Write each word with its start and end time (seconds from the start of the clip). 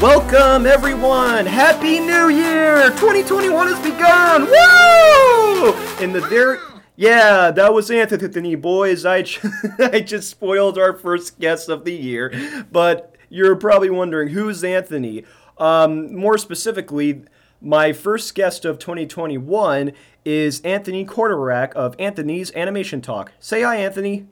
Welcome, 0.00 0.64
everyone! 0.64 1.44
Happy 1.44 2.00
New 2.00 2.30
Year! 2.30 2.88
2021 2.92 3.66
has 3.66 3.78
begun! 3.80 4.46
Woo! 4.46 6.02
In 6.02 6.14
the 6.14 6.22
very. 6.22 6.56
Yeah, 6.96 7.50
that 7.50 7.74
was 7.74 7.90
Anthony, 7.90 8.54
boys. 8.54 9.04
I, 9.04 9.26
I 9.78 10.00
just 10.00 10.30
spoiled 10.30 10.78
our 10.78 10.94
first 10.94 11.38
guest 11.38 11.68
of 11.68 11.84
the 11.84 11.92
year. 11.92 12.32
But 12.72 13.14
you're 13.28 13.56
probably 13.56 13.90
wondering 13.90 14.30
who's 14.30 14.64
Anthony? 14.64 15.24
Um, 15.58 16.16
more 16.16 16.38
specifically, 16.38 17.24
my 17.60 17.92
first 17.92 18.34
guest 18.34 18.64
of 18.64 18.78
2021 18.78 19.92
is 20.24 20.62
Anthony 20.62 21.04
Corderak 21.04 21.74
of 21.74 21.94
Anthony's 21.98 22.50
Animation 22.54 23.02
Talk. 23.02 23.32
Say 23.38 23.60
hi, 23.60 23.76
Anthony. 23.76 24.28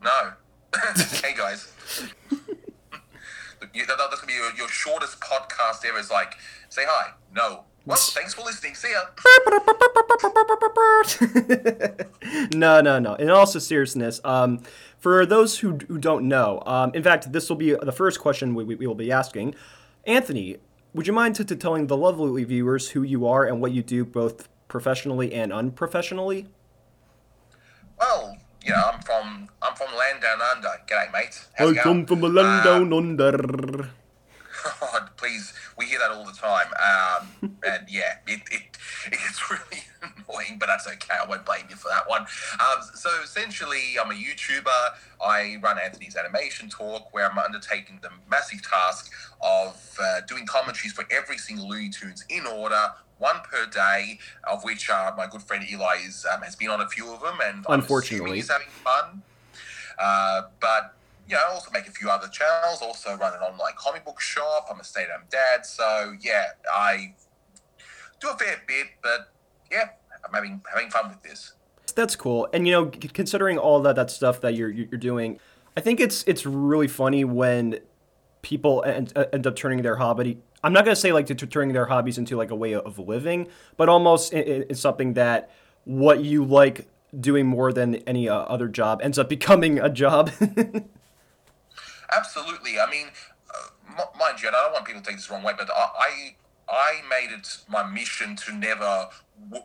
No. 0.00 0.34
hey, 1.24 1.34
guys. 1.34 1.72
That's 3.86 4.20
gonna 4.20 4.26
be 4.26 4.34
your, 4.34 4.54
your, 4.56 4.68
shortest 4.68 5.20
podcast 5.20 5.84
ever. 5.86 5.98
Is 5.98 6.10
like, 6.10 6.34
say 6.68 6.82
hi. 6.86 7.12
No. 7.34 7.64
Well, 7.86 7.96
thanks 8.00 8.34
for 8.34 8.42
listening. 8.42 8.74
See 8.74 8.90
ya. 8.92 9.04
no, 12.54 12.80
no, 12.80 12.98
no. 12.98 13.14
In 13.14 13.30
all 13.30 13.46
seriousness, 13.46 14.20
um, 14.24 14.62
for 14.98 15.24
those 15.24 15.58
who, 15.58 15.78
who 15.88 15.98
don't 15.98 16.28
know, 16.28 16.62
um, 16.66 16.92
in 16.94 17.02
fact, 17.02 17.32
this 17.32 17.48
will 17.48 17.56
be 17.56 17.74
the 17.74 17.92
first 17.92 18.20
question 18.20 18.54
we, 18.54 18.64
we 18.64 18.86
will 18.86 18.94
be 18.94 19.12
asking. 19.12 19.54
Anthony, 20.06 20.58
would 20.94 21.06
you 21.06 21.12
mind 21.12 21.36
t- 21.36 21.44
t- 21.44 21.54
telling 21.54 21.86
the 21.86 21.96
lovely 21.96 22.44
viewers 22.44 22.90
who 22.90 23.02
you 23.02 23.26
are 23.26 23.44
and 23.44 23.60
what 23.60 23.72
you 23.72 23.82
do 23.82 24.04
both 24.04 24.48
professionally 24.68 25.32
and 25.32 25.52
unprofessionally? 25.52 26.46
Well, 27.98 28.36
you 28.68 28.74
know, 28.74 28.82
I'm 28.92 29.00
from 29.00 29.48
I'm 29.62 29.74
from 29.74 29.96
land 29.96 30.20
down 30.20 30.40
under. 30.42 30.68
G'day, 30.86 31.10
mate. 31.12 31.46
How's 31.54 31.76
I 31.76 31.82
come 31.82 32.04
from 32.04 32.20
the 32.20 32.28
land 32.28 32.68
um, 32.68 32.90
down 32.90 32.92
under. 32.92 33.90
God, 34.80 35.10
please, 35.16 35.54
we 35.78 35.86
hear 35.86 35.98
that 36.00 36.10
all 36.10 36.24
the 36.24 36.32
time. 36.32 36.66
Um, 36.76 37.56
and 37.66 37.86
yeah, 37.88 38.18
it, 38.26 38.42
it 38.50 38.76
it's 39.06 39.50
really 39.50 39.84
annoying, 40.02 40.58
but 40.58 40.66
that's 40.66 40.86
okay. 40.86 41.14
I 41.22 41.26
won't 41.26 41.46
blame 41.46 41.64
you 41.70 41.76
for 41.76 41.88
that 41.88 42.06
one. 42.08 42.22
Um, 42.60 42.82
so 42.94 43.08
essentially, 43.24 43.96
I'm 43.98 44.10
a 44.10 44.14
YouTuber. 44.14 44.90
I 45.24 45.56
run 45.62 45.78
Anthony's 45.78 46.16
Animation 46.16 46.68
Talk, 46.68 47.14
where 47.14 47.30
I'm 47.30 47.38
undertaking 47.38 48.00
the 48.02 48.10
massive 48.30 48.60
task 48.68 49.10
of 49.40 49.96
uh, 50.02 50.20
doing 50.28 50.44
commentaries 50.44 50.92
for 50.92 51.06
every 51.10 51.38
single 51.38 51.68
Looney 51.68 51.88
Tunes 51.88 52.24
in 52.28 52.46
order, 52.46 52.90
one 53.18 53.36
per 53.42 53.66
day, 53.66 54.18
of 54.50 54.64
which 54.64 54.88
uh, 54.90 55.12
my 55.16 55.26
good 55.26 55.42
friend 55.42 55.64
Eli 55.70 55.96
is, 56.06 56.26
um, 56.32 56.42
has 56.42 56.56
been 56.56 56.70
on 56.70 56.80
a 56.80 56.88
few 56.88 57.12
of 57.12 57.20
them, 57.20 57.38
and 57.44 57.64
unfortunately, 57.68 58.36
he's 58.36 58.50
having 58.50 58.68
fun. 58.68 59.22
Uh, 59.98 60.42
but 60.60 60.94
you 61.28 61.34
know, 61.34 61.42
I 61.46 61.52
also 61.52 61.70
make 61.70 61.86
a 61.86 61.90
few 61.90 62.08
other 62.08 62.28
channels. 62.28 62.80
Also 62.80 63.16
run 63.16 63.34
an 63.34 63.40
online 63.40 63.72
comic 63.76 64.04
book 64.04 64.20
shop. 64.20 64.68
I'm 64.70 64.80
a 64.80 64.84
stay-at-home 64.84 65.26
dad, 65.30 65.66
so 65.66 66.14
yeah, 66.20 66.46
I 66.72 67.14
do 68.20 68.30
a 68.30 68.36
fair 68.36 68.62
bit. 68.66 68.86
But 69.02 69.32
yeah, 69.70 69.90
I'm 70.24 70.32
having 70.32 70.62
having 70.72 70.90
fun 70.90 71.08
with 71.08 71.22
this. 71.22 71.52
That's 71.94 72.16
cool. 72.16 72.48
And 72.52 72.66
you 72.66 72.72
know, 72.72 72.86
considering 72.86 73.58
all 73.58 73.80
that 73.82 73.96
that 73.96 74.10
stuff 74.10 74.40
that 74.40 74.54
you're 74.54 74.70
you're 74.70 74.86
doing, 74.86 75.40
I 75.76 75.80
think 75.80 76.00
it's 76.00 76.24
it's 76.26 76.46
really 76.46 76.88
funny 76.88 77.24
when 77.24 77.80
people 78.42 78.82
end, 78.84 79.12
end 79.32 79.46
up 79.46 79.56
turning 79.56 79.82
their 79.82 79.96
hobby. 79.96 80.38
I'm 80.62 80.72
not 80.72 80.84
gonna 80.84 80.96
say 80.96 81.12
like 81.12 81.26
to, 81.26 81.34
to 81.34 81.46
turning 81.46 81.72
their 81.72 81.86
hobbies 81.86 82.18
into 82.18 82.36
like 82.36 82.50
a 82.50 82.56
way 82.56 82.74
of 82.74 82.98
living, 82.98 83.48
but 83.76 83.88
almost 83.88 84.32
it's 84.32 84.80
something 84.80 85.14
that 85.14 85.50
what 85.84 86.24
you 86.24 86.44
like 86.44 86.88
doing 87.18 87.46
more 87.46 87.72
than 87.72 87.96
any 88.06 88.28
uh, 88.28 88.34
other 88.34 88.68
job 88.68 89.00
ends 89.02 89.18
up 89.18 89.28
becoming 89.28 89.78
a 89.78 89.88
job. 89.88 90.30
Absolutely. 92.10 92.78
I 92.78 92.90
mean, 92.90 93.08
uh, 93.50 94.04
mind 94.18 94.42
you, 94.42 94.48
and 94.48 94.56
I 94.56 94.62
don't 94.62 94.72
want 94.72 94.84
people 94.84 95.00
to 95.02 95.06
take 95.06 95.16
this 95.16 95.26
the 95.26 95.34
wrong 95.34 95.42
way, 95.42 95.52
but 95.56 95.70
I, 95.74 96.36
I 96.78 97.02
made 97.08 97.34
it 97.34 97.58
my 97.68 97.84
mission 97.84 98.36
to 98.36 98.52
never 98.52 99.08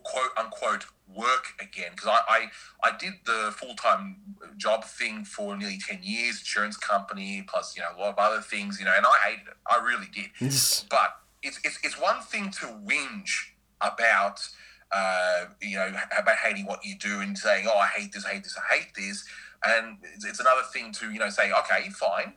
quote 0.04 0.32
unquote 0.38 0.86
work 1.14 1.46
again 1.60 1.92
because 1.92 2.08
I, 2.08 2.20
I 2.28 2.90
I 2.90 2.98
did 2.98 3.14
the 3.26 3.54
full 3.56 3.76
time 3.76 4.18
job 4.58 4.84
thing 4.84 5.26
for 5.26 5.56
nearly 5.56 5.80
ten 5.88 6.00
years, 6.02 6.40
insurance 6.40 6.78
company 6.78 7.46
plus 7.48 7.76
you 7.76 7.84
know 7.84 7.90
a 7.96 8.00
lot 8.00 8.10
of 8.10 8.20
other 8.20 8.42
things, 8.42 8.80
you 8.80 8.86
know, 8.86 8.94
and 8.96 9.06
I 9.06 9.30
hated 9.30 9.48
it. 9.48 9.54
I 9.70 9.84
really 9.84 10.08
did. 10.14 10.32
Yes. 10.40 10.86
but 10.90 11.18
it's, 11.42 11.60
it's 11.64 11.80
it's 11.84 12.02
one 12.02 12.22
thing 12.22 12.50
to 12.60 12.66
whinge 12.68 13.52
about. 13.82 14.48
Uh, 14.96 15.46
you 15.60 15.76
know, 15.76 15.92
about 16.16 16.36
hating 16.36 16.68
what 16.68 16.86
you 16.86 16.96
do 16.96 17.22
and 17.22 17.36
saying, 17.36 17.66
"Oh, 17.68 17.80
I 17.80 17.88
hate 17.88 18.12
this, 18.12 18.26
I 18.26 18.34
hate 18.34 18.44
this, 18.44 18.56
I 18.56 18.76
hate 18.76 18.94
this," 18.94 19.26
And 19.64 19.98
it's, 20.04 20.26
it's 20.26 20.40
another 20.40 20.62
thing 20.74 20.92
to, 20.94 21.12
you 21.12 21.20
know, 21.20 21.30
say, 21.30 21.52
okay, 21.52 21.90
fine, 21.90 22.34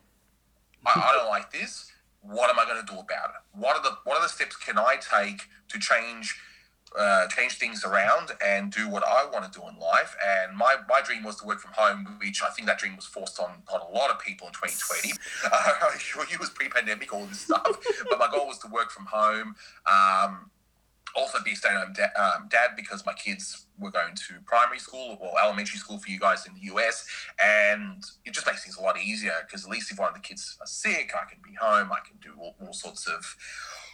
I, 0.85 0.91
I 0.95 1.15
don't 1.17 1.29
like 1.29 1.51
this. 1.51 1.91
What 2.21 2.49
am 2.49 2.59
I 2.59 2.65
going 2.65 2.85
to 2.85 2.91
do 2.91 2.99
about 2.99 3.29
it? 3.29 3.41
What 3.53 3.77
are 3.77 3.83
the 3.83 3.97
what 4.03 4.17
are 4.17 4.23
the 4.23 4.29
steps 4.29 4.55
can 4.55 4.77
I 4.77 4.95
take 4.95 5.43
to 5.69 5.79
change 5.79 6.35
uh, 6.97 7.27
change 7.27 7.57
things 7.57 7.83
around 7.83 8.31
and 8.43 8.71
do 8.71 8.89
what 8.89 9.03
I 9.05 9.25
want 9.31 9.51
to 9.51 9.59
do 9.59 9.67
in 9.67 9.77
life. 9.77 10.15
And 10.25 10.55
my, 10.55 10.75
my 10.87 11.01
dream 11.01 11.23
was 11.23 11.35
to 11.37 11.45
work 11.45 11.59
from 11.59 11.71
home, 11.75 12.17
which 12.19 12.41
I 12.41 12.49
think 12.49 12.67
that 12.67 12.79
dream 12.79 12.95
was 12.95 13.05
forced 13.05 13.39
on, 13.39 13.51
on 13.71 13.81
a 13.81 13.91
lot 13.91 14.09
of 14.09 14.19
people 14.19 14.47
in 14.47 14.53
2020. 14.53 15.13
Uh, 15.45 15.71
I'm 15.91 15.99
sure 15.99 16.25
you 16.29 16.37
was 16.39 16.49
pre-pandemic, 16.49 17.13
all 17.13 17.25
this 17.25 17.41
stuff. 17.41 17.77
but 18.09 18.19
my 18.19 18.27
goal 18.31 18.47
was 18.47 18.57
to 18.59 18.67
work 18.67 18.89
from 18.89 19.05
home. 19.05 19.55
Um, 19.85 20.49
also 21.17 21.39
be 21.43 21.51
a 21.51 21.55
stay-at-home 21.55 21.93
da- 21.93 22.15
um, 22.21 22.47
dad 22.49 22.71
because 22.75 23.05
my 23.05 23.13
kids 23.13 23.65
were 23.79 23.91
going 23.91 24.15
to 24.15 24.35
primary 24.45 24.79
school 24.79 25.17
or 25.19 25.31
elementary 25.43 25.79
school 25.79 25.97
for 25.97 26.09
you 26.09 26.19
guys 26.19 26.45
in 26.45 26.53
the 26.53 26.61
US, 26.73 27.05
and 27.43 28.03
it 28.23 28.33
just 28.33 28.45
makes 28.45 28.63
things 28.63 28.77
a 28.77 28.81
lot 28.81 28.97
easier 28.99 29.33
because 29.45 29.65
at 29.65 29.71
least 29.71 29.91
if 29.91 29.99
one 29.99 30.09
of 30.09 30.13
the 30.13 30.21
kids 30.21 30.57
are 30.61 30.67
sick, 30.67 31.11
I 31.15 31.29
can 31.29 31.39
be 31.43 31.55
home, 31.59 31.91
I 31.91 31.99
can 32.07 32.17
do 32.21 32.33
all, 32.39 32.55
all 32.61 32.73
sorts 32.73 33.07
of 33.07 33.35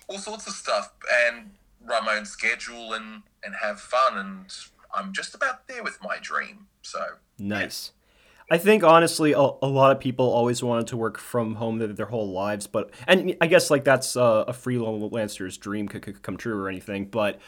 all 0.08 0.18
sorts 0.18 0.48
of 0.48 0.54
stuff 0.54 0.92
and 1.28 1.52
run 1.86 2.06
my 2.06 2.16
own 2.16 2.26
schedule 2.26 2.94
and 2.94 3.24
and 3.44 3.56
have 3.62 3.80
fun. 3.80 4.18
And 4.18 4.46
I'm 4.94 5.14
just 5.14 5.34
about 5.34 5.68
there 5.68 5.84
with 5.84 5.98
my 6.04 6.18
dream. 6.22 6.68
So 6.82 7.00
nice. 7.40 7.92
Yeah. 7.96 8.03
I 8.52 8.58
think 8.58 8.84
honestly, 8.84 9.32
a, 9.32 9.40
a, 9.40 9.68
lot 9.68 9.92
of 9.92 10.00
people 10.00 10.30
always 10.30 10.62
wanted 10.62 10.88
to 10.88 10.98
work 10.98 11.18
from 11.18 11.56
home 11.56 11.80
their, 11.80 11.88
their 11.88 12.06
whole 12.06 12.32
lives, 12.32 12.68
but 12.68 12.92
and 13.08 13.36
I 13.42 13.48
guess 13.48 13.72
like 13.72 13.84
that's 13.84 14.16
uh, 14.16 14.46
a 14.48 14.54
freelancer's 14.54 15.58
dream 15.58 15.88
could, 15.88 16.02
could 16.02 16.22
come 16.22 16.38
true 16.38 16.62
or 16.62 16.70
anything. 16.70 17.06
But 17.06 17.40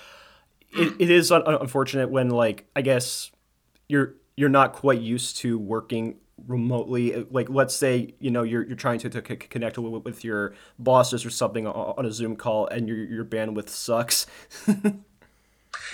it, 0.71 0.93
it 0.99 1.09
is 1.09 1.31
unfortunate 1.31 2.09
when 2.09 2.29
like 2.29 2.67
I 2.75 2.81
guess 2.81 3.31
you're 3.87 4.15
you're 4.35 4.49
not 4.49 4.73
quite 4.73 5.01
used 5.01 5.37
to 5.37 5.57
working 5.57 6.17
remotely 6.47 7.25
like 7.31 7.49
let's 7.49 7.73
say 7.73 8.13
you 8.19 8.29
know 8.29 8.43
you're, 8.43 8.65
you're 8.67 8.75
trying 8.75 8.99
to, 8.99 9.09
to 9.09 9.21
connect 9.21 9.77
with, 9.77 10.03
with 10.03 10.23
your 10.23 10.53
bosses 10.77 11.25
or 11.25 11.29
something 11.29 11.65
on 11.65 12.05
a 12.05 12.11
zoom 12.11 12.35
call 12.35 12.67
and 12.67 12.89
your, 12.89 12.97
your 12.97 13.23
bandwidth 13.23 13.69
sucks 13.69 14.27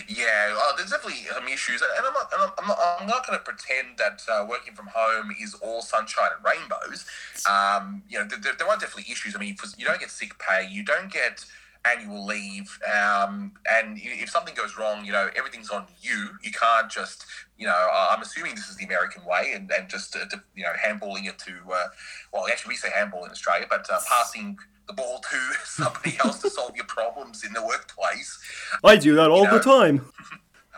Yeah, 0.08 0.56
uh, 0.58 0.76
there's 0.76 0.92
definitely 0.92 1.24
some 1.34 1.48
issues, 1.48 1.82
and 1.82 1.92
I'm 2.06 2.14
not, 2.14 2.32
and 2.34 2.52
I'm 2.60 2.68
not, 2.68 2.80
I'm 3.00 3.08
not 3.08 3.28
going 3.28 3.38
to 3.38 3.44
pretend 3.44 3.98
that 3.98 4.22
uh, 4.32 4.46
working 4.48 4.74
from 4.74 4.88
home 4.94 5.34
is 5.40 5.54
all 5.56 5.82
sunshine 5.82 6.30
and 6.36 6.46
rainbows. 6.46 7.06
Um, 7.50 8.04
you 8.10 8.20
know, 8.20 8.26
there, 8.26 8.54
there, 8.58 8.68
are 8.68 8.78
definitely 8.78 9.12
issues. 9.12 9.36
I 9.36 9.40
mean, 9.40 9.56
you 9.78 9.86
don't 9.86 10.00
get 10.00 10.10
sick 10.12 10.34
pay, 10.40 10.68
you 10.70 10.84
don't 10.84 11.12
get 11.12 11.46
annual 11.84 12.26
leave, 12.26 12.78
um, 12.86 13.54
and 13.70 13.98
if 14.00 14.30
something 14.30 14.54
goes 14.54 14.78
wrong, 14.78 15.04
you 15.04 15.12
know, 15.12 15.30
everything's 15.36 15.70
on 15.70 15.86
you. 16.02 16.30
You 16.44 16.52
can't 16.52 16.92
just, 16.92 17.26
you 17.58 17.66
know, 17.66 17.90
I'm 17.92 18.22
assuming 18.22 18.56
this 18.56 18.70
is 18.70 18.76
the 18.76 18.86
American 18.86 19.26
way, 19.26 19.54
and, 19.56 19.72
and 19.72 19.90
just, 19.90 20.16
uh, 20.16 20.26
you 20.56 20.64
know, 20.64 20.74
handballing 20.74 21.26
it 21.26 21.40
to, 21.40 21.54
uh, 21.72 21.88
well, 22.32 22.48
actually, 22.48 22.74
we 22.74 22.76
say 22.76 22.90
handball 22.94 23.26
in 23.26 23.32
Australia, 23.32 23.66
but 23.70 23.90
uh, 23.90 24.00
passing 24.08 24.58
the 24.92 25.02
ball 25.02 25.20
to 25.20 25.38
somebody 25.66 26.18
else 26.24 26.42
to 26.42 26.50
solve 26.50 26.76
your 26.76 26.86
problems 26.86 27.44
in 27.44 27.54
the 27.54 27.66
workplace. 27.66 28.40
I 28.84 28.96
do 28.98 29.16
that 29.16 29.30
all 29.30 29.44
you 29.44 29.46
know? 29.46 29.58
the 29.58 29.64
time. 29.64 30.06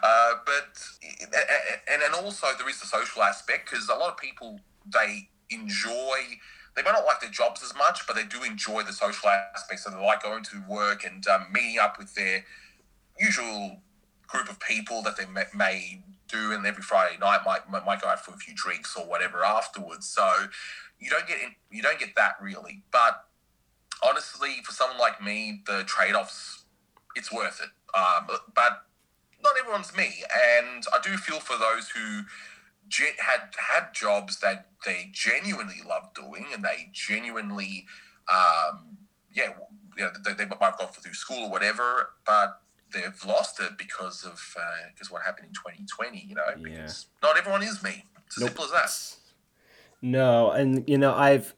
Uh, 0.06 0.34
but 0.46 0.78
and 1.90 2.01
and 2.03 2.13
also 2.13 2.47
there 2.57 2.68
is 2.68 2.78
the 2.82 2.85
social 2.85 3.23
aspect 3.23 3.70
because 3.70 3.87
a 3.87 3.93
lot 3.93 4.09
of 4.09 4.17
people 4.17 4.59
they 4.93 5.29
enjoy 5.49 6.17
they 6.76 6.84
might 6.84 6.91
not 6.91 7.05
like 7.05 7.22
their 7.22 7.29
jobs 7.29 7.64
as 7.64 7.73
much, 7.76 8.05
but 8.05 8.16
they 8.16 8.26
do 8.26 8.43
enjoy 8.43 8.84
the 8.84 8.91
social 8.91 9.29
aspect. 9.29 9.79
So 9.79 9.91
they 9.91 9.96
like 9.96 10.23
going 10.23 10.43
to 10.43 10.64
work 10.67 11.05
and 11.05 11.26
um, 11.28 11.47
meeting 11.53 11.79
up 11.79 11.97
with 11.97 12.16
their 12.16 12.43
usual 13.17 13.78
group 14.28 14.49
of 14.49 14.59
people 14.59 15.02
that 15.03 15.16
they 15.16 15.26
may, 15.26 15.43
may 15.55 16.03
do, 16.28 16.52
and 16.52 16.66
every 16.66 16.84
Friday 16.84 17.17
night 17.20 17.41
might 17.46 17.70
might 17.85 18.02
go 18.02 18.08
out 18.08 18.26
for 18.26 18.34
a 18.34 18.37
few 18.37 18.53
drinks 18.55 18.97
or 18.97 19.05
whatever 19.05 19.46
afterwards. 19.46 20.08
So 20.08 20.28
you 20.99 21.09
don't 21.09 21.28
get 21.28 21.40
in, 21.41 21.55
you 21.70 21.82
don't 21.82 21.99
get 21.99 22.16
that 22.16 22.34
really, 22.41 22.84
but 22.91 23.26
honestly, 24.01 24.61
for 24.63 24.72
someone 24.72 24.97
like 24.97 25.22
me, 25.22 25.61
the 25.66 25.84
trade 25.84 26.13
offs, 26.13 26.63
it's 27.16 27.31
worth 27.31 27.61
it. 27.61 27.69
Um, 27.97 28.28
but 28.55 28.85
not 29.43 29.53
everyone's 29.59 29.95
me. 29.95 30.23
And 30.34 30.84
I 30.93 30.99
do 31.03 31.17
feel 31.17 31.40
for 31.40 31.57
those 31.57 31.90
who 31.90 32.23
ge- 32.87 33.17
had 33.19 33.53
had 33.57 33.93
jobs 33.93 34.40
that 34.40 34.67
they 34.85 35.09
genuinely 35.11 35.81
love 35.87 36.13
doing 36.13 36.47
and 36.53 36.63
they 36.63 36.90
genuinely, 36.91 37.85
um, 38.29 38.97
yeah, 39.31 39.49
you 39.97 40.03
know, 40.03 40.11
they, 40.23 40.34
they 40.34 40.46
might 40.46 40.59
have 40.61 40.78
gone 40.78 40.87
through 40.87 41.13
school 41.13 41.46
or 41.46 41.49
whatever, 41.51 42.09
but 42.25 42.61
they've 42.93 43.25
lost 43.25 43.59
it 43.59 43.78
because 43.78 44.23
of 44.23 44.41
uh, 44.59 44.89
because 44.93 45.11
what 45.11 45.23
happened 45.23 45.47
in 45.47 45.53
2020. 45.53 46.25
You 46.28 46.35
know, 46.35 46.43
yeah. 46.47 46.63
because 46.63 47.07
not 47.22 47.37
everyone 47.37 47.63
is 47.63 47.84
me. 47.84 48.05
It's 48.25 48.37
as 48.37 48.41
nope. 48.41 48.49
simple 48.49 48.66
as 48.66 48.72
that. 48.72 49.17
No, 50.01 50.51
and 50.51 50.87
you 50.87 50.97
know, 50.97 51.13
I've 51.13 51.53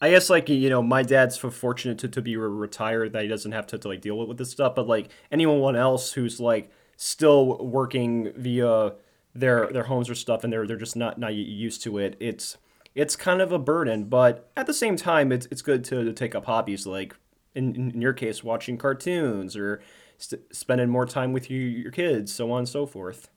I 0.00 0.10
guess 0.10 0.28
like 0.28 0.48
you 0.48 0.68
know, 0.68 0.82
my 0.82 1.02
dad's 1.02 1.36
fortunate 1.36 1.98
to, 1.98 2.08
to 2.08 2.22
be 2.22 2.36
retired 2.36 3.12
that 3.12 3.22
he 3.22 3.28
doesn't 3.28 3.52
have 3.52 3.66
to, 3.68 3.78
to 3.78 3.88
like 3.88 4.00
deal 4.00 4.26
with 4.26 4.38
this 4.38 4.50
stuff. 4.50 4.74
But 4.74 4.86
like 4.86 5.08
anyone 5.30 5.76
else 5.76 6.12
who's 6.12 6.40
like 6.40 6.70
still 6.96 7.58
working 7.64 8.32
via 8.36 8.94
their 9.34 9.68
their 9.68 9.84
homes 9.84 10.10
or 10.10 10.14
stuff, 10.14 10.44
and 10.44 10.52
they're 10.52 10.66
they're 10.66 10.76
just 10.76 10.96
not 10.96 11.18
not 11.18 11.34
used 11.34 11.82
to 11.84 11.98
it. 11.98 12.16
It's 12.20 12.56
it's 12.94 13.16
kind 13.16 13.40
of 13.40 13.50
a 13.50 13.58
burden, 13.58 14.04
but 14.04 14.50
at 14.56 14.66
the 14.66 14.74
same 14.74 14.96
time, 14.96 15.32
it's 15.32 15.46
it's 15.46 15.62
good 15.62 15.84
to, 15.84 16.04
to 16.04 16.12
take 16.12 16.34
up 16.34 16.46
hobbies 16.46 16.86
like 16.86 17.16
in 17.54 17.74
in 17.74 18.00
your 18.00 18.12
case, 18.12 18.44
watching 18.44 18.76
cartoons 18.78 19.56
or 19.56 19.80
st- 20.18 20.54
spending 20.54 20.88
more 20.88 21.06
time 21.06 21.32
with 21.32 21.50
you, 21.50 21.60
your 21.60 21.92
kids, 21.92 22.32
so 22.32 22.50
on 22.52 22.60
and 22.60 22.68
so 22.68 22.86
forth. 22.86 23.28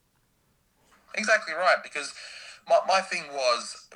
Exactly 1.16 1.54
right, 1.54 1.78
because 1.82 2.14
my, 2.70 2.80
my 2.88 3.02
thing 3.02 3.24
was 3.32 3.88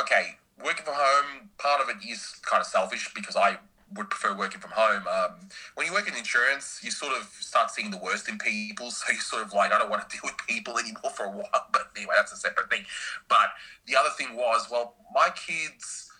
okay, 0.00 0.36
working 0.64 0.84
from 0.84 0.94
home, 0.96 1.50
part 1.58 1.80
of 1.80 1.88
it 1.88 1.96
is 2.06 2.34
kind 2.42 2.60
of 2.60 2.66
selfish 2.66 3.10
because 3.14 3.36
I 3.36 3.58
would 3.96 4.10
prefer 4.10 4.36
working 4.36 4.60
from 4.60 4.70
home. 4.74 5.04
Um, 5.06 5.48
when 5.74 5.86
you 5.86 5.92
work 5.92 6.08
in 6.08 6.16
insurance, 6.16 6.80
you 6.82 6.90
sort 6.90 7.12
of 7.16 7.24
start 7.40 7.70
seeing 7.70 7.90
the 7.90 7.98
worst 7.98 8.28
in 8.28 8.38
people. 8.38 8.90
So 9.02 9.12
you're 9.12 9.20
sort 9.20 9.42
of 9.42 9.52
like, 9.52 9.72
I 9.72 9.78
don't 9.78 9.90
want 9.90 10.08
to 10.08 10.16
deal 10.16 10.22
with 10.24 10.34
people 10.46 10.78
anymore 10.78 11.10
for 11.14 11.24
a 11.24 11.30
while. 11.30 11.66
But 11.72 11.90
anyway, 11.96 12.14
that's 12.16 12.32
a 12.32 12.36
separate 12.36 12.70
thing. 12.70 12.84
But 13.28 13.50
the 13.86 13.96
other 13.96 14.10
thing 14.16 14.36
was, 14.36 14.68
well, 14.70 14.94
my 15.14 15.30
kids, 15.34 16.10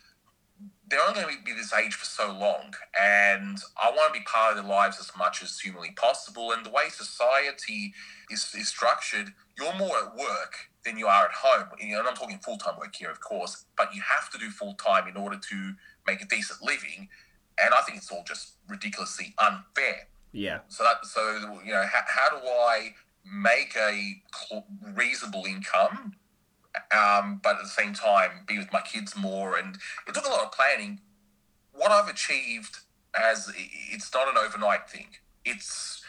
they're 0.89 1.00
only 1.00 1.23
going 1.23 1.39
to 1.39 1.44
be 1.44 1.53
this 1.53 1.73
age 1.73 1.94
for 1.94 2.05
so 2.05 2.33
long. 2.33 2.75
And 3.00 3.59
I 3.83 3.91
want 3.91 4.12
to 4.12 4.21
be 4.21 4.25
part 4.25 4.56
of 4.56 4.62
their 4.62 4.71
lives 4.71 4.99
as 5.00 5.11
much 5.17 5.43
as 5.43 5.59
humanly 5.59 5.93
possible. 5.93 6.53
And 6.53 6.67
the 6.67 6.71
way 6.71 6.89
society 6.89 7.94
is, 8.31 8.53
is 8.55 8.69
structured, 8.69 9.33
you're 9.56 9.75
more 9.77 9.97
at 9.97 10.17
work 10.17 10.72
than 10.84 10.99
you 10.99 11.06
are 11.06 11.26
at 11.26 11.32
home. 11.32 11.69
You 11.81 11.94
know, 11.94 12.00
and 12.00 12.08
I'm 12.08 12.14
talking 12.14 12.38
full 12.38 12.58
time 12.58 12.79
work 12.79 12.94
here, 12.94 13.11
of 13.11 13.20
course, 13.20 13.64
but 13.76 13.94
you 13.94 14.02
have 14.02 14.31
to 14.31 14.38
do 14.38 14.50
full 14.50 14.75
time 14.75 15.08
in 15.08 15.17
order 15.17 15.38
to 15.50 15.75
make 16.06 16.20
a 16.23 16.26
decent 16.26 16.62
living 16.62 17.08
and 17.62 17.75
I 17.75 17.82
think 17.82 17.99
it's 17.99 18.11
all 18.11 18.25
just 18.26 18.55
ridiculously 18.69 19.34
unfair. 19.38 20.08
Yeah. 20.32 20.61
So 20.69 20.84
that 20.84 21.05
so 21.05 21.61
you 21.64 21.73
know 21.73 21.84
how, 21.90 22.00
how 22.06 22.38
do 22.38 22.46
I 22.46 22.94
make 23.25 23.76
a 23.76 24.23
reasonable 24.94 25.44
income, 25.46 26.14
um, 26.96 27.40
but 27.43 27.56
at 27.56 27.62
the 27.62 27.69
same 27.69 27.93
time 27.93 28.44
be 28.46 28.58
with 28.58 28.73
my 28.73 28.81
kids 28.81 29.17
more? 29.17 29.56
And 29.56 29.76
it 30.06 30.14
took 30.14 30.26
a 30.26 30.31
lot 30.31 30.43
of 30.43 30.52
planning. 30.52 31.00
What 31.73 31.90
I've 31.90 32.08
achieved 32.08 32.79
as 33.14 33.52
it's 33.90 34.12
not 34.14 34.29
an 34.29 34.34
overnight 34.38 34.88
thing. 34.88 35.08
It's 35.44 36.02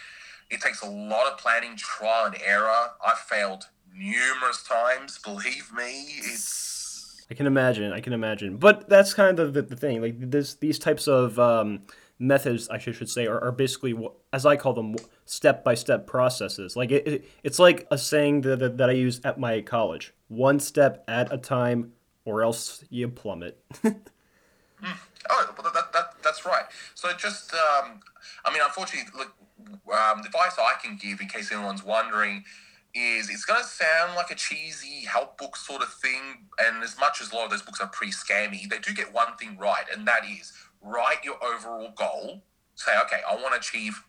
it 0.50 0.62
takes 0.62 0.82
a 0.82 0.90
lot 0.90 1.32
of 1.32 1.38
planning, 1.38 1.76
trial 1.76 2.28
and 2.28 2.38
error. 2.46 2.92
I've 3.06 3.18
failed 3.18 3.66
numerous 3.96 4.64
times. 4.64 5.20
Believe 5.20 5.72
me, 5.76 6.06
it's 6.18 7.26
I 7.30 7.36
can 7.36 7.48
imagine. 7.48 7.92
I 7.92 8.00
can 8.00 8.14
imagine. 8.14 8.58
But 8.58 8.90
that's 8.90 9.14
kind 9.14 9.40
of 9.40 9.54
the, 9.54 9.62
the 9.62 9.76
thing. 9.76 10.02
Like 10.02 10.16
this, 10.20 10.56
these 10.56 10.78
types 10.78 11.08
of 11.08 11.40
um, 11.40 11.82
methods, 12.20 12.70
I 12.70 12.78
should, 12.78 12.96
should 12.96 13.10
say, 13.10 13.26
are, 13.28 13.42
are 13.44 13.52
basically, 13.52 13.98
as 14.32 14.46
I 14.46 14.56
call 14.56 14.74
them, 14.74 14.96
step 15.26 15.64
by 15.64 15.74
step 15.74 16.06
processes. 16.06 16.76
Like 16.76 16.92
it, 16.92 17.08
it, 17.08 17.30
it's 17.44 17.60
like 17.60 17.88
a 17.92 17.98
saying 17.98 18.42
that, 18.42 18.60
that, 18.60 18.78
that 18.78 18.90
I 18.90 18.94
use 18.94 19.22
at 19.24 19.40
my 19.40 19.62
college: 19.62 20.14
one 20.28 20.60
step 20.60 21.04
at 21.08 21.32
a 21.34 21.38
time, 21.38 21.94
or 22.26 22.44
else 22.44 22.84
you 22.90 23.08
plummet. 23.08 23.60
mm. 23.84 23.96
Oh, 25.30 25.56
well, 25.58 25.72
that, 25.74 25.94
that, 25.94 26.16
that's 26.22 26.46
right. 26.46 26.66
So 26.96 27.10
just, 27.14 27.54
um, 27.54 28.02
I 28.44 28.52
mean, 28.52 28.62
unfortunately, 28.64 29.10
look, 29.18 29.34
um, 29.94 30.22
the 30.22 30.28
advice 30.28 30.58
I 30.60 30.74
can 30.84 30.98
give, 30.98 31.22
in 31.22 31.30
case 31.30 31.52
anyone's 31.52 31.84
wondering, 31.84 32.44
is 32.94 33.30
it's 33.30 33.46
going 33.46 33.62
to 33.62 33.68
sound 33.68 34.16
like 34.16 34.30
a 34.30 34.36
cheesy 34.36 35.06
help 35.06 35.38
book 35.38 35.56
sort 35.56 35.82
of 35.82 35.94
thing. 35.94 36.46
And 36.60 36.84
as 36.84 36.98
much 37.00 37.22
as 37.22 37.32
a 37.32 37.36
lot 37.36 37.46
of 37.46 37.52
those 37.52 37.62
books 37.62 37.82
are 37.82 37.88
pretty 37.88 38.14
scammy, 38.14 38.70
they 38.70 38.80
do 38.80 38.94
get 38.94 39.14
one 39.14 39.36
thing 39.38 39.58
right, 39.58 39.86
and 39.94 40.08
that 40.08 40.24
is 40.26 40.54
write 40.82 41.24
your 41.24 41.44
overall 41.44 41.92
goal. 41.96 42.44
Say, 42.76 42.92
okay, 43.06 43.22
I 43.30 43.36
want 43.36 43.54
to 43.54 43.60
achieve 43.60 44.04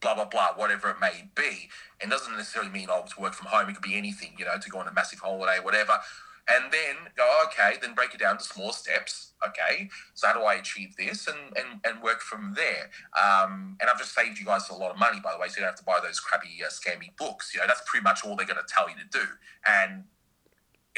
blah 0.00 0.14
blah 0.14 0.24
blah, 0.24 0.54
whatever 0.56 0.90
it 0.90 0.96
may 1.00 1.28
be. 1.34 1.68
And 2.00 2.10
doesn't 2.10 2.36
necessarily 2.36 2.70
mean 2.70 2.88
oh 2.90 3.04
to 3.14 3.20
work 3.20 3.34
from 3.34 3.46
home. 3.46 3.68
It 3.68 3.74
could 3.74 3.82
be 3.82 3.96
anything, 3.96 4.34
you 4.38 4.44
know, 4.44 4.58
to 4.60 4.70
go 4.70 4.78
on 4.78 4.88
a 4.88 4.92
massive 4.92 5.20
holiday, 5.20 5.58
whatever 5.62 5.98
and 6.48 6.72
then 6.72 6.96
go 7.16 7.42
okay 7.46 7.76
then 7.80 7.94
break 7.94 8.14
it 8.14 8.20
down 8.20 8.38
to 8.38 8.44
small 8.44 8.72
steps. 8.72 9.32
Okay 9.46 9.88
so 10.14 10.26
how 10.26 10.34
do 10.34 10.40
i 10.40 10.54
achieve 10.54 10.96
this? 10.96 11.26
And 11.26 11.56
and, 11.56 11.80
and 11.84 12.02
work 12.02 12.20
from 12.20 12.54
there. 12.54 12.90
Um, 13.16 13.76
and 13.80 13.88
i've 13.88 13.98
just 13.98 14.14
saved 14.14 14.38
you 14.38 14.46
guys 14.46 14.68
a 14.70 14.74
lot 14.74 14.90
of 14.90 14.98
money 14.98 15.20
by 15.22 15.32
the 15.32 15.38
way 15.38 15.48
so 15.48 15.56
you 15.56 15.60
don't 15.62 15.70
have 15.70 15.78
to 15.78 15.84
buy 15.84 15.98
those 16.02 16.20
crappy 16.20 16.62
uh, 16.64 16.68
scammy 16.68 17.16
books. 17.16 17.52
You 17.54 17.60
know 17.60 17.66
that's 17.66 17.82
pretty 17.86 18.04
much 18.04 18.24
all 18.24 18.36
they're 18.36 18.46
going 18.46 18.58
to 18.58 18.74
tell 18.74 18.88
you 18.88 18.96
to 18.96 19.18
do. 19.18 19.24
And 19.66 20.04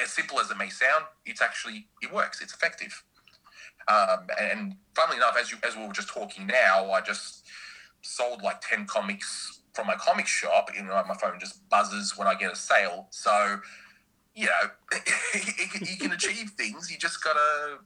as 0.02 0.10
simple 0.10 0.40
as 0.40 0.50
it 0.50 0.56
may 0.56 0.70
sound 0.70 1.04
it's 1.26 1.42
actually 1.42 1.88
it 2.02 2.12
works. 2.12 2.40
It's 2.40 2.54
effective. 2.54 3.02
Um, 3.86 4.28
and 4.40 4.76
funnily 4.96 5.18
enough 5.18 5.36
as 5.38 5.50
you 5.50 5.58
as 5.66 5.76
we 5.76 5.86
were 5.86 5.92
just 5.92 6.08
talking 6.08 6.46
now 6.46 6.90
i 6.90 7.02
just 7.02 7.44
sold 8.00 8.40
like 8.42 8.62
10 8.62 8.86
comics 8.86 9.60
from 9.74 9.86
my 9.86 9.94
comic 9.96 10.26
shop 10.26 10.70
you 10.74 10.82
know 10.82 11.02
my 11.06 11.14
phone 11.14 11.38
just 11.38 11.68
buzzes 11.68 12.16
when 12.16 12.26
i 12.26 12.34
get 12.34 12.50
a 12.52 12.56
sale. 12.56 13.08
So 13.10 13.60
you 14.34 14.46
know, 14.46 15.00
you 15.80 15.96
can 15.96 16.12
achieve 16.12 16.50
things. 16.58 16.90
You 16.90 16.98
just 16.98 17.22
gotta, 17.22 17.78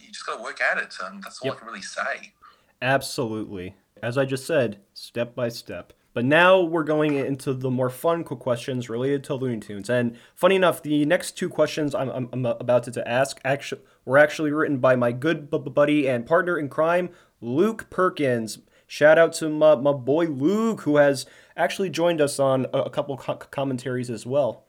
you 0.00 0.08
just 0.08 0.26
gotta 0.26 0.42
work 0.42 0.60
at 0.60 0.78
it, 0.78 0.94
and 1.04 1.22
that's 1.22 1.40
all 1.40 1.46
yep. 1.48 1.56
I 1.56 1.58
can 1.58 1.68
really 1.68 1.82
say. 1.82 2.32
Absolutely, 2.80 3.76
as 4.02 4.18
I 4.18 4.24
just 4.24 4.46
said, 4.46 4.80
step 4.92 5.34
by 5.34 5.48
step. 5.48 5.92
But 6.14 6.24
now 6.24 6.60
we're 6.60 6.84
going 6.84 7.16
into 7.16 7.52
the 7.52 7.72
more 7.72 7.90
fun 7.90 8.22
questions 8.22 8.88
related 8.88 9.24
to 9.24 9.34
Looney 9.34 9.58
Tunes. 9.58 9.90
And 9.90 10.16
funny 10.36 10.54
enough, 10.54 10.80
the 10.80 11.04
next 11.04 11.32
two 11.32 11.48
questions 11.48 11.92
I'm, 11.92 12.08
I'm, 12.08 12.28
I'm 12.32 12.46
about 12.46 12.84
to, 12.84 12.92
to 12.92 13.08
ask 13.08 13.40
actually 13.44 13.82
were 14.04 14.18
actually 14.18 14.52
written 14.52 14.78
by 14.78 14.94
my 14.94 15.10
good 15.10 15.50
b- 15.50 15.58
buddy 15.58 16.08
and 16.08 16.24
partner 16.24 16.56
in 16.56 16.68
crime, 16.68 17.10
Luke 17.40 17.90
Perkins. 17.90 18.58
Shout 18.86 19.18
out 19.18 19.32
to 19.34 19.48
my, 19.48 19.74
my 19.74 19.92
boy 19.92 20.26
Luke, 20.26 20.82
who 20.82 20.98
has 20.98 21.26
actually 21.56 21.90
joined 21.90 22.20
us 22.20 22.38
on 22.38 22.66
a, 22.72 22.82
a 22.82 22.90
couple 22.90 23.16
co- 23.16 23.34
commentaries 23.34 24.08
as 24.08 24.24
well. 24.24 24.63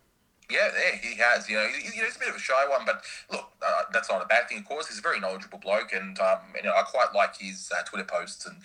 Yeah, 0.50 0.70
yeah, 0.74 0.98
he 1.02 1.16
has. 1.18 1.50
You 1.50 1.58
know, 1.58 1.68
he, 1.68 1.86
you 1.96 2.02
know, 2.02 2.06
he's 2.06 2.18
a 2.18 2.20
bit 2.20 2.30
of 2.30 2.36
a 2.36 2.40
shy 2.40 2.68
one, 2.70 2.86
but 2.86 3.04
look, 3.32 3.52
uh, 3.66 3.84
that's 3.92 4.10
not 4.10 4.22
a 4.22 4.28
bad 4.28 4.48
thing. 4.48 4.60
Of 4.60 4.66
course, 4.66 4.88
he's 4.88 5.00
a 5.00 5.02
very 5.02 5.20
knowledgeable 5.20 5.58
bloke, 5.58 5.92
and 5.94 6.20
um, 6.20 6.40
you 6.56 6.64
know, 6.64 6.74
I 6.76 6.84
quite 6.84 7.14
like 7.16 7.38
his 7.38 7.72
uh, 7.76 7.84
Twitter 7.84 8.06
posts 8.06 8.46
and 8.46 8.58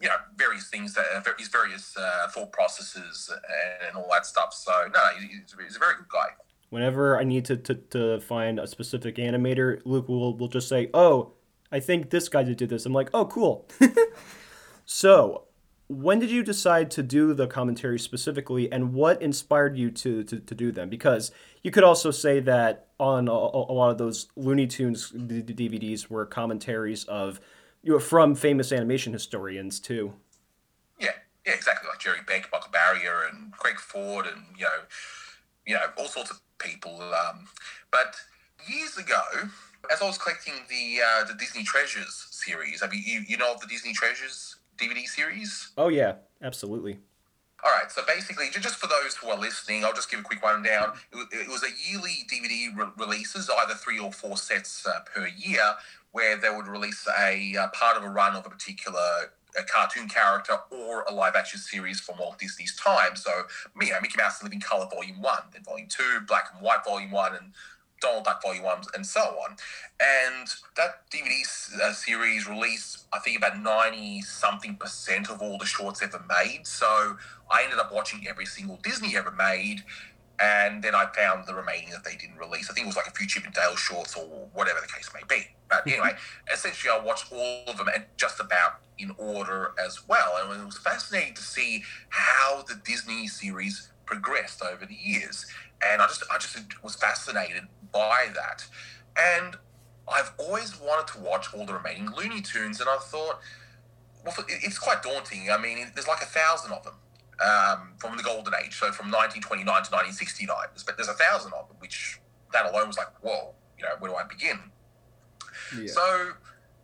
you 0.00 0.08
know 0.08 0.16
various 0.36 0.68
things 0.68 0.94
that 0.94 1.04
uh, 1.14 1.30
his 1.38 1.48
various 1.48 1.96
uh, 1.96 2.28
thought 2.30 2.52
processes 2.52 3.30
and, 3.32 3.88
and, 3.88 3.96
all 3.96 4.08
that 4.10 4.26
stuff. 4.26 4.52
So 4.54 4.72
no, 4.92 5.00
he's, 5.20 5.30
he's, 5.30 5.76
a 5.76 5.78
very 5.78 5.94
good 5.96 6.08
guy. 6.12 6.28
Whenever 6.70 7.18
I 7.18 7.24
need 7.24 7.44
to, 7.46 7.56
to, 7.56 7.74
to 7.74 8.20
find 8.20 8.58
a 8.58 8.66
specific 8.66 9.16
animator, 9.16 9.80
Luke 9.84 10.08
will 10.08 10.36
will 10.36 10.48
just 10.48 10.68
say, 10.68 10.90
"Oh, 10.92 11.32
I 11.70 11.80
think 11.80 12.10
this 12.10 12.28
guy 12.28 12.42
did 12.42 12.58
this." 12.58 12.86
I'm 12.86 12.92
like, 12.92 13.10
"Oh, 13.14 13.26
cool." 13.26 13.68
so 14.84 15.43
when 15.88 16.18
did 16.18 16.30
you 16.30 16.42
decide 16.42 16.90
to 16.92 17.02
do 17.02 17.34
the 17.34 17.46
commentary 17.46 17.98
specifically 17.98 18.72
and 18.72 18.94
what 18.94 19.20
inspired 19.20 19.76
you 19.76 19.90
to, 19.90 20.24
to, 20.24 20.40
to 20.40 20.54
do 20.54 20.72
them? 20.72 20.88
Because 20.88 21.30
you 21.62 21.70
could 21.70 21.84
also 21.84 22.10
say 22.10 22.40
that 22.40 22.88
on 22.98 23.28
a, 23.28 23.32
a 23.32 23.74
lot 23.74 23.90
of 23.90 23.98
those 23.98 24.28
looney 24.36 24.66
tunes 24.66 25.10
dvds 25.12 26.08
were 26.08 26.24
commentaries 26.24 27.04
of 27.04 27.40
you 27.82 27.92
know, 27.92 27.98
from 27.98 28.34
famous 28.34 28.72
animation 28.72 29.12
historians 29.12 29.78
too. 29.80 30.14
Yeah 30.98 31.10
yeah 31.44 31.52
exactly. 31.52 31.88
Like 31.88 31.98
jerry 31.98 32.20
beck 32.26 32.48
michael 32.52 32.70
barrier 32.70 33.28
and 33.30 33.52
greg 33.52 33.78
ford 33.78 34.26
and 34.26 34.42
you 34.56 34.64
know 34.64 34.80
you 35.66 35.74
know 35.74 35.80
all 35.98 36.06
sorts 36.06 36.30
of 36.30 36.40
people 36.58 37.00
um, 37.02 37.46
but 37.90 38.16
years 38.68 38.96
ago 38.96 39.20
as 39.92 40.00
i 40.00 40.06
was 40.06 40.16
collecting 40.16 40.54
the 40.68 41.00
uh, 41.04 41.24
the 41.24 41.34
disney 41.34 41.62
treasures 41.62 42.26
series 42.30 42.82
i 42.82 42.88
mean 42.88 43.02
you, 43.04 43.22
you 43.28 43.36
know 43.36 43.52
of 43.52 43.60
the 43.60 43.66
disney 43.66 43.92
treasures 43.92 44.53
DVD 44.76 45.06
series. 45.06 45.72
Oh 45.76 45.88
yeah, 45.88 46.14
absolutely. 46.42 46.98
All 47.64 47.70
right, 47.70 47.90
so 47.90 48.02
basically, 48.06 48.50
just 48.50 48.76
for 48.76 48.88
those 48.88 49.16
who 49.16 49.30
are 49.30 49.38
listening, 49.38 49.86
I'll 49.86 49.94
just 49.94 50.10
give 50.10 50.20
a 50.20 50.22
quick 50.22 50.42
rundown. 50.42 50.92
It 51.12 51.48
was 51.48 51.62
a 51.62 51.90
yearly 51.90 52.26
DVD 52.30 52.76
re- 52.76 52.92
releases, 52.98 53.48
either 53.48 53.72
three 53.72 53.98
or 53.98 54.12
four 54.12 54.36
sets 54.36 54.86
uh, 54.86 55.00
per 55.14 55.26
year, 55.28 55.62
where 56.12 56.36
they 56.36 56.50
would 56.50 56.66
release 56.66 57.08
a 57.18 57.56
uh, 57.56 57.68
part 57.68 57.96
of 57.96 58.04
a 58.04 58.08
run 58.10 58.36
of 58.36 58.44
a 58.44 58.50
particular 58.50 59.30
a 59.58 59.62
cartoon 59.62 60.08
character 60.08 60.56
or 60.70 61.04
a 61.08 61.12
live 61.12 61.34
action 61.36 61.60
series 61.60 62.00
from 62.00 62.18
Walt 62.18 62.38
Disney's 62.38 62.74
time. 62.76 63.16
So, 63.16 63.30
you 63.80 63.90
know, 63.90 64.00
Mickey 64.00 64.16
Mouse 64.18 64.40
in 64.40 64.46
Living 64.46 64.60
Color 64.60 64.88
Volume 64.92 65.20
1, 65.20 65.38
then 65.52 65.62
Volume 65.62 65.88
2, 65.88 66.20
Black 66.26 66.48
and 66.52 66.62
White 66.62 66.84
Volume 66.84 67.10
1, 67.10 67.34
and 67.36 67.52
Donald 68.04 68.24
Duck 68.24 68.42
Volume 68.42 68.64
1, 68.64 68.82
and 68.94 69.06
so 69.06 69.20
on. 69.20 69.56
And 69.98 70.46
that 70.76 71.10
DVD 71.10 71.80
uh, 71.80 71.92
series 71.92 72.46
released, 72.46 73.06
I 73.12 73.18
think, 73.18 73.38
about 73.38 73.58
90 73.58 74.20
something 74.20 74.76
percent 74.76 75.30
of 75.30 75.40
all 75.40 75.56
the 75.56 75.64
shorts 75.64 76.02
ever 76.02 76.22
made. 76.28 76.66
So 76.66 77.16
I 77.50 77.62
ended 77.64 77.78
up 77.78 77.92
watching 77.92 78.26
every 78.28 78.44
single 78.44 78.78
Disney 78.82 79.16
ever 79.16 79.30
made. 79.30 79.82
And 80.38 80.82
then 80.82 80.94
I 80.94 81.06
found 81.16 81.46
the 81.46 81.54
remaining 81.54 81.90
that 81.90 82.04
they 82.04 82.16
didn't 82.16 82.36
release. 82.36 82.68
I 82.68 82.74
think 82.74 82.86
it 82.86 82.88
was 82.88 82.96
like 82.96 83.06
a 83.06 83.12
few 83.12 83.26
Chip 83.26 83.44
and 83.44 83.54
Dale 83.54 83.76
shorts 83.76 84.16
or 84.16 84.48
whatever 84.52 84.80
the 84.80 84.92
case 84.92 85.08
may 85.14 85.20
be. 85.28 85.46
But 85.70 85.86
anyway, 85.86 86.10
essentially, 86.52 86.92
I 86.92 87.02
watched 87.02 87.32
all 87.32 87.62
of 87.68 87.78
them 87.78 87.86
and 87.94 88.04
just 88.16 88.40
about 88.40 88.80
in 88.98 89.12
order 89.16 89.72
as 89.82 90.06
well. 90.08 90.34
And 90.42 90.60
it 90.60 90.64
was 90.64 90.76
fascinating 90.76 91.34
to 91.34 91.42
see 91.42 91.84
how 92.10 92.64
the 92.68 92.74
Disney 92.84 93.28
series 93.28 93.90
progressed 94.06 94.62
over 94.62 94.84
the 94.84 94.94
years 94.94 95.46
and 95.92 96.00
I 96.00 96.06
just 96.06 96.24
I 96.30 96.38
just 96.38 96.82
was 96.82 96.94
fascinated 96.94 97.64
by 97.94 98.26
that. 98.34 98.66
And 99.16 99.56
I've 100.12 100.32
always 100.36 100.78
wanted 100.78 101.10
to 101.14 101.20
watch 101.20 101.54
all 101.54 101.64
the 101.64 101.72
remaining 101.72 102.10
Looney 102.10 102.42
Tunes, 102.42 102.80
and 102.80 102.90
I 102.90 102.98
thought, 102.98 103.40
well, 104.24 104.34
it's 104.48 104.78
quite 104.78 105.02
daunting. 105.02 105.50
I 105.50 105.56
mean, 105.56 105.90
there's 105.94 106.08
like 106.08 106.20
a 106.20 106.26
thousand 106.26 106.72
of 106.72 106.84
them 106.84 106.94
um, 107.40 107.92
from 107.96 108.16
the 108.16 108.22
golden 108.22 108.52
age, 108.62 108.74
so 108.74 108.92
from 108.92 109.10
1929 109.10 109.64
to 109.64 109.90
1969. 109.90 110.56
But 110.84 110.96
there's 110.96 111.08
a 111.08 111.14
thousand 111.14 111.52
of 111.54 111.68
them, 111.68 111.76
which 111.78 112.20
that 112.52 112.66
alone 112.66 112.88
was 112.88 112.98
like, 112.98 113.08
whoa, 113.22 113.54
you 113.78 113.84
know, 113.84 113.94
where 113.98 114.10
do 114.10 114.16
I 114.16 114.24
begin? 114.24 114.58
Yeah. 115.78 115.86
So 115.86 116.02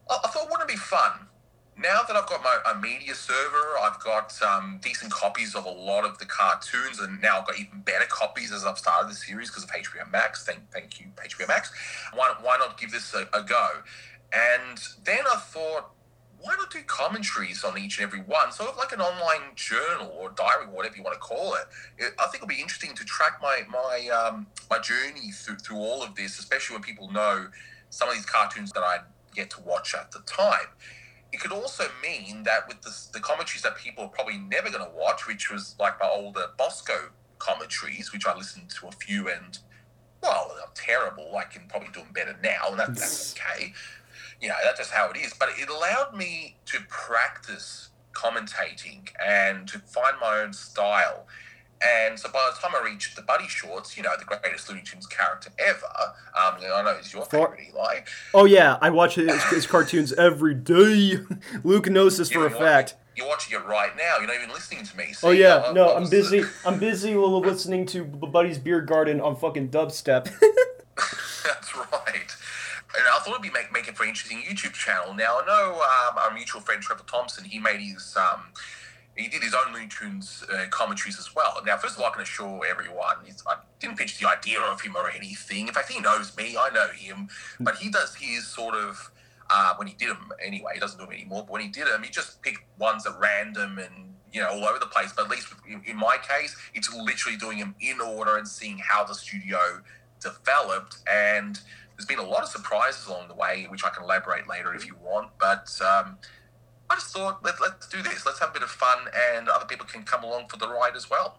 I, 0.09 0.19
I 0.25 0.29
thought, 0.29 0.49
wouldn't 0.51 0.71
it 0.71 0.73
be 0.73 0.79
fun? 0.79 1.27
Now 1.81 2.03
that 2.07 2.15
I've 2.15 2.27
got 2.27 2.43
my 2.43 2.59
a 2.71 2.79
media 2.79 3.15
server, 3.15 3.79
I've 3.81 3.99
got 4.01 4.39
um, 4.43 4.81
decent 4.83 5.11
copies 5.13 5.55
of 5.55 5.65
a 5.65 5.71
lot 5.71 6.05
of 6.05 6.19
the 6.19 6.27
cartoons, 6.27 7.01
and 7.01 7.23
now 7.23 7.39
I've 7.39 7.47
got 7.47 7.59
even 7.59 7.81
better 7.81 8.05
copies 8.07 8.53
as 8.53 8.67
I've 8.67 8.77
started 8.77 9.11
the 9.11 9.15
series 9.15 9.49
because 9.49 9.65
of 9.65 9.71
HBO 9.71 10.11
Max. 10.13 10.45
Thank, 10.45 10.71
thank 10.71 11.01
you, 11.01 11.07
HBO 11.17 11.49
Max. 11.49 11.73
Why, 12.13 12.35
why 12.43 12.59
not 12.59 12.79
give 12.79 12.91
this 12.91 13.15
a, 13.15 13.27
a 13.33 13.43
go? 13.43 13.69
And 14.31 14.79
then 15.05 15.21
I 15.33 15.37
thought, 15.39 15.93
why 16.39 16.55
not 16.59 16.71
do 16.71 16.81
commentaries 16.87 17.65
on 17.65 17.79
each 17.79 17.99
and 17.99 18.07
every 18.07 18.21
one? 18.21 18.53
Sort 18.53 18.69
of 18.69 18.77
like 18.77 18.93
an 18.93 19.01
online 19.01 19.55
journal 19.55 20.15
or 20.19 20.31
diary, 20.31 20.67
whatever 20.71 20.97
you 20.97 21.03
want 21.03 21.15
to 21.15 21.21
call 21.21 21.55
it. 21.55 21.65
I 22.19 22.27
think 22.27 22.37
it'll 22.37 22.47
be 22.47 22.61
interesting 22.61 22.95
to 22.95 23.05
track 23.07 23.41
my 23.41 23.63
my 23.71 24.09
um, 24.09 24.47
my 24.69 24.79
journey 24.79 25.31
through 25.33 25.57
through 25.57 25.79
all 25.79 26.03
of 26.03 26.15
this, 26.15 26.39
especially 26.39 26.77
when 26.77 26.83
people 26.83 27.11
know 27.11 27.49
some 27.89 28.09
of 28.09 28.15
these 28.15 28.27
cartoons 28.27 28.71
that 28.73 28.83
I 28.83 28.99
get 29.35 29.49
to 29.51 29.63
watch 29.63 29.95
at 29.95 30.13
the 30.13 30.21
time. 30.21 30.69
It 31.33 31.41
could 31.41 31.53
also 31.53 31.85
mean 32.03 32.43
that 32.45 32.67
with 32.67 32.83
the, 32.83 32.95
the 33.13 33.21
commentaries 33.21 33.63
that 33.63 33.77
people 33.77 34.05
are 34.05 34.09
probably 34.09 34.39
never 34.39 34.71
going 34.71 34.85
to 34.85 34.97
watch, 34.97 35.27
which 35.27 35.51
was 35.51 35.77
like 35.79 36.01
my 36.01 36.09
older 36.09 36.47
Bosko 36.59 37.11
commentaries, 37.39 38.13
which 38.13 38.27
I 38.27 38.37
listened 38.37 38.71
to 38.81 38.89
a 38.89 38.93
few 38.93 39.29
and 39.29 39.59
well, 40.23 40.53
they're 40.55 40.67
terrible. 40.75 41.35
I 41.37 41.45
can 41.45 41.63
probably 41.69 41.89
do 41.95 42.01
them 42.01 42.13
better 42.13 42.37
now, 42.43 42.69
and 42.69 42.79
that, 42.79 42.95
that's 42.95 43.35
okay 43.35 43.73
you 44.41 44.49
know, 44.49 44.55
that's 44.65 44.79
just 44.79 44.91
how 44.91 45.11
it 45.11 45.17
is. 45.17 45.35
But 45.39 45.51
it 45.57 45.69
allowed 45.69 46.15
me 46.15 46.57
to 46.67 46.79
practice 46.89 47.91
commentating 48.13 49.09
and 49.25 49.69
to 49.69 49.79
find 49.79 50.17
my 50.21 50.41
own 50.41 50.53
style. 50.53 51.27
And 51.83 52.19
so 52.19 52.31
by 52.31 52.51
the 52.53 52.61
time 52.61 52.73
I 52.75 52.85
reached 52.85 53.17
the 53.17 53.23
Buddy 53.23 53.49
Shorts, 53.49 53.97
you 53.97 54.03
know, 54.03 54.11
the 54.19 54.25
greatest 54.25 54.69
Looney 54.69 54.83
Tunes 54.83 55.07
character 55.07 55.51
ever, 55.59 55.87
um, 56.39 56.57
I 56.61 56.83
know 56.85 56.97
it's 56.99 57.13
your 57.13 57.25
favorite, 57.25 57.61
Eli. 57.71 58.01
Oh, 58.35 58.45
yeah. 58.45 58.79
I 58.83 58.91
watch 58.91 59.15
his, 59.15 59.43
his 59.45 59.67
cartoons 59.67 60.13
every 60.13 60.55
day. 60.55 61.19
Luke 61.65 61.89
knows 61.89 62.19
this 62.19 62.31
for 62.31 62.47
a 62.47 62.51
fact. 62.51 62.97
You're 63.17 63.29
watching 63.29 63.59
it 63.59 63.65
right 63.67 63.91
now. 63.97 64.19
You're 64.19 64.29
not 64.29 64.37
even 64.37 64.51
listening 64.51 64.85
to 64.85 64.97
me. 64.97 65.15
Oh 65.23 65.31
yeah, 65.31 65.73
no, 65.75 65.95
I'm 65.95 66.09
busy. 66.09 66.43
I'm 66.65 66.79
busy 66.79 67.15
listening 67.17 67.85
to 67.87 68.05
Buddy's 68.05 68.59
Beer 68.59 68.81
Garden 68.81 69.21
on 69.21 69.37
fucking 69.37 69.69
dubstep. 69.69 70.25
That's 71.45 71.77
right 71.77 72.31
and 72.99 73.07
I 73.07 73.19
thought 73.21 73.31
it'd 73.31 73.43
be 73.43 73.51
make, 73.51 73.73
making 73.73 73.95
for 73.95 74.03
an 74.03 74.11
interesting 74.11 74.43
YouTube 74.43 74.73
channel. 74.73 75.15
Now 75.15 75.41
I 75.41 75.47
know 75.47 75.75
um, 75.75 76.19
our 76.19 76.35
mutual 76.35 76.61
friend 76.61 76.83
Trevor 76.83 77.05
Thompson. 77.07 77.45
He 77.45 77.59
made 77.59 77.81
his 77.81 78.17
um, 78.17 78.43
he 79.21 79.29
did 79.29 79.43
his 79.43 79.55
own 79.55 79.73
Looney 79.73 79.89
Tunes 79.89 80.45
uh, 80.53 80.67
commentaries 80.71 81.19
as 81.19 81.35
well. 81.35 81.61
Now, 81.65 81.77
first 81.77 81.97
of 81.97 82.03
all, 82.03 82.09
I 82.09 82.13
can 82.13 82.23
assure 82.23 82.65
everyone, 82.67 83.17
I 83.47 83.57
didn't 83.79 83.99
pitch 83.99 84.19
the 84.19 84.29
idea 84.29 84.61
of 84.61 84.81
him 84.81 84.97
or 84.97 85.11
anything. 85.11 85.69
In 85.69 85.75
fact, 85.75 85.91
he 85.91 86.01
knows 86.01 86.37
me. 86.37 86.57
I 86.57 86.71
know 86.71 86.89
him, 86.89 87.29
but 87.59 87.77
he 87.77 87.91
does 87.91 88.15
his 88.15 88.47
sort 88.47 88.75
of. 88.75 89.11
Uh, 89.53 89.75
when 89.79 89.89
he 89.89 89.95
did 89.95 90.09
them 90.09 90.31
anyway, 90.41 90.71
he 90.75 90.79
doesn't 90.79 90.97
do 90.97 91.05
them 91.05 91.13
anymore. 91.13 91.43
But 91.43 91.51
when 91.51 91.61
he 91.61 91.67
did 91.67 91.89
them, 91.89 92.05
he 92.05 92.11
just 92.11 92.41
picked 92.41 92.61
ones 92.79 93.05
at 93.05 93.19
random 93.19 93.81
and 93.81 94.15
you 94.33 94.41
know 94.41 94.49
all 94.49 94.65
over 94.65 94.79
the 94.79 94.87
place. 94.87 95.13
But 95.13 95.25
at 95.25 95.31
least 95.31 95.49
in, 95.69 95.97
my 95.97 96.19
case, 96.19 96.57
it's 96.73 96.95
literally 96.95 97.37
doing 97.37 97.59
them 97.59 97.75
in 97.81 98.01
order 98.01 98.37
and 98.37 98.47
seeing 98.47 98.79
how 98.79 99.03
the 99.03 99.15
studio 99.15 99.59
developed 100.21 100.99
and 101.11 101.59
there's 101.97 102.07
been 102.07 102.19
a 102.19 102.31
lot 102.31 102.43
of 102.43 102.49
surprises 102.49 103.07
along 103.09 103.29
the 103.29 103.35
way, 103.35 103.67
which 103.69 103.85
I 103.85 103.91
can 103.91 104.05
elaborate 104.05 104.49
later 104.49 104.73
if 104.73 104.87
you 104.87 104.97
want. 105.03 105.33
But 105.39 105.69
um, 105.83 106.17
I 106.91 106.97
just 106.97 107.15
thought, 107.15 107.43
let, 107.45 107.61
let's 107.61 107.89
do 107.89 108.03
this. 108.03 108.27
Let's 108.27 108.41
have 108.41 108.51
a 108.51 108.53
bit 108.53 108.63
of 108.63 108.71
fun, 108.71 108.99
and 109.33 109.49
other 109.49 109.65
people 109.65 109.87
can 109.87 110.03
come 110.03 110.25
along 110.25 110.49
for 110.49 110.57
the 110.57 110.69
ride 110.69 110.97
as 110.97 111.09
well. 111.09 111.39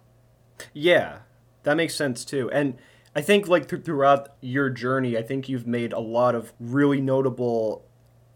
Yeah, 0.74 1.20
that 1.64 1.76
makes 1.76 1.94
sense 1.94 2.24
too. 2.24 2.50
And 2.52 2.78
I 3.14 3.22
think, 3.22 3.50
like, 3.50 3.68
th- 3.68 3.84
throughout 3.84 4.30
your 4.40 4.70
journey, 4.70 5.18
I 5.18 5.24
think 5.24 5.50
you've 5.50 5.68
made 5.68 5.92
a 5.92 6.00
lot 6.00 6.36
of 6.36 6.54
really 6.58 7.02
notable 7.02 7.86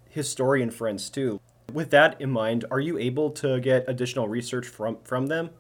historian 0.10 0.70
friends 0.70 1.10
too. 1.10 1.40
With 1.72 1.90
that 1.92 2.20
in 2.20 2.32
mind, 2.32 2.66
are 2.70 2.82
you 2.82 2.98
able 2.98 3.32
to 3.32 3.62
get 3.62 3.86
additional 3.88 4.28
research 4.28 4.68
from, 4.68 4.98
from 5.04 5.28
them? 5.28 5.52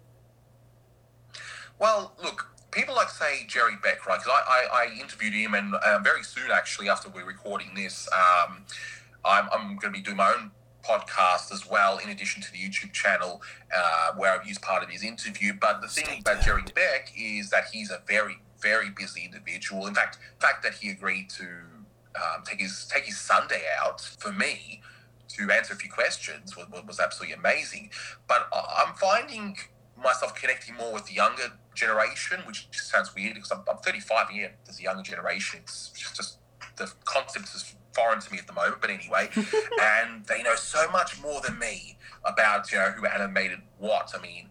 Well, 1.80 2.14
look, 2.22 2.54
people 2.72 2.96
like 2.96 3.10
say 3.10 3.46
Jerry 3.48 3.76
Beck, 3.82 4.06
right? 4.06 4.20
Because 4.20 4.42
I, 4.48 4.68
I, 4.74 4.84
I, 4.84 5.00
interviewed 5.02 5.34
him, 5.34 5.54
and 5.54 5.76
um, 5.76 6.04
very 6.04 6.24
soon, 6.24 6.52
actually, 6.52 6.90
after 6.90 7.10
we're 7.10 7.26
recording 7.26 7.70
this, 7.76 8.08
um, 8.14 8.66
I'm, 9.24 9.50
I'm 9.54 9.68
going 9.78 9.94
to 9.94 9.98
be 9.98 10.02
doing 10.02 10.18
my 10.18 10.34
own 10.34 10.52
podcast 10.88 11.52
as 11.52 11.68
well, 11.70 11.98
in 11.98 12.10
addition 12.10 12.42
to 12.44 12.52
the 12.52 12.58
YouTube 12.58 12.94
channel 12.94 13.42
uh, 13.76 14.14
where 14.16 14.32
I've 14.32 14.48
used 14.48 14.62
part 14.62 14.84
of 14.84 14.90
his 14.90 15.04
interview. 15.04 15.54
But 15.60 15.82
the 15.82 15.88
thing 15.88 16.22
about 16.22 16.44
Jerry 16.44 16.64
Beck 16.76 17.12
is 17.18 17.50
that 17.50 17.66
he's 17.72 17.92
a 17.92 18.02
very, 18.08 18.38
very 18.62 18.90
busy 18.90 19.26
individual. 19.26 19.88
In 19.88 19.96
fact, 19.96 20.20
the 20.40 20.46
fact 20.46 20.64
that 20.64 20.76
he 20.76 20.90
agreed 20.90 21.30
to 21.32 21.46
um, 22.16 22.44
take 22.46 22.60
his 22.60 22.86
take 22.86 23.04
his 23.04 23.18
Sunday 23.18 23.64
out 23.82 24.02
for 24.02 24.32
me 24.32 24.82
to 25.28 25.52
answer 25.52 25.74
a 25.74 25.76
few 25.76 25.90
questions 25.90 26.56
was, 26.56 26.68
was 26.88 27.00
absolutely 27.00 27.36
amazing. 27.36 27.90
But 28.28 28.48
I'm 28.54 28.94
finding 28.96 29.58
myself 30.02 30.36
connecting 30.36 30.76
more 30.76 30.94
with 30.94 31.06
the 31.06 31.14
younger 31.14 31.54
generation, 31.74 32.42
which 32.46 32.68
sounds 32.72 33.14
weird 33.16 33.36
because 33.36 33.52
I'm, 33.52 33.62
I'm 33.70 33.78
35 33.78 34.30
here. 34.30 34.52
There's 34.66 34.80
a 34.80 34.84
younger 34.84 35.04
generation. 35.04 35.62
It's 35.64 35.92
just, 35.92 36.16
just 36.16 36.38
the 36.78 36.92
concept 37.06 37.46
is 37.56 37.76
foreign 37.96 38.20
to 38.20 38.32
me 38.32 38.38
at 38.38 38.48
the 38.48 38.54
moment, 38.54 38.82
but 38.82 38.90
anyway. 38.90 39.30
and 39.36 40.26
they 40.26 40.44
know 40.44 40.56
so 40.56 40.90
much 40.92 41.22
more 41.22 41.42
than 41.42 41.58
me 41.58 41.98
about 42.24 42.72
you 42.72 42.78
know 42.78 42.92
who 42.92 43.06
animated 43.06 43.60
what. 43.78 44.12
I 44.18 44.22
mean, 44.22 44.50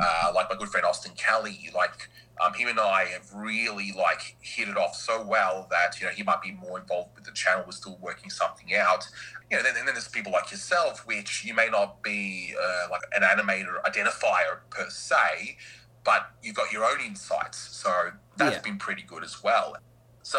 uh, 0.00 0.32
like 0.34 0.48
my 0.50 0.56
good 0.56 0.68
friend 0.68 0.86
Austin 0.86 1.12
Kelly, 1.16 1.70
like 1.74 2.08
um, 2.44 2.54
him 2.54 2.68
and 2.68 2.80
I 2.80 3.04
have 3.06 3.32
really 3.34 3.92
like 3.96 4.36
hit 4.40 4.68
it 4.68 4.76
off 4.76 4.94
so 4.94 5.24
well 5.24 5.66
that 5.70 6.00
you 6.00 6.06
know 6.06 6.12
he 6.12 6.22
might 6.22 6.42
be 6.42 6.52
more 6.52 6.78
involved 6.80 7.14
with 7.14 7.24
the 7.24 7.32
channel. 7.32 7.64
We're 7.66 7.72
still 7.72 7.98
working 8.00 8.30
something 8.30 8.74
out. 8.74 9.08
You 9.50 9.56
know, 9.56 9.62
then, 9.62 9.74
and 9.78 9.88
then 9.88 9.94
there's 9.94 10.08
people 10.08 10.32
like 10.32 10.50
yourself, 10.50 11.06
which 11.06 11.44
you 11.44 11.54
may 11.54 11.68
not 11.70 12.02
be 12.02 12.54
uh, 12.60 12.88
like 12.90 13.02
an 13.16 13.22
animator 13.22 13.80
identifier 13.82 14.60
per 14.70 14.88
se, 14.90 15.56
but 16.04 16.30
you've 16.42 16.54
got 16.54 16.70
your 16.72 16.84
own 16.84 17.00
insights. 17.04 17.58
So 17.58 18.10
that's 18.36 18.56
yeah. 18.56 18.62
been 18.62 18.78
pretty 18.78 19.02
good 19.02 19.24
as 19.24 19.42
well. 19.42 19.76
So 20.22 20.38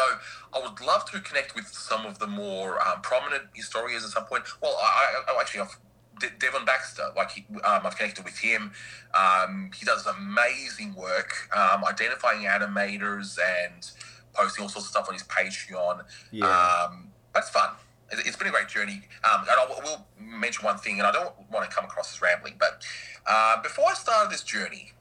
I 0.52 0.60
would 0.60 0.80
love 0.80 1.04
to 1.10 1.20
connect 1.20 1.54
with 1.54 1.66
some 1.66 2.06
of 2.06 2.18
the 2.18 2.26
more 2.26 2.80
um, 2.86 3.00
prominent 3.02 3.44
historians 3.54 4.04
at 4.04 4.10
some 4.10 4.24
point. 4.24 4.44
Well, 4.62 4.76
I, 4.80 5.22
I 5.28 5.40
actually 5.40 5.60
I've 5.60 5.76
De- 6.20 6.30
Devon 6.38 6.64
Baxter, 6.64 7.06
like 7.16 7.30
he, 7.32 7.46
um, 7.64 7.80
I've 7.84 7.96
connected 7.96 8.24
with 8.24 8.38
him. 8.38 8.72
Um, 9.14 9.70
he 9.74 9.84
does 9.84 10.06
amazing 10.06 10.94
work 10.94 11.48
um, 11.56 11.84
identifying 11.84 12.42
animators 12.42 13.38
and 13.64 13.90
posting 14.34 14.62
all 14.62 14.68
sorts 14.68 14.86
of 14.86 14.90
stuff 14.90 15.08
on 15.08 15.14
his 15.14 15.24
Patreon. 15.24 16.04
Yeah. 16.30 16.46
Um, 16.46 17.08
that's 17.34 17.50
fun. 17.50 17.70
It's 18.12 18.36
been 18.36 18.48
a 18.48 18.50
great 18.50 18.68
journey. 18.68 19.02
Um, 19.24 19.40
and 19.42 19.50
I 19.50 19.66
will 19.82 20.06
mention 20.18 20.64
one 20.64 20.78
thing, 20.78 20.98
and 20.98 21.06
I 21.06 21.12
don't 21.12 21.32
want 21.50 21.68
to 21.68 21.74
come 21.74 21.84
across 21.84 22.12
as 22.12 22.20
rambling, 22.20 22.54
but 22.58 22.84
uh, 23.26 23.62
before 23.62 23.86
I 23.88 23.94
started 23.94 24.32
this 24.32 24.42
journey, 24.42 24.92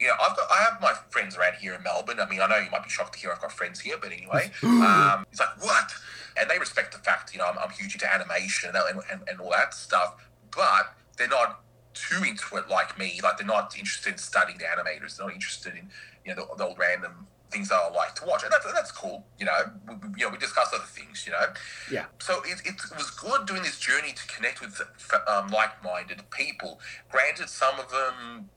you 0.00 0.06
know, 0.06 0.14
I've 0.20 0.36
got 0.36 0.50
I 0.50 0.62
have 0.62 0.80
my 0.80 0.92
friends 1.10 1.36
around 1.36 1.54
here 1.54 1.74
in 1.74 1.82
Melbourne. 1.82 2.20
I 2.20 2.28
mean, 2.28 2.40
I 2.40 2.46
know 2.46 2.58
you 2.58 2.70
might 2.70 2.84
be 2.84 2.90
shocked 2.90 3.14
to 3.14 3.18
hear 3.18 3.32
I've 3.32 3.40
got 3.40 3.52
friends 3.52 3.80
here, 3.80 3.96
but 4.00 4.12
anyway, 4.12 4.50
um, 4.62 5.26
it's 5.30 5.40
like 5.40 5.62
what? 5.62 5.92
And 6.38 6.50
they 6.50 6.58
respect 6.58 6.92
the 6.92 6.98
fact, 6.98 7.32
you 7.32 7.38
know, 7.38 7.46
I'm, 7.46 7.58
I'm 7.58 7.70
huge 7.70 7.94
into 7.94 8.12
animation 8.12 8.70
and, 8.74 9.00
and, 9.10 9.22
and 9.26 9.40
all 9.40 9.50
that 9.50 9.72
stuff, 9.72 10.28
but 10.54 10.94
they're 11.16 11.28
not 11.28 11.62
too 11.94 12.22
into 12.24 12.56
it 12.56 12.68
like 12.68 12.98
me. 12.98 13.20
Like 13.22 13.38
they're 13.38 13.46
not 13.46 13.76
interested 13.76 14.12
in 14.12 14.18
studying 14.18 14.58
the 14.58 14.64
animators. 14.64 15.16
They're 15.16 15.26
not 15.26 15.34
interested 15.34 15.74
in 15.74 15.88
you 16.24 16.34
know 16.34 16.46
the, 16.46 16.56
the 16.56 16.64
old 16.64 16.78
random 16.78 17.26
things 17.50 17.68
that 17.68 17.76
I 17.76 17.90
like 17.90 18.14
to 18.16 18.26
watch, 18.26 18.42
and 18.42 18.52
that's 18.52 18.70
that's 18.72 18.92
cool. 18.92 19.24
You 19.38 19.46
know, 19.46 19.58
we, 19.88 19.94
you 20.18 20.26
know, 20.26 20.30
we 20.30 20.38
discuss 20.38 20.72
other 20.74 20.84
things. 20.84 21.24
You 21.26 21.32
know, 21.32 21.46
yeah. 21.90 22.04
So 22.18 22.42
it, 22.44 22.60
it 22.64 22.74
was 22.96 23.10
good 23.10 23.46
doing 23.46 23.62
this 23.62 23.78
journey 23.78 24.12
to 24.12 24.26
connect 24.26 24.60
with 24.60 24.80
um, 25.26 25.48
like-minded 25.48 26.28
people. 26.30 26.80
Granted, 27.10 27.48
some 27.48 27.78
of 27.80 27.90
them 27.90 28.50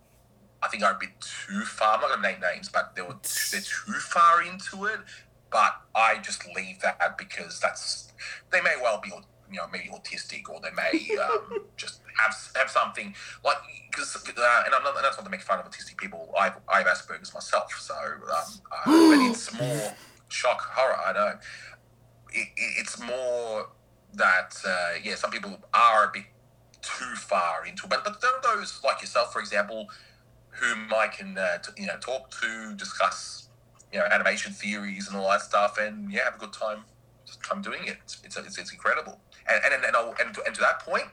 I 0.62 0.68
think 0.68 0.84
are 0.84 0.94
a 0.94 0.98
bit 1.00 1.12
too 1.20 1.62
far. 1.62 1.96
I'm 1.96 2.02
not 2.02 2.10
going 2.10 2.22
to 2.22 2.32
name 2.32 2.42
names, 2.42 2.70
but 2.70 2.96
they 2.96 3.02
were 3.02 3.16
they're 3.52 3.62
too 3.62 3.94
far 3.94 4.42
into 4.42 4.86
it. 4.86 5.00
But 5.52 5.82
I 5.96 6.18
just 6.18 6.46
leave 6.56 6.80
that 6.82 7.18
because 7.18 7.60
that's 7.60 8.14
they 8.52 8.62
may 8.62 8.76
well 8.82 9.00
be 9.02 9.10
you 9.10 9.58
know 9.58 9.68
maybe 9.72 9.90
autistic 9.90 10.50
or 10.50 10.60
they 10.62 10.70
may 10.72 11.18
um, 11.18 11.60
just 11.78 12.02
have 12.18 12.36
have 12.56 12.70
something 12.70 13.16
like 13.44 13.58
because 13.90 14.16
uh, 14.16 14.64
and 14.66 14.76
I'm 14.76 14.84
not, 14.84 14.96
that's 15.02 15.18
not 15.18 15.24
to 15.24 15.32
make 15.32 15.42
fun 15.42 15.60
of 15.60 15.66
autistic 15.66 15.98
people. 15.98 16.34
I 16.38 16.52
I 16.68 16.80
have 16.80 16.88
Asperger's 16.88 17.34
myself, 17.34 17.72
so 17.80 17.96
um, 17.96 18.22
uh, 18.72 18.86
but 18.86 19.32
it's 19.32 19.54
more 19.58 19.96
shock 20.28 20.62
horror. 20.62 20.98
I 21.06 21.14
know 21.14 21.40
it, 22.32 22.48
it's 22.58 23.00
more 23.02 23.70
that 24.14 24.56
uh, 24.68 25.00
yeah, 25.04 25.16
some 25.16 25.32
people 25.32 25.58
are 25.74 26.06
a 26.06 26.12
bit 26.14 26.26
too 26.82 27.16
far 27.16 27.66
into, 27.66 27.86
it. 27.86 27.90
but 27.90 28.04
but 28.04 28.22
those 28.44 28.82
like 28.84 29.02
yourself, 29.02 29.34
for 29.34 29.40
example 29.40 29.90
whom 30.50 30.92
I 30.94 31.08
can 31.08 31.38
uh, 31.38 31.58
t- 31.60 31.82
you 31.82 31.88
know 31.88 31.98
talk 32.00 32.32
to, 32.42 32.74
discuss 32.76 33.50
you 33.92 34.00
know 34.00 34.06
animation 34.06 34.54
theories 34.54 35.08
and 35.08 35.18
all 35.18 35.30
that 35.30 35.42
stuff, 35.42 35.78
and 35.80 36.12
yeah, 36.12 36.26
have 36.26 36.36
a 36.36 36.40
good 36.40 36.54
time 36.54 36.84
I'm 37.52 37.62
doing 37.62 37.86
it. 37.86 37.98
It's 38.04 38.22
it's, 38.24 38.58
it's, 38.58 38.72
incredible. 38.72 39.20
And 39.48 39.74
and 39.74 39.84
and, 39.84 39.96
I'll, 39.96 40.16
and, 40.24 40.34
to, 40.36 40.44
and 40.46 40.56
to 40.56 40.62
that 40.62 40.80
point, 40.80 41.06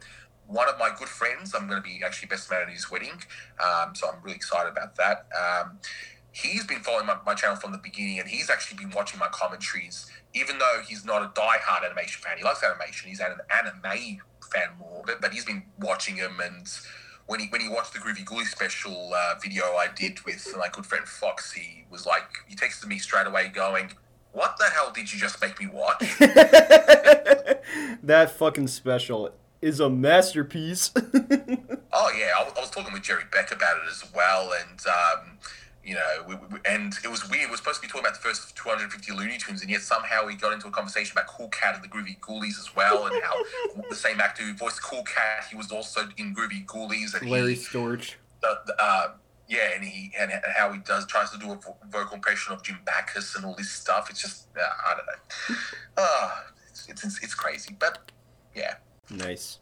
one 0.46 0.68
of 0.68 0.78
my 0.78 0.90
good 0.98 1.08
friends, 1.08 1.54
I'm 1.54 1.68
going 1.68 1.82
to 1.82 1.86
be 1.86 2.02
actually 2.04 2.28
best 2.28 2.50
man 2.50 2.62
at 2.62 2.68
his 2.68 2.90
wedding, 2.90 3.22
um, 3.62 3.94
so 3.94 4.08
I'm 4.08 4.22
really 4.22 4.36
excited 4.36 4.70
about 4.70 4.96
that. 4.96 5.26
Um, 5.36 5.78
he's 6.32 6.64
been 6.66 6.80
following 6.80 7.06
my, 7.06 7.16
my 7.24 7.34
channel 7.34 7.56
from 7.56 7.72
the 7.72 7.78
beginning, 7.78 8.18
and 8.18 8.28
he's 8.28 8.50
actually 8.50 8.78
been 8.84 8.94
watching 8.94 9.18
my 9.18 9.28
commentaries, 9.28 10.10
even 10.34 10.58
though 10.58 10.82
he's 10.86 11.04
not 11.04 11.22
a 11.22 11.30
die-hard 11.34 11.84
animation 11.84 12.22
fan. 12.22 12.38
He 12.38 12.44
likes 12.44 12.62
animation. 12.62 13.08
He's 13.08 13.20
an 13.20 13.36
anime 13.58 14.20
fan 14.52 14.68
more, 14.78 15.02
but, 15.04 15.20
but 15.20 15.32
he's 15.32 15.44
been 15.44 15.64
watching 15.80 16.16
him 16.16 16.40
and 16.42 16.68
when 17.26 17.40
he 17.40 17.46
when 17.48 17.60
he 17.60 17.68
watched 17.68 17.92
the 17.92 17.98
Groovie 17.98 18.24
Goolie 18.24 18.46
special 18.46 19.12
uh, 19.14 19.34
video 19.42 19.64
I 19.64 19.88
did 19.94 20.20
with 20.24 20.54
my 20.56 20.68
good 20.70 20.86
friend 20.86 21.06
Fox, 21.06 21.52
he 21.52 21.84
was 21.90 22.06
like, 22.06 22.24
he 22.46 22.54
texted 22.54 22.86
me 22.86 22.98
straight 22.98 23.26
away 23.26 23.48
going, 23.48 23.92
"What 24.32 24.56
the 24.58 24.64
hell 24.64 24.92
did 24.92 25.12
you 25.12 25.18
just 25.18 25.40
make 25.40 25.58
me 25.60 25.66
watch?" 25.66 25.98
that 28.02 28.34
fucking 28.36 28.68
special 28.68 29.32
is 29.60 29.80
a 29.80 29.90
masterpiece. 29.90 30.92
oh 30.96 32.10
yeah, 32.16 32.32
I, 32.36 32.48
I, 32.56 32.60
was 32.60 32.70
talking 32.70 32.92
with 32.92 33.02
Jerry 33.02 33.24
Beck 33.32 33.50
about 33.52 33.78
it 33.78 33.90
as 33.90 34.04
well, 34.14 34.52
and 34.52 34.80
um, 34.86 35.38
you 35.86 35.94
know, 35.94 36.24
we, 36.26 36.34
we, 36.34 36.58
and 36.68 36.92
it 37.04 37.08
was 37.08 37.30
weird. 37.30 37.48
We 37.48 37.54
are 37.54 37.56
supposed 37.56 37.80
to 37.80 37.82
be 37.82 37.86
talking 37.86 38.00
about 38.04 38.14
the 38.14 38.20
first 38.20 38.56
250 38.56 39.12
Looney 39.12 39.38
Tunes, 39.38 39.62
and 39.62 39.70
yet 39.70 39.82
somehow 39.82 40.26
we 40.26 40.34
got 40.34 40.52
into 40.52 40.66
a 40.66 40.70
conversation 40.72 41.12
about 41.16 41.28
Cool 41.28 41.48
Cat 41.48 41.76
and 41.76 41.84
the 41.84 41.88
Groovie 41.88 42.20
Goolies 42.20 42.58
as 42.58 42.74
well, 42.74 43.06
and 43.06 43.22
how 43.22 43.36
the 43.88 43.94
same 43.94 44.20
actor 44.20 44.42
who 44.42 44.52
voiced 44.54 44.82
Cool 44.82 45.04
Cat, 45.04 45.44
he 45.48 45.56
was 45.56 45.70
also 45.70 46.08
in 46.16 46.34
Groovie 46.34 46.66
Goolies. 46.66 47.14
And 47.14 47.30
Larry 47.30 47.54
he, 47.54 47.60
Storch. 47.60 48.14
The, 48.42 48.58
the, 48.66 48.74
uh, 48.82 49.12
yeah, 49.48 49.74
and 49.76 49.84
he 49.84 50.10
and, 50.18 50.32
how 50.56 50.72
he 50.72 50.80
does 50.80 51.06
tries 51.06 51.30
to 51.30 51.38
do 51.38 51.52
a 51.52 51.58
vocal 51.88 52.16
impression 52.16 52.52
of 52.52 52.64
Jim 52.64 52.80
Backus 52.84 53.36
and 53.36 53.44
all 53.44 53.54
this 53.54 53.70
stuff. 53.70 54.10
It's 54.10 54.20
just 54.20 54.48
uh, 54.56 54.62
I 54.62 54.94
don't 54.96 55.06
know. 55.06 55.62
Uh, 55.98 56.30
it's, 56.68 56.86
it's 56.90 57.22
it's 57.22 57.34
crazy, 57.34 57.74
but 57.78 58.10
yeah. 58.54 58.74
Nice. 59.08 59.60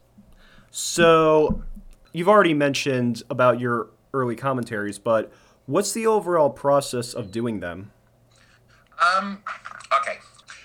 So, 0.69 1.63
you've 2.11 2.27
already 2.27 2.53
mentioned 2.53 3.23
about 3.29 3.57
your 3.57 3.87
early 4.13 4.35
commentaries, 4.35 4.99
but 4.99 5.31
What's 5.65 5.93
the 5.93 6.05
overall 6.05 6.49
process 6.51 7.13
of 7.13 7.31
doing 7.31 7.59
them? 7.59 7.91
Um, 9.17 9.41
okay. 9.99 10.19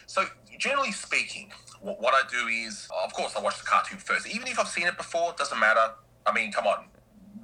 So, 0.07 0.25
generally 0.59 0.92
speaking, 0.92 1.52
what, 1.80 2.00
what 2.00 2.14
I 2.14 2.23
do 2.30 2.49
is, 2.49 2.88
of 3.04 3.12
course, 3.12 3.35
I 3.37 3.40
watch 3.40 3.59
the 3.59 3.64
cartoon 3.64 3.99
first. 3.99 4.28
Even 4.28 4.49
if 4.49 4.59
I've 4.59 4.69
seen 4.69 4.87
it 4.87 4.97
before, 4.97 5.30
it 5.30 5.37
doesn't 5.37 5.59
matter. 5.59 5.92
I 6.26 6.33
mean, 6.33 6.52
come 6.52 6.66
on. 6.66 6.85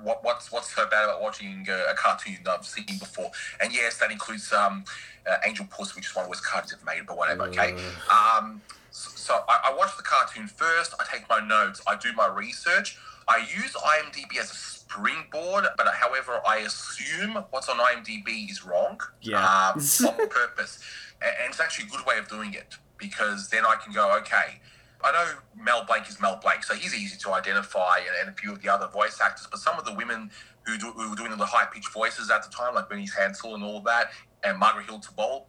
What, 0.02 0.22
what's 0.22 0.52
what's 0.52 0.74
so 0.74 0.86
bad 0.86 1.04
about 1.04 1.22
watching 1.22 1.66
a, 1.68 1.92
a 1.92 1.94
cartoon 1.94 2.36
that 2.44 2.58
I've 2.58 2.66
seen 2.66 2.84
before? 2.98 3.30
And 3.60 3.72
yes, 3.72 3.98
that 3.98 4.12
includes 4.12 4.52
um, 4.52 4.84
uh, 5.28 5.36
Angel 5.46 5.66
Puss, 5.70 5.96
which 5.96 6.06
is 6.06 6.14
one 6.14 6.24
of 6.24 6.26
the 6.26 6.30
worst 6.30 6.44
cartoons 6.44 6.74
ever 6.74 6.84
made, 6.84 7.06
but 7.06 7.16
whatever. 7.16 7.44
Okay. 7.44 7.74
Um, 8.10 8.60
so, 8.90 9.10
so 9.14 9.44
I, 9.48 9.70
I 9.70 9.76
watch 9.76 9.96
the 9.96 10.02
cartoon 10.02 10.46
first. 10.48 10.94
I 11.00 11.04
take 11.10 11.28
my 11.30 11.40
notes. 11.40 11.80
I 11.86 11.96
do 11.96 12.12
my 12.12 12.26
research. 12.26 12.98
I 13.26 13.38
use 13.38 13.72
IMDb 13.72 14.38
as 14.38 14.50
a 14.50 14.54
springboard, 14.88 15.66
but 15.76 15.86
however, 15.94 16.40
I 16.46 16.58
assume 16.58 17.44
what's 17.50 17.68
on 17.68 17.78
IMDb 17.78 18.50
is 18.50 18.64
wrong. 18.64 19.00
Yeah. 19.20 19.38
Um, 19.38 19.80
on 20.08 20.28
purpose. 20.28 20.80
And, 21.20 21.32
it's 21.48 21.60
actually 21.60 21.86
a 21.86 21.90
good 21.90 22.06
way 22.06 22.18
of 22.18 22.28
doing 22.28 22.54
it 22.54 22.76
because 22.98 23.48
then 23.48 23.64
I 23.64 23.76
can 23.82 23.92
go, 23.92 24.16
okay, 24.18 24.60
I 25.04 25.12
know 25.12 25.62
Mel 25.62 25.84
Blanc 25.84 26.08
is 26.08 26.20
Mel 26.20 26.38
Blanc, 26.42 26.64
so 26.64 26.74
he's 26.74 26.94
easy 26.94 27.16
to 27.18 27.32
identify, 27.32 27.98
and, 28.20 28.28
a 28.28 28.32
few 28.32 28.52
of 28.52 28.62
the 28.62 28.68
other 28.68 28.88
voice 28.88 29.20
actors. 29.22 29.46
But 29.50 29.60
some 29.60 29.78
of 29.78 29.84
the 29.84 29.94
women 29.94 30.30
who, 30.64 30.78
do, 30.78 30.90
who 30.92 31.10
were 31.10 31.16
doing 31.16 31.36
the 31.36 31.44
high 31.44 31.66
pitched 31.66 31.92
voices 31.92 32.30
at 32.30 32.42
the 32.42 32.50
time, 32.50 32.74
like 32.74 32.88
Bernice 32.88 33.14
Hansen 33.14 33.52
and 33.52 33.62
all 33.62 33.80
that, 33.82 34.10
and 34.42 34.58
Margaret 34.58 34.86
Hill 34.86 35.02
Ball, 35.16 35.48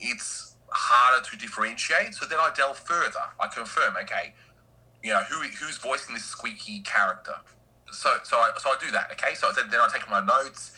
it's 0.00 0.56
harder 0.68 1.24
to 1.30 1.36
differentiate. 1.36 2.14
So 2.14 2.26
then 2.26 2.38
I 2.38 2.50
delve 2.56 2.78
further. 2.78 3.20
I 3.38 3.48
confirm, 3.48 3.96
okay, 4.02 4.34
you 5.02 5.10
know, 5.10 5.20
who 5.20 5.40
who's 5.40 5.78
voicing 5.78 6.14
this 6.14 6.24
squeaky 6.24 6.80
character? 6.80 7.34
So 7.92 8.10
so 8.24 8.36
I, 8.36 8.50
so 8.58 8.70
I 8.70 8.76
do 8.80 8.90
that. 8.92 9.10
Okay, 9.12 9.34
so 9.34 9.50
then 9.52 9.80
I 9.80 9.88
take 9.92 10.08
my 10.10 10.20
notes 10.20 10.72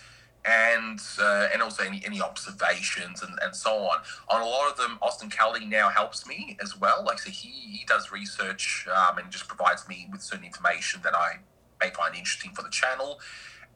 and 0.44 1.00
uh, 1.20 1.48
and 1.52 1.62
also 1.62 1.84
any, 1.84 2.02
any 2.04 2.20
observations 2.20 3.22
and, 3.22 3.32
and 3.42 3.54
so 3.54 3.76
on. 3.78 3.98
On 4.28 4.40
a 4.40 4.44
lot 4.44 4.70
of 4.70 4.76
them, 4.76 4.98
Austin 5.00 5.30
Kelly 5.30 5.64
now 5.64 5.88
helps 5.88 6.26
me 6.26 6.56
as 6.62 6.78
well. 6.78 7.04
Like 7.04 7.18
so, 7.18 7.30
he 7.30 7.48
he 7.48 7.84
does 7.86 8.10
research 8.10 8.86
um, 8.94 9.18
and 9.18 9.30
just 9.30 9.48
provides 9.48 9.88
me 9.88 10.08
with 10.10 10.22
certain 10.22 10.44
information 10.44 11.00
that 11.04 11.14
I 11.14 11.38
may 11.80 11.90
find 11.90 12.14
interesting 12.14 12.52
for 12.52 12.62
the 12.62 12.70
channel, 12.70 13.20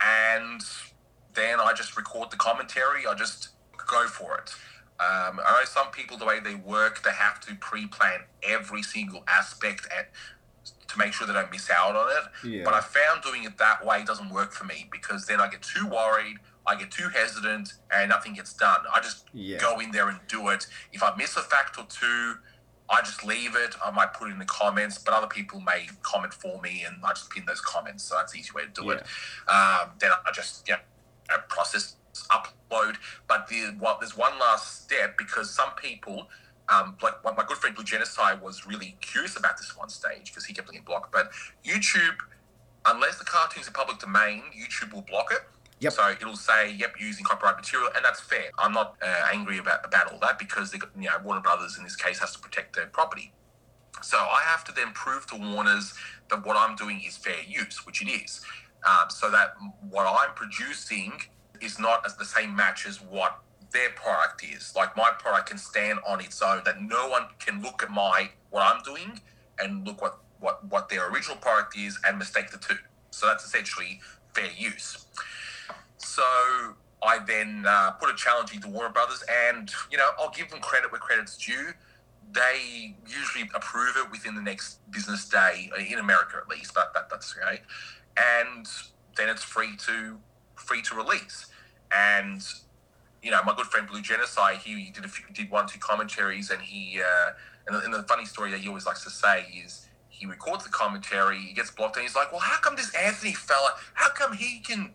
and 0.00 0.60
then 1.34 1.60
I 1.60 1.72
just 1.72 1.96
record 1.96 2.30
the 2.30 2.36
commentary. 2.36 3.06
I 3.06 3.14
just 3.14 3.50
go 3.86 4.06
for 4.06 4.38
it. 4.38 4.54
Um, 4.98 5.40
I 5.44 5.58
know 5.58 5.64
some 5.66 5.90
people, 5.90 6.16
the 6.16 6.24
way 6.24 6.40
they 6.40 6.54
work, 6.54 7.02
they 7.02 7.10
have 7.10 7.38
to 7.42 7.54
pre-plan 7.56 8.20
every 8.42 8.82
single 8.82 9.24
aspect 9.28 9.86
to 10.88 10.98
make 10.98 11.12
sure 11.12 11.26
they 11.26 11.32
don't 11.32 11.50
miss 11.50 11.70
out 11.70 11.96
on 11.96 12.08
it. 12.10 12.48
Yeah. 12.48 12.64
But 12.64 12.74
I 12.74 12.80
found 12.80 13.22
doing 13.22 13.44
it 13.44 13.58
that 13.58 13.84
way 13.84 14.04
doesn't 14.04 14.30
work 14.30 14.52
for 14.52 14.64
me 14.64 14.88
because 14.90 15.26
then 15.26 15.40
I 15.40 15.48
get 15.48 15.62
too 15.62 15.86
worried, 15.86 16.36
I 16.66 16.76
get 16.76 16.90
too 16.90 17.08
hesitant, 17.08 17.74
and 17.92 18.08
nothing 18.08 18.34
gets 18.34 18.52
done. 18.52 18.80
I 18.94 19.00
just 19.00 19.26
yeah. 19.32 19.58
go 19.58 19.80
in 19.80 19.90
there 19.90 20.08
and 20.08 20.18
do 20.28 20.48
it. 20.48 20.66
If 20.92 21.02
I 21.02 21.14
miss 21.16 21.36
a 21.36 21.42
fact 21.42 21.78
or 21.78 21.86
two, 21.88 22.34
I 22.88 23.00
just 23.00 23.24
leave 23.24 23.56
it. 23.56 23.74
I 23.84 23.90
might 23.90 24.14
put 24.14 24.28
it 24.28 24.32
in 24.32 24.38
the 24.38 24.44
comments, 24.44 24.98
but 24.98 25.12
other 25.12 25.26
people 25.26 25.60
may 25.60 25.88
comment 26.02 26.32
for 26.32 26.60
me, 26.60 26.84
and 26.86 26.96
I 27.04 27.10
just 27.10 27.30
pin 27.30 27.44
those 27.46 27.60
comments. 27.60 28.04
So 28.04 28.14
that's 28.16 28.32
the 28.32 28.38
easy 28.38 28.52
way 28.54 28.62
to 28.62 28.68
do 28.68 28.86
yeah. 28.86 28.92
it. 28.94 29.00
Um, 29.48 29.90
then 29.98 30.10
I 30.12 30.30
just 30.32 30.68
yeah, 30.68 30.76
process 31.48 31.96
upload. 32.30 32.96
But 33.28 33.48
the, 33.48 33.76
well, 33.80 33.98
there's 34.00 34.16
one 34.16 34.38
last 34.38 34.84
step 34.84 35.18
because 35.18 35.50
some 35.50 35.70
people 35.76 36.28
um, 36.68 36.96
like 37.02 37.22
my 37.24 37.44
good 37.46 37.56
friend 37.58 37.74
Blue 37.74 37.84
Genocide 37.84 38.40
was 38.42 38.66
really 38.66 38.96
curious 39.00 39.36
about 39.36 39.56
this 39.56 39.76
one 39.76 39.88
stage 39.88 40.32
because 40.32 40.44
he 40.44 40.54
kept 40.54 40.68
getting 40.68 40.84
blocked. 40.84 41.12
But 41.12 41.30
YouTube, 41.64 42.16
unless 42.84 43.18
the 43.18 43.24
cartoon's 43.24 43.66
in 43.66 43.72
public 43.72 43.98
domain, 43.98 44.42
YouTube 44.56 44.92
will 44.92 45.02
block 45.02 45.28
it. 45.30 45.40
Yep. 45.80 45.92
So 45.92 46.10
it'll 46.10 46.36
say, 46.36 46.72
"Yep, 46.72 46.94
using 46.98 47.24
copyright 47.24 47.56
material," 47.56 47.90
and 47.94 48.04
that's 48.04 48.20
fair. 48.20 48.50
I'm 48.58 48.72
not 48.72 48.96
uh, 49.02 49.28
angry 49.32 49.58
about 49.58 49.84
about 49.84 50.12
all 50.12 50.18
that 50.20 50.38
because 50.38 50.70
they, 50.70 50.78
you 50.98 51.08
know 51.08 51.16
Warner 51.22 51.42
Brothers 51.42 51.76
in 51.76 51.84
this 51.84 51.96
case 51.96 52.18
has 52.18 52.32
to 52.32 52.38
protect 52.38 52.74
their 52.74 52.86
property. 52.86 53.32
So 54.02 54.16
I 54.16 54.42
have 54.44 54.64
to 54.64 54.72
then 54.72 54.92
prove 54.92 55.26
to 55.28 55.36
Warner's 55.36 55.94
that 56.30 56.44
what 56.44 56.56
I'm 56.56 56.76
doing 56.76 57.02
is 57.06 57.16
fair 57.16 57.42
use, 57.46 57.86
which 57.86 58.02
it 58.02 58.08
is. 58.08 58.40
Um, 58.86 59.10
so 59.10 59.30
that 59.30 59.54
what 59.90 60.06
I'm 60.06 60.34
producing 60.34 61.12
is 61.60 61.78
not 61.78 62.04
as 62.06 62.16
the 62.16 62.24
same 62.24 62.54
match 62.54 62.86
as 62.86 63.00
what 63.02 63.38
their 63.72 63.90
product 63.90 64.44
is. 64.44 64.72
Like 64.74 64.96
my 64.96 65.10
product 65.18 65.50
can 65.50 65.58
stand 65.58 65.98
on 66.06 66.20
its 66.20 66.42
own. 66.42 66.62
That 66.64 66.82
no 66.82 67.08
one 67.08 67.26
can 67.38 67.62
look 67.62 67.82
at 67.82 67.90
my 67.90 68.30
what 68.50 68.62
I'm 68.62 68.82
doing 68.82 69.20
and 69.58 69.86
look 69.86 70.00
what 70.00 70.18
what 70.40 70.64
what 70.70 70.88
their 70.88 71.10
original 71.10 71.36
product 71.36 71.76
is 71.76 71.98
and 72.06 72.18
mistake 72.18 72.50
the 72.50 72.58
two. 72.58 72.76
So 73.10 73.26
that's 73.26 73.44
essentially 73.44 74.00
fair 74.34 74.50
use. 74.56 75.06
So 75.96 76.22
I 77.02 77.18
then 77.26 77.64
uh, 77.66 77.92
put 77.92 78.10
a 78.10 78.16
challenge 78.16 78.54
into 78.54 78.68
Warner 78.68 78.92
Brothers, 78.92 79.24
and 79.48 79.70
you 79.90 79.98
know 79.98 80.10
I'll 80.18 80.30
give 80.30 80.50
them 80.50 80.60
credit 80.60 80.92
where 80.92 81.00
credit's 81.00 81.36
due. 81.36 81.70
They 82.32 82.96
usually 83.06 83.48
approve 83.54 83.96
it 83.96 84.10
within 84.10 84.34
the 84.34 84.42
next 84.42 84.80
business 84.90 85.28
day 85.28 85.70
in 85.90 85.98
America, 85.98 86.38
at 86.42 86.48
least. 86.48 86.74
But 86.74 86.92
that, 86.94 87.08
that's 87.08 87.34
okay. 87.36 87.62
And 88.16 88.66
then 89.16 89.28
it's 89.28 89.42
free 89.42 89.76
to 89.86 90.18
free 90.56 90.82
to 90.82 90.94
release. 90.94 91.46
And 91.94 92.42
you 93.22 93.30
know, 93.30 93.42
my 93.44 93.54
good 93.54 93.66
friend 93.66 93.86
Blue 93.88 94.02
Genocide, 94.02 94.58
he 94.58 94.90
did 94.90 95.04
a 95.04 95.08
few, 95.08 95.24
did 95.32 95.50
one 95.50 95.66
two 95.66 95.78
commentaries, 95.78 96.50
and 96.50 96.60
he 96.62 97.00
uh, 97.00 97.32
and, 97.66 97.76
the, 97.76 97.84
and 97.84 97.94
the 97.94 98.02
funny 98.04 98.24
story 98.24 98.50
that 98.50 98.60
he 98.60 98.68
always 98.68 98.86
likes 98.86 99.02
to 99.04 99.10
say 99.10 99.46
is 99.64 99.88
he 100.08 100.26
records 100.26 100.64
the 100.64 100.70
commentary, 100.70 101.38
he 101.38 101.52
gets 101.52 101.70
blocked, 101.70 101.96
and 101.96 102.04
he's 102.04 102.14
like, 102.14 102.32
well, 102.32 102.40
how 102.40 102.58
come 102.60 102.76
this 102.76 102.94
Anthony 102.94 103.34
fella, 103.34 103.70
how 103.94 104.10
come 104.10 104.32
he 104.32 104.60
can? 104.60 104.92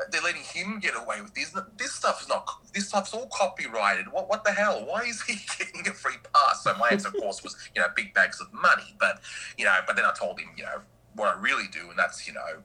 Uh, 0.00 0.04
they're 0.10 0.22
letting 0.22 0.40
him 0.42 0.80
get 0.80 0.94
away 0.96 1.20
with 1.20 1.34
this. 1.34 1.54
This 1.76 1.92
stuff 1.92 2.22
is 2.22 2.28
not. 2.28 2.48
This 2.72 2.88
stuff's 2.88 3.12
all 3.12 3.28
copyrighted. 3.30 4.10
What? 4.10 4.28
What 4.30 4.42
the 4.44 4.52
hell? 4.52 4.86
Why 4.86 5.02
is 5.02 5.20
he 5.22 5.34
getting 5.58 5.86
a 5.86 5.92
free 5.92 6.16
pass? 6.32 6.64
So 6.64 6.74
my 6.78 6.88
answer, 6.90 7.08
of 7.08 7.14
course, 7.14 7.42
was 7.42 7.56
you 7.74 7.82
know 7.82 7.88
big 7.94 8.14
bags 8.14 8.40
of 8.40 8.50
money. 8.52 8.94
But 8.98 9.20
you 9.58 9.66
know, 9.66 9.76
but 9.86 9.96
then 9.96 10.06
I 10.06 10.12
told 10.18 10.40
him 10.40 10.48
you 10.56 10.64
know 10.64 10.80
what 11.14 11.36
I 11.36 11.38
really 11.38 11.68
do, 11.70 11.90
and 11.90 11.98
that's 11.98 12.26
you 12.26 12.32
know 12.32 12.62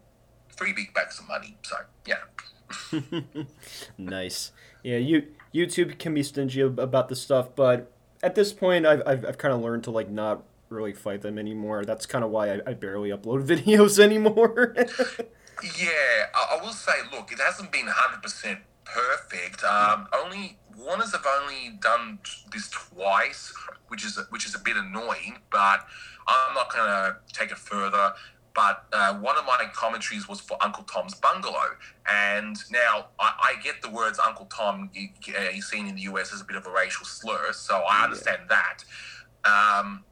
three 0.57 0.73
big 0.73 0.93
bags 0.93 1.19
of 1.19 1.27
money. 1.27 1.57
So 1.63 1.75
yeah. 2.05 3.43
nice. 3.97 4.51
Yeah, 4.83 4.97
you 4.97 5.27
YouTube 5.53 5.97
can 5.99 6.13
be 6.13 6.23
stingy 6.23 6.61
about 6.61 7.09
this 7.09 7.21
stuff, 7.21 7.55
but 7.55 7.91
at 8.21 8.35
this 8.35 8.53
point, 8.53 8.85
I've 8.85 9.01
I've, 9.05 9.25
I've 9.25 9.37
kind 9.37 9.53
of 9.53 9.61
learned 9.61 9.83
to 9.85 9.91
like 9.91 10.09
not 10.09 10.43
really 10.69 10.93
fight 10.93 11.21
them 11.21 11.37
anymore. 11.37 11.85
That's 11.85 12.05
kind 12.05 12.23
of 12.23 12.31
why 12.31 12.55
I, 12.55 12.59
I, 12.67 12.73
barely 12.73 13.09
upload 13.09 13.45
videos 13.47 13.99
anymore. 13.99 14.73
yeah, 14.77 16.25
I, 16.35 16.57
I, 16.57 16.63
will 16.63 16.73
say, 16.73 16.91
look, 17.11 17.31
it 17.31 17.39
hasn't 17.39 17.71
been 17.71 17.87
hundred 17.87 18.21
percent 18.21 18.59
perfect. 18.83 19.63
Um, 19.63 20.07
only 20.13 20.57
Warner's 20.77 21.11
have 21.13 21.25
only 21.41 21.77
done 21.81 22.19
this 22.51 22.69
twice, 22.69 23.53
which 23.87 24.05
is 24.05 24.19
which 24.29 24.45
is 24.45 24.55
a 24.55 24.59
bit 24.59 24.77
annoying. 24.77 25.37
But 25.51 25.85
I'm 26.27 26.53
not 26.53 26.73
gonna 26.73 27.17
take 27.31 27.51
it 27.51 27.57
further 27.57 28.13
but 28.57 28.87
uh, 28.91 29.13
one 29.19 29.37
of 29.37 29.45
my 29.45 29.65
commentaries 29.71 30.27
was 30.27 30.41
for 30.41 30.57
Uncle 30.61 30.83
Tom's 30.85 31.13
Bungalow. 31.13 31.77
And 32.09 32.57
now 32.71 33.05
I, 33.19 33.53
I 33.55 33.61
get 33.63 33.83
the 33.83 33.89
words 33.89 34.17
Uncle 34.17 34.47
Tom, 34.47 34.89
you, 34.93 35.09
uh, 35.37 35.61
seen 35.61 35.85
in 35.85 35.93
the 35.93 36.01
US 36.01 36.33
as 36.33 36.41
a 36.41 36.43
bit 36.43 36.57
of 36.57 36.65
a 36.65 36.71
racial 36.71 37.05
slur, 37.05 37.53
so 37.53 37.83
I 37.87 38.05
understand 38.05 38.41
yeah. 38.49 38.57
that. 38.57 38.83
Um, 39.45 40.03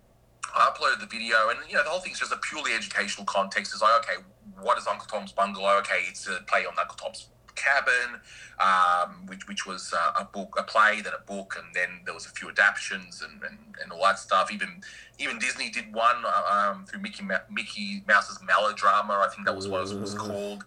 I 0.56 0.70
uploaded 0.70 1.00
the 1.00 1.08
video, 1.08 1.50
and 1.50 1.58
you 1.68 1.76
know 1.76 1.84
the 1.84 1.90
whole 1.90 2.00
thing's 2.00 2.20
just 2.20 2.32
a 2.32 2.38
purely 2.38 2.74
educational 2.74 3.26
context. 3.26 3.74
It's 3.74 3.82
like, 3.82 4.04
okay, 4.04 4.22
what 4.62 4.78
is 4.78 4.86
Uncle 4.86 5.08
Tom's 5.08 5.32
Bungalow? 5.32 5.80
Okay, 5.80 6.04
it's 6.08 6.28
a 6.28 6.40
play 6.48 6.68
on 6.68 6.74
Uncle 6.80 6.98
Tom's 6.98 7.28
Cabin, 7.56 8.20
um, 8.60 9.26
which 9.28 9.48
which 9.48 9.66
was 9.66 9.94
uh, 9.94 10.22
a 10.22 10.26
book, 10.26 10.56
a 10.58 10.64
play, 10.64 11.02
then 11.02 11.14
a 11.14 11.26
book, 11.26 11.56
and 11.58 11.74
then 11.74 12.02
there 12.06 12.14
was 12.14 12.26
a 12.26 12.30
few 12.30 12.50
adaptations 12.50 13.22
and, 13.22 13.42
and, 13.44 13.58
and 13.82 13.92
all 13.92 14.02
that 14.04 14.20
stuff. 14.20 14.52
Even 14.52 14.82
even 15.20 15.40
Disney 15.40 15.70
did 15.70 15.94
one 15.94 16.24
uh, 16.26 16.72
um, 16.72 16.86
through 16.86 17.02
Mickey 17.02 17.24
Ma- 17.24 17.46
Mickey 17.50 18.04
Mouse's 18.08 18.40
Melodrama. 18.44 19.14
I 19.14 19.30
think 19.34 19.46
that 19.46 19.56
was 19.56 19.68
what 19.68 19.90
it 19.90 20.00
was 20.00 20.14
called. 20.14 20.66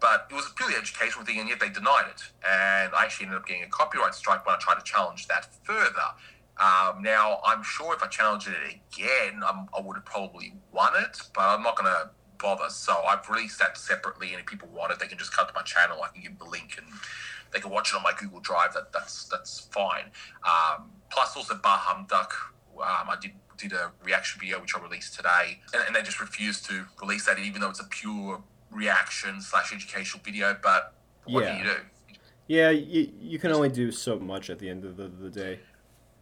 But 0.00 0.26
it 0.30 0.34
was 0.34 0.46
a 0.46 0.54
purely 0.54 0.74
educational 0.74 1.24
thing, 1.24 1.38
and 1.38 1.48
yet 1.48 1.60
they 1.60 1.70
denied 1.70 2.06
it. 2.10 2.22
And 2.44 2.92
I 2.94 3.04
actually 3.04 3.26
ended 3.26 3.40
up 3.40 3.46
getting 3.46 3.62
a 3.62 3.68
copyright 3.68 4.14
strike 4.14 4.44
when 4.44 4.54
I 4.54 4.58
tried 4.58 4.74
to 4.74 4.84
challenge 4.84 5.28
that 5.28 5.48
further. 5.62 6.12
Um, 6.58 7.02
now, 7.02 7.40
I'm 7.44 7.62
sure 7.62 7.94
if 7.94 8.02
I 8.02 8.06
challenged 8.06 8.48
it 8.48 8.54
again, 8.94 9.42
I'm, 9.44 9.66
i 9.76 9.80
would 9.80 9.96
have 9.96 10.04
probably 10.04 10.54
won 10.72 10.92
it, 10.96 11.18
but 11.34 11.42
I'm 11.42 11.62
not 11.62 11.76
going 11.76 11.90
to 11.92 12.10
bother. 12.44 12.68
So 12.68 12.92
I've 13.08 13.28
released 13.28 13.58
that 13.58 13.76
separately, 13.78 14.28
and 14.32 14.40
if 14.40 14.46
people 14.46 14.68
want 14.68 14.92
it, 14.92 14.98
they 15.00 15.06
can 15.06 15.18
just 15.18 15.34
come 15.34 15.46
to 15.46 15.54
my 15.54 15.62
channel. 15.62 15.98
I 16.04 16.08
can 16.12 16.22
give 16.22 16.38
them 16.38 16.46
the 16.46 16.50
link, 16.50 16.76
and 16.76 16.86
they 17.52 17.58
can 17.58 17.70
watch 17.70 17.92
it 17.92 17.96
on 17.96 18.02
my 18.02 18.12
Google 18.20 18.40
Drive. 18.40 18.74
That 18.74 18.92
that's 18.92 19.24
that's 19.24 19.60
fine. 19.72 20.06
Um, 20.46 20.90
plus, 21.10 21.36
also 21.36 21.54
Bah 21.62 21.78
Humduck. 21.78 22.32
Um, 22.76 23.08
I 23.08 23.16
did 23.20 23.32
did 23.56 23.72
a 23.72 23.92
reaction 24.04 24.40
video 24.40 24.60
which 24.60 24.76
I 24.76 24.82
released 24.82 25.14
today, 25.16 25.60
and, 25.72 25.82
and 25.86 25.96
they 25.96 26.02
just 26.02 26.20
refused 26.20 26.66
to 26.66 26.84
release 27.00 27.24
that, 27.26 27.38
even 27.38 27.60
though 27.60 27.70
it's 27.70 27.80
a 27.80 27.88
pure 27.88 28.42
reaction 28.70 29.40
slash 29.40 29.72
educational 29.72 30.22
video. 30.22 30.56
But 30.62 30.94
what 31.24 31.44
Yeah. 31.44 31.52
do 31.52 31.58
you 31.58 31.64
do? 31.64 31.80
Yeah, 32.46 32.70
you, 32.70 33.10
you 33.18 33.38
can 33.38 33.52
only 33.52 33.70
do 33.70 33.90
so 33.90 34.18
much 34.18 34.50
at 34.50 34.58
the 34.58 34.68
end 34.68 34.84
of 34.84 34.98
the, 34.98 35.08
the 35.08 35.30
day. 35.30 35.60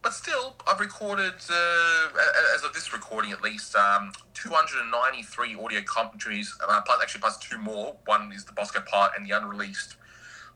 But 0.03 0.13
still, 0.13 0.57
I've 0.67 0.81
recorded, 0.81 1.35
uh, 1.49 2.07
as 2.53 2.63
of 2.65 2.73
this 2.73 2.91
recording 2.91 3.31
at 3.31 3.41
least, 3.41 3.73
um, 3.73 4.11
293 4.33 5.55
audio 5.55 5.81
commentaries, 5.85 6.53
uh, 6.61 6.81
plus, 6.81 7.01
actually 7.01 7.21
plus 7.21 7.37
two 7.37 7.57
more. 7.57 7.95
One 8.05 8.33
is 8.33 8.43
the 8.43 8.51
Bosko 8.51 8.85
part 8.85 9.13
and 9.17 9.25
the 9.25 9.31
unreleased 9.31 9.95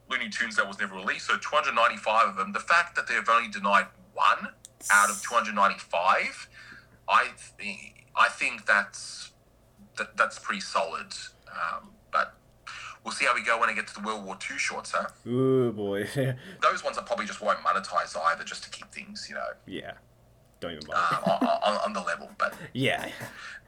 Looney 0.10 0.28
Tunes 0.28 0.58
that 0.58 0.68
was 0.68 0.80
never 0.80 0.96
released. 0.96 1.28
So 1.28 1.38
295 1.38 2.28
of 2.28 2.36
them. 2.36 2.52
The 2.52 2.60
fact 2.60 2.98
that 2.98 3.08
they've 3.08 3.28
only 3.30 3.50
denied 3.50 3.86
one 4.14 4.50
out 4.92 5.10
of 5.10 5.22
295, 5.22 6.50
I, 7.08 7.30
th- 7.58 7.94
I 8.18 8.28
think 8.28 8.66
that's, 8.66 9.32
that, 9.98 10.18
that's 10.18 10.40
pretty 10.40 10.62
solid. 10.62 11.14
Um, 11.50 11.92
we'll 13.08 13.16
see 13.16 13.24
how 13.24 13.34
we 13.34 13.42
go 13.42 13.58
when 13.58 13.70
I 13.70 13.74
get 13.74 13.88
to 13.88 13.94
the 13.94 14.02
World 14.02 14.26
War 14.26 14.36
II 14.52 14.58
shorts, 14.58 14.92
huh? 14.92 15.08
Ooh 15.26 15.72
boy, 15.72 16.04
Those 16.62 16.84
ones 16.84 16.98
I 16.98 17.04
probably 17.04 17.26
just 17.26 17.42
won't 17.42 17.58
monetize 17.60 18.18
either, 18.18 18.44
just 18.44 18.66
to 18.66 18.70
keep 18.70 18.92
things, 18.92 19.28
you 19.30 19.36
know, 19.36 19.46
yeah. 19.66 19.94
Don't 20.60 20.74
even 20.74 20.84
bother. 20.86 21.32
um, 21.32 21.38
on, 21.42 21.58
on, 21.64 21.78
on 21.86 21.94
the 21.94 22.02
level. 22.02 22.30
But 22.38 22.54
yeah, 22.74 23.08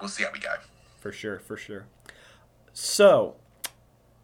we'll 0.01 0.09
see 0.09 0.23
how 0.23 0.31
we 0.33 0.39
go. 0.39 0.49
for 0.99 1.13
sure, 1.13 1.39
for 1.39 1.55
sure. 1.55 1.85
So, 2.73 3.35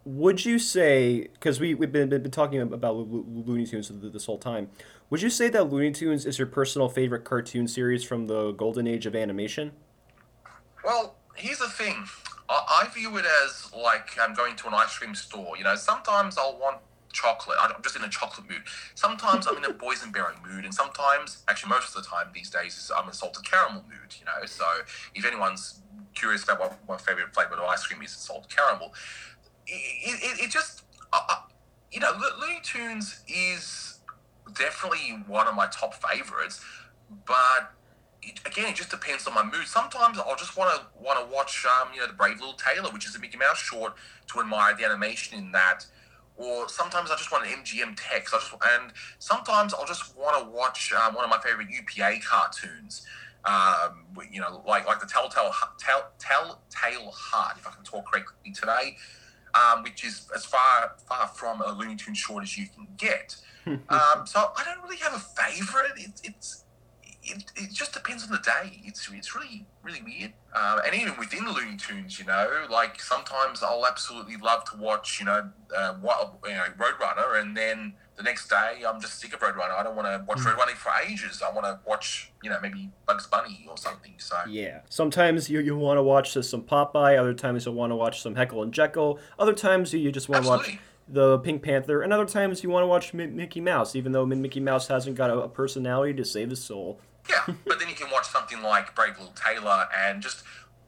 would 0.04 0.44
you 0.44 0.58
say 0.58 1.28
because 1.32 1.60
we 1.60 1.74
we've 1.74 1.92
been, 1.92 2.10
been 2.10 2.30
talking 2.30 2.60
about 2.60 2.94
Lo- 2.94 3.08
Lo- 3.08 3.24
Looney 3.46 3.64
Tunes 3.64 3.90
this 4.12 4.26
whole 4.26 4.36
time? 4.38 4.68
Would 5.08 5.22
you 5.22 5.30
say 5.30 5.48
that 5.48 5.72
Looney 5.72 5.92
Tunes 5.92 6.26
is 6.26 6.38
your 6.38 6.48
personal 6.48 6.90
favorite 6.90 7.24
cartoon 7.24 7.68
series 7.68 8.04
from 8.04 8.26
the 8.26 8.52
golden 8.52 8.86
age 8.86 9.06
of 9.06 9.16
animation? 9.16 9.72
Well, 10.84 11.14
here's 11.36 11.58
the 11.60 11.68
thing. 11.70 12.04
I, 12.48 12.82
I 12.84 12.88
view 12.94 13.16
it 13.16 13.24
as 13.44 13.72
like 13.72 14.18
I'm 14.20 14.34
going 14.34 14.56
to 14.56 14.68
an 14.68 14.74
ice 14.74 14.96
cream 14.98 15.14
store. 15.14 15.56
You 15.56 15.64
know, 15.64 15.74
sometimes 15.74 16.38
I'll 16.38 16.58
want 16.58 16.78
chocolate. 17.12 17.56
I'm 17.60 17.82
just 17.82 17.96
in 17.96 18.02
a 18.02 18.08
chocolate 18.08 18.48
mood. 18.48 18.62
Sometimes 18.94 19.46
I'm 19.46 19.56
in 19.56 19.64
a 19.64 19.74
boysenberry 19.84 20.34
mood, 20.46 20.64
and 20.64 20.74
sometimes, 20.74 21.42
actually, 21.48 21.70
most 21.70 21.96
of 21.96 22.02
the 22.02 22.08
time 22.08 22.26
these 22.34 22.50
days, 22.50 22.76
is 22.76 22.92
I'm 22.94 23.04
in 23.04 23.10
a 23.10 23.14
salted 23.14 23.44
caramel 23.44 23.84
mood. 23.88 24.14
You 24.18 24.26
know, 24.26 24.46
so 24.46 24.64
if 25.14 25.24
anyone's 25.24 25.80
curious 26.14 26.44
about 26.44 26.60
what 26.60 26.88
my 26.88 26.96
favorite 26.96 27.34
flavor 27.34 27.54
of 27.54 27.60
ice 27.64 27.86
cream 27.86 28.02
is, 28.02 28.12
it's 28.12 28.26
salted 28.26 28.54
caramel. 28.54 28.92
It, 29.66 30.20
it, 30.22 30.44
it 30.44 30.50
just, 30.50 30.82
uh, 31.12 31.36
you 31.90 32.00
know, 32.00 32.12
Lo- 32.12 32.38
Looney 32.40 32.60
Tunes 32.62 33.22
is 33.28 33.98
definitely 34.54 35.18
one 35.26 35.48
of 35.48 35.54
my 35.54 35.66
top 35.66 35.94
favorites, 35.94 36.60
but 37.26 37.72
it, 38.26 38.40
again, 38.44 38.66
it 38.66 38.74
just 38.74 38.90
depends 38.90 39.26
on 39.26 39.34
my 39.34 39.44
mood. 39.44 39.66
Sometimes 39.66 40.18
I'll 40.18 40.36
just 40.36 40.56
want 40.56 40.74
to 40.74 40.86
want 41.00 41.18
to 41.20 41.34
watch, 41.34 41.64
um, 41.64 41.88
you 41.94 42.00
know, 42.00 42.08
the 42.08 42.12
Brave 42.12 42.40
Little 42.40 42.54
Tailor, 42.54 42.90
which 42.90 43.06
is 43.06 43.14
a 43.14 43.20
Mickey 43.20 43.38
Mouse 43.38 43.58
short, 43.58 43.94
to 44.32 44.40
admire 44.40 44.74
the 44.76 44.84
animation 44.84 45.38
in 45.38 45.52
that. 45.52 45.86
Or 46.36 46.68
sometimes 46.68 47.10
I 47.10 47.16
just 47.16 47.32
want 47.32 47.46
an 47.46 47.52
MGM 47.52 47.96
Tex. 47.96 48.34
I 48.34 48.38
just 48.38 48.52
and 48.52 48.92
sometimes 49.20 49.72
I'll 49.72 49.86
just 49.86 50.16
want 50.16 50.44
to 50.44 50.50
watch 50.50 50.92
um, 50.92 51.14
one 51.14 51.24
of 51.24 51.30
my 51.30 51.38
favorite 51.38 51.68
UPA 51.70 52.20
cartoons. 52.26 53.06
Um, 53.44 54.06
you 54.30 54.40
know, 54.40 54.62
like 54.66 54.86
like 54.86 55.00
the 55.00 55.06
Telltale 55.06 55.52
Tell, 55.78 56.10
Telltale 56.18 57.10
Heart, 57.12 57.58
if 57.58 57.66
I 57.66 57.70
can 57.70 57.84
talk 57.84 58.10
correctly 58.10 58.52
today, 58.52 58.96
um, 59.54 59.84
which 59.84 60.04
is 60.04 60.28
as 60.34 60.44
far 60.44 60.96
far 61.08 61.28
from 61.28 61.62
a 61.62 61.72
Looney 61.72 61.94
Tunes 61.94 62.18
short 62.18 62.42
as 62.42 62.58
you 62.58 62.66
can 62.74 62.88
get. 62.96 63.36
um, 63.66 64.26
so 64.26 64.50
I 64.56 64.62
don't 64.64 64.82
really 64.82 64.96
have 64.98 65.14
a 65.14 65.18
favorite. 65.18 65.92
It, 65.96 66.20
it's 66.24 66.64
it, 67.26 67.44
it 67.56 67.72
just 67.72 67.92
depends 67.92 68.24
on 68.24 68.30
the 68.30 68.38
day. 68.38 68.80
It's 68.84 69.08
it's 69.12 69.34
really 69.34 69.66
really 69.82 70.02
weird. 70.02 70.32
Uh, 70.54 70.80
and 70.86 70.94
even 70.94 71.16
within 71.18 71.44
Looney 71.46 71.76
Tunes, 71.76 72.18
you 72.18 72.24
know, 72.24 72.66
like 72.70 73.00
sometimes 73.00 73.62
I'll 73.62 73.86
absolutely 73.86 74.36
love 74.36 74.64
to 74.70 74.76
watch, 74.78 75.18
you 75.20 75.26
know, 75.26 75.50
uh, 75.76 75.94
what 75.94 76.34
you 76.44 76.50
know, 76.54 76.64
Roadrunner, 76.78 77.40
and 77.40 77.56
then 77.56 77.94
the 78.16 78.22
next 78.22 78.48
day 78.48 78.82
I'm 78.88 79.00
just 79.00 79.20
sick 79.20 79.34
of 79.34 79.40
Roadrunner. 79.40 79.72
I 79.72 79.82
don't 79.82 79.94
want 79.96 80.08
to 80.08 80.24
watch 80.26 80.38
Roadrunner 80.38 80.74
for 80.76 80.90
ages. 81.06 81.42
I 81.46 81.52
want 81.52 81.66
to 81.66 81.78
watch, 81.86 82.32
you 82.42 82.50
know, 82.50 82.58
maybe 82.62 82.90
Bugs 83.06 83.26
Bunny 83.26 83.66
or 83.68 83.76
something. 83.76 84.14
So 84.18 84.36
Yeah. 84.48 84.80
Sometimes 84.88 85.50
you, 85.50 85.60
you 85.60 85.76
want 85.76 85.98
to 85.98 86.02
watch 86.02 86.32
some 86.32 86.62
Popeye. 86.62 87.18
Other 87.18 87.34
times 87.34 87.66
you 87.66 87.72
want 87.72 87.90
to 87.90 87.96
watch 87.96 88.22
some 88.22 88.34
Heckle 88.34 88.62
and 88.62 88.72
Jeckle. 88.72 89.18
Other 89.38 89.52
times 89.52 89.92
you, 89.92 90.00
you 90.00 90.10
just 90.12 90.28
want 90.28 90.44
to 90.44 90.50
watch 90.50 90.78
the 91.08 91.38
Pink 91.38 91.62
Panther. 91.62 92.02
And 92.02 92.12
other 92.12 92.24
times 92.24 92.62
you 92.62 92.70
want 92.70 92.82
to 92.84 92.86
watch 92.88 93.12
Mi- 93.12 93.26
Mickey 93.26 93.60
Mouse, 93.60 93.94
even 93.94 94.12
though 94.12 94.24
Mi- 94.26 94.36
Mickey 94.36 94.60
Mouse 94.60 94.88
hasn't 94.88 95.16
got 95.16 95.30
a 95.30 95.46
personality 95.48 96.14
to 96.14 96.24
save 96.24 96.50
his 96.50 96.64
soul. 96.64 96.98
Yeah, 97.28 97.54
but 97.66 97.78
then 97.78 97.88
you 97.88 97.94
can 97.94 98.10
watch 98.10 98.26
something 98.28 98.62
like 98.62 98.94
Brave 98.94 99.18
Little 99.18 99.34
Tailor 99.34 99.88
and 99.96 100.22
just 100.22 100.44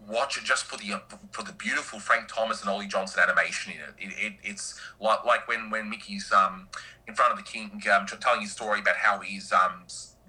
watch 0.07 0.39
it 0.39 0.45
just 0.45 0.65
for 0.65 0.77
the 0.77 1.01
for 1.33 1.43
the 1.43 1.53
beautiful 1.53 1.99
Frank 1.99 2.29
Thomas 2.29 2.61
and 2.61 2.71
Ollie 2.71 2.87
Johnston 2.87 3.23
animation 3.23 3.73
in 3.73 3.81
it. 3.81 3.95
it, 3.99 4.27
it 4.27 4.33
it's 4.43 4.81
like 5.01 5.25
like 5.25 5.47
when 5.49 5.71
when 5.71 5.91
Mickey's 5.91 6.33
um 6.33 6.69
in 7.07 7.15
front 7.15 7.33
of 7.33 7.39
the 7.39 7.45
king 7.45 7.83
um, 7.93 8.07
telling 8.07 8.41
his 8.41 8.53
story 8.53 8.81
about 8.81 8.97
how 8.97 9.19
he's 9.21 9.53
um 9.53 9.85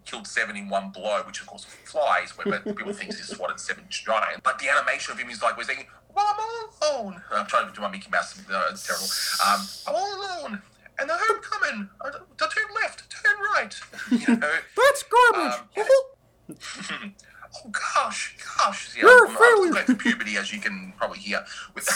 killed 0.05 0.27
seven 0.27 0.55
in 0.57 0.69
one 0.69 0.89
blow, 0.89 1.21
which 1.25 1.39
of 1.41 1.47
course 1.47 1.65
flies, 1.85 2.33
but 2.35 2.63
people 2.75 2.93
think 2.93 3.13
he's 3.15 3.27
swatted 3.27 3.59
seven 3.59 3.83
giant. 3.89 4.41
But 4.43 4.57
the 4.59 4.69
animation 4.69 5.13
of 5.13 5.19
him 5.19 5.29
is 5.29 5.41
like 5.41 5.55
we're 5.57 5.63
saying, 5.63 5.85
"Well, 6.15 6.25
I'm 6.27 6.39
all 6.39 7.03
alone." 7.05 7.21
I'm 7.31 7.45
trying 7.45 7.67
to 7.67 7.73
do 7.73 7.81
my 7.81 7.89
Mickey 7.91 8.09
Mouse. 8.09 8.39
Uh, 8.49 8.69
it's 8.71 8.87
terrible. 8.87 9.07
Um, 9.45 9.67
I'm 9.87 9.95
all 9.95 10.15
alone. 10.15 10.61
And 10.99 11.09
the 11.09 11.15
homecoming, 11.15 11.89
uh, 12.01 12.11
to 12.11 12.19
turn 12.37 12.65
left, 12.81 13.09
turn 13.09 13.37
right. 13.55 13.73
You 14.11 14.35
know, 14.37 14.51
That's 14.77 15.03
garbage! 15.03 15.59
Um, 15.77 17.13
Oh 17.65 17.71
gosh, 17.95 18.37
gosh. 18.57 18.95
Yeah, 18.95 19.03
You're 19.05 19.27
I'm, 19.27 19.35
a 19.35 19.39
failure. 19.39 19.95
puberty, 19.95 20.37
as 20.37 20.53
you 20.53 20.59
can 20.59 20.93
probably 20.97 21.17
hear. 21.17 21.43
With 21.73 21.87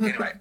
anyway, 0.02 0.32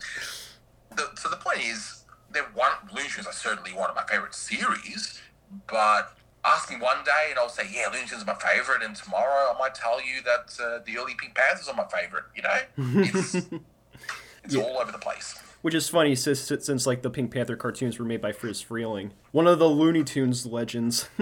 the, 0.95 1.07
so 1.15 1.29
the 1.29 1.35
point 1.35 1.59
is, 1.63 2.03
they're 2.31 2.43
one. 2.55 2.71
Tunes 2.91 3.27
are 3.27 3.31
certainly 3.33 3.73
one 3.73 3.91
of 3.91 3.95
my 3.95 4.03
favorite 4.05 4.33
series, 4.33 5.21
but 5.67 6.17
ask 6.43 6.71
me 6.71 6.77
one 6.77 7.03
day, 7.05 7.27
and 7.29 7.37
I'll 7.37 7.47
say, 7.49 7.69
yeah, 7.71 7.87
Looney 7.93 8.07
Tunes 8.07 8.23
are 8.23 8.25
my 8.25 8.33
favorite, 8.33 8.81
and 8.81 8.95
tomorrow 8.95 9.53
I 9.53 9.57
might 9.59 9.75
tell 9.75 10.01
you 10.01 10.23
that 10.23 10.57
uh, 10.59 10.79
the 10.83 10.97
early 10.97 11.13
Pink 11.15 11.35
Panthers 11.35 11.67
are 11.67 11.75
my 11.75 11.85
favorite. 11.85 12.23
You 12.35 12.41
know, 12.41 12.57
it's 13.03 13.35
it's 14.43 14.55
all 14.55 14.79
over 14.79 14.91
the 14.91 14.97
place. 14.97 15.35
Which 15.65 15.73
is 15.73 15.89
funny 15.89 16.13
since, 16.13 16.41
since 16.41 16.85
like 16.85 17.01
the 17.01 17.09
Pink 17.09 17.31
Panther 17.31 17.55
cartoons 17.55 17.97
were 17.97 18.05
made 18.05 18.21
by 18.21 18.31
Friz 18.33 18.63
Freleng, 18.63 19.09
one 19.31 19.47
of 19.47 19.57
the 19.57 19.65
Looney 19.67 20.03
Tunes 20.03 20.45
legends. 20.45 21.09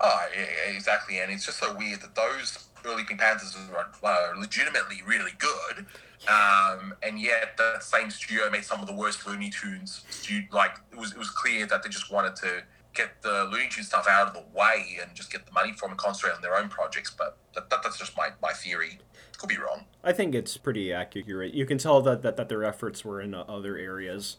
Oh, 0.00 0.26
yeah, 0.36 0.70
exactly. 0.74 1.18
And 1.18 1.32
it's 1.32 1.46
just 1.46 1.58
so 1.58 1.74
weird 1.76 2.02
that 2.02 2.14
those 2.14 2.68
early 2.84 3.04
Pink 3.04 3.20
Panthers 3.20 3.56
uh, 4.02 4.32
legitimately 4.36 4.96
really 5.06 5.30
good. 5.38 5.86
Um, 6.28 6.94
and 7.02 7.18
yet 7.18 7.56
the 7.56 7.80
same 7.80 8.10
studio 8.10 8.50
made 8.50 8.64
some 8.64 8.80
of 8.80 8.86
the 8.86 8.92
worst 8.92 9.26
Looney 9.26 9.50
Tunes. 9.50 10.04
Like 10.52 10.76
it 10.92 10.98
was, 10.98 11.12
it 11.12 11.18
was 11.18 11.30
clear 11.30 11.64
that 11.66 11.82
they 11.82 11.88
just 11.88 12.12
wanted 12.12 12.36
to 12.36 12.64
get 12.92 13.22
the 13.22 13.48
Looney 13.50 13.68
Tunes 13.70 13.88
stuff 13.88 14.06
out 14.08 14.28
of 14.28 14.34
the 14.34 14.44
way 14.56 14.98
and 15.00 15.14
just 15.14 15.32
get 15.32 15.46
the 15.46 15.52
money 15.52 15.72
from 15.72 15.90
and 15.90 15.98
concentrate 15.98 16.34
on 16.34 16.42
their 16.42 16.56
own 16.56 16.68
projects. 16.68 17.14
But 17.16 17.38
that, 17.54 17.70
that, 17.70 17.82
that's 17.82 17.98
just 17.98 18.16
my, 18.16 18.30
my 18.42 18.52
theory. 18.52 18.98
Could 19.44 19.56
be 19.56 19.62
wrong. 19.62 19.84
I 20.02 20.14
think 20.14 20.34
it's 20.34 20.56
pretty 20.56 20.90
accurate. 20.90 21.52
You 21.52 21.66
can 21.66 21.76
tell 21.76 22.00
that, 22.00 22.22
that, 22.22 22.38
that 22.38 22.48
their 22.48 22.64
efforts 22.64 23.04
were 23.04 23.20
in 23.20 23.34
other 23.34 23.76
areas. 23.76 24.38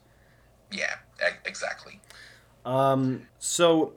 Yeah, 0.72 0.96
exactly. 1.46 2.02
Um, 2.66 3.28
so, 3.38 3.94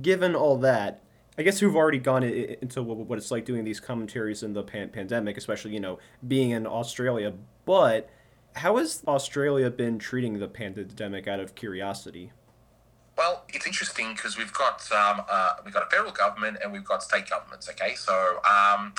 given 0.00 0.36
all 0.36 0.56
that, 0.58 1.02
I 1.36 1.42
guess 1.42 1.60
we've 1.60 1.74
already 1.74 1.98
gone 1.98 2.22
into 2.22 2.84
what 2.84 2.98
what 2.98 3.18
it's 3.18 3.32
like 3.32 3.44
doing 3.44 3.64
these 3.64 3.80
commentaries 3.80 4.44
in 4.44 4.52
the 4.52 4.62
pan- 4.62 4.90
pandemic, 4.90 5.36
especially, 5.36 5.72
you 5.72 5.80
know, 5.80 5.98
being 6.28 6.50
in 6.50 6.68
Australia. 6.68 7.32
But 7.64 8.08
how 8.54 8.76
has 8.76 9.02
Australia 9.08 9.70
been 9.70 9.98
treating 9.98 10.38
the 10.38 10.46
pandemic 10.46 11.26
out 11.26 11.40
of 11.40 11.56
curiosity? 11.56 12.30
Well, 13.18 13.44
it's 13.48 13.66
interesting 13.66 14.14
because 14.14 14.38
we've 14.38 14.52
got 14.52 14.88
um, 14.92 15.24
uh, 15.28 15.54
we've 15.64 15.74
got 15.74 15.82
a 15.82 15.90
federal 15.90 16.12
government 16.12 16.58
and 16.62 16.72
we've 16.72 16.84
got 16.84 17.02
state 17.02 17.28
governments. 17.28 17.68
Okay, 17.68 17.96
so 17.96 18.40
um, 18.48 18.94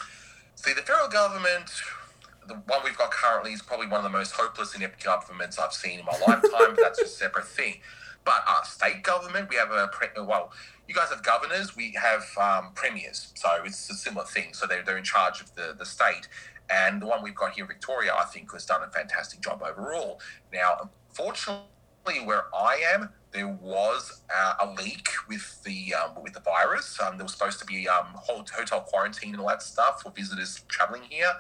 see 0.56 0.74
the 0.74 0.82
federal 0.82 1.08
government, 1.08 1.72
the 2.48 2.56
one 2.56 2.82
we've 2.84 2.98
got 2.98 3.12
currently 3.12 3.52
is 3.52 3.62
probably 3.62 3.88
one 3.88 3.98
of 3.98 4.04
the 4.04 4.18
most 4.18 4.32
hopeless 4.32 4.74
and 4.74 4.84
inept 4.84 5.04
governments 5.04 5.60
I've 5.60 5.74
seen 5.74 6.00
in 6.00 6.06
my 6.06 6.18
lifetime. 6.28 6.76
but 6.76 6.80
that's 6.82 7.02
a 7.02 7.08
separate 7.08 7.48
thing. 7.48 7.76
But 8.24 8.44
our 8.48 8.66
state 8.66 9.04
government, 9.04 9.50
we 9.50 9.56
have 9.56 9.72
a 9.72 9.90
well, 10.24 10.52
you 10.88 10.96
guys 10.96 11.10
have 11.10 11.24
governors, 11.24 11.76
we 11.76 11.94
have 11.94 12.26
um, 12.42 12.72
premiers, 12.74 13.32
so 13.36 13.50
it's 13.64 13.90
a 13.90 13.94
similar 13.94 14.26
thing. 14.26 14.54
So 14.54 14.66
they're, 14.66 14.84
they're 14.84 14.98
in 14.98 15.04
charge 15.04 15.42
of 15.42 15.54
the 15.56 15.76
the 15.78 15.86
state. 15.86 16.28
And 16.70 17.02
the 17.02 17.06
one 17.06 17.22
we've 17.22 17.36
got 17.36 17.54
here, 17.54 17.64
in 17.64 17.68
Victoria, 17.68 18.14
I 18.16 18.26
think 18.26 18.52
has 18.54 18.66
done 18.66 18.82
a 18.82 18.90
fantastic 18.90 19.40
job 19.42 19.62
overall. 19.62 20.20
Now, 20.52 20.90
unfortunately, 21.10 21.68
where 22.24 22.46
I 22.56 22.82
am, 22.94 23.10
there 23.36 23.48
was 23.50 24.22
uh, 24.34 24.54
a 24.62 24.82
leak 24.82 25.10
with 25.28 25.62
the 25.64 25.94
um, 25.94 26.24
with 26.24 26.34
the 26.34 26.40
virus. 26.40 26.98
Um, 27.02 27.18
there 27.18 27.26
was 27.26 27.34
supposed 27.34 27.60
to 27.60 27.66
be 27.66 27.88
um, 27.88 28.08
hotel 28.16 28.82
quarantine 28.82 29.32
and 29.34 29.42
all 29.42 29.50
that 29.50 29.62
stuff 29.62 30.02
for 30.02 30.12
visitors 30.12 30.62
traveling 30.70 31.04
here, 31.10 31.32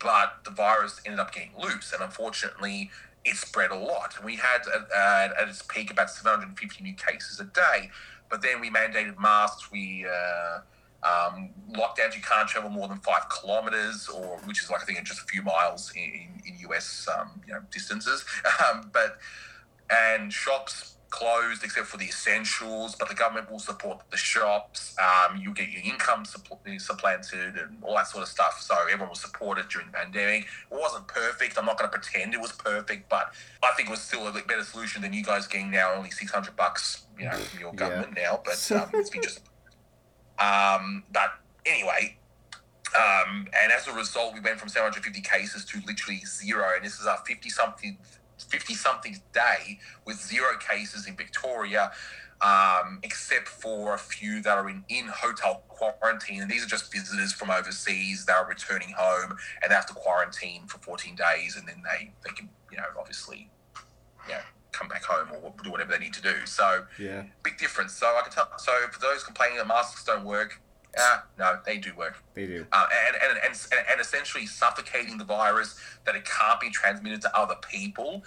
but 0.00 0.40
the 0.44 0.50
virus 0.50 1.00
ended 1.06 1.20
up 1.20 1.32
getting 1.32 1.52
loose, 1.56 1.92
and 1.92 2.02
unfortunately, 2.02 2.90
it 3.24 3.36
spread 3.36 3.70
a 3.70 3.76
lot. 3.76 4.22
We 4.24 4.36
had 4.36 4.62
uh, 4.66 5.28
at 5.40 5.48
its 5.48 5.62
peak 5.62 5.92
about 5.92 6.10
750 6.10 6.82
new 6.82 6.94
cases 6.94 7.38
a 7.38 7.44
day, 7.44 7.90
but 8.28 8.42
then 8.42 8.60
we 8.60 8.68
mandated 8.68 9.18
masks. 9.20 9.70
We 9.70 10.06
uh, 10.06 10.58
um, 11.04 11.50
lockdowns. 11.72 12.16
You 12.16 12.22
can't 12.22 12.48
travel 12.48 12.70
more 12.70 12.88
than 12.88 12.98
five 12.98 13.28
kilometers, 13.28 14.08
or 14.08 14.38
which 14.46 14.64
is 14.64 14.70
like 14.70 14.82
I 14.82 14.84
think 14.84 15.02
just 15.04 15.20
a 15.20 15.26
few 15.26 15.42
miles 15.42 15.92
in, 15.94 16.42
in 16.44 16.58
US 16.70 17.08
um, 17.16 17.40
you 17.46 17.54
know 17.54 17.60
distances. 17.70 18.24
Um, 18.60 18.90
but 18.92 19.18
and 19.90 20.32
shops 20.32 20.96
closed 21.10 21.64
except 21.64 21.86
for 21.86 21.96
the 21.96 22.06
essentials, 22.06 22.94
but 22.94 23.08
the 23.08 23.14
government 23.14 23.50
will 23.50 23.58
support 23.58 24.00
the 24.10 24.16
shops. 24.16 24.96
Um, 24.98 25.36
you 25.36 25.52
get 25.52 25.68
your 25.68 25.82
income 25.82 26.24
supplanted 26.24 27.56
and 27.56 27.82
all 27.82 27.96
that 27.96 28.06
sort 28.06 28.22
of 28.22 28.28
stuff. 28.28 28.60
So 28.62 28.74
everyone 28.80 29.10
was 29.10 29.20
supported 29.20 29.68
during 29.68 29.88
the 29.88 29.92
pandemic. 29.92 30.46
It 30.70 30.78
wasn't 30.78 31.08
perfect. 31.08 31.58
I'm 31.58 31.66
not 31.66 31.78
going 31.78 31.90
to 31.90 31.98
pretend 31.98 32.32
it 32.32 32.40
was 32.40 32.52
perfect, 32.52 33.08
but 33.08 33.32
I 33.62 33.72
think 33.76 33.88
it 33.88 33.90
was 33.90 34.00
still 34.00 34.26
a 34.26 34.32
better 34.32 34.64
solution 34.64 35.02
than 35.02 35.12
you 35.12 35.24
guys 35.24 35.46
getting 35.46 35.70
now 35.70 35.92
only 35.94 36.10
600 36.10 36.56
bucks, 36.56 37.04
you 37.18 37.26
know, 37.26 37.32
from 37.32 37.60
your 37.60 37.72
government 37.72 38.14
yeah. 38.16 38.30
now. 38.30 38.40
But 38.44 38.72
um, 38.72 38.90
it's 38.94 39.10
been 39.10 39.22
just. 39.22 39.40
Um, 40.38 41.04
but 41.12 41.34
anyway, 41.66 42.16
um, 42.96 43.46
and 43.60 43.72
as 43.72 43.86
a 43.86 43.92
result, 43.92 44.34
we 44.34 44.40
went 44.40 44.58
from 44.58 44.68
750 44.68 45.20
cases 45.20 45.64
to 45.66 45.80
literally 45.86 46.20
zero. 46.26 46.66
And 46.76 46.84
this 46.84 46.98
is 46.98 47.06
our 47.06 47.18
50 47.18 47.48
something 47.50 47.98
50 48.44 48.74
something 48.74 49.16
day 49.32 49.78
with 50.06 50.20
zero 50.20 50.56
cases 50.58 51.06
in 51.06 51.16
Victoria, 51.16 51.92
um, 52.40 53.00
except 53.02 53.48
for 53.48 53.94
a 53.94 53.98
few 53.98 54.42
that 54.42 54.56
are 54.56 54.68
in, 54.68 54.84
in 54.88 55.06
hotel 55.08 55.62
quarantine. 55.68 56.42
And 56.42 56.50
these 56.50 56.64
are 56.64 56.68
just 56.68 56.92
visitors 56.92 57.32
from 57.32 57.50
overseas 57.50 58.24
that 58.26 58.36
are 58.36 58.48
returning 58.48 58.94
home 58.96 59.36
and 59.62 59.70
they 59.70 59.74
have 59.74 59.86
to 59.86 59.94
quarantine 59.94 60.66
for 60.66 60.78
14 60.78 61.16
days 61.16 61.56
and 61.56 61.68
then 61.68 61.82
they, 61.84 62.12
they 62.24 62.34
can, 62.34 62.48
you 62.70 62.78
know, 62.78 62.84
obviously, 62.98 63.50
you 64.26 64.34
know, 64.34 64.40
come 64.72 64.88
back 64.88 65.04
home 65.04 65.28
or 65.42 65.52
do 65.62 65.70
whatever 65.70 65.92
they 65.92 65.98
need 65.98 66.14
to 66.14 66.22
do. 66.22 66.34
So, 66.46 66.84
yeah, 66.98 67.24
big 67.42 67.58
difference. 67.58 67.92
So, 67.92 68.06
I 68.06 68.22
can 68.22 68.32
tell. 68.32 68.48
So, 68.58 68.72
for 68.90 69.00
those 69.00 69.24
complaining 69.24 69.58
that 69.58 69.66
masks 69.66 70.04
don't 70.04 70.24
work, 70.24 70.60
Ah, 70.98 71.24
no, 71.38 71.58
they 71.64 71.78
do 71.78 71.94
work. 71.94 72.22
They 72.34 72.46
do. 72.46 72.66
Uh, 72.72 72.86
and, 73.06 73.16
and, 73.22 73.38
and, 73.44 73.56
and 73.90 74.00
essentially 74.00 74.46
suffocating 74.46 75.18
the 75.18 75.24
virus 75.24 75.78
that 76.04 76.14
it 76.14 76.24
can't 76.24 76.60
be 76.60 76.70
transmitted 76.70 77.20
to 77.22 77.38
other 77.38 77.56
people. 77.68 78.24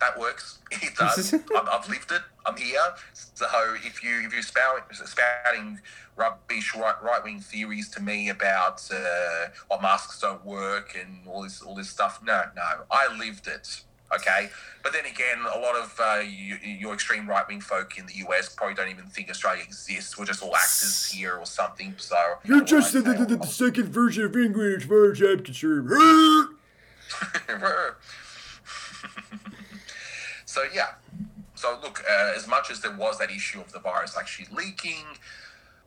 That 0.00 0.18
works. 0.18 0.58
It 0.82 0.94
does. 0.98 1.32
I've, 1.34 1.68
I've, 1.70 1.88
lived 1.88 2.10
it. 2.10 2.22
I'm 2.44 2.56
here. 2.56 2.80
So 3.12 3.46
if 3.84 4.02
you 4.02 4.22
if 4.26 4.32
you're 4.32 4.42
spouting, 4.42 4.84
spouting 4.92 5.80
rubbish 6.16 6.74
right 6.74 6.94
right 7.02 7.22
wing 7.22 7.40
theories 7.40 7.88
to 7.90 8.02
me 8.02 8.30
about 8.30 8.86
uh, 8.92 9.48
what 9.68 9.80
masks 9.80 10.20
don't 10.20 10.44
work 10.44 10.96
and 11.00 11.26
all 11.28 11.42
this 11.42 11.62
all 11.62 11.74
this 11.74 11.90
stuff, 11.90 12.20
no, 12.24 12.42
no, 12.56 12.62
I 12.90 13.14
lived 13.16 13.46
it. 13.46 13.82
Okay, 14.14 14.50
but 14.82 14.92
then 14.92 15.06
again, 15.06 15.38
a 15.54 15.58
lot 15.58 15.74
of 15.74 15.98
uh, 15.98 16.20
you, 16.20 16.56
your 16.56 16.92
extreme 16.92 17.26
right 17.28 17.46
wing 17.48 17.60
folk 17.60 17.96
in 17.98 18.06
the 18.06 18.14
US 18.28 18.54
probably 18.54 18.74
don't 18.74 18.90
even 18.90 19.06
think 19.06 19.30
Australia 19.30 19.62
exists. 19.62 20.18
We're 20.18 20.26
just 20.26 20.42
all 20.42 20.54
actors 20.54 21.10
here 21.10 21.36
or 21.36 21.46
something. 21.46 21.94
So 21.96 22.16
you're 22.44 22.58
you 22.58 22.64
just 22.64 22.92
the, 22.92 23.00
the, 23.00 23.14
the, 23.24 23.36
the, 23.36 23.46
second 23.46 23.88
version 23.88 24.24
of 24.24 24.36
English, 24.36 24.82
as 24.82 24.88
far 24.88 25.12
as 25.12 25.22
I'm 25.22 25.42
concerned. 25.42 25.88
so 30.44 30.62
yeah, 30.74 30.88
so 31.54 31.78
look, 31.82 32.02
uh, 32.10 32.32
as 32.36 32.48
much 32.48 32.70
as 32.70 32.80
there 32.80 32.94
was 32.94 33.18
that 33.18 33.30
issue 33.30 33.60
of 33.60 33.72
the 33.72 33.78
virus 33.78 34.16
actually 34.18 34.48
leaking, 34.54 35.04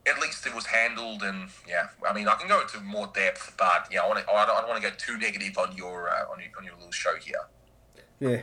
at 0.07 0.19
least 0.19 0.45
it 0.45 0.55
was 0.55 0.67
handled, 0.67 1.21
and 1.21 1.49
yeah, 1.67 1.89
I 2.07 2.13
mean, 2.13 2.27
I 2.27 2.35
can 2.35 2.47
go 2.47 2.61
into 2.61 2.79
more 2.79 3.11
depth, 3.13 3.53
but 3.57 3.87
yeah, 3.91 4.01
I 4.01 4.07
want 4.07 4.19
to. 4.19 4.31
I 4.31 4.45
don't, 4.45 4.55
don't 4.55 4.69
want 4.69 4.81
to 4.81 4.89
go 4.89 4.95
too 4.95 5.17
negative 5.17 5.57
on 5.57 5.75
your 5.75 6.09
uh, 6.09 6.31
on 6.31 6.39
your 6.39 6.49
on 6.57 6.63
your 6.63 6.75
little 6.75 6.91
show 6.91 7.15
here. 7.15 7.41
Yeah. 8.19 8.41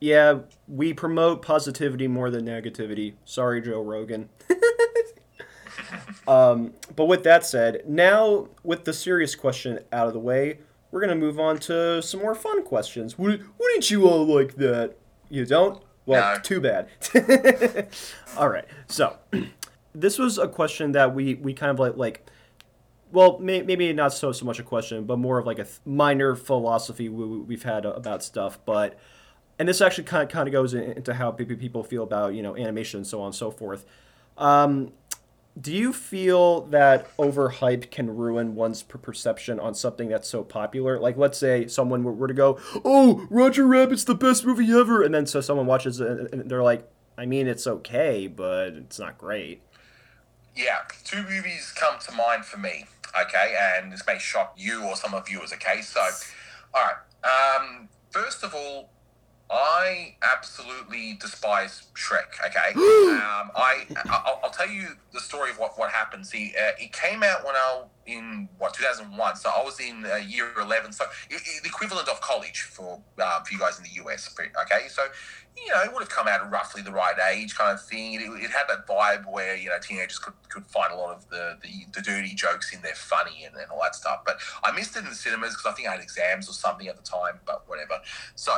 Yeah, 0.00 0.38
we 0.66 0.94
promote 0.94 1.42
positivity 1.42 2.08
more 2.08 2.30
than 2.30 2.46
negativity. 2.46 3.14
Sorry, 3.26 3.60
Joe 3.60 3.82
Rogan. 3.82 4.30
um, 6.28 6.72
but 6.96 7.04
with 7.04 7.22
that 7.24 7.44
said, 7.44 7.82
now 7.86 8.48
with 8.64 8.84
the 8.84 8.94
serious 8.94 9.34
question 9.34 9.80
out 9.92 10.06
of 10.06 10.14
the 10.14 10.20
way, 10.20 10.60
we're 10.90 11.00
gonna 11.00 11.14
move 11.14 11.38
on 11.38 11.58
to 11.58 12.02
some 12.02 12.20
more 12.20 12.34
fun 12.34 12.64
questions. 12.64 13.18
Wouldn't 13.18 13.90
you 13.90 14.08
all 14.08 14.26
like 14.26 14.56
that? 14.56 14.96
You 15.28 15.44
don't? 15.44 15.82
Well, 16.06 16.36
no. 16.36 16.40
too 16.40 16.60
bad. 16.60 16.88
all 18.36 18.48
right. 18.48 18.64
So, 18.88 19.16
this 19.94 20.18
was 20.18 20.38
a 20.38 20.48
question 20.48 20.92
that 20.92 21.14
we 21.14 21.34
we 21.34 21.52
kind 21.52 21.70
of 21.70 21.78
like 21.78 21.96
like 21.96 22.26
well, 23.12 23.38
may, 23.38 23.62
maybe 23.62 23.92
not 23.92 24.12
so 24.12 24.32
so 24.32 24.44
much 24.44 24.58
a 24.58 24.62
question, 24.62 25.04
but 25.04 25.18
more 25.18 25.38
of 25.38 25.46
like 25.46 25.58
a 25.58 25.64
th- 25.64 25.80
minor 25.84 26.34
philosophy 26.34 27.08
we, 27.08 27.54
have 27.54 27.62
had 27.62 27.84
about 27.84 28.22
stuff. 28.22 28.58
But 28.64 28.98
and 29.58 29.68
this 29.68 29.80
actually 29.80 30.04
kind 30.04 30.22
of 30.22 30.28
kind 30.28 30.48
of 30.48 30.52
goes 30.52 30.74
into 30.74 31.14
how 31.14 31.32
people 31.32 31.82
feel 31.82 32.02
about 32.02 32.34
you 32.34 32.42
know 32.42 32.56
animation 32.56 32.98
and 32.98 33.06
so 33.06 33.20
on 33.20 33.26
and 33.26 33.34
so 33.34 33.50
forth. 33.50 33.84
Um, 34.38 34.92
do 35.60 35.72
you 35.72 35.92
feel 35.92 36.62
that 36.66 37.14
overhype 37.16 37.90
can 37.90 38.16
ruin 38.16 38.54
one's 38.54 38.82
perception 38.82 39.58
on 39.58 39.74
something 39.74 40.08
that's 40.08 40.28
so 40.28 40.44
popular? 40.44 40.98
Like, 40.98 41.16
let's 41.16 41.36
say 41.36 41.66
someone 41.66 42.04
were 42.04 42.28
to 42.28 42.34
go, 42.34 42.58
"Oh, 42.84 43.26
Roger 43.28 43.66
Rabbit's 43.66 44.04
the 44.04 44.14
best 44.14 44.46
movie 44.46 44.70
ever," 44.72 45.02
and 45.02 45.14
then 45.14 45.26
so 45.26 45.40
someone 45.40 45.66
watches 45.66 46.00
it 46.00 46.32
and 46.32 46.50
they're 46.50 46.62
like, 46.62 46.88
"I 47.18 47.26
mean, 47.26 47.48
it's 47.48 47.66
okay, 47.66 48.28
but 48.28 48.68
it's 48.74 48.98
not 48.98 49.18
great." 49.18 49.62
Yeah, 50.54 50.78
two 51.04 51.22
movies 51.22 51.72
come 51.76 51.98
to 52.00 52.12
mind 52.12 52.44
for 52.44 52.58
me 52.58 52.86
okay? 53.18 53.56
And 53.60 53.92
this 53.92 54.06
may 54.06 54.18
shock 54.18 54.54
you 54.56 54.84
or 54.84 54.96
some 54.96 55.14
of 55.14 55.28
you 55.28 55.42
as 55.42 55.52
a 55.52 55.56
case. 55.56 55.88
So, 55.88 56.00
all 56.74 56.82
right. 56.82 57.58
Um, 57.58 57.88
first 58.10 58.42
of 58.44 58.54
all, 58.54 58.90
I 59.50 60.14
absolutely 60.22 61.14
despise 61.14 61.88
Shrek. 61.94 62.38
Okay, 62.46 62.72
um, 62.76 63.50
I 63.56 63.84
I'll, 64.08 64.40
I'll, 64.44 64.50
tell 64.50 64.68
you 64.68 64.88
the 65.12 65.20
story 65.20 65.50
of 65.50 65.58
what 65.58 65.76
what 65.76 65.90
happened. 65.90 66.26
See, 66.26 66.54
uh, 66.56 66.70
it 66.78 66.92
came 66.92 67.22
out 67.24 67.44
when 67.44 67.56
I 67.56 67.80
was 67.80 67.88
in 68.06 68.48
what 68.58 68.74
2001, 68.74 69.36
so 69.36 69.50
I 69.50 69.62
was 69.62 69.80
in 69.80 70.04
uh, 70.04 70.16
year 70.16 70.50
11, 70.58 70.92
so 70.92 71.04
it, 71.30 71.36
it, 71.36 71.62
the 71.62 71.68
equivalent 71.68 72.08
of 72.08 72.20
college 72.20 72.62
for 72.62 73.00
uh, 73.18 73.40
for 73.42 73.52
you 73.52 73.58
guys 73.58 73.78
in 73.78 73.84
the 73.84 74.04
US. 74.04 74.32
Okay, 74.38 74.88
so 74.88 75.02
you 75.56 75.72
know, 75.72 75.82
it 75.82 75.92
would 75.92 76.00
have 76.00 76.08
come 76.08 76.28
out 76.28 76.48
roughly 76.50 76.82
the 76.82 76.92
right 76.92 77.16
age, 77.32 77.56
kind 77.56 77.72
of 77.72 77.84
thing. 77.84 78.14
It, 78.14 78.20
it, 78.20 78.50
had 78.50 78.64
that 78.68 78.86
vibe 78.86 79.30
where 79.30 79.56
you 79.56 79.68
know 79.68 79.78
teenagers 79.82 80.18
could, 80.18 80.34
could 80.48 80.64
find 80.66 80.92
a 80.92 80.96
lot 80.96 81.16
of 81.16 81.28
the, 81.28 81.58
the, 81.62 81.86
the 81.92 82.02
dirty 82.02 82.34
jokes 82.34 82.72
in 82.72 82.80
there 82.82 82.94
funny 82.94 83.44
and, 83.44 83.54
and 83.56 83.70
all 83.70 83.80
that 83.82 83.94
stuff. 83.94 84.20
But 84.24 84.38
I 84.64 84.72
missed 84.72 84.96
it 84.96 85.00
in 85.00 85.06
the 85.06 85.14
cinemas 85.14 85.50
because 85.50 85.66
I 85.66 85.72
think 85.72 85.88
I 85.88 85.92
had 85.92 86.00
exams 86.00 86.48
or 86.48 86.52
something 86.52 86.86
at 86.86 86.96
the 86.96 87.02
time. 87.02 87.40
But 87.44 87.68
whatever. 87.68 88.00
So 88.36 88.52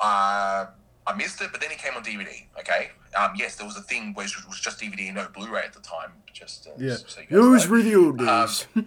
uh, 0.00 0.66
I 1.06 1.14
missed 1.16 1.40
it, 1.40 1.50
but 1.52 1.60
then 1.60 1.70
it 1.70 1.78
came 1.78 1.94
on 1.94 2.02
DVD. 2.02 2.46
Okay. 2.58 2.90
Um, 3.16 3.32
yes, 3.36 3.56
there 3.56 3.66
was 3.66 3.76
a 3.76 3.82
thing 3.82 4.12
where 4.14 4.26
it 4.26 4.32
was 4.48 4.60
just 4.60 4.80
DVD 4.80 5.06
and 5.06 5.16
no 5.16 5.28
Blu-ray 5.32 5.62
at 5.62 5.72
the 5.72 5.80
time. 5.80 6.10
Just 6.32 6.66
uh, 6.66 6.70
yeah, 6.78 6.96
so 7.06 7.22
were 7.70 7.82
the 7.82 7.94
old 7.94 8.20
um, 8.20 8.26
days. 8.26 8.66
Um, 8.76 8.86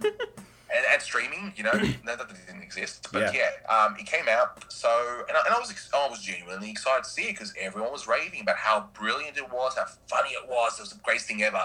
and, 0.74 0.84
and 0.92 1.02
streaming, 1.02 1.52
you 1.56 1.64
know, 1.64 1.72
that, 1.72 2.18
that 2.18 2.28
didn't 2.46 2.62
exist. 2.62 3.08
But 3.12 3.34
yeah, 3.34 3.42
yeah 3.68 3.74
um, 3.74 3.96
it 3.98 4.06
came 4.06 4.28
out. 4.28 4.70
So, 4.72 5.24
and 5.28 5.36
I, 5.36 5.40
and 5.46 5.54
I 5.54 5.58
was 5.58 5.90
I 5.92 6.08
was 6.08 6.22
genuinely 6.22 6.70
excited 6.70 7.04
to 7.04 7.10
see 7.10 7.22
it 7.24 7.32
because 7.32 7.52
everyone 7.58 7.90
was 7.90 8.06
raving 8.06 8.42
about 8.42 8.56
how 8.56 8.88
brilliant 8.94 9.36
it 9.36 9.50
was, 9.50 9.76
how 9.76 9.86
funny 10.08 10.30
it 10.30 10.48
was. 10.48 10.78
It 10.78 10.82
was 10.82 10.90
the 10.90 11.00
greatest 11.02 11.26
thing 11.26 11.42
ever. 11.42 11.64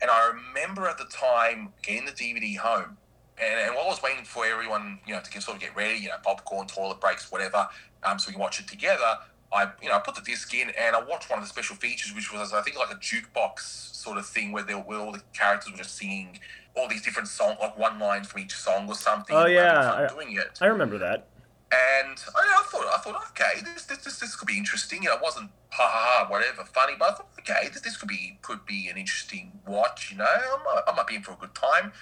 And 0.00 0.10
I 0.10 0.32
remember 0.32 0.88
at 0.88 0.98
the 0.98 1.04
time 1.04 1.68
getting 1.82 2.06
the 2.06 2.12
DVD 2.12 2.56
home, 2.56 2.96
and, 3.38 3.60
and 3.60 3.74
while 3.74 3.84
I 3.84 3.88
was 3.88 4.02
waiting 4.02 4.24
for 4.24 4.44
everyone, 4.44 4.98
you 5.06 5.14
know, 5.14 5.20
to 5.20 5.30
get, 5.30 5.42
sort 5.42 5.56
of 5.56 5.62
get 5.62 5.76
ready, 5.76 5.98
you 5.98 6.08
know, 6.08 6.16
popcorn, 6.24 6.66
toilet 6.66 7.00
breaks, 7.00 7.30
whatever, 7.30 7.68
um, 8.04 8.18
so 8.18 8.28
we 8.28 8.32
can 8.32 8.40
watch 8.40 8.60
it 8.60 8.68
together. 8.68 9.18
I, 9.52 9.68
you 9.82 9.88
know, 9.88 9.96
I 9.96 9.98
put 9.98 10.14
the 10.14 10.22
disc 10.22 10.52
in 10.54 10.70
and 10.70 10.96
I 10.96 11.02
watched 11.02 11.28
one 11.28 11.38
of 11.38 11.44
the 11.44 11.48
special 11.48 11.76
features, 11.76 12.14
which 12.14 12.32
was 12.32 12.52
I 12.52 12.62
think 12.62 12.78
like 12.78 12.90
a 12.90 12.94
jukebox 12.98 13.60
sort 13.60 14.16
of 14.16 14.26
thing 14.26 14.50
where, 14.50 14.62
they, 14.62 14.72
where 14.72 14.98
all 14.98 15.12
the 15.12 15.22
characters 15.34 15.70
were 15.70 15.78
just 15.78 15.96
singing 15.96 16.38
all 16.74 16.88
these 16.88 17.02
different 17.02 17.28
songs, 17.28 17.58
like 17.60 17.76
one 17.76 17.98
line 17.98 18.24
from 18.24 18.40
each 18.40 18.54
song 18.54 18.88
or 18.88 18.94
something. 18.94 19.36
Oh 19.36 19.46
yeah, 19.46 19.92
I, 19.92 20.12
doing 20.12 20.34
it. 20.36 20.58
I 20.60 20.66
remember 20.66 20.98
that. 20.98 21.28
And 21.70 22.18
I, 22.34 22.60
I 22.60 22.62
thought, 22.66 22.86
I 22.94 22.98
thought, 22.98 23.22
okay, 23.30 23.62
this, 23.62 23.84
this, 23.84 23.98
this, 23.98 24.18
this 24.18 24.36
could 24.36 24.46
be 24.46 24.58
interesting. 24.58 25.02
You 25.02 25.10
know, 25.10 25.16
it 25.16 25.22
wasn't 25.22 25.50
ha 25.70 25.88
ha 25.90 26.24
ha, 26.24 26.30
whatever, 26.30 26.64
funny, 26.64 26.94
but 26.98 27.10
I 27.10 27.14
thought, 27.14 27.28
okay, 27.40 27.68
this, 27.68 27.80
this 27.82 27.96
could 27.96 28.08
be 28.08 28.38
could 28.42 28.64
be 28.66 28.88
an 28.88 28.96
interesting 28.96 29.52
watch. 29.66 30.10
You 30.10 30.18
know, 30.18 30.24
I 30.24 30.58
might, 30.64 30.82
I 30.88 30.94
might 30.94 31.06
be 31.06 31.14
in 31.14 31.22
for 31.22 31.32
a 31.32 31.36
good 31.36 31.54
time. 31.54 31.92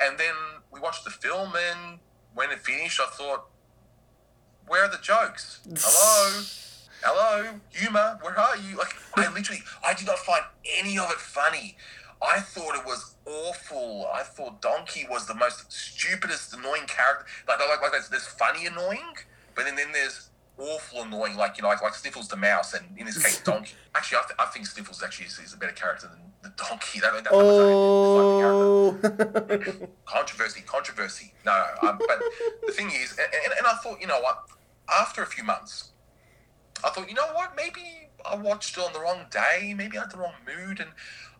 And 0.00 0.18
then 0.18 0.34
we 0.72 0.80
watched 0.80 1.04
the 1.04 1.10
film, 1.10 1.52
and 1.56 2.00
when 2.34 2.50
it 2.50 2.60
finished, 2.60 3.00
I 3.00 3.06
thought, 3.06 3.46
where 4.72 4.84
are 4.84 4.90
the 4.90 4.96
jokes? 5.02 5.60
Hello, 5.66 6.42
hello, 7.02 7.60
humor, 7.74 8.18
where 8.22 8.38
are 8.40 8.56
you? 8.56 8.78
Like, 8.78 8.94
I 9.16 9.30
literally, 9.30 9.60
I 9.86 9.92
did 9.92 10.06
not 10.06 10.18
find 10.18 10.42
any 10.78 10.96
of 10.96 11.10
it 11.10 11.18
funny. 11.18 11.76
I 12.22 12.40
thought 12.40 12.74
it 12.74 12.86
was 12.86 13.14
awful. 13.26 14.08
I 14.14 14.22
thought 14.22 14.62
Donkey 14.62 15.06
was 15.10 15.26
the 15.26 15.34
most 15.34 15.70
stupidest, 15.70 16.54
annoying 16.54 16.86
character. 16.86 17.26
Like, 17.46 17.58
like, 17.58 17.82
like 17.82 17.92
there's, 17.92 18.08
there's 18.08 18.26
funny 18.26 18.64
annoying, 18.64 19.12
but 19.54 19.66
then, 19.66 19.76
then 19.76 19.92
there's 19.92 20.30
awful 20.56 21.02
annoying, 21.02 21.36
like 21.36 21.58
you 21.58 21.62
know, 21.62 21.68
like, 21.68 21.82
like 21.82 21.94
Sniffles 21.94 22.28
the 22.28 22.36
mouse, 22.36 22.72
and 22.72 22.96
in 22.96 23.04
this 23.04 23.22
case, 23.22 23.42
Donkey. 23.42 23.74
Actually, 23.94 24.18
I, 24.18 24.22
th- 24.22 24.38
I 24.38 24.46
think 24.46 24.64
Sniffles 24.64 25.02
actually 25.02 25.26
is, 25.26 25.38
is, 25.38 25.52
a 25.52 25.58
better 25.58 25.72
character 25.72 26.06
than 26.06 26.32
the 26.42 26.48
Donkey. 26.56 26.98
That, 27.00 27.12
that, 27.24 27.30
oh, 27.30 28.96
controversy, 30.06 30.62
controversy. 30.62 31.34
No, 31.44 31.52
no. 31.82 31.90
Um, 31.90 31.98
but 31.98 32.22
the 32.66 32.72
thing 32.72 32.86
is, 32.86 33.18
and, 33.18 33.28
and, 33.34 33.52
and 33.58 33.66
I 33.66 33.74
thought, 33.82 34.00
you 34.00 34.06
know 34.06 34.18
what? 34.22 34.48
After 34.88 35.22
a 35.22 35.26
few 35.26 35.44
months, 35.44 35.90
I 36.84 36.90
thought, 36.90 37.08
you 37.08 37.14
know 37.14 37.32
what? 37.32 37.54
Maybe 37.56 38.08
I 38.24 38.34
watched 38.36 38.76
it 38.76 38.84
on 38.84 38.92
the 38.92 39.00
wrong 39.00 39.26
day. 39.30 39.74
Maybe 39.76 39.96
I 39.96 40.02
had 40.02 40.10
the 40.10 40.18
wrong 40.18 40.34
mood, 40.46 40.80
and 40.80 40.90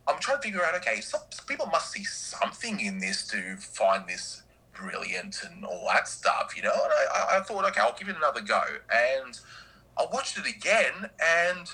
I'm 0.06 0.18
trying 0.20 0.38
to 0.38 0.42
figure 0.42 0.64
out. 0.64 0.74
Okay, 0.76 1.00
some, 1.00 1.20
some 1.30 1.46
people 1.46 1.66
must 1.66 1.92
see 1.92 2.04
something 2.04 2.80
in 2.80 2.98
this 2.98 3.26
to 3.28 3.56
find 3.56 4.08
this 4.08 4.42
brilliant 4.74 5.42
and 5.44 5.64
all 5.64 5.86
that 5.88 6.08
stuff, 6.08 6.54
you 6.56 6.62
know. 6.62 6.72
And 6.72 6.92
I, 6.92 7.38
I 7.38 7.40
thought, 7.42 7.64
okay, 7.70 7.80
I'll 7.80 7.96
give 7.98 8.08
it 8.08 8.16
another 8.16 8.40
go, 8.40 8.62
and 8.92 9.38
I 9.98 10.06
watched 10.12 10.38
it 10.38 10.46
again, 10.46 11.10
and 11.20 11.70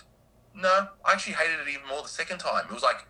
no, 0.54 0.88
I 1.04 1.12
actually 1.12 1.34
hated 1.34 1.60
it 1.60 1.68
even 1.68 1.86
more 1.88 2.02
the 2.02 2.08
second 2.08 2.38
time. 2.38 2.64
It 2.68 2.72
was 2.72 2.82
like 2.82 3.06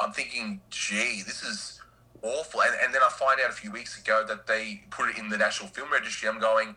I'm 0.00 0.12
thinking, 0.12 0.60
gee, 0.70 1.22
this 1.24 1.42
is 1.42 1.80
awful. 2.22 2.62
And, 2.62 2.74
and 2.82 2.94
then 2.94 3.02
I 3.02 3.10
find 3.10 3.40
out 3.40 3.50
a 3.50 3.52
few 3.52 3.70
weeks 3.70 3.98
ago 3.98 4.24
that 4.26 4.46
they 4.46 4.82
put 4.90 5.10
it 5.10 5.18
in 5.18 5.28
the 5.28 5.38
National 5.38 5.68
Film 5.68 5.92
Registry. 5.92 6.28
I'm 6.28 6.40
going, 6.40 6.74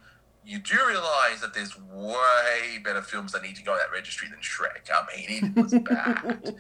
you 0.48 0.60
do 0.60 0.78
realize 0.88 1.42
that 1.42 1.54
there's 1.54 1.78
way 1.78 2.80
better 2.82 3.02
films 3.02 3.34
that 3.34 3.44
need 3.44 3.58
to 3.58 3.64
go 3.64 3.74
in 3.74 3.80
that 3.80 3.92
registry 3.92 4.30
than 4.30 4.40
Shrek. 4.40 4.90
I 4.90 5.18
mean, 5.18 5.54
it 5.56 5.62
was 5.62 5.74
bad. 5.74 6.56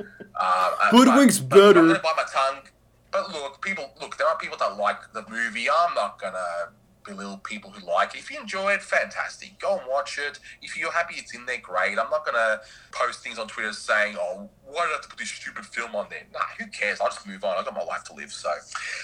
uh, 0.36 0.70
Hoodwink's 0.90 1.40
but, 1.40 1.50
better. 1.50 1.72
But 1.74 1.78
I'm 1.80 1.86
gonna 1.88 2.00
bite 2.00 2.16
my 2.16 2.24
tongue. 2.32 2.62
But 3.10 3.32
look, 3.32 3.60
people, 3.60 3.90
look, 4.00 4.16
there 4.16 4.28
are 4.28 4.38
people 4.38 4.56
that 4.58 4.76
like 4.76 5.12
the 5.12 5.24
movie. 5.28 5.68
I'm 5.68 5.92
not 5.94 6.20
gonna 6.20 6.70
belittle 7.04 7.38
people 7.38 7.70
who 7.70 7.86
like 7.86 8.14
it. 8.14 8.18
If 8.18 8.30
you 8.30 8.40
enjoy 8.40 8.72
it, 8.72 8.82
fantastic. 8.82 9.58
Go 9.58 9.78
and 9.78 9.82
watch 9.88 10.18
it. 10.18 10.38
If 10.60 10.76
you're 10.76 10.92
happy 10.92 11.14
it's 11.18 11.34
in 11.34 11.46
there, 11.46 11.58
great. 11.58 11.98
I'm 11.98 12.10
not 12.10 12.24
gonna 12.24 12.60
post 12.90 13.22
things 13.22 13.38
on 13.38 13.48
Twitter 13.48 13.72
saying, 13.72 14.16
"Oh, 14.18 14.50
why 14.64 14.84
did 14.84 14.90
I 14.90 14.92
have 14.92 15.02
to 15.02 15.08
put 15.08 15.18
this 15.18 15.30
stupid 15.30 15.66
film 15.66 15.94
on 15.94 16.06
there?" 16.10 16.24
Nah, 16.32 16.40
who 16.58 16.66
cares? 16.66 17.00
I'll 17.00 17.08
just 17.08 17.26
move 17.26 17.44
on. 17.44 17.56
I've 17.58 17.64
got 17.64 17.74
my 17.74 17.84
life 17.84 18.04
to 18.04 18.14
live. 18.14 18.32
So, 18.32 18.50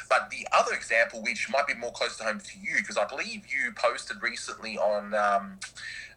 but 0.08 0.30
the 0.30 0.46
other 0.52 0.74
example, 0.74 1.22
which 1.22 1.48
might 1.50 1.66
be 1.66 1.74
more 1.74 1.92
close 1.92 2.16
to 2.18 2.24
home 2.24 2.40
to 2.40 2.58
you, 2.60 2.76
because 2.76 2.96
I 2.96 3.06
believe 3.06 3.46
you 3.46 3.72
posted 3.72 4.22
recently 4.22 4.78
on 4.78 5.14
um, 5.14 5.58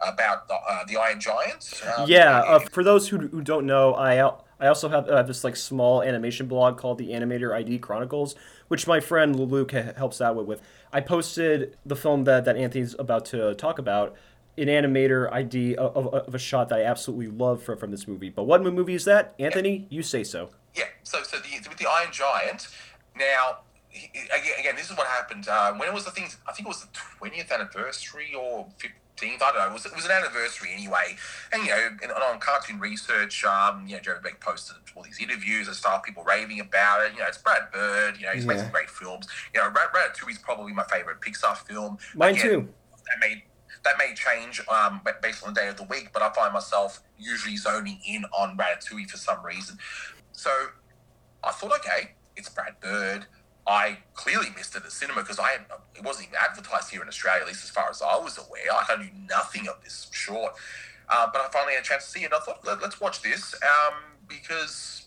about 0.06 0.48
the, 0.48 0.56
uh, 0.56 0.84
the 0.88 0.98
Iron 0.98 1.20
Giant. 1.20 1.82
Um, 1.98 2.10
yeah, 2.10 2.40
uh, 2.40 2.60
for 2.60 2.84
those 2.84 3.08
who, 3.08 3.18
who 3.18 3.42
don't 3.42 3.66
know, 3.66 3.94
I 3.96 4.32
I 4.62 4.68
also 4.68 4.90
have 4.90 5.08
uh, 5.08 5.24
this 5.24 5.44
like 5.44 5.56
small 5.56 6.04
animation 6.04 6.46
blog 6.46 6.78
called 6.78 7.00
the 7.00 7.10
Animator 7.10 7.54
ID 7.54 7.80
Chronicles, 7.80 8.36
which 8.68 8.86
my 8.86 9.00
friend 9.00 9.36
Luke 9.36 9.72
helps 9.72 10.22
out 10.22 10.46
with. 10.46 10.62
I 10.94 11.02
posted 11.02 11.78
the 11.86 11.96
film 11.96 12.26
that, 12.26 12.46
that 12.46 12.58
Anthony's 12.58 12.96
about 13.00 13.26
to 13.26 13.54
talk 13.56 13.80
about, 13.80 14.16
an 14.58 14.68
animator 14.68 15.32
ID 15.32 15.76
of, 15.76 15.96
of, 15.96 16.14
of, 16.14 16.36
a 16.36 16.40
shot 16.40 16.70
that 16.70 16.80
I 16.80 16.84
absolutely 16.84 17.28
love 17.28 17.64
from, 17.64 17.78
from 17.78 17.92
this 17.92 18.08
movie. 18.08 18.30
But 18.30 18.44
what 18.44 18.62
movie 18.62 18.94
is 18.94 19.06
that? 19.06 19.34
Anthony, 19.40 19.88
you 19.90 20.04
say 20.04 20.24
so. 20.24 20.50
Yeah, 20.76 20.84
so 21.04 21.24
so 21.24 21.38
the, 21.38 21.70
with 21.70 21.78
the 21.78 21.90
Iron 21.90 22.12
Giant, 22.12 22.68
now, 23.18 23.60
again, 23.94 24.54
again 24.60 24.76
this 24.76 24.92
is 24.92 24.98
what 24.98 25.08
happened. 25.08 25.48
Uh, 25.48 25.74
when 25.74 25.88
it 25.88 25.94
was 25.94 26.06
the 26.06 26.12
thing, 26.12 26.28
I 26.48 26.52
think 26.52 26.68
it 26.68 26.70
was 26.70 26.82
the 26.82 26.90
20th 27.22 27.52
anniversary 27.52 28.34
or 28.38 28.68
15th, 29.22 29.42
I 29.42 29.52
don't 29.52 29.56
know, 29.56 29.68
it 29.68 29.74
was, 29.74 29.86
it 29.86 29.96
was 29.96 30.06
an 30.06 30.12
anniversary 30.12 30.70
anyway. 30.74 31.16
And, 31.52 31.64
you 31.64 31.70
know, 31.70 31.90
and 32.04 32.12
on 32.12 32.40
Cartoon 32.40 32.80
Research, 32.80 33.44
um, 33.44 33.86
you 33.88 33.96
know, 33.96 34.02
Jerry 34.02 34.20
Beck 34.24 34.40
posted 34.40 34.78
all 34.96 35.04
these 35.04 35.20
interviews 35.20 35.68
and 35.68 35.76
stuff, 35.76 36.04
people 36.04 36.24
raving 36.24 36.60
about 36.60 37.06
it. 37.06 37.14
You 37.14 37.20
know, 37.20 37.26
it's 37.28 37.38
Brad 37.38 37.72
Bird, 37.72 38.18
you 38.18 38.26
know, 38.26 38.32
he's 38.32 38.46
yeah. 38.46 38.54
making 38.54 38.72
great 38.72 38.90
films. 38.90 39.28
You 39.54 39.62
know, 39.62 39.70
Ratatouille 39.70 40.32
is 40.32 40.38
probably 40.38 40.74
my 40.74 40.84
favorite 40.84 41.22
Pixar 41.22 41.58
film. 41.58 41.98
Mine 42.16 42.36
Again, 42.36 42.44
too. 42.44 42.68
That 42.92 43.28
made 43.28 43.44
that 43.84 43.96
may 43.98 44.14
change 44.14 44.62
um, 44.68 45.02
based 45.22 45.44
on 45.46 45.54
the 45.54 45.60
day 45.60 45.68
of 45.68 45.76
the 45.76 45.84
week, 45.84 46.10
but 46.14 46.22
I 46.22 46.32
find 46.34 46.54
myself 46.54 47.02
usually 47.18 47.58
zoning 47.58 48.00
in 48.08 48.26
on 48.26 48.56
Ratatouille 48.56 49.10
for 49.10 49.18
some 49.18 49.44
reason. 49.44 49.78
So 50.34 50.52
I 51.44 51.52
thought, 51.52 51.74
okay, 51.80 52.12
it's 52.36 52.50
Brad 52.50 52.80
Bird. 52.80 53.26
I 53.68 54.00
clearly 54.14 54.48
missed 54.56 54.76
it 54.76 54.84
at 54.84 54.92
cinema 54.92 55.22
because 55.22 55.40
I 55.40 55.58
it 55.96 56.04
wasn't 56.04 56.30
even 56.30 56.40
advertised 56.40 56.90
here 56.90 57.02
in 57.02 57.08
Australia, 57.08 57.42
at 57.42 57.48
least 57.48 57.64
as 57.64 57.70
far 57.70 57.90
as 57.90 58.02
I 58.02 58.18
was 58.18 58.38
aware. 58.38 58.66
Like 58.70 58.90
I 58.90 59.02
knew 59.02 59.12
nothing 59.30 59.68
of 59.68 59.84
this 59.84 60.10
short, 60.12 60.54
uh, 61.10 61.28
but 61.32 61.42
I 61.42 61.50
finally 61.52 61.74
had 61.74 61.84
a 61.84 61.86
chance 61.86 62.06
to 62.06 62.12
see 62.12 62.22
it. 62.22 62.26
and 62.26 62.34
I 62.34 62.40
thought, 62.40 62.66
Let, 62.66 62.82
us 62.82 63.00
watch 63.00 63.22
this 63.22 63.54
um, 63.62 63.94
because 64.28 65.06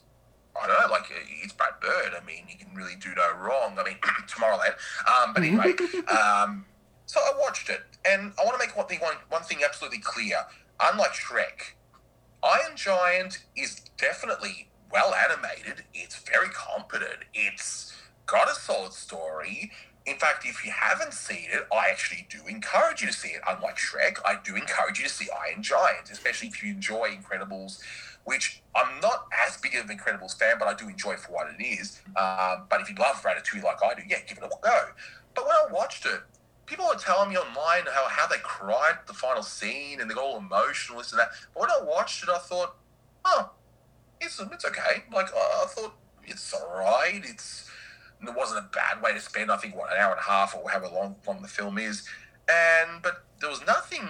I 0.60 0.68
don't 0.68 0.80
know, 0.80 0.92
like 0.92 1.06
it's 1.42 1.52
Brad 1.52 1.80
Bird. 1.80 2.12
I 2.20 2.24
mean, 2.24 2.44
he 2.46 2.56
can 2.56 2.74
really 2.74 2.94
do 3.00 3.10
no 3.16 3.34
wrong. 3.36 3.76
I 3.78 3.84
mean, 3.84 3.96
Tomorrowland. 4.28 4.74
Um, 5.08 5.34
but 5.34 5.42
anyway, 5.42 5.72
um, 6.08 6.64
so 7.06 7.20
I 7.20 7.32
watched 7.38 7.70
it, 7.70 7.80
and 8.04 8.32
I 8.40 8.44
want 8.44 8.60
to 8.60 8.66
make 8.66 8.76
one 8.76 8.86
thing 8.86 9.00
one, 9.00 9.16
one 9.30 9.42
thing 9.42 9.58
absolutely 9.64 9.98
clear. 9.98 10.36
Unlike 10.80 11.12
Shrek, 11.12 11.74
Iron 12.42 12.76
Giant 12.76 13.44
is 13.56 13.80
definitely 13.96 14.68
well 14.92 15.12
animated. 15.14 15.84
It's 15.92 16.18
very 16.18 16.48
competent. 16.48 17.24
It's 17.32 17.94
got 18.26 18.48
a 18.48 18.54
solid 18.54 18.92
story. 18.92 19.70
In 20.06 20.16
fact, 20.16 20.44
if 20.44 20.64
you 20.64 20.70
haven't 20.70 21.14
seen 21.14 21.48
it, 21.50 21.66
I 21.72 21.88
actually 21.90 22.26
do 22.28 22.46
encourage 22.46 23.00
you 23.00 23.06
to 23.06 23.12
see 23.12 23.28
it. 23.28 23.40
Unlike 23.48 23.76
Shrek, 23.78 24.18
I 24.24 24.37
do 24.44 24.54
encourage 24.54 24.98
you 24.98 25.04
to 25.04 25.10
see 25.10 25.28
Iron 25.48 25.62
Giant, 25.62 26.10
especially 26.10 26.48
if 26.48 26.62
you 26.62 26.72
enjoy 26.72 27.08
Incredibles, 27.08 27.80
which 28.24 28.62
I'm 28.74 29.00
not 29.00 29.26
as 29.46 29.56
big 29.56 29.74
of 29.76 29.88
an 29.88 29.96
Incredibles 29.96 30.38
fan, 30.38 30.56
but 30.58 30.68
I 30.68 30.74
do 30.74 30.88
enjoy 30.88 31.16
for 31.16 31.32
what 31.32 31.46
it 31.48 31.62
is. 31.62 32.02
Um, 32.16 32.64
but 32.68 32.82
if 32.82 32.90
you 32.90 32.96
love 32.96 33.22
Ratatouille 33.22 33.62
like 33.62 33.82
I 33.82 33.94
do, 33.94 34.02
yeah, 34.06 34.18
give 34.28 34.38
it 34.38 34.44
a 34.44 34.50
go. 34.62 34.80
But 35.34 35.46
when 35.46 35.54
I 35.54 35.72
watched 35.72 36.04
it, 36.04 36.20
people 36.66 36.87
were 36.87 36.96
telling 36.96 37.30
me 37.30 37.37
online 37.37 37.84
how, 37.92 38.06
how 38.08 38.26
they 38.26 38.38
cried 38.42 38.98
the 39.06 39.14
final 39.14 39.42
scene 39.42 40.00
and 40.00 40.10
they 40.10 40.14
got 40.14 40.24
all 40.24 40.38
emotional, 40.38 40.98
this 40.98 41.12
and 41.12 41.18
that. 41.18 41.30
But 41.54 41.62
when 41.62 41.70
I 41.70 41.80
watched 41.82 42.22
it, 42.22 42.28
I 42.28 42.38
thought, 42.38 42.76
oh, 43.24 43.50
it's, 44.20 44.38
it's 44.40 44.64
okay. 44.66 45.04
Like, 45.12 45.26
I 45.34 45.64
thought 45.68 45.94
it's 46.24 46.52
all 46.52 46.74
right. 46.76 47.20
It's 47.24 47.63
it 48.28 48.34
wasn't 48.37 48.60
a 48.60 48.68
bad 48.72 49.02
way 49.02 49.12
to 49.12 49.20
spend. 49.20 49.50
I 49.50 49.56
think 49.56 49.76
what 49.76 49.92
an 49.92 49.98
hour 49.98 50.12
and 50.12 50.20
a 50.20 50.30
half 50.30 50.54
or 50.54 50.68
however 50.68 50.88
long 50.92 51.16
long 51.26 51.42
the 51.42 51.48
film 51.48 51.78
is, 51.78 52.06
and 52.48 53.02
but 53.02 53.24
there 53.40 53.50
was 53.50 53.64
nothing 53.66 54.08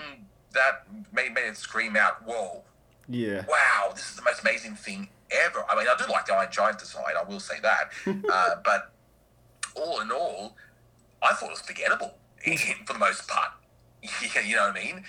that 0.53 0.87
made 1.13 1.35
made 1.35 1.47
it 1.47 1.57
scream 1.57 1.97
out, 1.97 2.25
"Whoa!" 2.27 2.63
Yeah. 3.09 3.45
Wow, 3.49 3.93
this 3.95 4.11
is 4.11 4.17
the 4.17 4.23
most 4.23 4.41
amazing 4.41 4.77
thing 4.77 5.09
ever. 5.31 5.65
I 5.69 5.77
mean, 5.77 5.87
I 5.89 5.95
do 5.97 6.11
like 6.11 6.27
the 6.27 6.35
Iron 6.35 6.51
Giant 6.51 6.79
design. 6.79 7.15
I 7.19 7.25
will 7.25 7.41
say 7.41 7.61
that, 7.61 7.91
uh, 8.07 8.57
but 8.65 8.93
all 9.75 10.01
in 10.01 10.11
all, 10.11 10.57
I 11.23 11.33
thought 11.35 11.47
it 11.47 11.53
was 11.53 11.61
forgettable 11.61 12.15
for 12.87 12.93
the 12.93 12.99
most 12.99 13.29
part. 13.29 13.53
you 14.47 14.57
know 14.57 14.69
what 14.69 14.77
I 14.77 14.85
mean? 14.85 15.05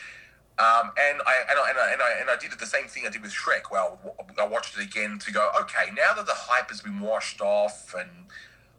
Um, 0.58 0.92
and, 0.98 1.22
I, 1.28 1.44
and, 1.50 1.60
I, 1.60 1.70
and, 1.70 1.80
I, 1.80 1.92
and, 1.92 2.02
I, 2.02 2.12
and 2.22 2.30
I 2.30 2.38
did 2.38 2.58
the 2.58 2.66
same 2.66 2.86
thing 2.86 3.04
I 3.06 3.10
did 3.10 3.22
with 3.22 3.34
Shrek. 3.34 3.70
Well, 3.70 4.00
I 4.40 4.48
watched 4.48 4.78
it 4.78 4.84
again 4.84 5.20
to 5.20 5.32
go, 5.34 5.52
okay, 5.62 5.92
now 5.94 6.14
that 6.16 6.26
the 6.26 6.34
hype 6.34 6.70
has 6.70 6.80
been 6.80 7.02
washed 7.02 7.42
off 7.42 7.94
and 7.94 8.10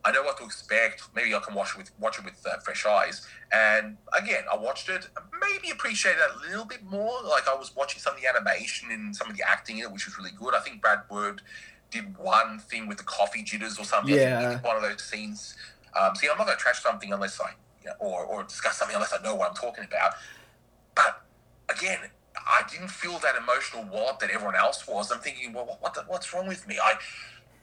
I 0.06 0.12
know 0.12 0.22
what 0.22 0.38
to 0.38 0.44
expect. 0.44 1.02
Maybe 1.16 1.34
I 1.34 1.40
can 1.40 1.52
watch 1.52 1.72
it 1.72 1.78
with 1.78 1.90
watch 1.98 2.18
it 2.18 2.24
with 2.24 2.40
uh, 2.46 2.58
fresh 2.58 2.86
eyes. 2.86 3.26
And 3.52 3.96
again, 4.16 4.44
I 4.50 4.56
watched 4.56 4.88
it, 4.88 5.08
maybe 5.40 5.70
appreciated 5.70 6.20
it 6.20 6.46
a 6.46 6.48
little 6.50 6.64
bit 6.64 6.84
more. 6.84 7.20
Like 7.24 7.48
I 7.48 7.54
was 7.54 7.74
watching 7.74 8.00
some 8.00 8.14
of 8.14 8.20
the 8.20 8.28
animation 8.28 8.92
and 8.92 9.14
some 9.14 9.28
of 9.28 9.36
the 9.36 9.42
acting 9.46 9.78
in 9.78 9.84
it, 9.84 9.92
which 9.92 10.07
was 10.07 10.16
really 10.16 10.30
good. 10.38 10.54
I 10.54 10.61
think 10.61 10.80
Brad 10.80 11.00
Bird 11.11 11.42
did 11.90 12.16
one 12.18 12.61
thing 12.61 12.86
with 12.86 12.98
the 12.98 13.04
coffee 13.04 13.42
jitters 13.42 13.78
or 13.80 13.84
something. 13.84 14.14
Yeah, 14.14 14.61
one 14.61 14.76
of 14.76 14.82
those 14.82 15.02
scenes. 15.02 15.57
Um, 16.00 16.14
see, 16.14 16.28
I'm 16.30 16.38
not 16.38 16.46
going 16.46 16.57
to 16.57 16.62
trash 16.62 16.82
something 16.82 17.12
unless 17.12 17.40
I, 17.40 17.50
you 17.82 17.90
know, 17.90 17.96
or 17.98 18.24
or 18.24 18.44
discuss 18.44 18.76
something 18.76 18.94
unless 18.94 19.12
I 19.12 19.20
know 19.24 19.34
what 19.34 19.48
I'm 19.50 19.57
talking 19.57 19.84
about. 19.84 20.12
But 20.94 21.20
again, 21.68 21.98
I 22.36 22.62
didn't 22.70 22.90
feel 22.90 23.18
that 23.18 23.34
emotional 23.34 23.84
wallop 23.92 24.20
that 24.20 24.30
everyone 24.30 24.54
else 24.54 24.86
was. 24.86 25.11
I'm 25.11 25.18
thinking, 25.18 25.52
well, 25.52 25.78
what 25.80 25.94
the, 25.94 26.04
what's 26.07 26.32
wrong 26.32 26.46
with 26.46 26.66
me? 26.68 26.78
I 26.80 26.94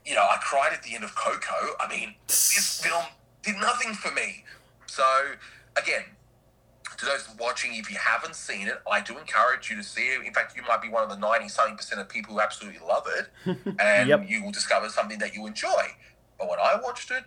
you 0.05 0.15
know, 0.15 0.21
I 0.21 0.37
cried 0.41 0.73
at 0.73 0.83
the 0.83 0.95
end 0.95 1.03
of 1.03 1.15
Coco. 1.15 1.75
I 1.79 1.87
mean, 1.89 2.15
this 2.27 2.81
film 2.83 3.03
did 3.41 3.55
nothing 3.57 3.93
for 3.93 4.11
me. 4.11 4.43
So, 4.85 5.03
again, 5.77 6.03
to 6.97 7.05
those 7.05 7.27
watching, 7.39 7.75
if 7.75 7.89
you 7.89 7.97
haven't 7.97 8.35
seen 8.35 8.67
it, 8.67 8.81
I 8.89 9.01
do 9.01 9.17
encourage 9.17 9.69
you 9.69 9.77
to 9.77 9.83
see 9.83 10.09
it. 10.09 10.25
In 10.25 10.33
fact, 10.33 10.55
you 10.55 10.63
might 10.63 10.81
be 10.81 10.89
one 10.89 11.03
of 11.03 11.09
the 11.09 11.17
90 11.17 11.47
something 11.49 11.77
percent 11.77 12.01
of 12.01 12.09
people 12.09 12.33
who 12.33 12.39
absolutely 12.39 12.79
love 12.85 13.05
it, 13.17 13.57
and 13.79 14.09
yep. 14.09 14.25
you 14.27 14.43
will 14.43 14.51
discover 14.51 14.89
something 14.89 15.19
that 15.19 15.35
you 15.35 15.45
enjoy. 15.45 15.83
But 16.37 16.49
when 16.49 16.59
I 16.59 16.79
watched 16.81 17.11
it, 17.11 17.23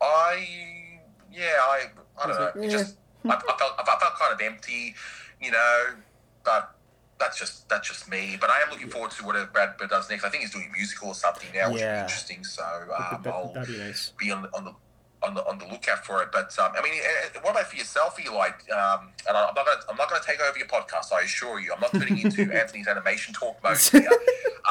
I, 0.00 1.00
yeah, 1.32 1.56
I, 1.60 1.90
I 2.22 2.26
don't 2.26 2.56
know, 2.56 2.62
it 2.62 2.70
just, 2.70 2.96
I, 3.24 3.34
I 3.34 3.56
felt 3.58 3.72
I 3.78 3.84
felt 3.84 4.18
kind 4.20 4.34
of 4.34 4.40
empty, 4.40 4.94
you 5.40 5.50
know. 5.50 5.86
But 6.44 6.73
that's 7.18 7.38
just 7.38 7.68
that's 7.68 7.88
just 7.88 8.08
me. 8.10 8.36
But 8.40 8.50
I 8.50 8.60
am 8.62 8.70
looking 8.70 8.88
forward 8.90 9.10
to 9.12 9.24
whatever 9.24 9.46
Brad 9.46 9.78
Pitt 9.78 9.90
does 9.90 10.08
next. 10.10 10.24
I 10.24 10.28
think 10.30 10.42
he's 10.42 10.52
doing 10.52 10.68
a 10.68 10.76
musical 10.76 11.08
or 11.08 11.14
something 11.14 11.48
now, 11.54 11.70
which 11.70 11.80
would 11.82 11.86
be 11.92 11.98
interesting. 12.00 12.44
So 12.44 12.62
um, 12.64 13.22
That, 13.22 13.32
I'll 13.34 13.52
be 13.66 13.78
nice. 13.78 14.12
be 14.18 14.30
on 14.30 14.42
the 14.42 14.48
on 14.56 14.64
the 14.64 14.72
on 15.22 15.32
the, 15.34 15.46
on 15.48 15.58
the 15.58 15.64
lookout 15.66 16.04
for 16.04 16.22
it. 16.22 16.28
But 16.32 16.54
um, 16.58 16.72
I 16.76 16.82
mean, 16.82 16.92
eh, 17.02 17.38
what 17.40 17.52
about 17.52 17.66
for 17.66 17.76
yourself, 17.76 18.18
Eli? 18.22 18.48
Um, 18.48 19.10
and 19.26 19.36
I'm 19.36 19.54
not 19.54 19.54
gonna 19.54 19.70
I'm 19.90 19.96
not 19.96 20.10
gonna 20.10 20.22
take 20.26 20.40
over 20.40 20.58
your 20.58 20.66
podcast. 20.68 21.12
I 21.14 21.22
assure 21.22 21.60
you, 21.60 21.72
I'm 21.72 21.80
not 21.80 21.92
turning 21.92 22.18
into 22.18 22.42
Anthony's 22.52 22.88
animation 22.88 23.32
talk 23.32 23.62
mode 23.62 23.78
here. 23.92 24.08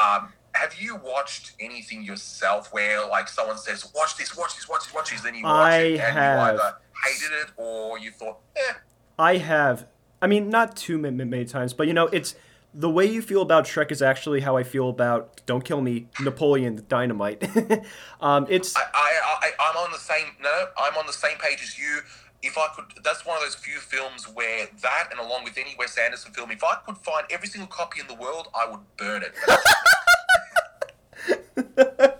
Um, 0.00 0.32
have 0.52 0.72
you 0.78 0.94
watched 0.96 1.52
anything 1.58 2.04
yourself 2.04 2.72
where 2.72 3.04
like 3.08 3.26
someone 3.28 3.58
says, 3.58 3.90
"Watch 3.96 4.16
this, 4.16 4.36
watch 4.36 4.54
this, 4.54 4.68
watch 4.68 4.84
this, 4.84 4.94
watch 4.94 5.10
this," 5.10 5.20
then 5.22 5.34
you 5.34 5.42
watch 5.44 5.72
I 5.72 5.78
it 5.78 5.92
and 6.00 6.12
have. 6.16 6.38
you 6.54 6.60
either 6.60 6.76
hated 7.04 7.32
it 7.40 7.46
or 7.56 7.98
you 7.98 8.12
thought, 8.12 8.38
"Eh." 8.56 8.74
I 9.18 9.36
have. 9.38 9.86
I 10.24 10.26
mean, 10.26 10.48
not 10.48 10.74
too 10.74 10.96
ma- 10.96 11.10
ma- 11.10 11.26
many 11.26 11.44
times, 11.44 11.74
but 11.74 11.86
you 11.86 11.92
know, 11.92 12.06
it's 12.06 12.34
the 12.72 12.88
way 12.88 13.04
you 13.04 13.20
feel 13.20 13.42
about 13.42 13.66
Shrek 13.66 13.92
is 13.92 14.00
actually 14.00 14.40
how 14.40 14.56
I 14.56 14.62
feel 14.62 14.88
about 14.88 15.42
Don't 15.44 15.62
Kill 15.62 15.82
Me, 15.82 16.06
Napoleon 16.18 16.82
Dynamite. 16.88 17.44
um, 18.22 18.46
it's 18.48 18.74
I, 18.74 18.80
I, 18.94 19.20
I, 19.42 19.50
I'm 19.60 19.76
on 19.76 19.92
the 19.92 19.98
same. 19.98 20.28
No, 20.40 20.68
I'm 20.78 20.96
on 20.96 21.06
the 21.06 21.12
same 21.12 21.36
page 21.36 21.62
as 21.62 21.78
you. 21.78 22.00
If 22.42 22.56
I 22.56 22.68
could, 22.74 23.04
that's 23.04 23.26
one 23.26 23.36
of 23.36 23.42
those 23.42 23.54
few 23.54 23.76
films 23.76 24.24
where 24.24 24.66
that, 24.80 25.08
and 25.10 25.20
along 25.20 25.44
with 25.44 25.58
any 25.58 25.76
Wes 25.78 25.98
Anderson 25.98 26.32
film, 26.32 26.50
if 26.50 26.64
I 26.64 26.76
could 26.86 26.96
find 26.96 27.26
every 27.30 27.48
single 27.48 27.68
copy 27.68 28.00
in 28.00 28.06
the 28.06 28.14
world, 28.14 28.48
I 28.54 28.66
would 28.70 28.80
burn 28.96 29.24
it. 29.24 29.34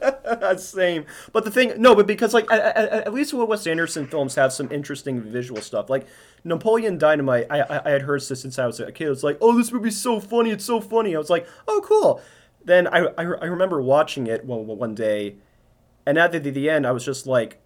same. 0.56 1.06
But 1.32 1.44
the 1.44 1.50
thing, 1.50 1.72
no, 1.76 1.94
but 1.94 2.06
because 2.06 2.34
like 2.34 2.50
at, 2.50 2.76
at, 2.76 2.92
at 2.92 3.14
least 3.14 3.34
what 3.34 3.48
Wes 3.48 3.66
Anderson 3.66 4.06
films 4.06 4.34
have 4.34 4.52
some 4.52 4.70
interesting 4.70 5.20
visual 5.20 5.60
stuff. 5.60 5.90
Like 5.90 6.06
Napoleon 6.44 6.98
Dynamite, 6.98 7.46
I, 7.50 7.60
I, 7.60 7.86
I 7.86 7.90
had 7.90 8.02
heard 8.02 8.20
this 8.20 8.40
since 8.40 8.58
I 8.58 8.66
was 8.66 8.80
a 8.80 8.92
kid. 8.92 9.06
It 9.06 9.10
was 9.10 9.24
like, 9.24 9.38
oh, 9.40 9.56
this 9.56 9.72
movie's 9.72 10.00
so 10.00 10.20
funny. 10.20 10.50
It's 10.50 10.64
so 10.64 10.80
funny. 10.80 11.14
I 11.14 11.18
was 11.18 11.30
like, 11.30 11.46
oh, 11.68 11.82
cool. 11.84 12.20
Then 12.64 12.86
I, 12.86 13.06
I, 13.18 13.22
I 13.22 13.44
remember 13.46 13.82
watching 13.82 14.26
it 14.26 14.44
one, 14.44 14.66
one 14.66 14.94
day, 14.94 15.36
and 16.06 16.18
at 16.18 16.32
the, 16.32 16.38
the 16.38 16.70
end, 16.70 16.86
I 16.86 16.92
was 16.92 17.04
just 17.04 17.26
like, 17.26 17.60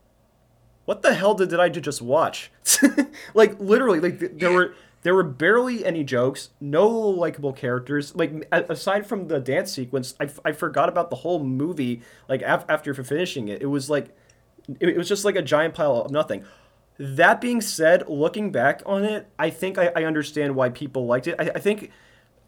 what 0.84 1.02
the 1.02 1.14
hell 1.14 1.34
did, 1.34 1.50
did 1.50 1.60
I 1.60 1.68
just 1.68 2.02
watch? 2.02 2.50
like 3.34 3.58
literally, 3.60 4.00
like 4.00 4.38
there 4.38 4.50
were 4.52 4.74
there 5.08 5.14
were 5.14 5.22
barely 5.24 5.86
any 5.86 6.04
jokes, 6.04 6.50
no 6.60 6.86
likable 6.86 7.54
characters. 7.54 8.14
Like 8.14 8.46
aside 8.52 9.06
from 9.06 9.28
the 9.28 9.40
dance 9.40 9.72
sequence, 9.72 10.14
I, 10.20 10.28
I 10.44 10.52
forgot 10.52 10.90
about 10.90 11.08
the 11.08 11.16
whole 11.16 11.42
movie. 11.42 12.02
Like 12.28 12.42
af- 12.42 12.66
after 12.68 12.92
finishing 12.92 13.48
it, 13.48 13.62
it 13.62 13.66
was 13.66 13.88
like 13.88 14.14
it, 14.78 14.98
was 14.98 15.08
just 15.08 15.24
like 15.24 15.34
a 15.34 15.40
giant 15.40 15.72
pile 15.72 16.02
of 16.02 16.10
nothing. 16.10 16.44
That 16.98 17.40
being 17.40 17.62
said, 17.62 18.06
looking 18.06 18.52
back 18.52 18.82
on 18.84 19.02
it, 19.02 19.26
I 19.38 19.48
think 19.48 19.78
I, 19.78 19.90
I 19.96 20.04
understand 20.04 20.54
why 20.54 20.68
people 20.68 21.06
liked 21.06 21.26
it. 21.26 21.36
I, 21.38 21.52
I 21.54 21.58
think 21.58 21.90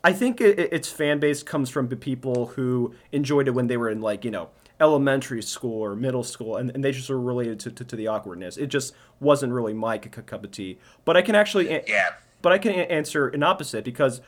I 0.04 0.12
think 0.12 0.38
it, 0.42 0.58
it- 0.58 0.70
its 0.74 0.90
fan 0.92 1.18
base 1.18 1.42
comes 1.42 1.70
from 1.70 1.88
the 1.88 1.96
people 1.96 2.44
who 2.48 2.94
enjoyed 3.10 3.48
it 3.48 3.52
when 3.52 3.68
they 3.68 3.78
were 3.78 3.88
in 3.88 4.02
like 4.02 4.22
you 4.22 4.30
know 4.30 4.50
elementary 4.78 5.40
school 5.42 5.80
or 5.82 5.96
middle 5.96 6.22
school, 6.24 6.58
and, 6.58 6.70
and 6.72 6.84
they 6.84 6.92
just 6.92 7.08
were 7.08 7.18
related 7.18 7.58
to, 7.60 7.70
to, 7.70 7.84
to 7.86 7.96
the 7.96 8.06
awkwardness. 8.06 8.58
It 8.58 8.66
just 8.66 8.92
wasn't 9.18 9.54
really 9.54 9.72
my 9.72 9.96
c- 9.98 10.10
cup 10.10 10.44
of 10.44 10.50
tea. 10.50 10.78
But 11.06 11.16
I 11.16 11.22
can 11.22 11.34
actually, 11.34 11.70
Yeah. 11.88 12.10
But 12.42 12.52
I 12.52 12.58
can 12.58 12.72
answer 12.72 13.28
an 13.28 13.42
opposite 13.42 13.84
because 13.84 14.20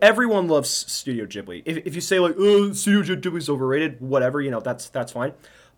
everyone 0.00 0.48
loves 0.48 0.70
Studio 0.70 1.26
Ghibli. 1.26 1.62
If, 1.64 1.78
if 1.86 1.94
you 1.94 2.00
say 2.00 2.18
like, 2.18 2.34
oh, 2.38 2.72
Studio 2.72 3.16
Ghibli's 3.16 3.48
overrated, 3.48 4.00
whatever, 4.00 4.40
you 4.40 4.50
know, 4.50 4.60
that's 4.60 4.88
that's 4.88 5.12
fine. 5.12 5.32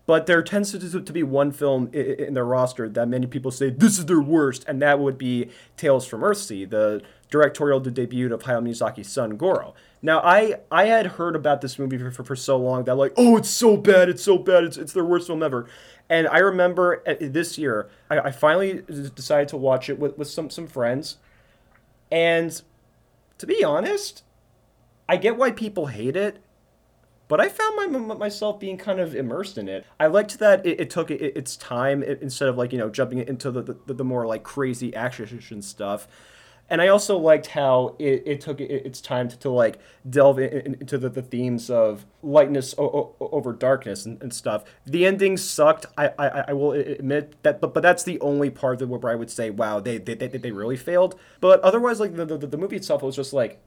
But 0.07 0.27
there 0.27 0.43
tends 0.43 0.71
to, 0.71 1.01
to 1.01 1.13
be 1.13 1.23
one 1.23 1.51
film 1.51 1.89
i- 1.91 1.97
i- 1.97 2.01
in 2.27 2.35
their 2.35 2.45
roster 2.45 2.87
that 2.89 3.07
many 3.07 3.25
people 3.25 3.49
say 3.49 3.71
this 3.71 3.97
is 3.97 4.05
their 4.05 4.21
worst, 4.21 4.63
and 4.67 4.79
that 4.81 4.99
would 4.99 5.17
be 5.17 5.49
Tales 5.77 6.05
from 6.05 6.21
Earthsea, 6.21 6.69
the 6.69 7.01
directorial 7.31 7.79
debut 7.79 8.31
of 8.31 8.43
Hayao 8.43 8.61
Miyazaki's 8.63 9.07
son 9.11 9.35
Goro. 9.35 9.73
Now, 10.03 10.19
I 10.19 10.59
I 10.71 10.85
had 10.85 11.07
heard 11.07 11.35
about 11.35 11.61
this 11.61 11.79
movie 11.79 11.97
for, 11.97 12.11
for, 12.11 12.23
for 12.23 12.35
so 12.35 12.55
long 12.57 12.83
that 12.83 12.95
like, 12.95 13.13
oh, 13.17 13.35
it's 13.37 13.49
so 13.49 13.77
bad, 13.77 14.07
it's 14.09 14.23
so 14.23 14.37
bad, 14.37 14.63
it's, 14.63 14.77
it's 14.77 14.93
their 14.93 15.03
worst 15.03 15.25
film 15.25 15.41
ever. 15.41 15.65
And 16.07 16.27
I 16.27 16.37
remember 16.37 17.01
uh, 17.07 17.15
this 17.19 17.57
year, 17.57 17.89
I, 18.11 18.19
I 18.19 18.31
finally 18.31 18.83
decided 19.15 19.47
to 19.49 19.57
watch 19.57 19.89
it 19.89 19.97
with, 19.97 20.15
with 20.19 20.27
some, 20.27 20.51
some 20.51 20.67
friends. 20.67 21.17
And 22.11 22.61
to 23.37 23.45
be 23.47 23.63
honest, 23.63 24.23
I 25.07 25.17
get 25.17 25.37
why 25.37 25.51
people 25.51 25.87
hate 25.87 26.15
it, 26.15 26.41
but 27.27 27.41
I 27.41 27.49
found 27.49 27.75
my, 27.75 27.87
my, 27.87 28.15
myself 28.15 28.59
being 28.59 28.77
kind 28.77 28.99
of 28.99 29.15
immersed 29.15 29.57
in 29.57 29.67
it. 29.67 29.85
I 29.99 30.07
liked 30.07 30.39
that 30.39 30.65
it, 30.65 30.79
it 30.79 30.89
took 30.89 31.09
it, 31.11 31.21
its 31.21 31.55
time 31.57 32.03
i- 32.03 32.17
instead 32.21 32.47
of 32.49 32.57
like 32.57 32.71
you 32.71 32.77
know 32.77 32.89
jumping 32.89 33.19
into 33.19 33.51
the 33.51 33.61
the, 33.85 33.93
the 33.93 34.03
more 34.03 34.25
like 34.27 34.43
crazy 34.43 34.95
action 34.95 35.61
stuff. 35.61 36.07
And 36.67 36.81
I 36.81 36.87
also 36.87 37.15
liked 37.17 37.47
how 37.47 37.95
it, 37.99 38.23
it 38.25 38.41
took 38.41 38.59
its 38.59 38.99
time 38.99 39.27
to, 39.29 39.37
to 39.39 39.49
like 39.51 39.77
delve 40.09 40.39
in, 40.39 40.49
in- 40.51 40.73
into 40.81 40.97
the, 40.97 41.09
the 41.09 41.21
themes 41.21 41.69
of 41.69 42.05
lightness 42.23 42.73
o- 42.79 43.13
o- 43.19 43.29
over 43.31 43.53
darkness 43.53 44.05
and, 44.05 44.19
and 44.21 44.33
stuff. 44.33 44.63
The 44.85 45.05
ending 45.05 45.37
sucked. 45.37 45.85
I, 45.95 46.11
I, 46.17 46.27
I 46.47 46.53
will 46.53 46.71
admit 46.71 47.35
that, 47.43 47.61
but 47.61 47.73
but 47.73 47.83
that's 47.83 48.03
the 48.03 48.19
only 48.19 48.49
part 48.49 48.79
that 48.79 48.87
where 48.87 49.11
I 49.11 49.15
would 49.15 49.29
say, 49.29 49.51
wow, 49.51 49.79
they 49.79 49.99
they, 49.99 50.15
they, 50.15 50.27
they 50.27 50.51
really 50.51 50.77
failed. 50.77 51.19
But 51.39 51.61
otherwise, 51.61 51.99
like 51.99 52.15
the, 52.15 52.25
the, 52.25 52.47
the 52.47 52.57
movie 52.57 52.77
itself 52.77 53.03
was 53.03 53.15
just 53.15 53.31
like 53.31 53.59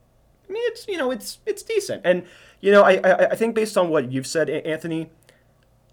I 0.48 0.52
mean, 0.52 0.62
it's 0.66 0.88
you 0.88 0.96
know, 0.98 1.10
it's 1.12 1.38
it's 1.46 1.62
decent, 1.62 2.02
and 2.04 2.24
you 2.60 2.72
know, 2.72 2.82
I 2.82 2.94
I, 3.04 3.26
I 3.30 3.34
think 3.36 3.54
based 3.54 3.78
on 3.78 3.90
what 3.90 4.10
you've 4.10 4.26
said, 4.26 4.50
Anthony, 4.50 5.10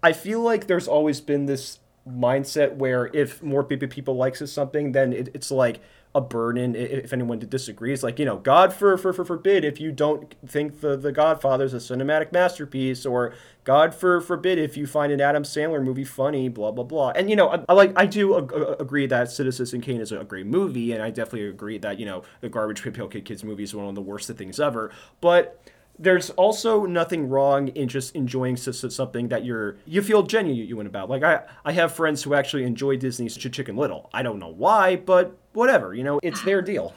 I 0.02 0.12
feel 0.12 0.40
like 0.40 0.66
there's 0.66 0.88
always 0.88 1.20
been 1.20 1.46
this 1.46 1.78
mindset 2.08 2.76
where 2.76 3.06
if 3.12 3.42
more 3.42 3.64
people 3.64 3.88
people 3.88 4.16
likes 4.16 4.42
something, 4.50 4.92
then 4.92 5.12
it, 5.12 5.28
it's 5.34 5.50
like 5.50 5.80
a 6.16 6.20
burden 6.20 6.74
if 6.74 7.12
anyone 7.12 7.38
disagrees. 7.38 8.02
Like 8.02 8.18
you 8.18 8.24
know, 8.24 8.38
God 8.38 8.72
for, 8.72 8.96
for, 8.96 9.12
for 9.12 9.22
forbid 9.22 9.66
if 9.66 9.78
you 9.78 9.92
don't 9.92 10.34
think 10.46 10.80
the 10.80 10.96
the 10.96 11.12
Godfather 11.12 11.64
is 11.64 11.74
a 11.74 11.76
cinematic 11.76 12.32
masterpiece, 12.32 13.04
or 13.04 13.34
God 13.64 13.94
for 13.94 14.22
forbid 14.22 14.58
if 14.58 14.78
you 14.78 14.86
find 14.86 15.12
an 15.12 15.20
Adam 15.20 15.42
Sandler 15.42 15.84
movie 15.84 16.04
funny, 16.04 16.48
blah 16.48 16.70
blah 16.70 16.84
blah. 16.84 17.10
And 17.10 17.28
you 17.28 17.36
know, 17.36 17.50
I, 17.50 17.64
I 17.68 17.74
like 17.74 17.92
I 17.96 18.06
do 18.06 18.34
ag- 18.38 18.50
ag- 18.50 18.80
agree 18.80 19.06
that 19.06 19.30
Citizen 19.30 19.82
Kane 19.82 20.00
is 20.00 20.10
a 20.10 20.24
great 20.24 20.46
movie, 20.46 20.92
and 20.92 21.02
I 21.02 21.10
definitely 21.10 21.48
agree 21.48 21.76
that 21.78 22.00
you 22.00 22.06
know 22.06 22.22
the 22.40 22.48
Garbage 22.48 22.82
Pail 22.82 23.08
Kids 23.08 23.44
movie 23.44 23.64
is 23.64 23.74
one 23.74 23.86
of 23.86 23.94
the 23.94 24.00
worst 24.00 24.30
of 24.30 24.38
things 24.38 24.58
ever. 24.58 24.90
But 25.20 25.62
there's 25.98 26.30
also 26.30 26.84
nothing 26.84 27.28
wrong 27.28 27.68
in 27.68 27.88
just 27.88 28.14
enjoying 28.14 28.56
something 28.56 29.28
that 29.28 29.44
you're 29.44 29.76
you 29.86 30.02
feel 30.02 30.22
genuine 30.22 30.86
about. 30.86 31.08
Like 31.08 31.22
I 31.22 31.42
I 31.64 31.72
have 31.72 31.92
friends 31.92 32.22
who 32.22 32.34
actually 32.34 32.64
enjoy 32.64 32.96
Disney's 32.96 33.36
Chicken 33.36 33.76
Little. 33.76 34.10
I 34.12 34.22
don't 34.22 34.38
know 34.38 34.48
why, 34.48 34.96
but 34.96 35.36
whatever. 35.56 35.94
You 35.94 36.04
know, 36.04 36.20
it's 36.22 36.42
their 36.42 36.62
deal. 36.62 36.94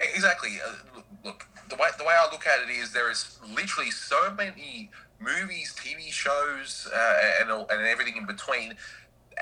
Exactly. 0.00 0.58
Uh, 0.64 0.72
look- 0.94 1.04
look, 1.24 1.46
the 1.68 1.76
way 1.76 1.88
the 1.98 2.04
way 2.04 2.14
I 2.14 2.28
look 2.32 2.46
at 2.46 2.60
it 2.62 2.70
is 2.70 2.92
there 2.92 3.10
is 3.10 3.38
literally 3.46 3.90
so 3.90 4.30
many 4.32 4.90
movies, 5.20 5.74
TV 5.76 6.10
shows, 6.10 6.88
uh, 6.92 7.32
and 7.40 7.50
and 7.50 7.86
everything 7.86 8.16
in 8.16 8.26
between 8.26 8.76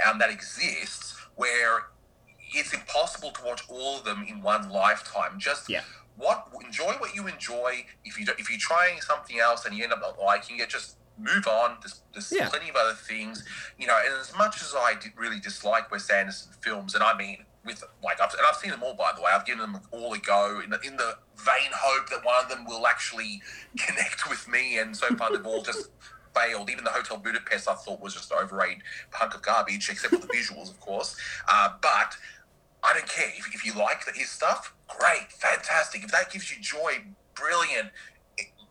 um, 0.06 0.18
that 0.18 0.30
exists 0.30 1.14
where 1.36 1.86
it's 2.54 2.72
impossible 2.72 3.30
to 3.32 3.42
watch 3.44 3.62
all 3.68 3.98
of 3.98 4.04
them 4.04 4.24
in 4.28 4.40
one 4.42 4.68
lifetime. 4.70 5.38
Just 5.38 5.68
Yeah. 5.68 5.82
what 6.16 6.48
enjoy 6.64 6.92
what 6.94 7.14
you 7.14 7.26
enjoy. 7.26 7.86
If 8.04 8.18
you 8.18 8.24
don't, 8.26 8.38
if 8.40 8.48
you're 8.50 8.58
trying 8.58 9.00
something 9.02 9.38
else 9.38 9.64
and 9.66 9.76
you 9.76 9.84
end 9.84 9.92
up 9.92 10.00
not 10.00 10.18
liking 10.18 10.58
it, 10.58 10.68
just 10.70 10.96
move 11.18 11.46
on. 11.46 11.78
There's, 11.82 12.00
there's 12.12 12.32
Yeah. 12.32 12.48
plenty 12.48 12.68
of 12.68 12.76
other 12.76 12.94
things, 12.94 13.44
you 13.78 13.86
know. 13.86 13.98
And 14.04 14.14
as 14.20 14.32
much 14.36 14.60
as 14.62 14.74
I 14.76 14.94
really 15.16 15.40
dislike 15.40 15.90
Wes 15.90 16.08
Anderson 16.10 16.52
films, 16.60 16.94
and 16.94 17.02
I 17.02 17.16
mean 17.16 17.44
with 17.64 17.82
like 18.02 18.20
I've, 18.20 18.32
and 18.32 18.42
I've 18.48 18.56
seen 18.56 18.70
them 18.70 18.82
all 18.82 18.94
by 18.94 19.12
the 19.14 19.20
way. 19.20 19.32
I've 19.34 19.44
given 19.44 19.60
them 19.72 19.80
all 19.90 20.12
a 20.14 20.18
go 20.18 20.60
in 20.62 20.70
the, 20.70 20.80
in 20.80 20.96
the 20.96 21.16
vain 21.36 21.70
hope 21.74 22.08
that 22.10 22.24
one 22.24 22.42
of 22.42 22.48
them 22.48 22.64
will 22.64 22.86
actually 22.86 23.42
connect 23.78 24.28
with 24.30 24.46
me. 24.48 24.78
And 24.78 24.96
so 24.96 25.08
far, 25.16 25.32
they've 25.32 25.44
all 25.44 25.62
just 25.62 25.90
failed. 26.34 26.70
Even 26.70 26.84
the 26.84 26.90
Hotel 26.90 27.16
Budapest, 27.18 27.68
I 27.68 27.74
thought 27.74 28.00
was 28.00 28.14
just 28.14 28.32
overrated 28.32 28.82
hunk 29.10 29.34
of 29.34 29.42
garbage, 29.42 29.88
except 29.90 30.14
for 30.14 30.20
the 30.20 30.28
visuals, 30.28 30.70
of 30.70 30.78
course. 30.80 31.16
Uh, 31.48 31.70
but 31.82 32.16
I 32.84 32.92
don't 32.92 33.08
care 33.08 33.28
if, 33.36 33.52
if 33.54 33.64
you 33.64 33.72
like 33.74 34.04
his 34.14 34.28
stuff. 34.30 34.72
Great, 34.88 35.32
fantastic. 35.32 36.04
If 36.04 36.12
that 36.12 36.30
gives 36.30 36.54
you 36.54 36.62
joy, 36.62 37.00
brilliant. 37.34 37.88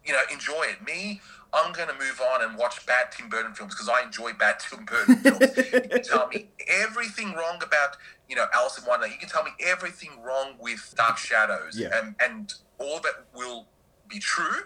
You 0.06 0.14
know, 0.14 0.22
enjoy 0.32 0.64
it. 0.70 0.86
Me, 0.86 1.20
I'm 1.56 1.72
going 1.74 1.88
to 1.88 1.94
move 1.96 2.22
on 2.34 2.44
and 2.44 2.58
watch 2.58 2.86
bad 2.86 3.12
Tim 3.12 3.30
Burton 3.30 3.54
films 3.54 3.74
because 3.74 3.90
I 3.90 4.04
enjoy 4.04 4.34
bad 4.34 4.60
Tim 4.70 4.86
Burton 4.86 5.16
films. 5.18 5.58
you 5.58 5.82
can 5.82 6.04
tell 6.04 6.28
me 6.28 6.50
everything 6.68 7.34
wrong 7.34 7.62
about 7.64 7.98
you 8.30 8.36
know 8.36 8.46
Alice 8.54 8.78
in 8.78 8.86
Wonderland. 8.86 9.14
You 9.14 9.20
can 9.20 9.30
tell 9.30 9.44
me 9.44 9.52
everything 9.66 10.10
wrong 10.24 10.56
with 10.60 10.94
Dark 10.98 11.18
Shadows, 11.18 11.78
Yeah. 11.80 11.90
and 11.94 12.16
and 12.22 12.54
all 12.78 12.98
of 12.98 13.06
it 13.06 13.14
will 13.34 13.68
be 14.08 14.20
true. 14.20 14.64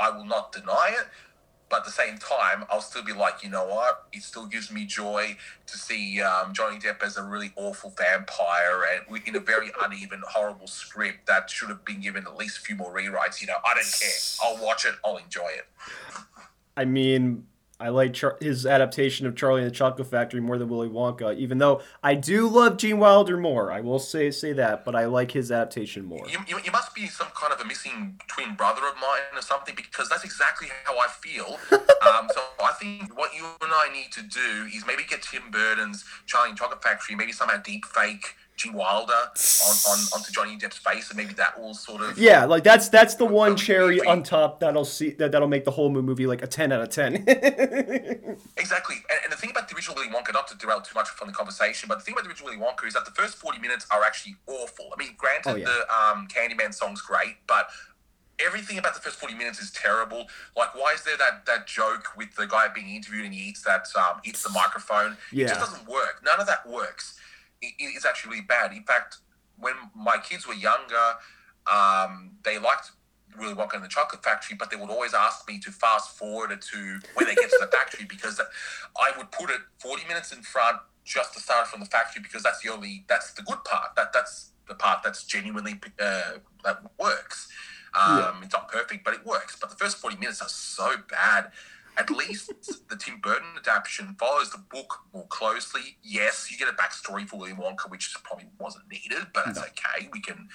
I 0.00 0.10
will 0.10 0.24
not 0.24 0.52
deny 0.52 0.90
it. 0.98 1.06
But 1.72 1.78
at 1.78 1.84
the 1.86 1.90
same 1.90 2.18
time, 2.18 2.66
I'll 2.68 2.82
still 2.82 3.02
be 3.02 3.14
like, 3.14 3.42
you 3.42 3.48
know 3.48 3.64
what? 3.64 4.04
It 4.12 4.22
still 4.22 4.44
gives 4.44 4.70
me 4.70 4.84
joy 4.84 5.38
to 5.66 5.78
see 5.78 6.20
um, 6.20 6.52
Johnny 6.52 6.78
Depp 6.78 7.02
as 7.02 7.16
a 7.16 7.22
really 7.22 7.50
awful 7.56 7.94
vampire 7.96 8.82
and 8.92 9.06
we- 9.08 9.22
in 9.24 9.34
a 9.36 9.40
very 9.40 9.70
uneven, 9.82 10.20
horrible 10.28 10.66
script 10.66 11.24
that 11.28 11.48
should 11.48 11.70
have 11.70 11.82
been 11.82 12.02
given 12.02 12.26
at 12.26 12.36
least 12.36 12.58
a 12.58 12.60
few 12.60 12.76
more 12.76 12.94
rewrites. 12.94 13.40
You 13.40 13.46
know, 13.46 13.54
I 13.66 13.72
don't 13.72 13.90
care. 13.90 14.10
I'll 14.44 14.62
watch 14.62 14.84
it. 14.84 14.96
I'll 15.02 15.16
enjoy 15.16 15.48
it. 15.48 15.64
I 16.76 16.84
mean, 16.84 17.46
I 17.82 17.88
like 17.88 18.14
Char- 18.14 18.36
his 18.40 18.64
adaptation 18.64 19.26
of 19.26 19.34
Charlie 19.34 19.62
and 19.62 19.68
the 19.68 19.74
Chocolate 19.74 20.06
Factory 20.06 20.40
more 20.40 20.56
than 20.56 20.68
Willy 20.68 20.88
Wonka, 20.88 21.36
even 21.36 21.58
though 21.58 21.82
I 22.00 22.14
do 22.14 22.46
love 22.46 22.76
Gene 22.76 23.00
Wilder 23.00 23.36
more. 23.36 23.72
I 23.72 23.80
will 23.80 23.98
say 23.98 24.30
say 24.30 24.52
that, 24.52 24.84
but 24.84 24.94
I 24.94 25.06
like 25.06 25.32
his 25.32 25.50
adaptation 25.50 26.04
more. 26.04 26.24
You, 26.28 26.38
you, 26.46 26.60
you 26.64 26.70
must 26.70 26.94
be 26.94 27.08
some 27.08 27.26
kind 27.34 27.52
of 27.52 27.60
a 27.60 27.64
missing 27.64 28.20
twin 28.28 28.54
brother 28.54 28.82
of 28.86 28.94
mine 29.00 29.36
or 29.36 29.42
something 29.42 29.74
because 29.74 30.08
that's 30.08 30.22
exactly 30.22 30.68
how 30.84 30.96
I 30.96 31.08
feel. 31.08 31.58
um, 31.72 32.28
so 32.32 32.40
I 32.60 32.72
think 32.78 33.18
what 33.18 33.34
you 33.34 33.44
and 33.60 33.72
I 33.72 33.88
need 33.92 34.12
to 34.12 34.22
do 34.22 34.68
is 34.72 34.86
maybe 34.86 35.02
get 35.02 35.22
Tim 35.22 35.50
Burton's 35.50 36.04
Charlie 36.26 36.50
and 36.50 36.58
Chocolate 36.58 36.84
Factory, 36.84 37.16
maybe 37.16 37.32
somehow 37.32 37.56
deep 37.56 37.84
fake 37.84 38.36
Gene 38.56 38.74
Wilder 38.74 39.12
on, 39.12 39.76
on 39.88 39.98
onto 40.14 40.30
Johnny 40.30 40.56
Depp's 40.56 40.76
face, 40.78 41.08
and 41.10 41.16
maybe 41.16 41.32
that 41.34 41.58
will 41.58 41.74
sort 41.74 42.02
of 42.02 42.16
Yeah, 42.18 42.44
like 42.44 42.62
that's 42.62 42.88
that's 42.88 43.14
the 43.16 43.24
one 43.24 43.56
cherry 43.56 44.00
on 44.00 44.22
top 44.22 44.60
that'll 44.60 44.84
see 44.84 45.10
that, 45.12 45.32
that'll 45.32 45.48
make 45.48 45.64
the 45.64 45.70
whole 45.70 45.90
movie 45.90 46.26
like 46.26 46.42
a 46.42 46.46
ten 46.46 46.70
out 46.72 46.80
of 46.82 46.90
ten. 46.90 47.24
Exactly. 48.56 48.96
And, 49.10 49.20
and 49.24 49.32
the 49.32 49.36
thing 49.36 49.50
about 49.50 49.68
the 49.68 49.74
original 49.74 49.96
Willy 49.96 50.08
Wonka, 50.08 50.32
not 50.32 50.46
to 50.48 50.56
derail 50.56 50.80
too 50.80 50.94
much 50.94 51.08
from 51.08 51.28
the 51.28 51.34
conversation, 51.34 51.88
but 51.88 51.98
the 51.98 52.04
thing 52.04 52.14
about 52.14 52.24
the 52.24 52.30
original 52.30 52.50
Willy 52.50 52.62
Wonka 52.62 52.86
is 52.86 52.94
that 52.94 53.04
the 53.04 53.10
first 53.10 53.36
40 53.36 53.58
minutes 53.58 53.86
are 53.90 54.02
actually 54.02 54.36
awful. 54.46 54.90
I 54.94 54.98
mean, 54.98 55.14
granted, 55.16 55.50
Oh, 55.50 55.54
yeah. 55.56 55.64
the 55.64 55.94
um, 55.94 56.28
Candyman 56.28 56.72
song's 56.72 57.02
great, 57.02 57.36
but 57.46 57.68
everything 58.44 58.78
about 58.78 58.94
the 58.94 59.00
first 59.00 59.16
40 59.18 59.34
minutes 59.34 59.60
is 59.60 59.70
terrible. 59.72 60.26
Like, 60.56 60.74
why 60.74 60.92
is 60.94 61.02
there 61.04 61.16
that, 61.18 61.44
that 61.46 61.66
joke 61.66 62.08
with 62.16 62.34
the 62.36 62.46
guy 62.46 62.68
being 62.74 62.88
interviewed 62.94 63.24
and 63.24 63.34
he 63.34 63.48
eats 63.48 63.62
that, 63.62 63.86
um, 63.96 64.20
eats 64.24 64.42
the 64.42 64.50
microphone? 64.50 65.16
Yeah. 65.32 65.46
It 65.46 65.48
just 65.48 65.60
doesn't 65.60 65.88
work. 65.88 66.22
None 66.24 66.40
of 66.40 66.46
that 66.46 66.66
works. 66.68 67.18
It, 67.62 67.74
it's 67.78 68.04
actually 68.04 68.30
really 68.32 68.44
bad. 68.46 68.72
In 68.72 68.82
fact, 68.84 69.18
when 69.58 69.74
my 69.94 70.18
kids 70.18 70.46
were 70.46 70.54
younger, 70.54 71.14
um, 71.72 72.32
they 72.44 72.58
liked 72.58 72.90
really 73.38 73.54
Wonka 73.54 73.76
in 73.76 73.82
the 73.82 73.88
Chocolate 73.88 74.22
Factory, 74.22 74.56
but 74.58 74.70
they 74.70 74.76
would 74.76 74.90
always 74.90 75.14
ask 75.14 75.48
me 75.48 75.58
to 75.60 75.70
fast 75.70 76.18
forward 76.18 76.50
it 76.52 76.60
to 76.72 76.98
when 77.14 77.26
they 77.26 77.34
get 77.34 77.48
to 77.50 77.58
the 77.60 77.66
factory 77.68 78.04
because 78.04 78.40
I 79.00 79.16
would 79.16 79.30
put 79.30 79.50
it 79.50 79.60
40 79.78 80.06
minutes 80.06 80.32
in 80.32 80.42
front 80.42 80.76
just 81.04 81.32
to 81.34 81.40
start 81.40 81.66
from 81.66 81.80
the 81.80 81.86
factory 81.86 82.22
because 82.22 82.42
that's 82.42 82.60
the 82.60 82.70
only 82.70 83.04
that's 83.08 83.32
the 83.32 83.42
good 83.42 83.62
part. 83.64 83.94
That 83.96 84.12
that's 84.12 84.50
the 84.68 84.74
part 84.74 85.02
that's 85.02 85.24
genuinely 85.24 85.80
uh, 86.00 86.38
that 86.64 86.82
works. 86.98 87.48
Um, 87.98 88.18
Yeah. 88.18 88.34
It's 88.44 88.52
not 88.52 88.68
perfect, 88.68 89.04
but 89.04 89.14
it 89.14 89.24
works. 89.24 89.56
But 89.60 89.70
the 89.70 89.76
first 89.76 89.98
40 89.98 90.16
minutes 90.16 90.40
are 90.42 90.48
so 90.48 90.94
bad. 91.10 91.52
At 91.98 92.10
least 92.10 92.50
the 92.88 92.96
Tim 92.96 93.20
Burton 93.20 93.48
adaptation 93.58 94.16
follows 94.18 94.50
the 94.50 94.58
book 94.70 95.00
more 95.12 95.26
closely. 95.28 95.98
Yes, 96.02 96.48
you 96.50 96.56
get 96.56 96.68
a 96.68 96.72
backstory 96.72 97.28
for 97.28 97.38
William 97.38 97.58
Wonka, 97.58 97.90
which 97.90 98.14
probably 98.24 98.46
wasn't 98.58 98.90
needed, 98.90 99.26
but 99.34 99.44
that's 99.46 99.58
okay. 99.58 100.08
We 100.12 100.20
can 100.20 100.48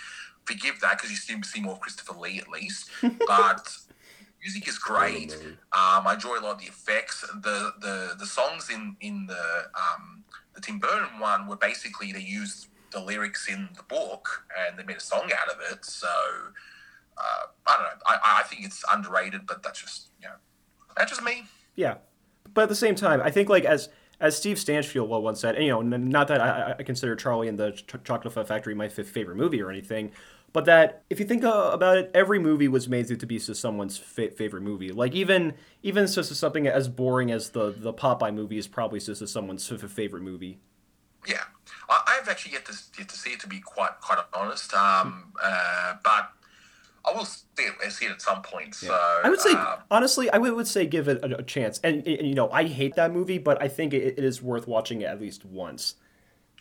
forgive 0.45 0.79
that 0.81 0.97
because 0.97 1.11
you 1.11 1.17
still 1.17 1.41
see 1.43 1.61
more 1.61 1.73
of 1.73 1.79
Christopher 1.79 2.13
Lee 2.13 2.39
at 2.39 2.49
least. 2.49 2.89
But 3.27 3.77
music 4.41 4.67
is 4.67 4.79
great. 4.79 5.33
Um, 5.73 6.07
I 6.07 6.13
enjoy 6.15 6.39
a 6.39 6.41
lot 6.41 6.55
of 6.55 6.59
the 6.59 6.67
effects. 6.67 7.21
The 7.21 7.73
the 7.81 8.15
the 8.17 8.25
songs 8.25 8.69
in 8.69 8.95
in 9.01 9.27
the 9.27 9.69
um, 9.75 10.23
the 10.55 10.61
Tim 10.61 10.79
Burton 10.79 11.19
one 11.19 11.47
were 11.47 11.57
basically 11.57 12.11
they 12.11 12.21
used 12.21 12.67
the 12.91 12.99
lyrics 12.99 13.47
in 13.49 13.69
the 13.75 13.83
book 13.83 14.45
and 14.57 14.79
they 14.79 14.83
made 14.83 14.97
a 14.97 15.01
song 15.01 15.29
out 15.39 15.53
of 15.53 15.59
it. 15.71 15.85
So 15.85 16.07
uh, 17.17 17.47
I 17.67 17.73
don't 17.73 17.83
know. 17.83 18.01
I, 18.05 18.39
I 18.39 18.43
think 18.43 18.65
it's 18.65 18.83
underrated, 18.91 19.45
but 19.45 19.61
that's 19.61 19.81
just 19.81 20.07
you 20.21 20.27
know 20.27 20.35
that's 20.97 21.11
just 21.11 21.23
me. 21.23 21.45
Yeah, 21.75 21.95
but 22.53 22.63
at 22.63 22.69
the 22.69 22.75
same 22.75 22.95
time, 22.95 23.21
I 23.21 23.31
think 23.31 23.49
like 23.49 23.65
as 23.65 23.89
as 24.19 24.35
Steve 24.35 24.57
Stanchfield 24.57 25.09
well 25.09 25.21
once 25.21 25.39
said, 25.39 25.55
and, 25.55 25.63
you 25.63 25.71
know, 25.71 25.81
not 25.81 26.27
that 26.29 26.41
I, 26.41 26.75
I 26.79 26.83
consider 26.83 27.15
Charlie 27.15 27.47
and 27.47 27.59
the 27.59 27.71
Ch- 27.71 28.03
Chocolate 28.03 28.47
Factory 28.47 28.73
my 28.73 28.89
fifth 28.89 29.09
favorite 29.09 29.37
movie 29.37 29.61
or 29.61 29.69
anything, 29.69 30.11
but 30.53 30.65
that 30.65 31.03
if 31.09 31.19
you 31.19 31.25
think 31.25 31.43
uh, 31.43 31.69
about 31.71 31.97
it, 31.97 32.11
every 32.13 32.39
movie 32.39 32.67
was 32.67 32.87
made 32.89 33.07
to 33.07 33.25
be 33.27 33.37
someone's 33.37 33.97
fa- 33.97 34.31
favorite 34.31 34.63
movie. 34.63 34.91
Like 34.91 35.13
even 35.13 35.53
even 35.83 36.07
so, 36.07 36.21
so 36.21 36.33
something 36.33 36.67
as 36.67 36.87
boring 36.89 37.31
as 37.31 37.51
the 37.51 37.71
the 37.71 37.93
Popeye 37.93 38.33
movie 38.33 38.57
is 38.57 38.67
probably 38.67 38.99
so, 38.99 39.13
just 39.13 39.33
someone's 39.33 39.71
f- 39.71 39.89
favorite 39.91 40.23
movie. 40.23 40.59
Yeah, 41.27 41.43
I, 41.89 42.19
I've 42.19 42.29
actually 42.29 42.53
yet 42.53 42.65
to 42.65 42.73
yet 42.97 43.09
to 43.09 43.15
see 43.15 43.31
it 43.31 43.39
to 43.41 43.47
be 43.47 43.59
quite 43.59 43.99
quite 44.01 44.19
honest. 44.33 44.73
Um, 44.73 45.33
uh, 45.43 45.95
but 46.03 46.31
I 47.07 47.15
will 47.15 47.25
see 47.25 47.43
it, 47.63 47.91
see 47.91 48.05
it 48.05 48.11
at 48.11 48.21
some 48.21 48.41
point. 48.41 48.75
So 48.75 48.93
I 49.23 49.29
would 49.29 49.39
say 49.39 49.53
um, 49.53 49.77
honestly, 49.89 50.29
I 50.29 50.37
would, 50.37 50.53
would 50.53 50.67
say 50.67 50.85
give 50.85 51.07
it 51.07 51.23
a, 51.23 51.37
a 51.37 51.43
chance. 51.43 51.79
And, 51.83 52.05
and 52.05 52.27
you 52.27 52.35
know, 52.35 52.49
I 52.51 52.65
hate 52.65 52.95
that 52.95 53.13
movie, 53.13 53.37
but 53.37 53.61
I 53.61 53.69
think 53.69 53.93
it, 53.93 54.17
it 54.17 54.23
is 54.23 54.41
worth 54.41 54.67
watching 54.67 55.03
at 55.03 55.21
least 55.21 55.45
once. 55.45 55.95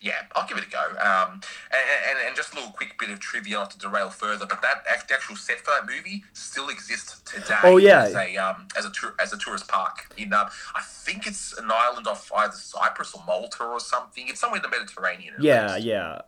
yeah, 0.01 0.23
I'll 0.35 0.47
give 0.47 0.59
it 0.59 0.65
a 0.65 0.71
go. 0.71 0.79
Um, 0.79 1.41
and, 1.73 1.83
and, 2.11 2.19
and 2.27 2.37
just 2.37 2.53
a 2.53 2.57
little 2.57 2.71
quick 2.71 2.99
bit 2.99 3.11
of 3.11 3.19
trivia, 3.19 3.57
not 3.57 3.71
to 3.73 3.79
derail 3.79 4.11
further, 4.11 4.47
but 4.47 4.61
that 4.63 4.85
act- 4.89 5.11
actual 5.11 5.37
set 5.37 5.59
for 5.61 5.73
that 5.73 5.87
movie 5.87 6.25
still 6.33 6.69
exists 6.69 7.21
today. 7.23 7.57
Oh, 7.65 7.79
yeah. 7.79 8.05
as 8.05 8.15
a 8.15 8.37
um, 8.37 8.69
as 8.77 8.85
a 8.85 8.91
tour, 8.91 9.15
as 9.21 9.33
a 9.33 9.39
tourist 9.39 9.69
park 9.69 10.13
in 10.17 10.33
um, 10.33 10.49
I 10.75 10.83
think 10.83 11.27
it's 11.27 11.57
an 11.59 11.71
island 11.71 12.07
off 12.07 12.31
either 12.37 12.53
Cyprus 12.53 13.15
or 13.15 13.23
Malta 13.27 13.65
or 13.65 13.81
something. 13.81 14.29
It's 14.29 14.41
somewhere 14.41 14.59
in 14.59 14.63
the 14.63 14.69
Mediterranean. 14.69 15.35
Yeah, 15.41 15.75
least. 15.75 15.87
yeah. 15.87 16.21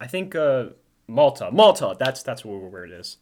I 0.00 0.06
think 0.06 0.34
uh, 0.34 0.66
Malta, 1.08 1.50
Malta. 1.50 1.96
That's 1.98 2.22
that's 2.22 2.44
where, 2.44 2.58
where 2.58 2.84
it 2.84 2.92
is. 2.92 3.18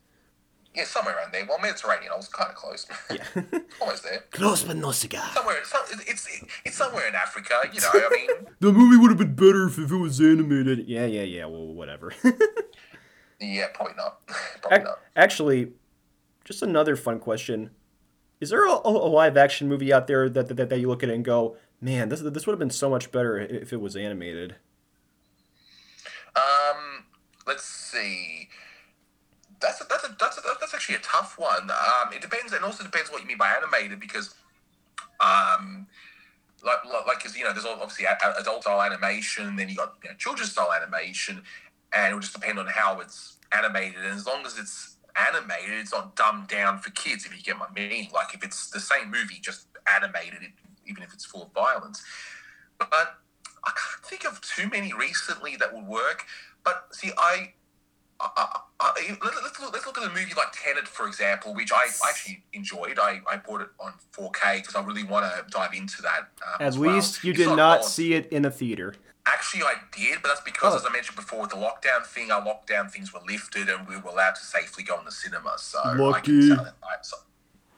Yeah, 0.74 0.84
somewhere 0.84 1.16
around 1.16 1.32
there. 1.32 1.44
Well, 1.48 1.58
Mediterranean. 1.60 2.10
I 2.12 2.16
was 2.16 2.28
kind 2.28 2.50
of 2.50 2.56
close. 2.56 2.86
Yeah. 3.10 3.24
almost 3.80 4.02
there. 4.02 4.24
Close 4.32 4.64
but 4.64 4.76
no 4.76 4.90
cigar. 4.90 5.30
Somewhere, 5.32 5.56
some, 5.64 5.82
it's 6.06 6.28
it's 6.64 6.76
somewhere 6.76 7.06
in 7.06 7.14
Africa. 7.14 7.54
You 7.72 7.80
know, 7.80 7.90
I 7.92 8.08
mean, 8.10 8.46
The 8.60 8.72
movie 8.72 8.96
would 8.96 9.10
have 9.10 9.18
been 9.18 9.34
better 9.34 9.68
if, 9.68 9.78
if 9.78 9.92
it 9.92 9.96
was 9.96 10.20
animated. 10.20 10.86
Yeah, 10.88 11.06
yeah, 11.06 11.22
yeah. 11.22 11.44
Well, 11.46 11.66
whatever. 11.66 12.12
yeah, 13.40 13.68
probably 13.72 13.94
not. 13.96 14.26
probably 14.26 14.78
Ac- 14.78 14.84
not. 14.84 14.98
Actually, 15.14 15.72
just 16.44 16.60
another 16.62 16.96
fun 16.96 17.20
question: 17.20 17.70
Is 18.40 18.50
there 18.50 18.66
a, 18.66 18.80
a 18.84 18.90
live 18.90 19.36
action 19.36 19.68
movie 19.68 19.92
out 19.92 20.08
there 20.08 20.28
that, 20.28 20.56
that 20.56 20.68
that 20.70 20.80
you 20.80 20.88
look 20.88 21.04
at 21.04 21.08
it 21.08 21.14
and 21.14 21.24
go, 21.24 21.56
"Man, 21.80 22.08
this 22.08 22.20
this 22.20 22.46
would 22.46 22.52
have 22.52 22.58
been 22.58 22.70
so 22.70 22.90
much 22.90 23.12
better 23.12 23.38
if 23.38 23.72
it 23.72 23.80
was 23.80 23.94
animated"? 23.96 24.56
Um, 26.34 27.04
let's 27.46 27.64
see. 27.64 28.48
That's 29.64 29.80
a, 29.80 29.84
that's 29.88 30.04
a, 30.04 30.16
that's 30.20 30.38
a, 30.38 30.42
that's 30.60 30.74
actually 30.74 30.96
a 30.96 31.00
tough 31.00 31.38
one. 31.38 31.70
Um, 31.70 32.12
it 32.12 32.20
depends, 32.20 32.52
and 32.52 32.64
also 32.64 32.84
depends 32.84 33.10
what 33.10 33.22
you 33.22 33.26
mean 33.26 33.38
by 33.38 33.52
animated, 33.56 33.98
because, 33.98 34.34
um, 35.20 35.86
like 36.64 36.84
like 36.84 37.18
because 37.18 37.36
you 37.36 37.44
know, 37.44 37.52
there's 37.52 37.66
obviously 37.66 38.06
adult 38.38 38.62
style 38.62 38.82
animation, 38.82 39.56
then 39.56 39.68
you 39.68 39.76
got 39.76 39.94
you 40.02 40.10
know, 40.10 40.16
children's 40.16 40.52
style 40.52 40.72
animation, 40.72 41.42
and 41.92 42.10
it 42.10 42.14
will 42.14 42.20
just 42.20 42.34
depend 42.34 42.58
on 42.58 42.66
how 42.66 43.00
it's 43.00 43.38
animated. 43.52 44.04
And 44.04 44.14
as 44.14 44.26
long 44.26 44.44
as 44.46 44.58
it's 44.58 44.96
animated, 45.16 45.72
it's 45.72 45.92
not 45.92 46.16
dumbed 46.16 46.48
down 46.48 46.78
for 46.78 46.90
kids. 46.90 47.24
If 47.24 47.36
you 47.36 47.42
get 47.42 47.56
my 47.56 47.66
meaning, 47.74 48.08
like 48.12 48.34
if 48.34 48.44
it's 48.44 48.70
the 48.70 48.80
same 48.80 49.10
movie 49.10 49.38
just 49.40 49.66
animated, 49.94 50.40
even 50.86 51.02
if 51.02 51.12
it's 51.12 51.24
full 51.24 51.44
of 51.44 51.52
violence. 51.52 52.02
But 52.78 52.90
I 53.64 53.70
can't 53.70 54.04
think 54.04 54.24
of 54.24 54.40
too 54.40 54.68
many 54.68 54.92
recently 54.92 55.56
that 55.56 55.72
would 55.74 55.86
work. 55.86 56.24
But 56.64 56.88
see, 56.92 57.12
I, 57.16 57.54
I, 58.20 58.28
I, 58.36 58.60
I 58.80 59.16
let, 59.24 59.34
us 59.34 59.60
look, 59.60 59.72
let's 59.72 59.86
look 59.86 59.98
at 59.98 60.04
a 60.04 60.08
movie 60.14 60.32
like 60.36 60.48
Tenet, 60.52 60.86
for 60.88 61.06
example, 61.06 61.54
which 61.54 61.72
I 61.72 61.86
actually 62.08 62.42
enjoyed. 62.52 62.98
I, 62.98 63.20
I 63.30 63.36
bought 63.36 63.60
it 63.62 63.68
on 63.80 63.92
4K 64.16 64.56
because 64.60 64.74
I 64.74 64.82
really 64.82 65.02
want 65.04 65.24
to 65.26 65.44
dive 65.50 65.74
into 65.74 66.00
that. 66.02 66.28
Um, 66.46 66.60
At 66.60 66.62
as 66.68 66.78
well. 66.78 66.94
least 66.94 67.24
you 67.24 67.30
It's 67.32 67.38
did 67.40 67.48
not 67.56 67.80
odd. 67.80 67.84
see 67.84 68.14
it 68.14 68.30
in 68.32 68.44
a 68.44 68.50
theater. 68.50 68.94
Actually, 69.26 69.62
I 69.64 69.74
did, 69.96 70.18
but 70.22 70.28
that's 70.28 70.42
because, 70.42 70.74
Oh. 70.74 70.76
as 70.76 70.84
I 70.86 70.90
mentioned 70.90 71.16
before, 71.16 71.40
with 71.42 71.50
the 71.50 71.56
lockdown 71.56 72.04
thing, 72.06 72.30
our 72.30 72.42
lockdown 72.42 72.90
things 72.90 73.12
were 73.12 73.20
lifted 73.26 73.68
and 73.70 73.88
we 73.88 73.96
were 73.96 74.10
allowed 74.10 74.34
to 74.34 74.44
safely 74.44 74.84
go 74.84 74.98
in 74.98 75.04
the 75.06 75.12
cinema. 75.12 75.54
So 75.56 75.78
I 75.82 75.94
Lucky. 75.94 76.48
can 76.48 76.56
tell 76.56 76.66
it. 76.66 76.74
I, 76.82 76.94
so, 77.02 77.16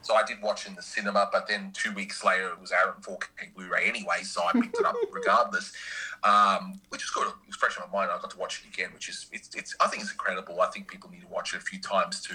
so 0.07 0.15
I 0.15 0.23
did 0.23 0.41
watch 0.41 0.69
in 0.69 0.77
the 0.77 0.83
cinema, 0.83 1.29
but 1.33 1.49
then 1.49 1.73
two 1.73 1.93
weeks 1.93 2.25
later 2.25 2.49
it 2.51 2.61
was 2.61 2.71
out 2.71 2.95
on 2.95 3.03
4K 3.03 3.55
Blu-ray 3.57 3.89
anyway, 3.89 4.23
so 4.23 4.41
I 4.45 4.53
picked 4.53 4.79
it 4.79 4.87
up 4.87 4.95
regardless. 5.13 5.73
Um, 6.23 6.81
which 6.91 7.03
is 7.03 7.11
good. 7.11 7.27
It 7.27 7.35
was 7.47 7.57
fresh 7.57 7.77
in 7.77 7.83
my 7.91 7.99
mind. 7.99 8.13
I 8.13 8.21
got 8.21 8.31
to 8.31 8.39
watch 8.39 8.63
it 8.65 8.73
again, 8.73 8.91
which 8.95 9.09
is 9.09 9.27
it's, 9.33 9.53
it's 9.55 9.75
I 9.81 9.89
think 9.89 10.03
it's 10.03 10.13
incredible. 10.13 10.61
I 10.61 10.69
think 10.69 10.89
people 10.89 11.11
need 11.11 11.23
to 11.23 11.29
watch 11.29 11.55
it 11.55 11.59
a 11.59 11.61
few 11.61 11.81
times 11.81 12.21
to 12.23 12.35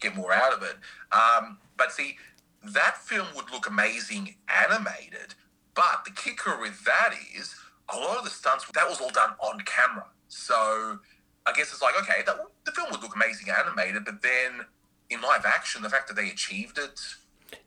get 0.00 0.16
more 0.16 0.32
out 0.32 0.52
of 0.52 0.62
it. 0.64 0.76
Um, 1.12 1.58
but 1.76 1.92
see, 1.92 2.16
that 2.64 2.96
film 2.98 3.28
would 3.36 3.50
look 3.52 3.68
amazing 3.68 4.34
animated, 4.48 5.34
but 5.74 6.04
the 6.04 6.10
kicker 6.10 6.58
with 6.60 6.84
that 6.84 7.14
is 7.36 7.54
a 7.94 7.96
lot 7.96 8.18
of 8.18 8.24
the 8.24 8.30
stunts 8.30 8.64
that 8.74 8.88
was 8.88 9.00
all 9.00 9.10
done 9.10 9.30
on 9.40 9.60
camera. 9.60 10.06
So 10.28 10.98
I 11.46 11.52
guess 11.54 11.72
it's 11.72 11.82
like 11.82 11.94
okay, 12.02 12.22
that 12.26 12.36
the 12.64 12.72
film 12.72 12.88
would 12.90 13.02
look 13.02 13.14
amazing 13.14 13.48
animated, 13.50 14.04
but 14.04 14.20
then 14.20 14.66
in 15.14 15.20
live 15.22 15.44
action, 15.46 15.82
the 15.82 15.90
fact 15.90 16.08
that 16.08 16.14
they 16.16 16.28
achieved 16.28 16.78
it 16.78 17.00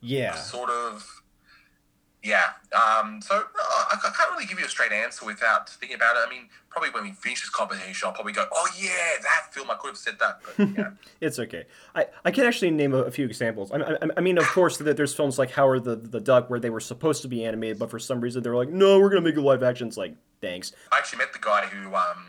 Yeah. 0.01 0.35
sort 0.35 0.69
of 0.69 1.21
yeah 2.23 2.47
um 2.75 3.21
so 3.21 3.35
I, 3.35 3.95
I 4.03 4.11
can't 4.11 4.31
really 4.31 4.47
give 4.47 4.59
you 4.59 4.65
a 4.65 4.69
straight 4.69 4.91
answer 4.91 5.23
without 5.23 5.69
thinking 5.69 5.95
about 5.95 6.15
it 6.17 6.23
i 6.25 6.29
mean 6.29 6.49
probably 6.67 6.89
when 6.89 7.03
we 7.03 7.11
finish 7.11 7.41
this 7.41 7.49
competition 7.51 8.07
i'll 8.07 8.13
probably 8.13 8.33
go 8.33 8.43
oh 8.51 8.67
yeah 8.77 9.21
that 9.21 9.53
film 9.53 9.69
i 9.69 9.75
could 9.75 9.89
have 9.89 9.97
said 9.97 10.17
that 10.19 10.39
but 10.43 10.67
yeah 10.77 10.89
It's 11.21 11.37
okay. 11.37 11.65
I, 11.95 12.07
I 12.25 12.31
can 12.31 12.45
actually 12.45 12.71
name 12.71 12.93
a, 12.95 13.03
a 13.03 13.11
few 13.11 13.25
examples. 13.25 13.71
I, 13.71 13.77
I, 13.77 13.97
I 14.17 14.21
mean, 14.21 14.37
of 14.37 14.45
course, 14.47 14.77
that 14.77 14.97
there's 14.97 15.13
films 15.15 15.39
like 15.39 15.51
Howard 15.51 15.83
the, 15.83 15.95
the 15.95 16.19
Duck 16.19 16.49
where 16.49 16.59
they 16.59 16.69
were 16.69 16.79
supposed 16.79 17.21
to 17.23 17.27
be 17.27 17.43
animated, 17.45 17.79
but 17.79 17.89
for 17.89 17.97
some 17.99 18.19
reason 18.21 18.43
they 18.43 18.49
were 18.51 18.55
like, 18.55 18.69
no, 18.69 18.99
we're 18.99 19.09
to 19.15 19.21
make 19.21 19.35
it 19.35 19.41
live 19.41 19.63
action. 19.63 19.87
It's 19.87 19.97
like, 19.97 20.15
thanks. 20.41 20.73
i 20.91 20.97
actually 20.97 21.19
met 21.19 21.33
the 21.33 21.39
guy 21.39 21.65
who 21.65 21.93
um 21.95 22.25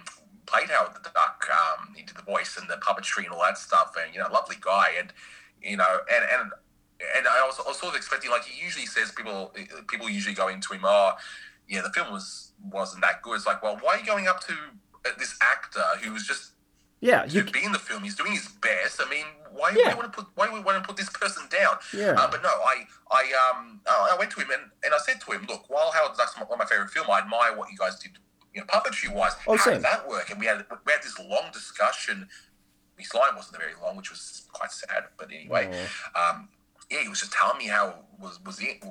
played 0.51 0.69
howard 0.71 0.93
the 0.95 1.11
duck 1.15 1.39
um 1.53 1.95
he 1.95 2.03
did 2.03 2.17
the 2.17 2.23
voice 2.23 2.57
and 2.59 2.67
the 2.69 2.77
puppetry 2.87 3.25
and 3.25 3.33
all 3.35 3.43
that 3.49 3.59
stuff 3.59 3.91
and 4.01 4.15
you 4.15 4.21
know 4.21 4.29
lovely 4.33 4.57
guy 4.61 4.89
and 4.99 5.13
you 5.63 5.77
know 5.77 5.93
and 6.15 6.25
and 6.35 6.53
and 7.17 7.29
I 7.29 7.47
was, 7.47 7.61
I 7.65 7.69
was 7.69 7.79
sort 7.79 7.91
of 7.93 7.97
expecting, 7.97 8.29
like 8.33 8.43
he 8.45 8.61
usually 8.61 8.85
says, 8.85 9.13
people 9.13 9.55
people 9.87 10.09
usually 10.11 10.35
go 10.35 10.49
into 10.49 10.73
him, 10.75 10.81
oh, 10.83 11.13
yeah, 11.69 11.81
the 11.83 11.91
film 11.91 12.11
was 12.13 12.51
wasn't 12.73 13.03
that 13.03 13.23
good. 13.23 13.37
It's 13.37 13.47
like, 13.47 13.63
well, 13.63 13.79
why 13.81 13.95
are 13.95 13.99
you 14.01 14.05
going 14.05 14.27
up 14.27 14.41
to 14.49 14.53
uh, 15.07 15.11
this 15.17 15.39
actor 15.41 15.85
who 16.03 16.13
was 16.13 16.27
just 16.27 16.55
yeah, 17.01 17.25
you 17.25 17.45
you 17.45 17.53
be 17.53 17.63
in 17.63 17.71
the 17.71 17.79
film? 17.79 18.03
He's 18.03 18.17
doing 18.17 18.33
his 18.33 18.49
best. 18.49 19.01
I 19.01 19.09
mean, 19.09 19.27
why 19.53 19.71
Yeah. 19.77 19.77
do 19.77 19.89
we 19.91 19.95
want 19.95 20.13
to 20.13 20.17
put 20.23 20.27
why 20.35 20.49
do 20.49 20.55
we 20.55 20.61
want 20.61 20.83
to 20.83 20.85
put 20.89 20.97
this 20.97 21.09
person 21.09 21.45
down? 21.49 21.77
Yeah. 21.95 22.19
Uh, 22.19 22.29
but 22.29 22.43
no, 22.43 22.49
I 22.49 22.85
I 23.13 23.23
um 23.47 23.81
I 23.89 24.17
went 24.19 24.33
to 24.33 24.41
him 24.41 24.51
and, 24.51 24.65
and 24.85 24.93
I 24.93 24.99
said 24.99 25.21
to 25.21 25.31
him, 25.31 25.47
look, 25.49 25.71
while 25.71 25.93
Howard 25.93 26.17
Duck's 26.19 26.37
one 26.37 26.49
of 26.51 26.59
my 26.59 26.65
favorite 26.65 26.91
film, 26.91 27.07
I 27.09 27.21
admire 27.21 27.57
what 27.57 27.71
you 27.71 27.79
guys 27.79 27.97
did, 28.01 28.19
you 28.55 28.61
know, 28.61 28.67
puppetry 28.67 29.13
wise. 29.13 29.33
Oh, 29.47 29.57
How 29.57 29.65
same. 29.65 29.75
did 29.75 29.85
that 29.85 30.09
work? 30.09 30.31
And 30.31 30.41
we 30.41 30.47
had 30.47 30.65
we 30.85 30.93
had 30.93 31.03
this 31.03 31.19
long 31.19 31.51
discussion. 31.53 32.29
His 32.97 33.15
line 33.15 33.37
wasn't 33.37 33.59
very 33.59 33.73
long, 33.81 33.97
which 33.97 34.11
was 34.11 34.47
quite 34.53 34.73
sad. 34.73 35.05
But 35.17 35.31
anyway, 35.31 35.87
um, 36.17 36.49
yeah, 36.91 37.03
he 37.03 37.09
was 37.09 37.21
just 37.21 37.33
telling 37.33 37.59
me 37.59 37.67
how 37.67 37.89
it 37.89 37.97
was 38.19 38.41
was 38.45 38.61
it 38.61 38.83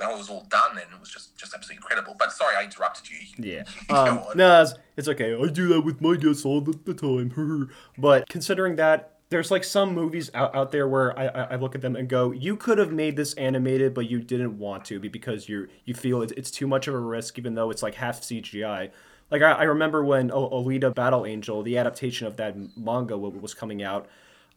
how 0.00 0.14
it 0.14 0.18
was 0.18 0.28
all 0.28 0.44
done, 0.50 0.72
and 0.72 0.92
it 0.92 1.00
was 1.00 1.08
just 1.08 1.36
just 1.38 1.54
absolutely 1.54 1.76
incredible. 1.76 2.16
But 2.18 2.32
sorry, 2.32 2.56
I 2.56 2.64
interrupted 2.64 3.08
you. 3.10 3.18
Yeah. 3.38 3.64
Um, 3.90 4.22
no, 4.34 4.62
it's, 4.62 4.74
it's 4.96 5.08
okay. 5.08 5.34
I 5.34 5.46
do 5.46 5.68
that 5.68 5.80
with 5.82 6.00
my 6.00 6.16
guests 6.16 6.44
all 6.44 6.60
the, 6.60 6.78
the 6.84 6.94
time. 6.94 7.70
but 7.98 8.28
considering 8.28 8.76
that, 8.76 9.13
there's 9.34 9.50
like 9.50 9.64
some 9.64 9.92
movies 9.92 10.30
out, 10.32 10.54
out 10.54 10.70
there 10.70 10.86
where 10.86 11.18
I, 11.18 11.26
I, 11.26 11.56
look 11.56 11.74
at 11.74 11.80
them 11.80 11.96
and 11.96 12.08
go, 12.08 12.30
you 12.30 12.56
could 12.56 12.78
have 12.78 12.92
made 12.92 13.16
this 13.16 13.34
animated, 13.34 13.92
but 13.92 14.08
you 14.08 14.20
didn't 14.20 14.56
want 14.56 14.84
to 14.84 15.00
because 15.00 15.48
you 15.48 15.66
you 15.84 15.92
feel 15.92 16.22
it's, 16.22 16.52
too 16.52 16.68
much 16.68 16.86
of 16.86 16.94
a 16.94 17.00
risk, 17.00 17.36
even 17.36 17.56
though 17.56 17.72
it's 17.72 17.82
like 17.82 17.96
half 17.96 18.20
CGI. 18.20 18.92
Like 19.32 19.42
I, 19.42 19.50
I 19.50 19.62
remember 19.64 20.04
when 20.04 20.30
Alita 20.30 20.94
Battle 20.94 21.26
Angel, 21.26 21.64
the 21.64 21.78
adaptation 21.78 22.28
of 22.28 22.36
that 22.36 22.54
manga 22.76 23.18
was 23.18 23.54
coming 23.54 23.82
out, 23.82 24.06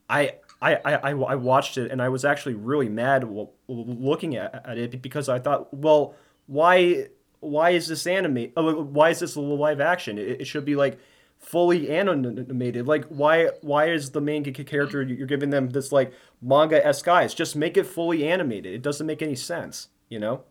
I 0.08 0.34
I, 0.62 0.76
I, 0.76 1.10
I 1.10 1.34
watched 1.34 1.76
it 1.76 1.90
and 1.90 2.00
I 2.00 2.08
was 2.08 2.24
actually 2.24 2.54
really 2.54 2.88
mad 2.88 3.28
looking 3.66 4.36
at, 4.36 4.64
at 4.64 4.78
it 4.78 5.02
because 5.02 5.28
I 5.28 5.40
thought, 5.40 5.74
well, 5.74 6.14
why 6.46 7.08
why 7.40 7.70
is 7.70 7.88
this 7.88 8.06
anime? 8.06 8.52
oh, 8.56 8.68
uh, 8.68 8.82
Why 8.82 9.10
is 9.10 9.18
this 9.18 9.36
live 9.36 9.80
action? 9.80 10.18
It, 10.18 10.42
it 10.42 10.44
should 10.46 10.64
be 10.64 10.76
like 10.76 11.00
fully 11.38 11.90
animated. 11.90 12.86
Like 12.86 13.06
why 13.06 13.48
why 13.62 13.86
is 13.86 14.10
the 14.10 14.20
main 14.20 14.44
character 14.44 15.02
you're 15.02 15.26
giving 15.26 15.50
them 15.50 15.70
this 15.70 15.92
like 15.92 16.12
manga 16.42 16.84
esque 16.84 17.08
eyes? 17.08 17.34
Just 17.34 17.56
make 17.56 17.76
it 17.76 17.84
fully 17.86 18.28
animated. 18.28 18.74
It 18.74 18.82
doesn't 18.82 19.06
make 19.06 19.22
any 19.22 19.34
sense. 19.34 19.88
You 20.08 20.18
know? 20.18 20.44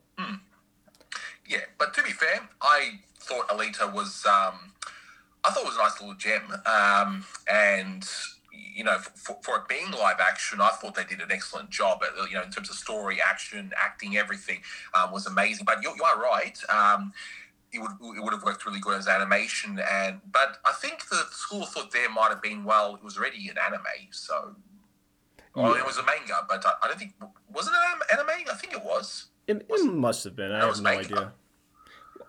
Yeah, 1.47 1.59
but 1.77 1.93
to 1.93 2.03
be 2.03 2.11
fair, 2.11 2.47
I 2.61 2.99
thought 3.19 3.47
Alita 3.49 3.93
was 3.93 4.25
um, 4.25 4.73
I 5.43 5.51
thought 5.51 5.63
it 5.63 5.67
was 5.67 5.75
a 5.75 5.79
nice 5.79 6.01
little 6.01 6.15
gem, 6.15 6.43
um, 6.65 7.25
and 7.51 8.07
you 8.77 8.83
know, 8.83 8.97
for, 8.99 9.37
for 9.41 9.55
it 9.57 9.67
being 9.67 9.89
live 9.91 10.19
action, 10.19 10.61
I 10.61 10.69
thought 10.69 10.93
they 10.93 11.03
did 11.03 11.19
an 11.19 11.31
excellent 11.31 11.69
job. 11.69 12.01
At, 12.03 12.29
you 12.29 12.35
know, 12.35 12.43
in 12.43 12.51
terms 12.51 12.69
of 12.69 12.75
story, 12.75 13.17
action, 13.19 13.71
acting, 13.75 14.17
everything 14.17 14.59
um, 14.93 15.11
was 15.11 15.25
amazing. 15.25 15.65
But 15.65 15.81
you, 15.81 15.93
you 15.95 16.03
are 16.03 16.21
right. 16.21 16.59
Um, 16.69 17.11
it 17.71 17.79
would 17.79 17.91
it 18.17 18.23
would 18.23 18.33
have 18.33 18.43
worked 18.43 18.65
really 18.65 18.79
good 18.79 18.97
as 18.97 19.07
animation, 19.07 19.79
and 19.79 20.21
but 20.31 20.57
I 20.65 20.71
think 20.73 21.09
the 21.09 21.23
school 21.31 21.63
of 21.63 21.69
thought 21.69 21.91
there 21.91 22.09
might 22.09 22.29
have 22.29 22.41
been 22.41 22.63
well, 22.63 22.95
it 22.95 23.03
was 23.03 23.17
already 23.17 23.47
an 23.49 23.57
anime, 23.57 23.83
so. 24.11 24.55
Well, 25.55 25.73
it 25.73 25.83
was 25.83 25.97
a 25.97 26.03
manga, 26.03 26.45
but 26.47 26.63
I, 26.63 26.73
I 26.83 26.87
don't 26.87 26.99
think 26.99 27.13
was 27.51 27.67
it 27.67 27.73
an 27.73 27.99
anime. 28.13 28.45
I 28.51 28.53
think 28.53 28.73
it 28.73 28.83
was. 28.83 29.25
It, 29.47 29.65
it 29.67 29.85
must 29.91 30.23
have 30.25 30.35
been. 30.35 30.51
I 30.51 30.63
have 30.63 30.77
no 30.77 30.83
manga. 30.83 30.99
idea. 30.99 31.33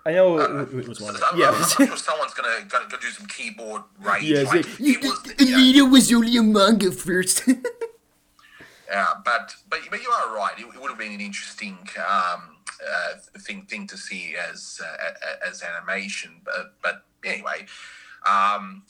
I 0.06 0.12
know 0.12 0.38
it, 0.38 0.72
it 0.72 0.88
was 0.88 1.00
one. 1.00 1.14
Of, 1.14 1.22
I'm, 1.30 1.38
yeah. 1.38 1.50
I'm, 1.50 1.86
sure 1.86 1.96
someone's 1.96 2.32
gonna, 2.32 2.64
gonna 2.68 2.88
go 2.88 2.96
do 2.96 3.08
some 3.08 3.26
keyboard 3.26 3.82
rage. 4.00 4.22
Yeah, 4.22 4.42
like, 4.42 4.64
it 4.80 5.02
was, 5.02 5.34
yeah, 5.38 5.82
was 5.82 6.12
only 6.12 6.36
a 6.38 6.42
manga 6.42 6.90
first. 6.90 7.42
yeah, 8.90 9.06
but 9.22 9.54
but 9.68 9.80
but 9.90 10.02
you 10.02 10.08
are 10.08 10.34
right. 10.34 10.54
It, 10.56 10.62
it 10.62 10.80
would 10.80 10.88
have 10.88 10.98
been 10.98 11.12
an 11.12 11.20
interesting 11.20 11.76
um, 11.98 12.56
uh, 12.86 13.38
thing 13.38 13.62
thing 13.62 13.86
to 13.86 13.96
see 13.96 14.34
as 14.36 14.80
uh, 14.84 15.48
as 15.48 15.62
animation. 15.62 16.40
But 16.44 16.74
but 16.82 17.04
anyway, 17.24 17.66
um, 18.26 18.82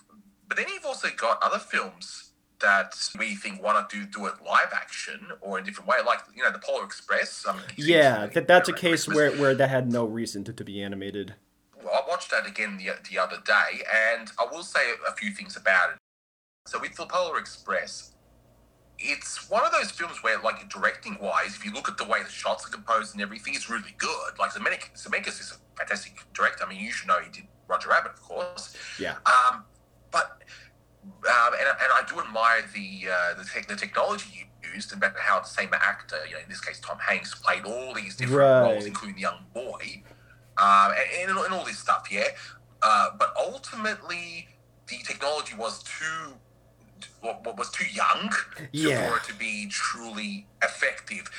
but 0.46 0.56
then 0.56 0.66
you've 0.72 0.86
also 0.86 1.08
got 1.16 1.42
other 1.42 1.58
films 1.58 2.30
that 2.60 2.96
we 3.18 3.34
think 3.34 3.62
want 3.62 3.88
to 3.88 3.96
do 3.96 4.06
do 4.06 4.26
it 4.26 4.34
live 4.44 4.72
action 4.74 5.28
or 5.40 5.58
in 5.58 5.64
a 5.64 5.66
different 5.66 5.88
way, 5.88 5.96
like 6.04 6.20
you 6.34 6.42
know 6.42 6.50
the 6.50 6.58
Polar 6.58 6.84
Express. 6.84 7.46
Um, 7.46 7.60
yeah, 7.76 8.26
that, 8.26 8.48
that's 8.48 8.68
a 8.68 8.72
Christmas. 8.72 9.06
case 9.06 9.14
where, 9.14 9.32
where 9.32 9.54
that 9.54 9.70
had 9.70 9.92
no 9.92 10.04
reason 10.04 10.44
to, 10.44 10.52
to 10.52 10.64
be 10.64 10.82
animated. 10.82 11.34
Well, 11.82 11.94
I 11.94 12.08
watched 12.08 12.30
that 12.32 12.46
again 12.46 12.76
the, 12.76 12.90
the 13.08 13.18
other 13.18 13.38
day, 13.44 13.82
and 14.12 14.30
I 14.38 14.46
will 14.50 14.62
say 14.64 14.80
a 15.08 15.12
few 15.12 15.30
things 15.30 15.56
about 15.56 15.90
it. 15.92 15.96
So 16.66 16.78
with 16.80 16.96
the 16.96 17.06
Polar 17.06 17.38
Express, 17.38 18.12
it's 18.98 19.48
one 19.48 19.64
of 19.64 19.72
those 19.72 19.90
films 19.90 20.22
where, 20.22 20.40
like, 20.40 20.68
directing 20.68 21.18
wise, 21.20 21.54
if 21.54 21.64
you 21.64 21.72
look 21.72 21.88
at 21.88 21.96
the 21.98 22.04
way 22.04 22.22
the 22.22 22.30
shots 22.30 22.66
are 22.66 22.70
composed 22.70 23.14
and 23.14 23.22
everything, 23.22 23.54
it's 23.54 23.70
really 23.70 23.94
good. 23.96 24.38
Like, 24.38 24.52
Zemeckis, 24.52 25.06
Zemeckis 25.06 25.40
is 25.40 25.52
a 25.52 25.78
fantastic 25.78 26.14
director. 26.34 26.64
I 26.64 26.68
mean, 26.68 26.80
you 26.80 26.90
should 26.90 27.08
know 27.08 27.18
he 27.20 27.30
did 27.30 27.46
Roger 27.68 27.90
Rabbit, 27.90 28.12
of 28.12 28.20
course. 28.22 28.76
Yeah. 28.98 29.16
Um, 29.26 29.64
but 30.10 30.42
um, 31.04 31.52
and, 31.58 31.68
and 31.68 31.92
I 31.92 32.02
do 32.08 32.20
admire 32.20 32.64
the 32.74 33.08
uh, 33.10 33.34
the, 33.38 33.44
tech 33.44 33.68
the 33.68 33.76
technology 33.76 34.30
you 34.34 34.70
used 34.74 34.92
and 34.92 35.02
about 35.02 35.16
how 35.18 35.40
the 35.40 35.46
same 35.46 35.70
actor, 35.72 36.16
you 36.26 36.34
know, 36.34 36.40
in 36.40 36.48
this 36.48 36.60
case 36.60 36.80
Tom 36.80 36.98
Hanks, 36.98 37.34
played 37.34 37.64
all 37.64 37.94
these 37.94 38.16
different 38.16 38.40
Right. 38.40 38.72
roles, 38.72 38.86
including 38.86 39.16
the 39.16 39.22
young 39.22 39.44
boy, 39.54 40.02
um, 40.58 40.92
and, 40.92 41.30
and, 41.30 41.38
and 41.38 41.54
all 41.54 41.64
this 41.64 41.78
stuff. 41.78 42.08
Yeah, 42.10 42.28
uh, 42.82 43.10
but 43.18 43.34
ultimately 43.38 44.48
the 44.86 44.96
technology 45.06 45.54
was 45.56 45.82
too 45.82 46.34
was 47.22 47.70
too 47.70 47.86
young 47.86 48.32
Yeah. 48.72 49.10
for 49.10 49.16
it 49.18 49.24
to 49.24 49.34
be 49.34 49.68
truly 49.68 50.46
effective. 50.62 51.30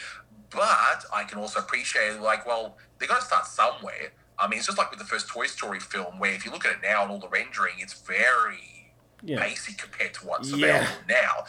But 0.49 1.05
I 1.13 1.23
can 1.27 1.37
also 1.37 1.59
appreciate, 1.59 2.19
like, 2.19 2.45
well, 2.45 2.77
they 2.97 3.05
got 3.07 3.19
to 3.21 3.25
start 3.25 3.45
somewhere. 3.45 4.11
I 4.37 4.47
mean, 4.47 4.57
it's 4.57 4.67
just 4.67 4.77
like 4.77 4.89
with 4.89 4.99
the 4.99 5.05
first 5.05 5.27
Toy 5.27 5.45
Story 5.47 5.79
film, 5.79 6.17
where 6.17 6.33
if 6.33 6.45
you 6.45 6.51
look 6.51 6.65
at 6.65 6.71
it 6.71 6.81
now 6.81 7.03
and 7.03 7.11
all 7.11 7.19
the 7.19 7.27
rendering, 7.29 7.75
it's 7.79 7.93
very 7.93 8.93
Yeah. 9.21 9.39
basic 9.39 9.77
compared 9.77 10.13
to 10.15 10.25
what's 10.25 10.49
Yeah. 10.49 10.67
available 10.77 11.03
now. 11.07 11.45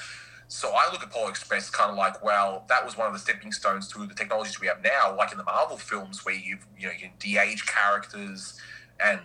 So 0.48 0.74
I 0.74 0.90
look 0.90 1.00
at 1.02 1.10
Polar 1.10 1.30
Express 1.30 1.70
kind 1.70 1.90
of 1.92 1.96
like, 1.96 2.22
well, 2.24 2.64
that 2.68 2.84
was 2.84 2.96
one 2.96 3.06
of 3.06 3.12
the 3.12 3.20
stepping 3.20 3.52
stones 3.52 3.86
to 3.92 4.04
the 4.06 4.14
technologies 4.14 4.58
we 4.58 4.66
have 4.66 4.82
now, 4.82 5.14
like 5.14 5.30
in 5.30 5.38
the 5.38 5.44
Marvel 5.44 5.78
films 5.78 6.24
where 6.24 6.34
you've 6.34 6.66
you 6.76 6.88
know 6.88 6.92
you 6.92 6.98
can 7.08 7.12
de-age 7.20 7.64
characters 7.66 8.60
and 8.98 9.20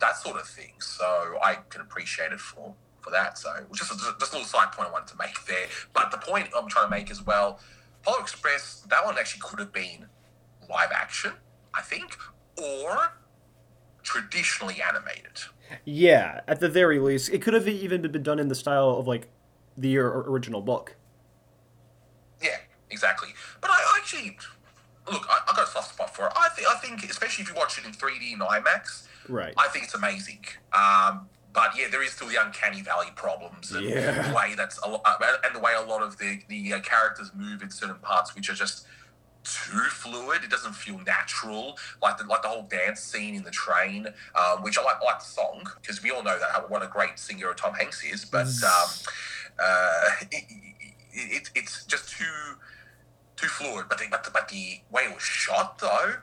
that 0.00 0.16
sort 0.16 0.40
of 0.40 0.48
thing. 0.48 0.72
So 0.80 1.38
I 1.42 1.56
can 1.68 1.82
appreciate 1.82 2.32
it 2.32 2.40
for 2.40 2.74
for 3.02 3.10
that. 3.10 3.38
So 3.38 3.50
just 3.74 3.92
a, 3.92 3.96
just 4.18 4.32
a 4.32 4.36
little 4.36 4.48
side 4.48 4.72
point 4.72 4.88
I 4.88 4.92
wanted 4.92 5.08
to 5.08 5.16
make 5.18 5.44
there. 5.46 5.66
But 5.92 6.10
the 6.10 6.18
point 6.18 6.48
I'm 6.56 6.68
trying 6.68 6.86
to 6.86 6.90
make 6.90 7.10
as 7.10 7.24
well, 7.24 7.60
Polar 8.02 8.20
Express, 8.20 8.84
that 8.88 9.04
one 9.04 9.18
actually 9.18 9.40
could 9.40 9.58
have 9.58 9.72
been 9.72 10.06
live 10.68 10.90
action, 10.92 11.32
I 11.74 11.82
think, 11.82 12.16
or 12.56 13.12
traditionally 14.02 14.80
animated. 14.82 15.40
Yeah, 15.84 16.40
at 16.48 16.60
the 16.60 16.68
very 16.68 16.98
least, 16.98 17.30
it 17.30 17.42
could 17.42 17.54
have 17.54 17.68
even 17.68 18.02
been 18.02 18.22
done 18.22 18.38
in 18.38 18.48
the 18.48 18.54
style 18.54 18.90
of 18.90 19.06
like 19.06 19.28
the 19.76 19.98
original 19.98 20.60
book. 20.60 20.96
Yeah, 22.42 22.56
exactly. 22.90 23.30
But 23.60 23.70
I 23.70 23.98
actually 23.98 24.36
look. 25.10 25.26
I, 25.28 25.38
I 25.48 25.54
got 25.54 25.68
a 25.68 25.70
soft 25.70 25.94
spot 25.94 26.14
for 26.14 26.26
it. 26.26 26.32
I 26.36 26.48
think. 26.48 26.68
I 26.68 26.74
think, 26.78 27.04
especially 27.08 27.42
if 27.42 27.50
you 27.50 27.54
watch 27.54 27.78
it 27.78 27.84
in 27.84 27.92
3D 27.92 28.32
and 28.32 28.42
IMAX, 28.42 29.06
Right. 29.28 29.54
I 29.56 29.68
think 29.68 29.84
it's 29.84 29.94
amazing. 29.94 30.44
Um, 30.72 31.28
but 31.52 31.70
yeah, 31.76 31.86
there 31.90 32.02
is 32.02 32.12
still 32.12 32.28
the 32.28 32.36
uncanny 32.40 32.80
valley 32.82 33.08
problems 33.16 33.72
and 33.72 33.84
Yeah. 33.84 34.28
the 34.28 34.34
way 34.34 34.54
that's 34.56 34.78
a 34.82 34.88
lo- 34.88 35.02
uh, 35.04 35.16
and 35.44 35.54
the 35.54 35.60
way 35.60 35.72
a 35.74 35.82
lot 35.82 36.02
of 36.02 36.18
the 36.18 36.40
the 36.48 36.74
uh, 36.74 36.80
characters 36.80 37.30
move 37.34 37.62
in 37.62 37.70
certain 37.70 37.96
parts, 37.96 38.34
which 38.34 38.48
are 38.50 38.54
just 38.54 38.86
too 39.42 39.78
fluid. 39.90 40.44
It 40.44 40.50
doesn't 40.50 40.74
feel 40.74 40.98
natural, 40.98 41.78
like 42.02 42.18
the 42.18 42.24
like 42.24 42.42
the 42.42 42.48
whole 42.48 42.62
dance 42.64 43.00
scene 43.00 43.34
in 43.34 43.42
the 43.42 43.50
train, 43.50 44.06
um, 44.34 44.62
which 44.62 44.78
I 44.78 44.82
like. 44.82 44.96
I 45.02 45.04
like 45.06 45.20
the 45.20 45.24
song 45.26 45.64
because 45.80 46.02
we 46.02 46.10
all 46.10 46.22
know 46.22 46.38
that 46.38 46.50
how, 46.52 46.60
what 46.68 46.82
a 46.82 46.86
great 46.86 47.18
singer 47.18 47.52
Tom 47.54 47.74
Hanks 47.74 48.04
is. 48.04 48.24
But 48.24 48.46
um, 48.46 48.88
uh, 49.58 50.08
it, 50.30 50.44
it, 51.12 51.50
it's 51.54 51.84
just 51.86 52.10
too 52.10 52.24
too 53.36 53.48
fluid. 53.48 53.86
But 53.88 53.98
the, 53.98 54.06
but 54.10 54.24
the, 54.24 54.30
but 54.30 54.48
the 54.48 54.80
way 54.90 55.02
it 55.04 55.14
was 55.14 55.22
shot 55.22 55.78
though, 55.78 56.14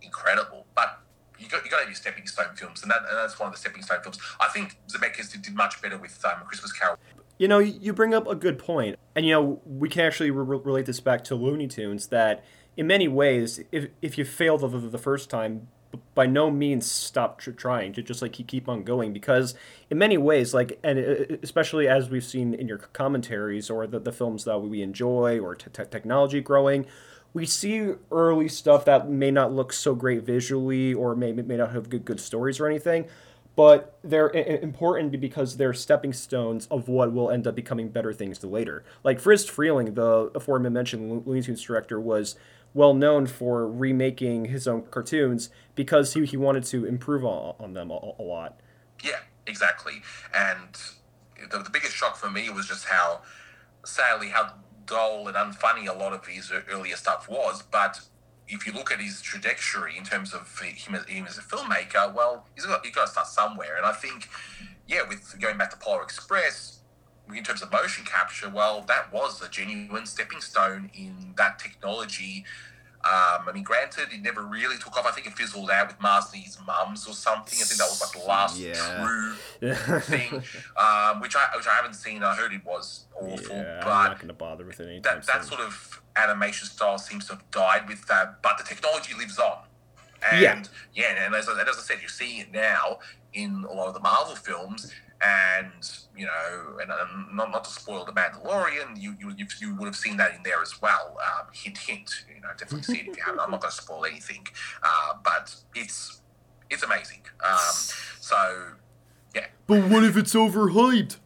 incredible. 0.00 0.66
But 0.74 1.00
you 1.40 1.48
got 1.48 1.64
you 1.64 1.70
got 1.70 1.78
to 1.78 1.82
have 1.82 1.88
your 1.88 1.96
stepping 1.96 2.26
stone 2.26 2.54
films, 2.54 2.82
and 2.82 2.90
that 2.90 2.98
and 3.08 3.16
that's 3.16 3.38
one 3.38 3.48
of 3.48 3.54
the 3.54 3.60
stepping 3.60 3.82
stone 3.82 4.02
films. 4.02 4.18
I 4.38 4.48
think 4.48 4.78
Zemeckis 4.88 5.32
did, 5.32 5.42
did 5.42 5.54
much 5.54 5.80
better 5.80 5.98
with 5.98 6.22
um, 6.24 6.42
Christmas 6.46 6.72
Carol. 6.72 6.96
You 7.38 7.48
know, 7.48 7.58
you 7.58 7.94
bring 7.94 8.12
up 8.12 8.26
a 8.26 8.34
good 8.34 8.58
point, 8.58 8.98
and 9.16 9.24
you 9.24 9.32
know 9.32 9.62
we 9.64 9.88
can 9.88 10.02
actually 10.02 10.30
re- 10.30 10.60
relate 10.62 10.86
this 10.86 11.00
back 11.00 11.24
to 11.24 11.34
Looney 11.34 11.66
Tunes. 11.66 12.08
That 12.08 12.44
in 12.76 12.86
many 12.86 13.08
ways, 13.08 13.60
if 13.72 13.88
if 14.02 14.18
you 14.18 14.24
fail 14.24 14.58
the, 14.58 14.68
the, 14.68 14.98
first 14.98 15.30
time, 15.30 15.68
by 16.14 16.26
no 16.26 16.50
means 16.50 16.90
stop 16.90 17.38
tr- 17.38 17.52
trying 17.52 17.92
to 17.94 18.02
just 18.02 18.20
like 18.20 18.32
keep 18.32 18.48
keep 18.48 18.68
on 18.68 18.84
going 18.84 19.12
because 19.12 19.54
in 19.88 19.96
many 19.96 20.18
ways, 20.18 20.52
like 20.52 20.78
and 20.82 20.98
uh, 20.98 21.36
especially 21.42 21.88
as 21.88 22.10
we've 22.10 22.24
seen 22.24 22.52
in 22.52 22.68
your 22.68 22.78
commentaries 22.78 23.70
or 23.70 23.86
the, 23.86 23.98
the 23.98 24.12
films 24.12 24.44
that 24.44 24.58
we 24.58 24.82
enjoy 24.82 25.38
or 25.38 25.54
t- 25.54 25.70
te- 25.72 25.84
technology 25.90 26.40
growing. 26.40 26.86
We 27.32 27.46
see 27.46 27.92
early 28.10 28.48
stuff 28.48 28.84
that 28.86 29.08
may 29.08 29.30
not 29.30 29.52
look 29.52 29.72
so 29.72 29.94
great 29.94 30.22
visually 30.22 30.92
or 30.92 31.14
may, 31.14 31.32
may 31.32 31.56
not 31.56 31.72
have 31.72 31.88
good 31.88 32.04
good 32.04 32.20
stories 32.20 32.58
or 32.58 32.66
anything, 32.66 33.06
but 33.56 33.98
they're 34.02 34.30
important 34.30 35.20
because 35.20 35.56
they're 35.56 35.74
stepping 35.74 36.12
stones 36.12 36.66
of 36.70 36.88
what 36.88 37.12
will 37.12 37.30
end 37.30 37.46
up 37.46 37.54
becoming 37.54 37.88
better 37.88 38.12
things 38.12 38.42
later. 38.42 38.84
Like 39.04 39.20
Friz 39.20 39.48
Freleng, 39.48 39.94
the 39.94 40.30
aforementioned 40.34 41.26
Looney 41.26 41.42
Tunes 41.42 41.62
director, 41.62 42.00
was 42.00 42.36
well 42.74 42.94
known 42.94 43.26
for 43.26 43.70
remaking 43.70 44.46
his 44.46 44.68
own 44.68 44.82
cartoons 44.82 45.50
because 45.74 46.14
he, 46.14 46.24
he 46.24 46.36
wanted 46.36 46.64
to 46.64 46.84
improve 46.84 47.24
on, 47.24 47.54
on 47.60 47.74
them 47.74 47.90
a, 47.90 48.12
a 48.18 48.22
lot. 48.22 48.60
Yeah, 49.02 49.20
exactly. 49.46 50.02
And 50.34 50.80
the, 51.50 51.58
the 51.58 51.70
biggest 51.70 51.94
shock 51.94 52.16
for 52.16 52.30
me 52.30 52.48
was 52.50 52.66
just 52.66 52.86
how, 52.86 53.22
sadly, 53.84 54.28
how 54.28 54.54
dull 54.90 55.28
and 55.28 55.36
unfunny 55.36 55.88
a 55.88 55.92
lot 55.92 56.12
of 56.12 56.26
his 56.26 56.52
earlier 56.70 56.96
stuff 56.96 57.28
was. 57.28 57.62
But 57.62 58.00
if 58.48 58.66
you 58.66 58.72
look 58.72 58.90
at 58.90 59.00
his 59.00 59.22
trajectory 59.22 59.96
in 59.96 60.04
terms 60.04 60.34
of 60.34 60.60
him, 60.60 60.94
him 61.06 61.26
as 61.26 61.38
a 61.38 61.42
filmmaker, 61.42 62.12
well, 62.12 62.46
he's 62.54 62.66
got, 62.66 62.84
he's 62.84 62.94
got 62.94 63.06
to 63.06 63.12
start 63.12 63.28
somewhere. 63.28 63.76
And 63.76 63.86
I 63.86 63.92
think, 63.92 64.28
yeah, 64.88 65.02
with 65.08 65.40
going 65.40 65.56
back 65.56 65.70
to 65.70 65.76
Polar 65.76 66.02
Express, 66.02 66.80
in 67.32 67.44
terms 67.44 67.62
of 67.62 67.70
motion 67.70 68.04
capture, 68.04 68.50
well, 68.50 68.82
that 68.88 69.12
was 69.12 69.40
a 69.40 69.48
genuine 69.48 70.04
stepping 70.04 70.40
stone 70.40 70.90
in 70.94 71.34
that 71.36 71.60
technology 71.60 72.44
um, 73.02 73.48
I 73.48 73.52
mean, 73.54 73.62
granted, 73.62 74.08
it 74.12 74.20
never 74.20 74.42
really 74.42 74.76
took 74.76 74.94
off. 74.94 75.06
I 75.06 75.10
think 75.10 75.26
it 75.26 75.32
fizzled 75.32 75.70
out 75.70 75.88
with 75.88 75.98
Mars 76.02 76.34
Needs 76.34 76.58
Moms 76.66 77.06
or 77.06 77.14
something. 77.14 77.58
I 77.58 77.64
think 77.64 77.80
that 77.80 77.88
was 77.88 78.02
like 78.02 78.22
the 78.22 78.28
last 78.28 78.58
yeah. 78.58 79.02
true 79.02 80.00
thing, 80.00 80.42
um, 80.76 81.20
which 81.20 81.34
I 81.34 81.48
which 81.56 81.66
I 81.66 81.76
haven't 81.76 81.94
seen. 81.94 82.22
I 82.22 82.34
heard 82.34 82.52
it 82.52 82.62
was 82.62 83.06
awful, 83.18 83.56
yeah, 83.56 83.80
but 83.82 83.90
I'm 83.90 84.10
not 84.10 84.18
going 84.18 84.28
to 84.28 84.34
bother 84.34 84.66
with 84.66 84.80
it. 84.80 85.02
That 85.02 85.26
that 85.26 85.46
sort 85.46 85.62
of 85.62 86.02
animation 86.14 86.66
style 86.66 86.98
seems 86.98 87.26
to 87.28 87.34
have 87.34 87.50
died 87.50 87.88
with 87.88 88.06
that, 88.08 88.42
but 88.42 88.58
the 88.58 88.64
technology 88.64 89.14
lives 89.16 89.38
on. 89.38 89.60
And 90.30 90.42
yeah, 90.42 90.62
yeah 90.92 91.24
and 91.24 91.34
as, 91.34 91.48
as 91.48 91.56
I 91.56 91.72
said, 91.80 91.98
you're 92.00 92.10
seeing 92.10 92.40
it 92.40 92.52
now 92.52 92.98
in 93.32 93.64
a 93.66 93.72
lot 93.72 93.88
of 93.88 93.94
the 93.94 94.00
Marvel 94.00 94.34
films 94.34 94.92
and 95.22 95.98
you 96.16 96.26
know, 96.26 96.78
and, 96.80 96.90
and 96.90 97.36
not, 97.36 97.50
not 97.50 97.64
to 97.64 97.70
spoil 97.70 98.04
the 98.04 98.12
Mandalorian, 98.12 99.00
you 99.00 99.14
you 99.20 99.34
you 99.60 99.74
would 99.76 99.86
have 99.86 99.96
seen 99.96 100.16
that 100.16 100.34
in 100.34 100.42
there 100.42 100.62
as 100.62 100.80
well. 100.80 101.16
Um, 101.20 101.46
hint, 101.52 101.78
hint. 101.78 102.24
You 102.34 102.40
know, 102.40 102.48
definitely 102.56 102.94
see 102.94 103.00
it 103.00 103.08
if 103.08 103.16
you 103.16 103.22
haven't. 103.24 103.40
I'm 103.40 103.50
not 103.50 103.60
going 103.60 103.70
to 103.70 103.76
spoil 103.76 104.04
anything, 104.04 104.46
uh, 104.82 105.14
but 105.22 105.54
it's 105.74 106.20
it's 106.70 106.82
amazing. 106.82 107.22
Um, 107.46 107.58
so 108.20 108.66
yeah. 109.34 109.46
But 109.66 109.88
what 109.90 110.04
if 110.04 110.16
it's 110.16 110.34
overhyped? 110.34 111.16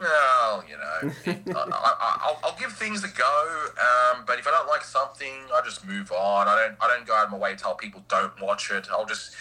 Well, 0.00 0.64
you 0.68 0.76
know, 0.76 1.12
it, 1.26 1.42
I, 1.54 2.34
will 2.42 2.56
give 2.58 2.72
things 2.72 3.04
a 3.04 3.08
go, 3.08 3.66
um, 3.70 4.24
but 4.26 4.40
if 4.40 4.48
I 4.48 4.50
don't 4.50 4.66
like 4.66 4.82
something, 4.82 5.32
I 5.54 5.60
just 5.64 5.86
move 5.86 6.10
on. 6.10 6.48
I 6.48 6.56
don't 6.56 6.76
I 6.80 6.88
don't 6.88 7.06
go 7.06 7.14
out 7.14 7.26
of 7.26 7.30
my 7.30 7.38
way 7.38 7.52
to 7.52 7.56
tell 7.56 7.74
people 7.74 8.02
don't 8.08 8.32
watch 8.40 8.70
it. 8.70 8.88
I'll 8.90 9.06
just 9.06 9.32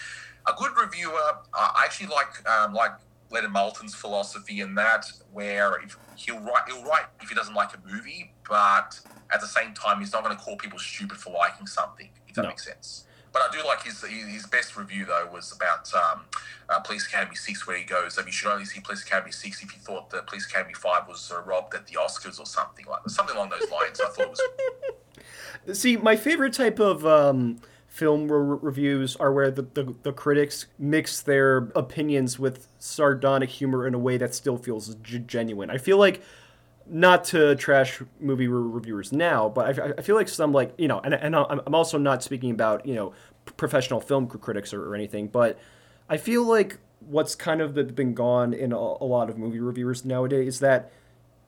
a 0.47 0.53
good 0.57 0.71
reviewer. 0.79 1.37
I 1.53 1.83
actually 1.85 2.07
like 2.07 2.47
um, 2.49 2.73
like 2.73 2.91
Leonard 3.29 3.51
Maltin's 3.51 3.95
philosophy 3.95 4.61
in 4.61 4.75
that, 4.75 5.11
where 5.31 5.81
if 5.81 5.97
he'll 6.15 6.39
write 6.39 6.63
he'll 6.67 6.83
write 6.83 7.05
if 7.21 7.29
he 7.29 7.35
doesn't 7.35 7.55
like 7.55 7.71
a 7.73 7.79
movie, 7.89 8.33
but 8.47 8.99
at 9.31 9.41
the 9.41 9.47
same 9.47 9.73
time 9.73 9.99
he's 9.99 10.13
not 10.13 10.23
going 10.23 10.35
to 10.35 10.41
call 10.41 10.55
people 10.57 10.79
stupid 10.79 11.17
for 11.17 11.31
liking 11.31 11.67
something. 11.67 12.09
If 12.27 12.35
that 12.35 12.43
no. 12.43 12.49
makes 12.49 12.65
sense. 12.65 13.05
But 13.33 13.43
I 13.43 13.55
do 13.55 13.65
like 13.65 13.83
his 13.83 14.01
his 14.03 14.45
best 14.45 14.75
review 14.75 15.05
though 15.05 15.29
was 15.31 15.53
about 15.53 15.93
um, 15.93 16.21
uh, 16.69 16.79
Police 16.79 17.07
Academy 17.07 17.35
Six, 17.35 17.65
where 17.65 17.77
he 17.77 17.85
goes, 17.85 18.15
that 18.15 18.25
"You 18.25 18.31
should 18.31 18.51
only 18.51 18.65
see 18.65 18.81
Police 18.81 19.03
Academy 19.03 19.31
Six 19.31 19.63
if 19.63 19.73
you 19.73 19.79
thought 19.79 20.09
that 20.09 20.27
Police 20.27 20.47
Academy 20.47 20.73
Five 20.73 21.07
was 21.07 21.31
uh, 21.31 21.41
robbed 21.41 21.73
at 21.73 21.87
the 21.87 21.93
Oscars 21.93 22.39
or 22.39 22.45
something 22.45 22.85
like 22.85 23.07
something 23.07 23.35
along 23.35 23.51
those 23.51 23.69
lines." 23.71 24.01
I 24.01 24.09
thought 24.09 24.19
it 24.19 24.29
was. 24.29 25.79
See, 25.79 25.95
my 25.95 26.17
favorite 26.17 26.53
type 26.53 26.79
of 26.79 27.05
um, 27.05 27.61
film 27.91 28.31
re- 28.31 28.57
reviews 28.61 29.17
are 29.17 29.33
where 29.33 29.51
the, 29.51 29.63
the, 29.63 29.93
the, 30.03 30.13
critics 30.13 30.65
mix 30.79 31.19
their 31.19 31.57
opinions 31.75 32.39
with 32.39 32.69
sardonic 32.79 33.49
humor 33.49 33.85
in 33.85 33.93
a 33.93 33.99
way 33.99 34.15
that 34.15 34.33
still 34.33 34.57
feels 34.57 34.95
g- 34.95 35.19
genuine. 35.19 35.69
I 35.69 35.77
feel 35.77 35.97
like 35.97 36.21
not 36.87 37.25
to 37.25 37.53
trash 37.57 38.01
movie 38.17 38.47
re- 38.47 38.61
reviewers 38.61 39.11
now, 39.11 39.49
but 39.49 39.77
I, 39.77 39.91
I, 39.97 40.01
feel 40.01 40.15
like 40.15 40.29
some 40.29 40.53
like 40.53 40.73
you 40.77 40.87
know, 40.87 41.01
and, 41.01 41.13
and 41.13 41.35
I'm 41.35 41.75
also 41.75 41.97
not 41.97 42.23
speaking 42.23 42.51
about 42.51 42.85
you 42.85 42.95
know 42.95 43.11
professional 43.57 43.99
film 43.99 44.25
critics 44.25 44.73
or, 44.73 44.89
or 44.89 44.95
anything, 44.95 45.27
but 45.27 45.59
I 46.07 46.15
feel 46.15 46.45
like 46.45 46.77
what's 47.01 47.35
kind 47.35 47.59
of 47.59 47.75
been 47.93 48.13
gone 48.13 48.53
in 48.53 48.71
a, 48.71 48.77
a 48.77 49.03
lot 49.03 49.29
of 49.29 49.37
movie 49.37 49.59
reviewers 49.59 50.05
nowadays 50.05 50.47
is 50.47 50.59
that 50.61 50.93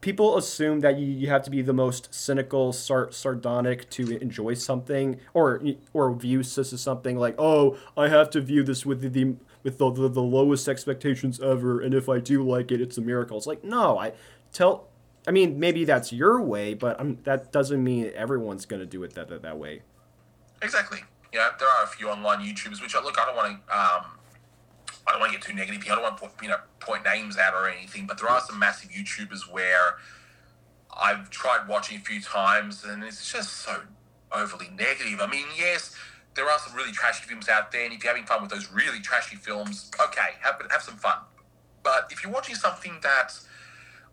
people 0.04 0.38
assume 0.38 0.82
that 0.82 1.00
you, 1.00 1.08
you 1.08 1.30
have 1.30 1.42
to 1.44 1.50
be 1.50 1.62
the 1.62 1.74
most 1.74 2.14
cynical, 2.14 2.74
sar- 2.74 3.10
sardonic 3.12 3.90
to 3.90 4.18
enjoy 4.18 4.54
something, 4.54 5.18
or 5.34 5.62
or 5.94 6.14
view 6.14 6.44
this 6.44 6.74
as 6.74 6.82
something 6.82 7.18
like, 7.18 7.36
oh, 7.40 7.78
I 7.98 8.10
have 8.10 8.30
to 8.32 8.42
view 8.42 8.64
this 8.64 8.86
with 8.86 9.02
the, 9.02 9.08
the 9.08 9.36
with 9.64 9.78
the, 9.78 9.90
the, 9.90 10.10
the 10.10 10.22
lowest 10.22 10.68
expectations 10.68 11.40
ever, 11.40 11.80
and 11.80 11.94
if 11.94 12.10
I 12.10 12.20
do 12.20 12.44
like 12.44 12.70
it, 12.72 12.82
it's 12.82 12.98
a 12.98 13.02
miracle. 13.02 13.38
It's 13.38 13.48
like 13.48 13.64
no, 13.64 13.98
I 13.98 14.12
tell. 14.52 14.90
I 15.26 15.32
mean, 15.32 15.58
maybe 15.58 15.86
that's 15.86 16.12
your 16.12 16.42
way, 16.42 16.74
but 16.74 17.00
I'm, 17.00 17.18
that 17.24 17.54
doesn't 17.54 17.82
mean 17.82 18.12
everyone's 18.14 18.66
going 18.66 18.82
to 18.82 18.86
do 18.86 19.04
it 19.04 19.14
that, 19.14 19.30
that 19.30 19.42
that 19.44 19.58
way. 19.58 19.84
Exactly. 20.62 21.00
Yeah, 21.34 21.52
there 21.58 21.70
are 21.70 21.86
a 21.86 21.88
few 21.88 22.10
online 22.10 22.40
YouTubers 22.46 22.82
which 22.82 22.94
I 22.94 23.02
look. 23.02 23.18
I 23.18 23.26
don't 23.26 23.36
want 23.38 23.58
to. 23.68 23.80
Um, 23.80 24.06
I 25.06 25.12
don't 25.12 25.20
want 25.20 25.34
to 25.34 25.38
get 25.38 25.46
too 25.46 25.54
negative 25.54 25.84
here. 25.84 25.94
I 25.94 25.96
don't 25.96 26.04
want 26.04 26.18
to 26.18 26.28
put, 26.28 26.44
you 26.44 26.50
know 26.50 26.58
point 26.80 27.06
names 27.06 27.38
out 27.38 27.54
or 27.54 27.70
anything, 27.70 28.06
but 28.08 28.20
there 28.20 28.30
are 28.30 28.42
some 28.42 28.60
massive 28.60 28.90
YouTubers 28.90 29.52
where 29.52 29.96
I've 30.96 31.30
tried 31.30 31.68
watching 31.68 31.98
a 31.98 32.02
few 32.02 32.22
times 32.22 32.84
and 32.84 33.04
it's 33.04 33.32
just 33.32 33.52
so 33.58 33.82
overly 34.32 34.70
negative. 34.78 35.20
I 35.22 35.28
mean, 35.28 35.46
yes, 35.58 35.96
there 36.36 36.50
are 36.50 36.60
some 36.60 36.76
really 36.76 36.92
trashy 36.92 37.24
films 37.26 37.48
out 37.48 37.72
there, 37.72 37.86
and 37.86 37.94
if 37.94 38.04
you're 38.04 38.12
having 38.14 38.26
fun 38.26 38.42
with 38.42 38.52
those 38.52 38.72
really 38.72 39.00
trashy 39.00 39.36
films, 39.36 39.92
okay, 40.02 40.36
have 40.42 40.62
have 40.72 40.82
some 40.82 40.98
fun. 40.98 41.18
But 41.84 42.08
if 42.12 42.24
you're 42.24 42.32
watching 42.32 42.56
something 42.56 43.00
that 43.04 43.34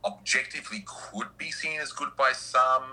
objectively 0.04 0.84
could 0.86 1.28
be 1.38 1.50
seen 1.50 1.80
as 1.80 1.92
good 1.92 2.10
by 2.16 2.32
some, 2.32 2.84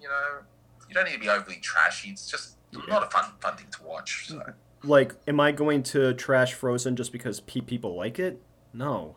you 0.00 0.08
know, 0.08 0.40
you 0.88 0.94
don't 0.94 1.04
need 1.04 1.14
to 1.14 1.18
be 1.18 1.28
overly 1.28 1.56
trashy. 1.56 2.10
It's 2.10 2.30
just 2.30 2.56
yeah. 2.70 2.80
not 2.88 3.02
a 3.02 3.06
fun 3.06 3.32
fun 3.40 3.56
thing 3.56 3.66
to 3.72 3.82
watch. 3.82 4.28
So. 4.28 4.42
Like, 4.86 5.14
am 5.26 5.40
I 5.40 5.52
going 5.52 5.82
to 5.84 6.14
trash 6.14 6.54
Frozen 6.54 6.96
just 6.96 7.12
because 7.12 7.40
pe- 7.40 7.60
people 7.60 7.94
like 7.96 8.18
it? 8.18 8.40
No. 8.72 9.16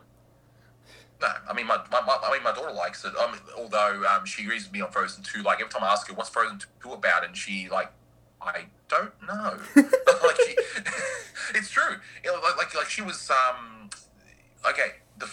No, 1.20 1.28
I 1.48 1.52
mean 1.52 1.66
my, 1.66 1.76
my, 1.92 2.00
my, 2.00 2.18
I 2.22 2.32
mean 2.32 2.42
my 2.42 2.52
daughter 2.52 2.72
likes 2.72 3.04
it. 3.04 3.14
Um, 3.16 3.38
although 3.58 4.02
um, 4.10 4.24
she 4.24 4.42
agrees 4.44 4.64
with 4.64 4.72
me 4.72 4.80
on 4.80 4.90
Frozen 4.90 5.22
Two. 5.22 5.42
Like 5.42 5.60
every 5.60 5.70
time 5.70 5.84
I 5.84 5.92
ask 5.92 6.08
her 6.08 6.14
what's 6.14 6.30
Frozen 6.30 6.60
Two 6.82 6.92
about, 6.92 7.24
and 7.26 7.36
she 7.36 7.68
like, 7.68 7.92
I 8.40 8.64
don't 8.88 9.12
know. 9.26 9.58
like 9.76 10.36
she, 10.46 10.56
it's 11.54 11.70
true. 11.70 11.96
You 12.24 12.32
know, 12.32 12.40
like, 12.40 12.56
like 12.56 12.74
like 12.74 12.88
she 12.88 13.02
was 13.02 13.30
um, 13.30 13.90
okay. 14.68 14.92
The, 15.18 15.26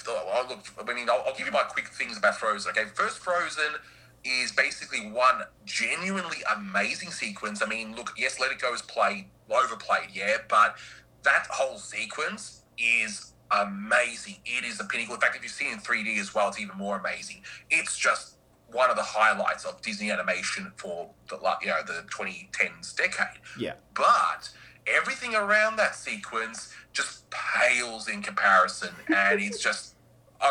look. 0.49 0.65
I 0.77 0.93
mean, 0.93 1.09
I'll, 1.09 1.23
I'll 1.25 1.35
give 1.35 1.45
you 1.45 1.53
my 1.53 1.63
quick 1.63 1.87
things 1.87 2.17
about 2.17 2.35
Frozen. 2.35 2.71
Okay, 2.71 2.89
first 2.93 3.19
Frozen 3.19 3.79
is 4.25 4.51
basically 4.51 5.09
one 5.09 5.43
genuinely 5.63 6.39
amazing 6.53 7.11
sequence. 7.11 7.61
I 7.63 7.67
mean, 7.67 7.95
look, 7.95 8.11
yes, 8.17 8.41
Let 8.41 8.51
It 8.51 8.59
Go 8.59 8.73
is 8.73 8.81
played 8.81 9.27
overplayed, 9.49 10.09
yeah, 10.13 10.37
but 10.49 10.75
that 11.23 11.47
whole 11.49 11.77
sequence 11.77 12.63
is 12.77 13.33
amazing. 13.51 14.35
It 14.45 14.63
is 14.63 14.77
the 14.77 14.85
pinnacle. 14.85 15.15
In 15.15 15.21
fact, 15.21 15.35
if 15.35 15.43
you 15.43 15.49
see 15.49 15.65
it 15.65 15.73
in 15.73 15.79
3D 15.79 16.19
as 16.19 16.33
well, 16.33 16.49
it's 16.49 16.59
even 16.59 16.77
more 16.77 16.97
amazing. 16.97 17.41
It's 17.69 17.97
just 17.97 18.37
one 18.71 18.89
of 18.89 18.95
the 18.95 19.03
highlights 19.03 19.65
of 19.65 19.81
Disney 19.81 20.11
animation 20.11 20.71
for 20.75 21.09
the 21.29 21.37
you 21.61 21.67
know 21.67 21.79
the 21.85 22.03
2010s 22.09 22.95
decade. 22.95 23.41
Yeah. 23.57 23.73
But 23.93 24.49
everything 24.85 25.35
around 25.35 25.77
that 25.77 25.95
sequence 25.95 26.73
just 26.93 27.29
pales 27.29 28.07
in 28.07 28.21
comparison, 28.21 28.93
and 29.13 29.41
it's 29.41 29.61
just 29.61 29.95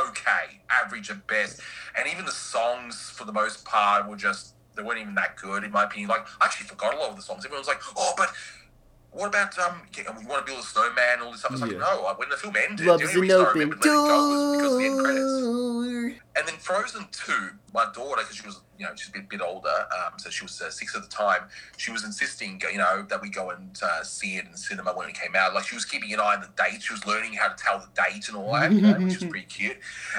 okay, 0.08 0.60
average 0.68 1.10
at 1.10 1.26
best. 1.26 1.60
And 1.96 2.08
even 2.08 2.24
the 2.24 2.32
songs, 2.32 3.10
for 3.10 3.24
the 3.24 3.32
most 3.32 3.64
part, 3.64 4.08
were 4.08 4.16
just 4.16 4.54
they 4.74 4.82
weren't 4.82 5.00
even 5.00 5.14
that 5.14 5.36
good 5.36 5.64
in 5.64 5.70
my 5.70 5.84
opinion. 5.84 6.10
Like 6.10 6.26
I 6.40 6.46
actually 6.46 6.66
forgot 6.66 6.94
a 6.94 6.98
lot 6.98 7.10
of 7.10 7.16
the 7.16 7.22
songs. 7.22 7.44
Everyone 7.44 7.60
was 7.60 7.68
like, 7.68 7.80
"Oh, 7.96 8.12
but 8.16 8.30
what 9.16 9.28
about 9.28 9.58
um? 9.58 9.80
You 9.96 10.04
want 10.28 10.46
to 10.46 10.52
build 10.52 10.62
a 10.62 10.66
snowman? 10.66 11.20
All 11.22 11.32
this 11.32 11.40
stuff. 11.40 11.52
It's 11.52 11.60
yeah. 11.60 11.66
like 11.68 11.78
no. 11.78 12.14
When 12.16 12.28
the 12.28 12.36
film 12.36 12.54
ended, 12.56 12.86
Love's 12.86 13.02
the 13.02 13.08
only 13.08 13.20
reason 13.22 13.40
I 13.40 13.50
remembered 13.50 13.78
Let 13.78 13.86
It 13.86 13.94
Go 13.94 14.28
was 14.28 14.56
because 14.56 14.72
of 14.72 14.78
the 14.78 14.84
end 14.84 15.00
credits. 15.00 16.22
And 16.36 16.46
then 16.46 16.54
Frozen 16.56 17.06
Two, 17.12 17.50
my 17.72 17.86
daughter, 17.94 18.20
because 18.20 18.36
she 18.36 18.46
was 18.46 18.60
you 18.78 18.84
know 18.84 18.92
she's 18.94 19.08
a 19.08 19.12
bit, 19.12 19.30
bit 19.30 19.40
older, 19.40 19.72
um, 19.96 20.18
so 20.18 20.28
she 20.28 20.44
was 20.44 20.60
uh, 20.60 20.70
six 20.70 20.94
at 20.94 21.00
the 21.00 21.08
time. 21.08 21.44
She 21.78 21.90
was 21.90 22.04
insisting, 22.04 22.60
you 22.70 22.76
know, 22.76 23.06
that 23.08 23.22
we 23.22 23.30
go 23.30 23.50
and 23.50 23.78
uh, 23.82 24.02
see 24.02 24.36
it 24.36 24.44
in 24.44 24.54
cinema 24.54 24.92
when 24.92 25.08
it 25.08 25.14
came 25.14 25.34
out. 25.34 25.54
Like 25.54 25.64
she 25.64 25.74
was 25.74 25.86
keeping 25.86 26.12
an 26.12 26.20
eye 26.20 26.34
on 26.34 26.42
the 26.42 26.50
date. 26.62 26.82
She 26.82 26.92
was 26.92 27.06
learning 27.06 27.32
how 27.32 27.48
to 27.48 27.54
tell 27.56 27.78
the 27.78 27.88
date 27.94 28.28
and 28.28 28.36
all 28.36 28.52
that, 28.52 28.70
you 28.70 28.82
know, 28.82 28.92
which 28.92 29.18
was 29.18 29.24
pretty 29.30 29.46
cute. 29.46 29.78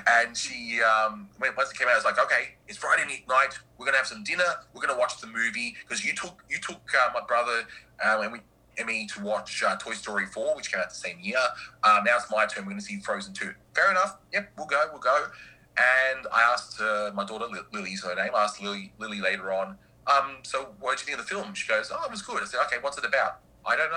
And 0.09 0.35
she, 0.35 0.81
um, 0.81 1.29
when 1.37 1.51
once 1.55 1.69
it 1.69 1.77
came 1.77 1.87
out, 1.87 1.93
I 1.93 1.97
was 1.97 2.05
like, 2.05 2.19
okay, 2.19 2.55
it's 2.67 2.79
Friday 2.79 3.23
night. 3.29 3.59
We're 3.77 3.85
gonna 3.85 3.97
have 3.97 4.07
some 4.07 4.23
dinner. 4.23 4.43
We're 4.73 4.81
gonna 4.81 4.97
watch 4.97 5.21
the 5.21 5.27
movie 5.27 5.75
because 5.81 6.03
you 6.03 6.15
took 6.15 6.43
you 6.49 6.57
took 6.57 6.81
uh, 6.95 7.11
my 7.13 7.21
brother 7.27 7.67
um, 8.03 8.23
and 8.23 8.31
we 8.31 8.39
Emmy 8.77 9.07
to 9.07 9.23
watch 9.23 9.63
uh, 9.63 9.75
Toy 9.77 9.93
Story 9.93 10.25
4, 10.25 10.55
which 10.55 10.71
came 10.71 10.79
out 10.79 10.89
the 10.89 10.95
same 10.95 11.17
year. 11.21 11.37
Um, 11.83 12.03
now 12.03 12.17
it's 12.17 12.31
my 12.31 12.45
turn. 12.45 12.65
We're 12.65 12.71
going 12.71 12.79
to 12.79 12.85
see 12.85 12.99
Frozen 12.99 13.33
2. 13.33 13.51
Fair 13.75 13.91
enough. 13.91 14.17
Yep, 14.33 14.51
we'll 14.57 14.67
go. 14.67 14.83
We'll 14.91 15.01
go. 15.01 15.25
And 15.77 16.25
I 16.33 16.41
asked 16.41 16.81
uh, 16.81 17.11
my 17.13 17.23
daughter, 17.25 17.45
Lily's 17.71 18.03
her 18.03 18.15
name, 18.15 18.31
I 18.35 18.43
asked 18.45 18.61
Lily, 18.61 18.93
Lily 18.97 19.21
later 19.21 19.51
on, 19.51 19.77
um, 20.07 20.37
so 20.43 20.69
what 20.79 20.97
did 20.97 21.01
you 21.01 21.05
think 21.05 21.19
of 21.19 21.27
the 21.27 21.35
film? 21.35 21.53
She 21.53 21.67
goes, 21.67 21.91
oh, 21.93 22.03
it 22.05 22.11
was 22.11 22.21
good. 22.21 22.41
I 22.41 22.45
said, 22.45 22.61
okay, 22.65 22.77
what's 22.81 22.97
it 22.97 23.05
about? 23.05 23.39
I 23.65 23.75
don't 23.75 23.91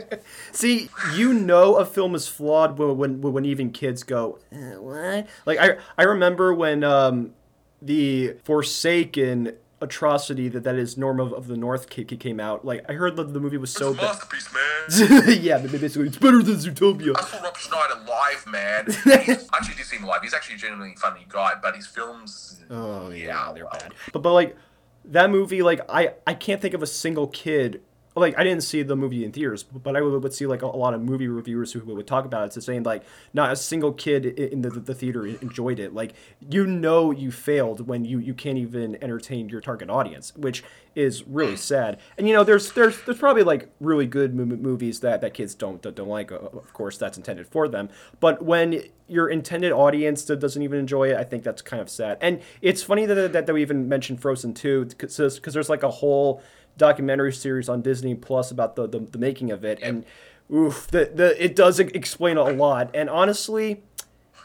know. 0.00 0.18
See, 0.52 0.88
you 1.14 1.34
know 1.34 1.76
a 1.76 1.84
film 1.84 2.14
is 2.14 2.26
flawed 2.26 2.78
when 2.78 2.96
when, 2.96 3.20
when 3.20 3.44
even 3.44 3.70
kids 3.70 4.02
go, 4.02 4.38
eh, 4.50 4.76
"What?" 4.76 5.26
Like 5.44 5.58
I 5.58 5.76
I 5.98 6.04
remember 6.04 6.54
when 6.54 6.82
um, 6.84 7.34
the 7.82 8.36
Forsaken 8.44 9.52
atrocity 9.80 10.48
that 10.48 10.64
that 10.64 10.74
is 10.74 10.96
Norm 10.96 11.20
of, 11.20 11.32
of 11.32 11.46
the 11.46 11.56
North 11.56 11.88
came 11.88 12.40
out. 12.40 12.64
Like 12.64 12.84
I 12.88 12.94
heard 12.94 13.16
that 13.16 13.32
the 13.32 13.40
movie 13.40 13.56
was 13.56 13.72
so 13.72 13.90
it's 13.92 14.00
a 14.00 14.02
masterpiece, 14.02 14.48
man. 14.52 15.38
yeah, 15.42 15.58
basically 15.58 16.08
it's 16.08 16.18
better 16.18 16.42
than 16.42 16.56
Zootopia. 16.56 17.16
I 17.16 17.22
saw 17.22 17.42
Rob 17.42 17.56
Schneider 17.56 18.00
live, 18.06 18.46
man. 18.46 18.86
He's, 19.24 19.48
actually, 19.52 19.74
did 19.76 19.86
see 19.86 19.96
him 19.96 20.06
live. 20.06 20.22
He's 20.22 20.34
actually 20.34 20.56
a 20.56 20.58
genuinely 20.58 20.94
funny 20.96 21.26
guy, 21.28 21.52
but 21.60 21.76
his 21.76 21.86
films. 21.86 22.60
Oh 22.70 23.10
yeah, 23.10 23.52
they're 23.52 23.66
bad. 23.66 23.94
But 24.12 24.22
but 24.22 24.32
like 24.32 24.56
that 25.04 25.30
movie, 25.30 25.62
like 25.62 25.80
I 25.88 26.14
I 26.26 26.34
can't 26.34 26.60
think 26.60 26.74
of 26.74 26.82
a 26.82 26.86
single 26.86 27.28
kid 27.28 27.82
like 28.20 28.38
I 28.38 28.44
didn't 28.44 28.62
see 28.62 28.82
the 28.82 28.96
movie 28.96 29.24
in 29.24 29.32
theaters, 29.32 29.62
but 29.62 29.96
I 29.96 30.00
would, 30.00 30.22
would 30.22 30.34
see 30.34 30.46
like 30.46 30.62
a, 30.62 30.66
a, 30.66 30.78
lot 30.78 30.94
of 30.94 31.02
movie 31.02 31.28
reviewers 31.28 31.72
who 31.72 31.80
would 31.80 32.06
talk 32.06 32.24
about 32.24 32.46
it, 32.46 32.52
to 32.52 32.60
saying 32.60 32.82
like 32.82 33.02
not 33.32 33.52
a 33.52 33.56
single 33.56 33.92
kid 33.92 34.26
in 34.26 34.62
the, 34.62 34.70
the 34.70 34.94
theater 34.94 35.26
enjoyed 35.26 35.78
it. 35.78 35.94
Like 35.94 36.14
you 36.48 36.66
know 36.66 37.10
you 37.10 37.30
failed 37.30 37.86
when 37.86 38.04
you 38.04 38.18
you 38.18 38.34
can't 38.34 38.58
even 38.58 39.02
entertain 39.02 39.48
your 39.48 39.60
target 39.60 39.90
audience, 39.90 40.34
which 40.36 40.64
is 40.94 41.26
really 41.26 41.56
sad. 41.70 41.98
And 42.16 42.28
you 42.28 42.34
know 42.34 42.44
there's 42.44 42.72
there's 42.72 43.00
there's 43.02 43.18
probably 43.18 43.42
like 43.42 43.70
really 43.80 44.06
good 44.06 44.34
movies 44.34 45.00
that 45.00 45.20
that 45.20 45.34
kids 45.34 45.54
don't 45.54 45.82
don't 45.82 46.08
like. 46.08 46.30
Of 46.30 46.72
course, 46.72 46.98
that's 46.98 47.16
intended 47.16 47.46
for 47.46 47.68
them. 47.68 47.88
But 48.20 48.42
when 48.42 48.82
your 49.08 49.28
intended 49.28 49.72
audience 49.72 50.24
doesn't 50.24 50.62
even 50.62 50.78
enjoy 50.78 51.10
it, 51.10 51.16
I 51.16 51.24
think 51.24 51.42
that's 51.42 51.62
kind 51.62 51.80
of 51.80 51.88
sad. 51.88 52.18
And 52.20 52.40
it's 52.60 52.82
funny 52.82 53.06
that 53.06 53.32
that, 53.32 53.46
that 53.46 53.52
we 53.52 53.62
even 53.62 53.88
mentioned 53.88 54.20
Frozen 54.20 54.54
2 54.54 54.84
because 54.86 55.16
there's 55.16 55.70
like 55.70 55.82
a 55.82 55.90
whole 55.90 56.42
documentary 56.78 57.32
series 57.32 57.68
on 57.68 57.82
Disney 57.82 58.14
Plus 58.14 58.50
about 58.50 58.76
the, 58.76 58.88
the, 58.88 59.00
the 59.00 59.18
making 59.18 59.50
of 59.50 59.64
it, 59.64 59.78
and 59.82 60.04
oof, 60.52 60.86
the, 60.86 61.10
the 61.14 61.42
it 61.42 61.54
does 61.54 61.78
explain 61.78 62.36
a 62.36 62.44
lot. 62.44 62.90
And 62.94 63.10
honestly, 63.10 63.82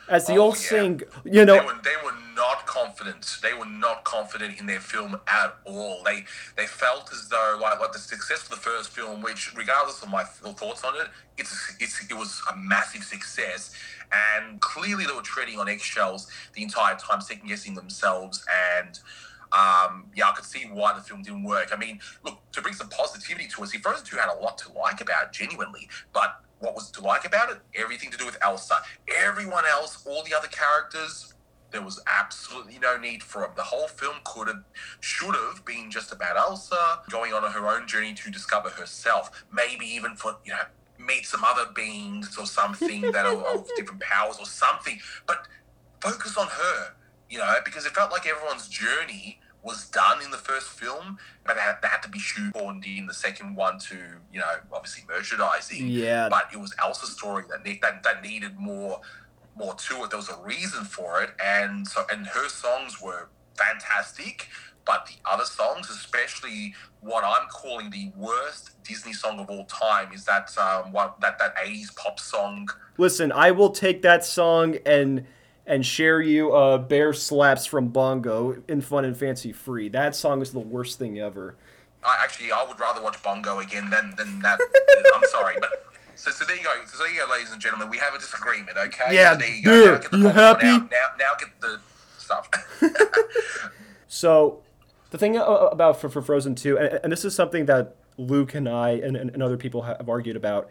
as 0.10 0.28
the 0.28 0.36
oh, 0.36 0.44
old 0.44 0.56
yeah. 0.56 0.62
saying, 0.62 1.02
you 1.24 1.46
know, 1.46 1.60
they 1.60 1.66
were, 1.66 1.80
they 1.84 1.96
were 2.04 2.18
not 2.36 2.66
confident. 2.66 3.38
They 3.42 3.54
were 3.54 3.66
not 3.66 4.04
confident 4.04 4.60
in 4.60 4.66
their 4.66 4.80
film 4.80 5.20
at 5.28 5.56
all. 5.66 6.02
They 6.04 6.26
they 6.58 6.66
felt 6.66 7.10
as 7.14 7.30
though 7.30 7.58
like 7.62 7.80
like 7.80 7.94
the 7.94 8.00
success 8.00 8.44
of 8.44 8.50
the 8.50 8.58
first 8.58 8.90
film, 8.90 9.22
which 9.22 9.54
regardless 9.56 10.02
of 10.04 10.10
my 10.10 10.24
thoughts 10.24 10.84
on 10.84 10.96
it, 10.96 11.08
it's 11.38 11.76
it's 11.80 12.04
it 12.10 12.14
was 12.16 12.42
a 12.52 12.58
massive 12.58 13.04
success. 13.04 13.74
And 14.38 14.60
clearly, 14.60 15.06
they 15.06 15.14
were 15.14 15.22
treading 15.22 15.60
on 15.60 15.68
eggshells 15.68 16.30
the 16.54 16.62
entire 16.62 16.96
time, 16.96 17.22
second 17.22 17.48
guessing 17.48 17.74
themselves 17.74 18.46
and 18.78 19.00
um, 19.54 20.06
yeah, 20.16 20.30
I 20.30 20.32
could 20.36 20.46
see 20.46 20.68
why 20.72 20.94
the 20.94 21.02
film 21.02 21.22
didn't 21.22 21.44
work. 21.44 21.70
I 21.72 21.78
mean, 21.78 22.00
look, 22.24 22.40
to 22.54 22.62
bring 22.62 22.74
some 22.74 22.90
positivity 22.90 23.48
to 23.48 23.64
us, 23.64 23.72
see, 23.72 23.78
Frozen 23.78 24.06
2 24.06 24.18
had 24.18 24.30
a 24.30 24.40
lot 24.42 24.58
to 24.60 24.72
like 24.74 25.00
about 25.00 25.26
it, 25.26 25.32
genuinely, 25.32 25.88
but 26.12 26.42
what 26.60 26.74
was 26.74 26.90
to 26.92 27.02
like 27.02 27.26
about 27.26 27.52
it? 27.52 27.58
Everything 27.76 28.10
to 28.12 28.18
do 28.18 28.26
with 28.26 28.38
Elsa. 28.42 28.76
Everyone 29.20 29.64
else, 29.70 30.06
all 30.08 30.24
the 30.24 30.34
other 30.34 30.48
characters, 30.48 31.34
there 31.72 31.82
was 31.82 32.02
absolutely 32.08 32.80
no 32.80 32.98
need 32.98 33.22
for 33.22 33.42
them. 33.42 33.52
The 33.56 33.64
whole 33.64 33.88
film 33.88 34.16
could 34.24 34.48
have, 34.48 34.64
should 35.02 35.36
have 35.36 35.64
been 35.66 35.92
just 35.92 36.12
about 36.12 36.38
Elsa 36.38 37.02
going 37.12 37.34
on 37.34 37.44
her 37.52 37.68
own 37.68 37.88
journey 37.88 38.14
to 38.14 38.32
discover 38.32 38.70
herself. 38.70 39.46
Maybe 39.52 39.86
even 39.86 40.16
for, 40.16 40.38
you 40.46 40.54
know, 40.54 40.64
meet 40.98 41.26
some 41.26 41.44
other 41.44 41.70
beings 41.76 42.38
or 42.40 42.46
something 42.46 43.02
that 43.02 43.26
are 43.26 43.36
of 43.54 43.68
different 43.76 44.02
powers 44.02 44.38
or 44.40 44.46
something. 44.46 45.00
But 45.28 45.48
focus 46.00 46.38
on 46.38 46.48
her, 46.48 46.94
you 47.30 47.40
know, 47.40 47.56
because 47.66 47.86
it 47.86 47.92
felt 47.92 48.12
like 48.12 48.26
everyone's 48.26 48.68
journey 48.68 49.40
was 49.64 49.88
done 49.90 50.22
in 50.22 50.30
the 50.30 50.38
first 50.38 50.68
film, 50.68 51.18
but 51.46 51.56
they 51.56 51.62
had, 51.62 51.78
they 51.82 51.88
had 51.88 52.02
to 52.04 52.10
be 52.10 52.20
shoehorned 52.20 52.86
in 52.86 53.08
the 53.08 53.14
second 53.14 53.56
one 53.56 53.80
to, 53.80 53.96
you 54.32 54.40
know, 54.40 54.46
obviously 54.72 55.04
merchandising. 55.08 55.88
Yeah. 55.88 56.28
But 56.30 56.50
it 56.54 56.60
was 56.60 56.76
Elsa's 56.82 57.12
story 57.12 57.46
that, 57.50 57.64
ne- 57.66 57.80
that 57.82 58.04
that 58.04 58.22
needed 58.22 58.60
more 58.60 59.02
more 59.56 59.76
to 59.76 60.04
it. 60.04 60.10
There 60.10 60.18
was 60.18 60.30
a 60.30 60.42
reason 60.44 60.84
for 60.84 61.22
it, 61.22 61.32
and 61.44 61.88
so 61.88 62.04
and 62.12 62.28
her 62.28 62.50
songs 62.50 63.02
were 63.02 63.30
fantastic. 63.56 64.48
But 64.86 65.06
the 65.06 65.14
other 65.30 65.46
songs, 65.46 65.90
especially 65.90 66.76
what 67.00 67.24
I'm 67.24 67.48
calling 67.48 67.90
the 67.90 68.12
worst 68.18 68.72
Disney 68.84 69.14
song 69.14 69.40
of 69.40 69.50
all 69.50 69.64
time, 69.66 70.12
is 70.12 70.26
that 70.26 70.56
um, 70.58 70.92
what 70.92 71.22
that 71.22 71.40
that 71.40 71.56
80s 71.56 71.96
pop 71.96 72.20
song. 72.20 72.68
Listen, 72.98 73.32
I 73.32 73.52
will 73.52 73.70
take 73.70 74.02
that 74.02 74.26
song 74.26 74.76
and 74.86 75.26
and 75.66 75.86
share 75.86 76.22
you 76.22 76.54
uh, 76.54 76.78
bear 76.78 77.14
slaps 77.14 77.66
from 77.66 77.88
bongo 77.88 78.62
in 78.68 78.82
fun 78.82 79.06
and 79.06 79.16
fancy 79.16 79.52
free. 79.52 79.90
That 79.90 80.16
song 80.16 80.42
is 80.42 80.52
the 80.52 80.60
worst 80.60 81.00
thing 81.00 81.20
ever. 81.20 81.56
I, 82.06 82.20
actually 82.22 82.52
i 82.52 82.66
would 82.68 82.78
rather 82.82 83.02
watch 83.02 83.24
bongo 83.24 83.60
again 83.60 83.90
than, 83.90 84.14
than 84.18 84.40
that. 84.40 84.60
I'm 85.16 85.24
sorry 85.30 85.56
but 85.62 85.70
so, 86.16 86.32
so 86.32 86.44
there 86.46 86.58
you 86.58 86.64
go. 86.64 86.70
So 86.86 86.98
there 86.98 87.14
you 87.14 87.26
go 87.26 87.32
ladies 87.32 87.52
and 87.52 87.62
gentlemen. 87.62 87.90
We 87.90 87.98
have 87.98 88.14
a 88.14 88.20
disagreement 88.20 88.78
okay? 88.78 89.16
Yeah 89.16 89.34
so 89.34 89.40
there 89.40 89.56
you 89.56 89.64
go. 89.64 89.86
Now 89.86 89.98
get 90.00 90.12
the 90.12 90.18
you 90.18 90.28
happy? 90.28 90.66
now, 90.66 91.08
now 91.18 91.32
get 91.40 91.62
the 91.62 91.80
stuff. 92.18 92.50
So 94.14 94.62
the 95.10 95.18
thing 95.18 95.38
about 95.38 96.00
for, 96.00 96.08
for 96.08 96.22
frozen 96.22 96.54
2 96.54 96.78
and, 96.78 97.00
and, 97.04 97.12
this 97.12 97.26
is 97.26 97.36
something 97.36 97.66
that 97.66 97.96
luke 98.18 98.54
and 98.54 98.70
i 98.70 98.92
and, 98.92 99.18
and 99.18 99.42
other 99.42 99.58
people 99.58 99.82
have 99.82 100.08
argued 100.08 100.36
about 100.36 100.70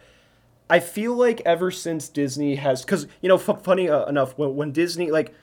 I 0.72 0.80
feel 0.80 1.14
like 1.14 1.42
ever 1.44 1.70
since 1.70 2.08
Disney 2.08 2.54
has, 2.54 2.82
because 2.82 3.06
you 3.20 3.28
know, 3.28 3.34
f- 3.34 3.62
funny 3.62 3.90
uh, 3.90 4.06
enough, 4.06 4.38
when, 4.38 4.56
when 4.56 4.72
Disney 4.72 5.10
like 5.10 5.34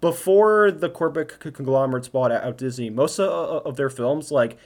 before 0.00 0.70
the 0.70 0.88
corporate 0.88 1.36
c- 1.42 1.50
conglomerates 1.50 2.06
bought 2.06 2.30
out 2.30 2.58
Disney, 2.58 2.88
most 2.88 3.18
of, 3.18 3.66
of 3.66 3.74
their 3.74 3.90
films, 3.90 4.30
like 4.30 4.56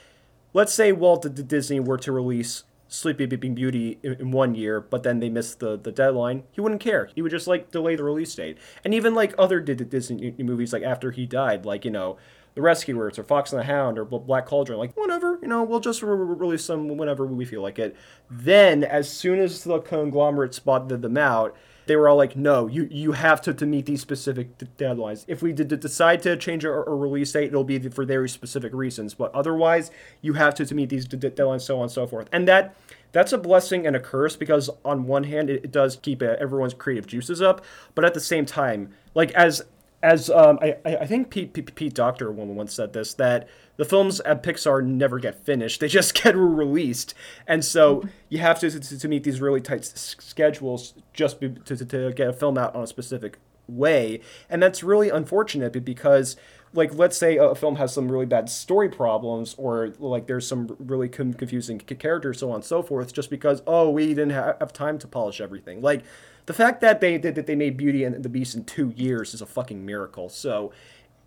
let's 0.53 0.71
say 0.71 0.91
Walt 0.91 1.25
Disney 1.47 1.79
were 1.79 1.97
to 1.97 2.11
release 2.11 2.63
Sleeping 2.87 3.55
Beauty 3.55 3.97
in, 4.03 4.13
in 4.13 4.29
one 4.29 4.53
year, 4.53 4.79
but 4.79 5.01
then 5.01 5.19
they 5.19 5.29
missed 5.29 5.61
the, 5.61 5.79
the 5.79 5.91
deadline, 5.91 6.43
he 6.51 6.61
wouldn't 6.61 6.79
care. 6.79 7.09
He 7.15 7.23
would 7.23 7.31
just 7.31 7.47
like 7.47 7.71
delay 7.71 7.95
the 7.95 8.03
release 8.03 8.35
date. 8.35 8.59
And 8.85 8.93
even 8.93 9.15
like 9.15 9.33
other 9.39 9.59
Disney 9.59 10.35
movies, 10.37 10.73
like 10.73 10.83
after 10.83 11.09
he 11.09 11.25
died, 11.25 11.65
like 11.65 11.85
you 11.85 11.91
know, 11.91 12.17
the 12.57 12.63
Rescuers 12.63 13.19
or 13.19 13.23
Fox 13.23 13.53
and 13.53 13.61
the 13.61 13.65
Hound 13.65 13.99
or 13.99 14.03
Black 14.03 14.47
Cauldron. 14.47 14.79
Like, 14.79 14.97
whatever, 14.97 15.37
you 15.43 15.47
know, 15.47 15.61
we'll 15.61 15.79
just 15.79 16.01
re- 16.01 16.09
release 16.09 16.65
them 16.65 16.97
whenever 16.97 17.23
we 17.27 17.45
feel 17.45 17.61
like 17.61 17.77
it. 17.77 17.95
Then, 18.31 18.83
as 18.83 19.07
soon 19.07 19.37
as 19.37 19.63
the 19.63 19.79
conglomerate 19.79 20.55
spotted 20.55 21.03
them 21.03 21.17
out, 21.17 21.55
they 21.85 21.95
were 21.95 22.09
all 22.09 22.17
like, 22.17 22.35
no, 22.35 22.65
you, 22.65 22.87
you 22.89 23.11
have 23.11 23.41
to, 23.41 23.53
to 23.53 23.65
meet 23.67 23.85
these 23.85 24.01
specific 24.01 24.57
d- 24.57 24.67
deadlines. 24.75 25.23
If 25.27 25.43
we 25.43 25.53
did 25.53 25.67
decide 25.79 26.23
to 26.23 26.35
change 26.35 26.65
a, 26.65 26.71
release 26.71 27.31
date, 27.31 27.49
it'll 27.49 27.63
be 27.63 27.77
for 27.89 28.03
very 28.05 28.27
specific 28.27 28.73
reasons. 28.73 29.13
But 29.13 29.35
otherwise, 29.35 29.91
you 30.23 30.33
have 30.33 30.55
to, 30.55 30.65
to 30.65 30.73
meet 30.73 30.89
these 30.89 31.05
d- 31.05 31.15
deadlines, 31.15 31.61
so 31.61 31.77
on 31.77 31.83
and 31.83 31.91
so 31.91 32.07
forth. 32.07 32.27
And 32.31 32.47
that 32.47 32.75
that's 33.11 33.33
a 33.33 33.37
blessing 33.37 33.85
and 33.85 33.95
a 33.95 33.99
curse 33.99 34.35
because 34.35 34.71
on 34.83 35.05
one 35.05 35.25
hand, 35.25 35.51
it, 35.51 35.63
it 35.63 35.71
does 35.71 35.95
keep 35.95 36.23
everyone's 36.23 36.73
creative 36.73 37.05
juices 37.05 37.39
up, 37.39 37.63
but 37.93 38.03
at 38.03 38.15
the 38.15 38.19
same 38.19 38.47
time, 38.47 38.95
like 39.13 39.31
as 39.33 39.63
as 40.03 40.29
um, 40.29 40.59
I, 40.61 40.77
I 40.85 41.05
think 41.05 41.29
Pete, 41.29 41.53
Pete, 41.53 41.73
Pete 41.73 41.93
Docter 41.93 42.31
once 42.31 42.73
said 42.73 42.93
this 42.93 43.13
that 43.15 43.47
the 43.77 43.85
films 43.85 44.19
at 44.21 44.43
Pixar 44.43 44.85
never 44.85 45.19
get 45.19 45.43
finished; 45.43 45.79
they 45.79 45.87
just 45.87 46.13
get 46.21 46.35
released, 46.35 47.13
and 47.47 47.63
so 47.65 48.03
you 48.29 48.39
have 48.39 48.59
to 48.59 48.69
to, 48.69 48.99
to 48.99 49.07
meet 49.07 49.23
these 49.23 49.41
really 49.41 49.61
tight 49.61 49.85
schedules 49.85 50.93
just 51.13 51.39
be, 51.39 51.49
to, 51.49 51.85
to 51.85 52.11
get 52.13 52.29
a 52.29 52.33
film 52.33 52.57
out 52.57 52.75
on 52.75 52.83
a 52.83 52.87
specific 52.87 53.39
way, 53.67 54.21
and 54.49 54.61
that's 54.61 54.83
really 54.83 55.09
unfortunate 55.09 55.83
because 55.83 56.35
like 56.73 56.93
let's 56.93 57.17
say 57.17 57.37
a 57.37 57.55
film 57.55 57.77
has 57.77 57.93
some 57.93 58.11
really 58.11 58.25
bad 58.25 58.49
story 58.49 58.89
problems 58.89 59.55
or 59.57 59.93
like 59.99 60.27
there's 60.27 60.45
some 60.45 60.75
really 60.79 61.07
confusing 61.07 61.79
characters 61.79 62.39
so 62.39 62.49
on 62.49 62.55
and 62.55 62.65
so 62.65 62.83
forth 62.83 63.13
just 63.13 63.29
because 63.29 63.61
oh 63.65 63.89
we 63.89 64.07
didn't 64.07 64.31
have 64.31 64.73
time 64.73 64.99
to 64.99 65.07
polish 65.07 65.39
everything. 65.39 65.81
Like 65.81 66.03
the 66.47 66.53
fact 66.53 66.81
that 66.81 67.01
they 67.01 67.17
did 67.17 67.35
that 67.35 67.45
they 67.45 67.55
made 67.55 67.77
Beauty 67.77 68.03
and 68.03 68.23
the 68.23 68.29
Beast 68.29 68.55
in 68.55 68.63
two 68.63 68.93
years 68.95 69.33
is 69.33 69.41
a 69.41 69.45
fucking 69.45 69.85
miracle. 69.85 70.29
So 70.29 70.71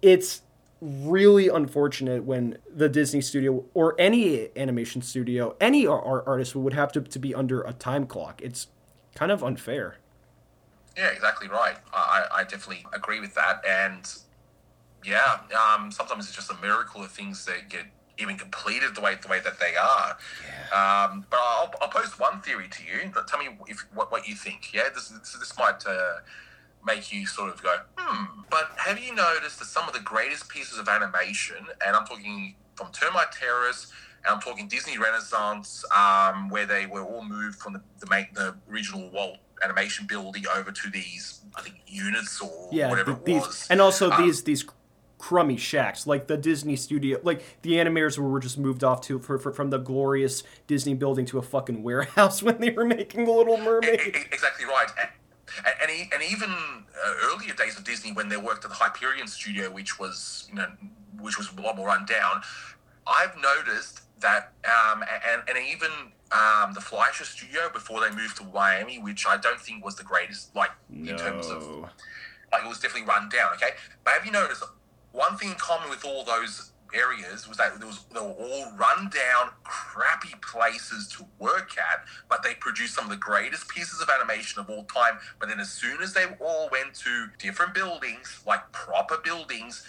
it's 0.02 0.42
really 0.80 1.48
unfortunate 1.48 2.24
when 2.24 2.56
the 2.74 2.88
Disney 2.88 3.20
studio 3.20 3.64
or 3.74 3.94
any 3.98 4.48
animation 4.56 5.02
studio, 5.02 5.54
any 5.60 5.86
art 5.86 6.24
artist 6.26 6.56
would 6.56 6.72
have 6.72 6.90
to, 6.92 7.02
to 7.02 7.18
be 7.18 7.34
under 7.34 7.60
a 7.60 7.74
time 7.74 8.06
clock. 8.06 8.40
It's 8.42 8.68
kind 9.14 9.30
of 9.30 9.44
unfair. 9.44 9.98
Yeah, 10.96 11.08
exactly 11.08 11.48
right. 11.48 11.76
I, 11.92 12.26
I 12.36 12.42
definitely 12.44 12.86
agree 12.94 13.20
with 13.20 13.34
that. 13.34 13.62
And 13.68 14.10
yeah, 15.04 15.40
um, 15.54 15.92
sometimes 15.92 16.26
it's 16.26 16.34
just 16.34 16.50
a 16.50 16.56
miracle 16.62 17.02
of 17.02 17.12
things 17.12 17.44
that 17.44 17.68
get 17.68 17.84
even 18.20 18.36
completed 18.36 18.94
the 18.94 19.00
way 19.00 19.16
the 19.20 19.28
way 19.28 19.40
that 19.40 19.58
they 19.58 19.76
are. 19.76 20.16
Yeah. 20.46 21.08
Um, 21.10 21.26
but 21.30 21.40
I'll, 21.40 21.72
I'll 21.80 21.88
post 21.88 22.20
one 22.20 22.40
theory 22.40 22.68
to 22.68 22.82
you. 22.84 23.12
Tell 23.26 23.38
me 23.38 23.48
if 23.68 23.86
what, 23.94 24.10
what 24.12 24.28
you 24.28 24.34
think. 24.34 24.72
Yeah, 24.72 24.84
this 24.94 25.08
this, 25.08 25.36
this 25.38 25.58
might 25.58 25.84
uh, 25.86 26.18
make 26.84 27.12
you 27.12 27.26
sort 27.26 27.52
of 27.52 27.62
go 27.62 27.76
hmm. 27.98 28.40
But 28.50 28.70
have 28.76 28.98
you 28.98 29.14
noticed 29.14 29.58
that 29.60 29.66
some 29.66 29.86
of 29.86 29.94
the 29.94 30.00
greatest 30.00 30.48
pieces 30.48 30.78
of 30.78 30.88
animation, 30.88 31.66
and 31.86 31.96
I'm 31.96 32.06
talking 32.06 32.54
from 32.74 32.90
Termite 32.92 33.32
Terrace, 33.32 33.92
and 34.24 34.34
I'm 34.34 34.40
talking 34.40 34.68
Disney 34.68 34.98
Renaissance, 34.98 35.84
um, 35.96 36.48
where 36.48 36.66
they 36.66 36.86
were 36.86 37.02
all 37.02 37.24
moved 37.24 37.58
from 37.58 37.74
the 37.74 37.82
the, 38.00 38.26
the 38.34 38.54
original 38.70 39.10
Walt 39.10 39.38
animation 39.62 40.06
building 40.06 40.44
over 40.56 40.72
to 40.72 40.90
these 40.90 41.40
I 41.54 41.62
think 41.62 41.76
units 41.86 42.40
or 42.40 42.68
yeah, 42.72 42.88
whatever 42.88 43.12
the, 43.12 43.24
these, 43.24 43.42
was. 43.42 43.66
and 43.70 43.80
also 43.80 44.10
um, 44.10 44.22
these 44.22 44.42
these 44.42 44.64
crummy 45.20 45.56
shacks, 45.58 46.06
like 46.06 46.26
the 46.26 46.36
Disney 46.36 46.74
studio, 46.74 47.20
like 47.22 47.60
the 47.60 47.72
animators 47.72 48.18
were 48.18 48.40
just 48.40 48.58
moved 48.58 48.82
off 48.82 49.02
to 49.02 49.18
for, 49.18 49.38
for, 49.38 49.52
from 49.52 49.68
the 49.68 49.78
glorious 49.78 50.42
Disney 50.66 50.94
building 50.94 51.26
to 51.26 51.38
a 51.38 51.42
fucking 51.42 51.82
warehouse 51.84 52.42
when 52.42 52.58
they 52.58 52.70
were 52.70 52.86
making 52.86 53.26
The 53.26 53.30
Little 53.30 53.58
Mermaid. 53.58 54.00
Exactly 54.32 54.64
right. 54.64 54.88
And, 55.66 55.90
and, 55.90 56.12
and 56.14 56.22
even 56.22 56.48
uh, 56.48 57.14
earlier 57.24 57.54
days 57.54 57.76
of 57.76 57.84
Disney, 57.84 58.12
when 58.12 58.28
they 58.28 58.38
worked 58.38 58.64
at 58.64 58.70
the 58.70 58.76
Hyperion 58.76 59.26
studio, 59.26 59.70
which 59.70 59.98
was 59.98 60.48
you 60.48 60.56
know 60.56 60.66
which 61.20 61.36
was 61.36 61.50
a 61.56 61.60
lot 61.60 61.76
more 61.76 61.88
run 61.88 62.06
down, 62.06 62.40
I've 63.06 63.36
noticed 63.36 64.00
that, 64.20 64.52
um, 64.64 65.02
and, 65.02 65.42
and 65.48 65.58
even 65.58 65.90
um, 66.32 66.72
the 66.72 66.80
Fleischer 66.80 67.24
studio 67.24 67.68
before 67.72 68.00
they 68.00 68.14
moved 68.14 68.36
to 68.38 68.44
Miami, 68.44 68.98
which 68.98 69.26
I 69.26 69.36
don't 69.36 69.60
think 69.60 69.84
was 69.84 69.96
the 69.96 70.04
greatest, 70.04 70.54
like 70.56 70.70
no. 70.88 71.10
in 71.10 71.18
terms 71.18 71.46
of 71.48 71.90
like 72.52 72.64
it 72.64 72.68
was 72.68 72.78
definitely 72.78 73.08
run 73.08 73.28
down. 73.28 73.52
Okay, 73.54 73.70
but 74.04 74.14
have 74.14 74.24
you 74.24 74.32
noticed 74.32 74.62
one 75.12 75.36
thing 75.36 75.50
in 75.50 75.54
common 75.56 75.90
with 75.90 76.04
all 76.04 76.24
those 76.24 76.72
areas 76.94 77.48
was 77.48 77.56
that 77.56 77.78
there 77.78 77.86
was 77.86 78.04
they 78.12 78.20
were 78.20 78.26
all 78.26 78.72
run 78.76 79.10
down, 79.10 79.50
crappy 79.64 80.34
places 80.42 81.08
to 81.08 81.24
work 81.38 81.76
at, 81.78 82.04
but 82.28 82.42
they 82.42 82.54
produced 82.54 82.94
some 82.94 83.04
of 83.04 83.10
the 83.10 83.16
greatest 83.16 83.68
pieces 83.68 84.00
of 84.00 84.08
animation 84.08 84.60
of 84.60 84.68
all 84.68 84.84
time. 84.84 85.18
But 85.38 85.48
then 85.48 85.60
as 85.60 85.70
soon 85.70 86.02
as 86.02 86.12
they 86.12 86.24
all 86.40 86.68
went 86.70 86.94
to 86.96 87.28
different 87.38 87.74
buildings, 87.74 88.40
like 88.46 88.70
proper 88.72 89.18
buildings 89.22 89.84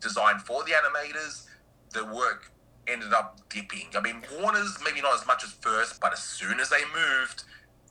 designed 0.00 0.42
for 0.42 0.64
the 0.64 0.72
animators, 0.72 1.46
the 1.92 2.04
work 2.04 2.50
ended 2.86 3.12
up 3.12 3.40
dipping. 3.48 3.88
I 3.94 4.00
mean, 4.00 4.22
Warner's 4.38 4.78
maybe 4.84 5.00
not 5.00 5.14
as 5.14 5.26
much 5.26 5.44
as 5.44 5.52
first, 5.52 6.00
but 6.00 6.12
as 6.12 6.22
soon 6.22 6.60
as 6.60 6.68
they 6.68 6.82
moved, 6.94 7.44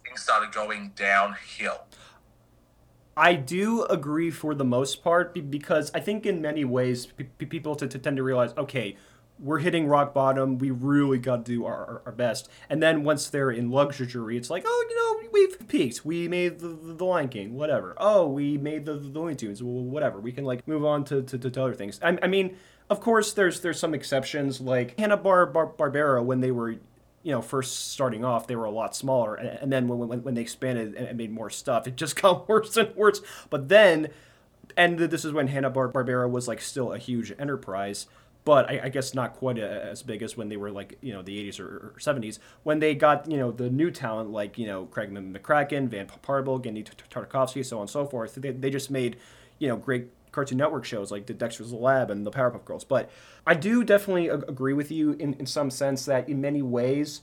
things 0.06 0.22
started 0.22 0.52
going 0.54 0.92
downhill. 0.96 1.86
I 3.16 3.36
do 3.36 3.84
agree 3.84 4.32
for 4.32 4.56
the 4.56 4.66
most 4.66 5.04
part 5.04 5.34
because 5.50 5.92
I 5.94 6.00
think 6.00 6.26
in 6.26 6.42
many 6.42 6.66
ways 6.66 7.08
people 7.38 7.76
tend 7.76 8.18
to 8.18 8.24
realize, 8.24 8.54
okay, 8.58 8.98
we're 9.40 9.60
hitting 9.60 9.88
rock 9.88 10.14
bottom. 10.14 10.58
We 10.58 10.72
really 10.72 11.18
got 11.18 11.46
to 11.46 11.52
do 11.52 11.66
our, 11.66 12.02
our 12.06 12.12
best. 12.12 12.50
And 12.70 12.82
then 12.82 13.04
once 13.04 13.30
they're 13.30 13.52
in 13.52 13.70
luxury, 13.70 14.38
it's 14.38 14.50
like, 14.50 14.64
oh, 14.66 14.86
you 14.90 14.96
know, 14.96 15.30
we've 15.34 15.68
peaked. 15.68 16.06
We 16.06 16.28
made 16.28 16.60
the, 16.60 16.68
the, 16.70 17.04
Lion 17.04 17.30
King, 17.30 17.56
whatever. 17.56 17.96
Oh, 17.98 18.28
we 18.28 18.58
made 18.58 18.86
the, 18.86 18.94
the 18.94 19.20
Looney 19.20 19.36
Tunes, 19.36 19.62
whatever. 19.62 20.20
We 20.20 20.32
can 20.32 20.46
like 20.46 20.68
move 20.68 20.86
on 20.86 21.04
to, 21.06 21.22
to, 21.24 21.38
to 21.38 21.62
other 21.62 21.74
things. 21.74 22.00
I, 22.02 22.18
I 22.22 22.28
mean, 22.28 22.56
of 22.90 23.00
course, 23.00 23.34
there's 23.34 23.62
there's 23.62 23.80
some 23.80 23.94
exceptions 23.94 24.62
like 24.62 24.98
Hanna 25.00 25.18
Bar- 25.18 25.52
Barbera 25.52 26.24
when 26.24 26.42
they 26.42 26.52
were 26.52 26.76
you 27.24 27.32
know 27.32 27.42
first 27.42 27.92
starting 27.92 28.24
off 28.24 28.48
they 28.48 28.56
were 28.56 28.66
a 28.66 28.72
lot 28.72 28.96
smaller 28.96 29.36
and, 29.36 29.48
and 29.48 29.72
then 29.72 29.88
when, 29.88 30.08
when, 30.08 30.24
when 30.24 30.34
they 30.36 30.42
expanded 30.42 30.94
and 30.96 31.18
made 31.18 31.32
more 31.32 31.50
stuff 31.50 31.88
it 31.88 31.96
just 31.96 32.16
got 32.22 32.48
worse 32.48 32.78
and 32.78 32.96
worse 32.96 33.22
but 33.50 33.70
then 33.70 34.10
and 34.78 34.98
this 34.98 35.26
is 35.26 35.32
when 35.34 35.48
Hanna 35.48 35.70
Barbera 35.70 36.30
was 36.30 36.48
like 36.48 36.62
still 36.62 36.94
a 36.94 36.98
huge 36.98 37.34
enterprise 37.40 38.08
but 38.46 38.70
I, 38.70 38.82
I, 38.84 38.90
guess 38.90 39.14
not 39.14 39.36
quite 39.36 39.58
a, 39.58 39.86
as 39.86 40.04
big 40.04 40.22
as 40.22 40.36
when 40.36 40.50
they 40.50 40.58
were 40.58 40.72
like 40.72 40.98
you 41.02 41.14
know 41.14 41.22
the 41.22 41.50
80s 41.50 41.60
or, 41.60 41.66
or, 41.66 41.96
70s 42.00 42.40
when 42.64 42.80
they 42.80 42.96
got 42.96 43.30
you 43.30 43.38
know 43.38 43.52
the 43.52 43.70
new 43.70 43.92
talent 43.92 44.32
like 44.32 44.58
you 44.58 44.68
know 44.68 44.86
Craig 44.86 45.12
McCracken, 45.12 45.88
Van 45.88 46.08
Partible, 46.22 46.60
Genndy 46.60 46.84
Tartakovsky, 46.84 47.66
so 47.66 47.78
on 47.78 47.84
and 47.84 47.90
so 47.90 48.06
forth. 48.06 48.36
They, 48.36 48.52
they 48.52 48.70
just 48.70 48.92
made 48.92 49.18
you 49.60 49.68
know 49.68 49.78
great 49.78 50.10
Cartoon 50.34 50.58
Network 50.58 50.84
shows 50.84 51.12
like 51.12 51.28
the 51.28 51.34
Dexter's 51.34 51.72
Lab 51.72 52.12
and 52.12 52.26
the 52.26 52.32
Powerpuff 52.32 52.66
Girls. 52.66 52.84
But 52.84 53.10
I 53.48 53.54
do 53.54 53.84
definitely 53.86 54.28
agree 54.28 54.74
with 54.74 54.92
you 54.92 55.14
in, 55.14 55.36
in 55.36 55.46
some 55.46 55.70
sense 55.70 56.04
that 56.06 56.28
in 56.28 56.42
many 56.42 56.62
ways, 56.62 57.22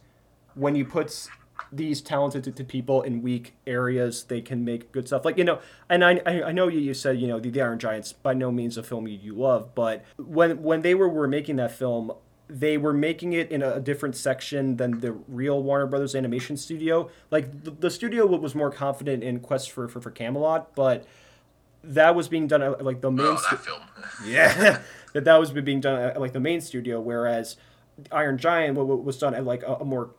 when 0.54 0.74
you 0.74 0.86
put 0.86 1.28
these 1.70 2.00
talented 2.00 2.66
people 2.68 3.02
in 3.02 3.20
weak 3.20 3.54
areas, 3.66 4.24
they 4.24 4.40
can 4.40 4.64
make 4.64 4.92
good 4.92 5.06
stuff. 5.06 5.24
Like 5.24 5.36
you 5.36 5.44
know, 5.44 5.60
and 5.90 6.02
I 6.04 6.20
I 6.26 6.52
know 6.52 6.68
you, 6.68 6.80
you 6.80 6.94
said 6.94 7.20
you 7.20 7.26
know 7.26 7.38
the, 7.38 7.50
the 7.50 7.60
Iron 7.60 7.78
Giants 7.78 8.12
by 8.14 8.32
no 8.32 8.50
means 8.50 8.78
a 8.78 8.82
film 8.82 9.06
you, 9.06 9.18
you 9.20 9.34
love, 9.34 9.74
but 9.74 10.04
when 10.16 10.62
when 10.62 10.80
they 10.80 10.94
were 10.94 11.08
were 11.08 11.28
making 11.28 11.56
that 11.56 11.72
film, 11.72 12.12
they 12.48 12.78
were 12.78 12.92
making 12.92 13.32
it 13.32 13.50
in 13.50 13.62
a, 13.62 13.80
different 13.80 14.16
section 14.16 14.76
than 14.76 15.00
the 15.00 15.12
real 15.12 15.62
Warner 15.62 15.86
Brothers 15.86 16.14
animation 16.14 16.56
studio. 16.56 17.10
Like 17.30 17.64
the, 17.64 17.70
the 17.70 17.90
studio 17.90 18.26
was 18.26 18.54
more 18.54 18.70
confident 18.70 19.22
in 19.22 19.40
Quest 19.40 19.70
for, 19.70 19.88
for, 19.88 20.00
for 20.00 20.10
Camelot, 20.10 20.74
but 20.74 21.06
that 21.82 22.14
was 22.14 22.28
being 22.28 22.46
done 22.46 22.62
at 22.62 22.84
like 22.84 23.00
the 23.00 23.10
main. 23.10 23.26
Oh, 23.26 23.36
stu- 23.36 23.56
that 23.56 23.64
film. 23.64 23.80
yeah, 24.26 24.82
that 25.12 25.24
that 25.24 25.40
was 25.40 25.50
being 25.52 25.80
done 25.80 26.00
at 26.00 26.20
like 26.20 26.32
the 26.32 26.40
main 26.40 26.60
studio, 26.60 27.00
whereas 27.00 27.56
Iron 28.10 28.38
Giant 28.38 28.76
was 28.76 29.18
done 29.18 29.34
at 29.34 29.44
like 29.44 29.62
a, 29.62 29.76
a 29.76 29.84
more, 29.84 30.10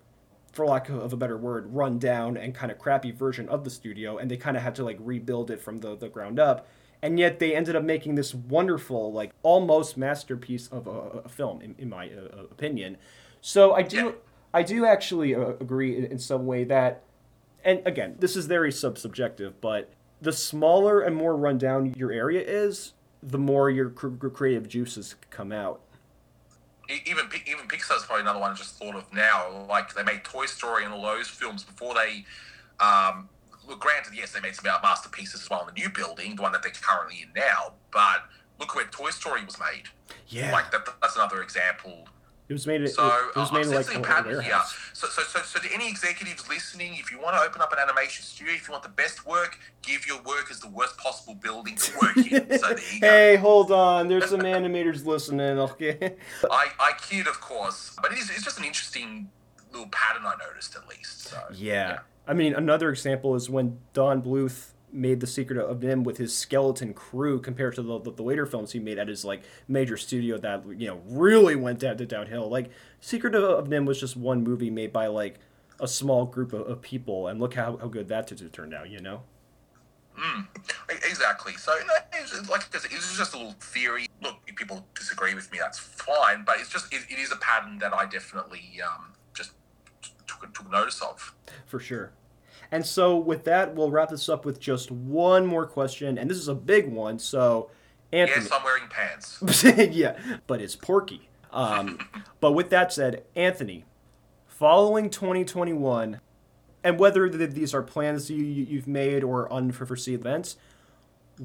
for 0.51 0.65
lack 0.65 0.89
of 0.89 1.13
a 1.13 1.17
better 1.17 1.37
word, 1.37 1.73
run 1.73 1.99
down 1.99 2.37
and 2.37 2.53
kind 2.53 2.71
of 2.71 2.79
crappy 2.79 3.11
version 3.11 3.47
of 3.49 3.63
the 3.63 3.69
studio, 3.69 4.17
and 4.17 4.29
they 4.29 4.37
kind 4.37 4.57
of 4.57 4.63
had 4.63 4.75
to 4.75 4.83
like 4.83 4.97
rebuild 4.99 5.51
it 5.51 5.61
from 5.61 5.79
the 5.79 5.95
the 5.95 6.09
ground 6.09 6.39
up. 6.39 6.67
And 7.03 7.17
yet 7.17 7.39
they 7.39 7.55
ended 7.55 7.75
up 7.75 7.83
making 7.83 8.13
this 8.13 8.31
wonderful, 8.35 9.11
like 9.11 9.31
almost 9.41 9.97
masterpiece 9.97 10.67
of 10.67 10.85
a, 10.85 11.21
a 11.25 11.29
film, 11.29 11.59
in, 11.59 11.73
in 11.79 11.89
my 11.89 12.09
uh, 12.09 12.43
opinion. 12.51 12.97
So 13.41 13.73
I 13.73 13.81
do. 13.81 14.15
I 14.53 14.63
do 14.63 14.85
actually 14.85 15.33
uh, 15.33 15.53
agree 15.61 15.97
in, 15.97 16.05
in 16.05 16.19
some 16.19 16.45
way 16.45 16.65
that, 16.65 17.03
and 17.63 17.81
again, 17.85 18.17
this 18.19 18.35
is 18.35 18.47
very 18.47 18.71
sub 18.71 18.97
subjective, 18.97 19.61
but 19.61 19.93
the 20.21 20.31
smaller 20.31 21.01
and 21.01 21.15
more 21.15 21.35
rundown 21.35 21.93
your 21.97 22.11
area 22.11 22.41
is, 22.41 22.93
the 23.23 23.39
more 23.39 23.69
your 23.69 23.89
creative 23.89 24.67
juices 24.67 25.15
come 25.29 25.51
out. 25.51 25.81
Even 26.89 27.25
even 27.47 27.67
Pixar's 27.67 28.05
probably 28.05 28.21
another 28.21 28.39
one 28.39 28.51
I 28.51 28.53
just 28.53 28.75
thought 28.75 28.95
of 28.95 29.11
now. 29.13 29.65
Like 29.69 29.93
they 29.93 30.03
made 30.03 30.23
Toy 30.23 30.45
Story 30.45 30.83
and 30.83 30.93
all 30.93 31.01
those 31.01 31.27
films 31.27 31.63
before 31.63 31.93
they. 31.93 32.25
Um, 32.79 33.29
look, 33.67 33.79
granted, 33.79 34.13
yes, 34.13 34.33
they 34.33 34.41
made 34.41 34.55
some 34.55 34.65
masterpieces 34.83 35.41
as 35.43 35.49
well 35.49 35.61
in 35.61 35.73
the 35.73 35.79
new 35.79 35.89
building, 35.89 36.35
the 36.35 36.41
one 36.41 36.51
that 36.51 36.63
they're 36.63 36.71
currently 36.71 37.21
in 37.21 37.29
now. 37.33 37.73
But 37.91 38.25
look 38.59 38.75
where 38.75 38.85
Toy 38.85 39.11
Story 39.11 39.45
was 39.45 39.57
made. 39.57 39.83
Yeah, 40.27 40.51
like 40.51 40.71
that, 40.71 40.85
that's 41.01 41.15
another 41.15 41.41
example 41.41 42.07
it 42.51 42.53
was 42.53 42.67
made. 42.67 42.87
So 42.89 43.07
it, 43.07 43.13
it 43.33 43.39
was 43.39 43.49
uh, 43.49 43.53
made 43.53 43.65
I'm 43.67 43.71
like 43.71 43.95
a 43.95 43.99
pattern 44.01 44.43
here. 44.43 44.59
So, 44.91 45.07
so, 45.07 45.21
so, 45.21 45.39
so, 45.39 45.59
to 45.59 45.73
any 45.73 45.87
executives 45.87 46.49
listening, 46.49 46.95
if 46.95 47.09
you 47.09 47.17
want 47.17 47.37
to 47.37 47.41
open 47.41 47.61
up 47.61 47.71
an 47.71 47.79
animation 47.79 48.25
studio, 48.25 48.53
if 48.53 48.67
you 48.67 48.73
want 48.73 48.83
the 48.83 48.89
best 48.89 49.25
work, 49.25 49.57
give 49.81 50.05
your 50.05 50.21
workers 50.23 50.59
the 50.59 50.67
worst 50.67 50.97
possible 50.97 51.33
building 51.35 51.77
to 51.77 51.91
work 52.01 52.17
in. 52.17 52.59
so 52.59 52.75
Hey, 52.99 53.37
hold 53.37 53.71
on. 53.71 54.09
There's 54.09 54.29
some 54.29 54.41
animators 54.41 55.05
listening. 55.05 55.59
Okay. 55.59 55.97
I, 56.51 56.67
I 56.77 56.91
kid, 57.01 57.27
of 57.27 57.39
course, 57.39 57.95
but 58.01 58.11
it 58.11 58.17
is, 58.17 58.29
it's 58.29 58.43
just 58.43 58.59
an 58.59 58.65
interesting 58.65 59.29
little 59.71 59.87
pattern 59.87 60.23
I 60.25 60.33
noticed, 60.45 60.75
at 60.75 60.89
least. 60.89 61.29
So, 61.29 61.37
yeah. 61.53 61.73
yeah. 61.73 61.99
I 62.27 62.33
mean, 62.33 62.53
another 62.53 62.89
example 62.89 63.35
is 63.35 63.49
when 63.49 63.79
Don 63.93 64.21
Bluth 64.21 64.71
made 64.93 65.19
the 65.19 65.27
secret 65.27 65.57
of 65.57 65.79
NIMH 65.79 66.03
with 66.03 66.17
his 66.17 66.35
skeleton 66.35 66.93
crew 66.93 67.39
compared 67.39 67.75
to 67.75 67.81
the, 67.81 67.99
the, 67.99 68.11
the, 68.11 68.23
later 68.23 68.45
films 68.45 68.71
he 68.71 68.79
made 68.79 68.99
at 68.99 69.07
his 69.07 69.23
like 69.23 69.41
major 69.67 69.97
studio 69.97 70.37
that 70.37 70.63
you 70.77 70.87
know 70.87 71.01
really 71.05 71.55
went 71.55 71.79
down 71.79 71.97
to 71.97 72.05
downhill. 72.05 72.49
Like 72.49 72.69
secret 72.99 73.35
of, 73.35 73.43
of 73.43 73.67
NIMH 73.67 73.85
was 73.85 73.99
just 73.99 74.15
one 74.15 74.43
movie 74.43 74.69
made 74.69 74.91
by 74.91 75.07
like 75.07 75.39
a 75.79 75.87
small 75.87 76.25
group 76.25 76.53
of, 76.53 76.61
of 76.67 76.81
people 76.81 77.27
and 77.27 77.39
look 77.39 77.53
how, 77.53 77.77
how 77.77 77.87
good 77.87 78.07
that 78.09 78.31
turned 78.51 78.73
out 78.73 78.89
you 78.89 78.99
know? 78.99 79.23
Mm, 80.19 80.45
exactly. 80.89 81.53
So 81.53 81.73
you 81.75 81.85
know, 81.85 81.93
it's 82.13 82.49
like 82.49 82.63
it's 82.73 83.17
just 83.17 83.33
a 83.33 83.37
little 83.37 83.55
theory. 83.59 84.07
Look 84.21 84.35
if 84.47 84.55
people 84.55 84.85
disagree 84.95 85.33
with 85.33 85.51
me 85.51 85.59
that's 85.59 85.79
fine 85.79 86.43
but 86.45 86.59
it's 86.59 86.69
just 86.69 86.93
it, 86.93 87.01
it 87.09 87.19
is 87.19 87.31
a 87.31 87.37
pattern 87.37 87.77
that 87.79 87.93
i 87.93 88.05
definitely 88.05 88.79
um, 88.85 89.13
just 89.33 89.51
took, 90.27 90.53
took 90.53 90.71
notice 90.71 91.01
of. 91.01 91.33
For 91.65 91.79
sure 91.79 92.11
and 92.71 92.85
so, 92.85 93.17
with 93.17 93.43
that, 93.43 93.75
we'll 93.75 93.91
wrap 93.91 94.09
this 94.09 94.29
up 94.29 94.45
with 94.45 94.59
just 94.59 94.91
one 94.91 95.45
more 95.45 95.65
question, 95.65 96.17
and 96.17 96.29
this 96.29 96.37
is 96.37 96.47
a 96.47 96.55
big 96.55 96.89
one. 96.89 97.19
So, 97.19 97.69
Anthony. 98.13 98.43
Yes, 98.43 98.51
I'm 98.51 98.63
wearing 98.63 98.87
pants. 98.89 99.63
yeah, 99.93 100.17
but 100.47 100.61
it's 100.61 100.77
Porky. 100.77 101.29
Um, 101.51 101.99
but 102.39 102.53
with 102.53 102.69
that 102.69 102.93
said, 102.93 103.23
Anthony, 103.35 103.83
following 104.47 105.09
2021, 105.09 106.21
and 106.83 106.97
whether 106.97 107.27
these 107.29 107.73
are 107.73 107.81
plans 107.81 108.29
you, 108.29 108.77
have 108.77 108.87
made 108.87 109.23
or 109.23 109.51
unforeseen 109.51 110.15
events, 110.15 110.55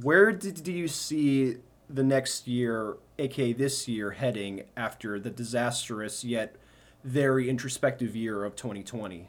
where 0.01 0.31
did, 0.31 0.63
do 0.63 0.73
you 0.73 0.87
see 0.87 1.57
the 1.91 2.05
next 2.05 2.47
year, 2.47 2.99
aka 3.19 3.53
this 3.53 3.89
year, 3.89 4.13
heading 4.13 4.63
after 4.77 5.19
the 5.19 5.31
disastrous 5.31 6.23
yet 6.25 6.55
very 7.03 7.51
introspective 7.51 8.15
year 8.15 8.45
of 8.45 8.55
2020? 8.55 9.29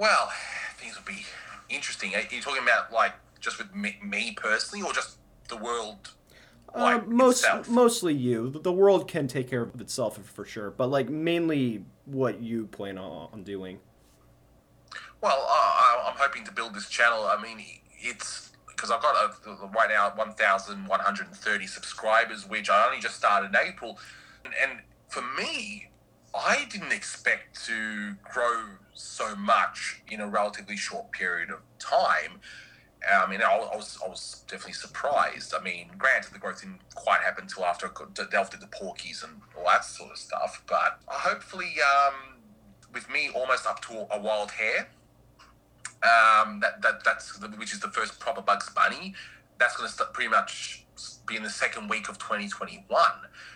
Well, 0.00 0.32
things 0.78 0.96
would 0.96 1.04
be 1.04 1.26
interesting. 1.68 2.14
Are 2.14 2.22
you 2.34 2.40
talking 2.40 2.62
about 2.62 2.90
like 2.90 3.12
just 3.38 3.58
with 3.58 3.74
me, 3.74 3.98
me 4.02 4.32
personally, 4.34 4.82
or 4.82 4.94
just 4.94 5.18
the 5.48 5.58
world? 5.58 6.12
Uh, 6.74 6.80
like, 6.80 7.02
uh, 7.02 7.06
most 7.06 7.40
itself? 7.40 7.68
mostly 7.68 8.14
you. 8.14 8.48
The 8.48 8.72
world 8.72 9.06
can 9.06 9.28
take 9.28 9.50
care 9.50 9.60
of 9.60 9.78
itself 9.78 10.16
for 10.16 10.46
sure, 10.46 10.70
but 10.70 10.86
like 10.86 11.10
mainly 11.10 11.84
what 12.06 12.40
you 12.40 12.66
plan 12.68 12.96
on 12.96 13.42
doing. 13.44 13.78
Well, 15.20 15.46
uh, 15.46 16.08
I'm 16.08 16.16
hoping 16.16 16.44
to 16.44 16.52
build 16.52 16.74
this 16.74 16.88
channel. 16.88 17.26
I 17.26 17.40
mean, 17.40 17.62
it's 17.98 18.52
because 18.68 18.90
I've 18.90 19.02
got 19.02 19.34
a, 19.46 19.66
right 19.66 19.90
now 19.90 20.12
1,130 20.14 21.66
subscribers, 21.66 22.48
which 22.48 22.70
I 22.70 22.86
only 22.86 23.00
just 23.00 23.16
started 23.16 23.48
in 23.48 23.56
April, 23.68 23.98
and, 24.46 24.54
and 24.62 24.80
for 25.08 25.20
me, 25.36 25.90
I 26.34 26.66
didn't 26.70 26.92
expect 26.92 27.66
to 27.66 28.14
grow 28.32 28.64
so 28.94 29.34
much 29.34 30.02
in 30.08 30.20
a 30.20 30.26
relatively 30.26 30.76
short 30.76 31.12
period 31.12 31.50
of 31.50 31.60
time. 31.78 32.40
I 33.08 33.28
mean, 33.30 33.40
I 33.40 33.56
was, 33.56 33.98
I 34.04 34.08
was 34.08 34.44
definitely 34.46 34.74
surprised. 34.74 35.54
I 35.58 35.62
mean, 35.62 35.90
granted, 35.96 36.34
the 36.34 36.38
growth 36.38 36.60
didn't 36.60 36.80
quite 36.94 37.20
happen 37.20 37.44
until 37.44 37.64
after 37.64 37.90
delved 38.30 38.54
into 38.54 38.66
the 38.66 38.66
Porkies 38.66 39.24
and 39.24 39.40
all 39.56 39.64
that 39.64 39.84
sort 39.84 40.10
of 40.10 40.18
stuff. 40.18 40.62
But 40.66 41.00
hopefully, 41.06 41.72
um, 41.80 42.40
with 42.92 43.08
me 43.08 43.30
almost 43.34 43.66
up 43.66 43.80
to 43.86 44.06
a 44.10 44.20
Wild 44.20 44.50
Hare, 44.50 44.88
um, 46.02 46.60
that, 46.60 46.82
that 46.82 47.04
that's 47.04 47.40
which 47.56 47.72
is 47.72 47.80
the 47.80 47.88
first 47.88 48.20
proper 48.20 48.42
Bugs 48.42 48.68
Bunny. 48.70 49.14
That's 49.58 49.76
going 49.76 49.90
to 49.90 50.04
pretty 50.12 50.30
much 50.30 50.86
be 51.26 51.36
in 51.36 51.42
the 51.42 51.50
second 51.50 51.88
week 51.88 52.08
of 52.08 52.18
2021. 52.18 52.84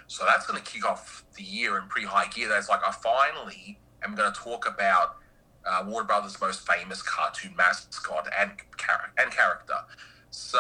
So 0.07 0.25
that's 0.25 0.47
going 0.47 0.63
to 0.63 0.71
kick 0.71 0.87
off 0.87 1.25
the 1.37 1.43
year 1.43 1.79
in 1.79 1.89
pretty 1.89 2.07
high 2.07 2.29
gear. 2.29 2.49
That's 2.49 2.69
like 2.69 2.81
I 2.87 2.93
finally 2.93 3.79
am 4.03 4.15
going 4.15 4.33
to 4.33 4.39
talk 4.39 4.67
about 4.67 5.17
uh, 5.67 5.85
Warner 5.87 6.07
Brothers' 6.07 6.41
most 6.41 6.67
famous 6.67 7.03
cartoon 7.03 7.55
mascot 7.57 8.29
and 8.39 8.53
char- 8.77 9.13
and 9.19 9.31
character. 9.31 9.79
So 10.31 10.59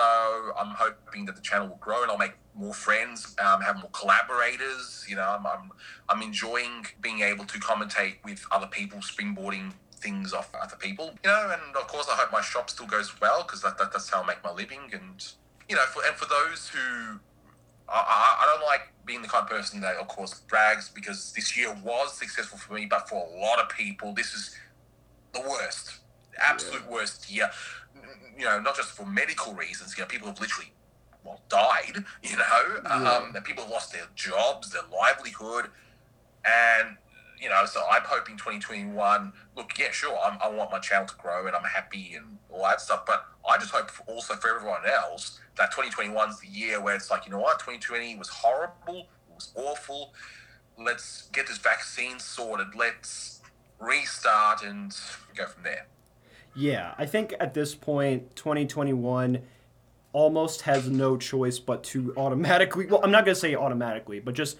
I'm 0.56 0.74
hoping 0.76 1.24
that 1.26 1.34
the 1.34 1.42
channel 1.42 1.68
will 1.68 1.76
grow 1.76 2.02
and 2.02 2.10
I'll 2.10 2.18
make 2.18 2.34
more 2.54 2.72
friends, 2.72 3.34
um, 3.44 3.60
have 3.60 3.76
more 3.76 3.90
collaborators. 3.90 5.04
You 5.08 5.16
know, 5.16 5.28
I'm, 5.28 5.46
I'm 5.46 5.72
I'm 6.08 6.22
enjoying 6.22 6.86
being 7.00 7.20
able 7.20 7.44
to 7.46 7.58
commentate 7.58 8.16
with 8.24 8.44
other 8.52 8.68
people, 8.68 9.00
springboarding 9.00 9.72
things 9.96 10.32
off 10.32 10.54
other 10.60 10.76
people. 10.76 11.14
You 11.24 11.30
know, 11.30 11.50
and 11.52 11.76
of 11.76 11.88
course 11.88 12.06
I 12.08 12.14
hope 12.14 12.30
my 12.30 12.40
shop 12.40 12.70
still 12.70 12.86
goes 12.86 13.20
well 13.20 13.42
because 13.42 13.62
that, 13.62 13.78
that, 13.78 13.92
that's 13.92 14.08
how 14.10 14.22
I 14.22 14.26
make 14.26 14.44
my 14.44 14.52
living. 14.52 14.90
And 14.92 15.26
you 15.68 15.76
know, 15.76 15.82
for, 15.92 16.02
and 16.06 16.14
for 16.14 16.26
those 16.26 16.68
who 16.68 17.18
I, 17.88 18.38
I, 18.42 18.46
don't 18.46 18.64
like 18.64 18.92
being 19.04 19.22
the 19.22 19.28
kind 19.28 19.44
of 19.44 19.50
person 19.50 19.80
that, 19.80 19.96
of 19.96 20.08
course, 20.08 20.40
brags 20.48 20.88
because 20.88 21.32
this 21.32 21.56
year 21.56 21.76
was 21.84 22.16
successful 22.16 22.58
for 22.58 22.74
me, 22.74 22.86
but 22.86 23.08
for 23.08 23.26
a 23.26 23.40
lot 23.40 23.58
of 23.58 23.68
people, 23.68 24.12
this 24.14 24.32
is 24.34 24.56
the 25.34 25.40
worst, 25.40 25.98
absolute 26.40 26.82
yeah. 26.86 26.92
worst 26.92 27.30
year. 27.30 27.50
You 28.36 28.44
know, 28.46 28.60
not 28.60 28.76
just 28.76 28.90
for 28.90 29.06
medical 29.06 29.54
reasons. 29.54 29.96
You 29.96 30.02
know, 30.02 30.08
people 30.08 30.28
have 30.28 30.40
literally 30.40 30.72
well 31.24 31.40
died. 31.48 32.04
You 32.22 32.36
know, 32.38 32.80
yeah. 32.84 33.10
um, 33.10 33.34
and 33.36 33.44
people 33.44 33.64
have 33.64 33.72
lost 33.72 33.92
their 33.92 34.06
jobs, 34.14 34.72
their 34.72 34.82
livelihood, 34.92 35.66
and 36.44 36.96
you 37.40 37.50
know, 37.50 37.66
so 37.66 37.82
I'm 37.90 38.02
hoping 38.04 38.36
2021. 38.36 39.32
Look, 39.56 39.78
yeah, 39.78 39.90
sure, 39.90 40.18
I'm, 40.24 40.38
i 40.42 40.48
want 40.48 40.70
my 40.70 40.78
channel 40.78 41.06
to 41.06 41.14
grow, 41.16 41.46
and 41.46 41.54
I'm 41.54 41.64
happy 41.64 42.14
and 42.14 42.38
all 42.50 42.62
that 42.62 42.80
stuff. 42.80 43.04
But 43.06 43.26
I 43.48 43.58
just 43.58 43.70
hope 43.70 43.90
for 43.90 44.02
also 44.10 44.34
for 44.34 44.56
everyone 44.56 44.80
else 44.86 45.38
that 45.56 45.70
2021 45.70 46.30
is 46.30 46.40
the 46.40 46.48
year 46.48 46.80
where 46.80 46.94
it's 46.94 47.10
like, 47.10 47.26
you 47.26 47.32
know 47.32 47.38
what, 47.38 47.58
2020 47.58 48.16
was 48.16 48.28
horrible, 48.28 49.00
it 49.00 49.34
was 49.34 49.52
awful. 49.54 50.12
Let's 50.78 51.28
get 51.32 51.46
this 51.46 51.58
vaccine 51.58 52.18
sorted. 52.18 52.74
Let's 52.74 53.33
restart 53.80 54.62
and 54.62 54.94
go 55.36 55.46
from 55.46 55.62
there. 55.62 55.86
Yeah, 56.54 56.94
I 56.96 57.06
think 57.06 57.34
at 57.40 57.54
this 57.54 57.74
point, 57.74 58.36
2021 58.36 59.42
almost 60.12 60.62
has 60.62 60.88
no 60.88 61.16
choice 61.16 61.58
but 61.58 61.82
to 61.82 62.14
automatically, 62.16 62.86
well, 62.86 63.00
I'm 63.02 63.10
not 63.10 63.24
going 63.24 63.34
to 63.34 63.40
say 63.40 63.56
automatically, 63.56 64.20
but 64.20 64.34
just 64.34 64.56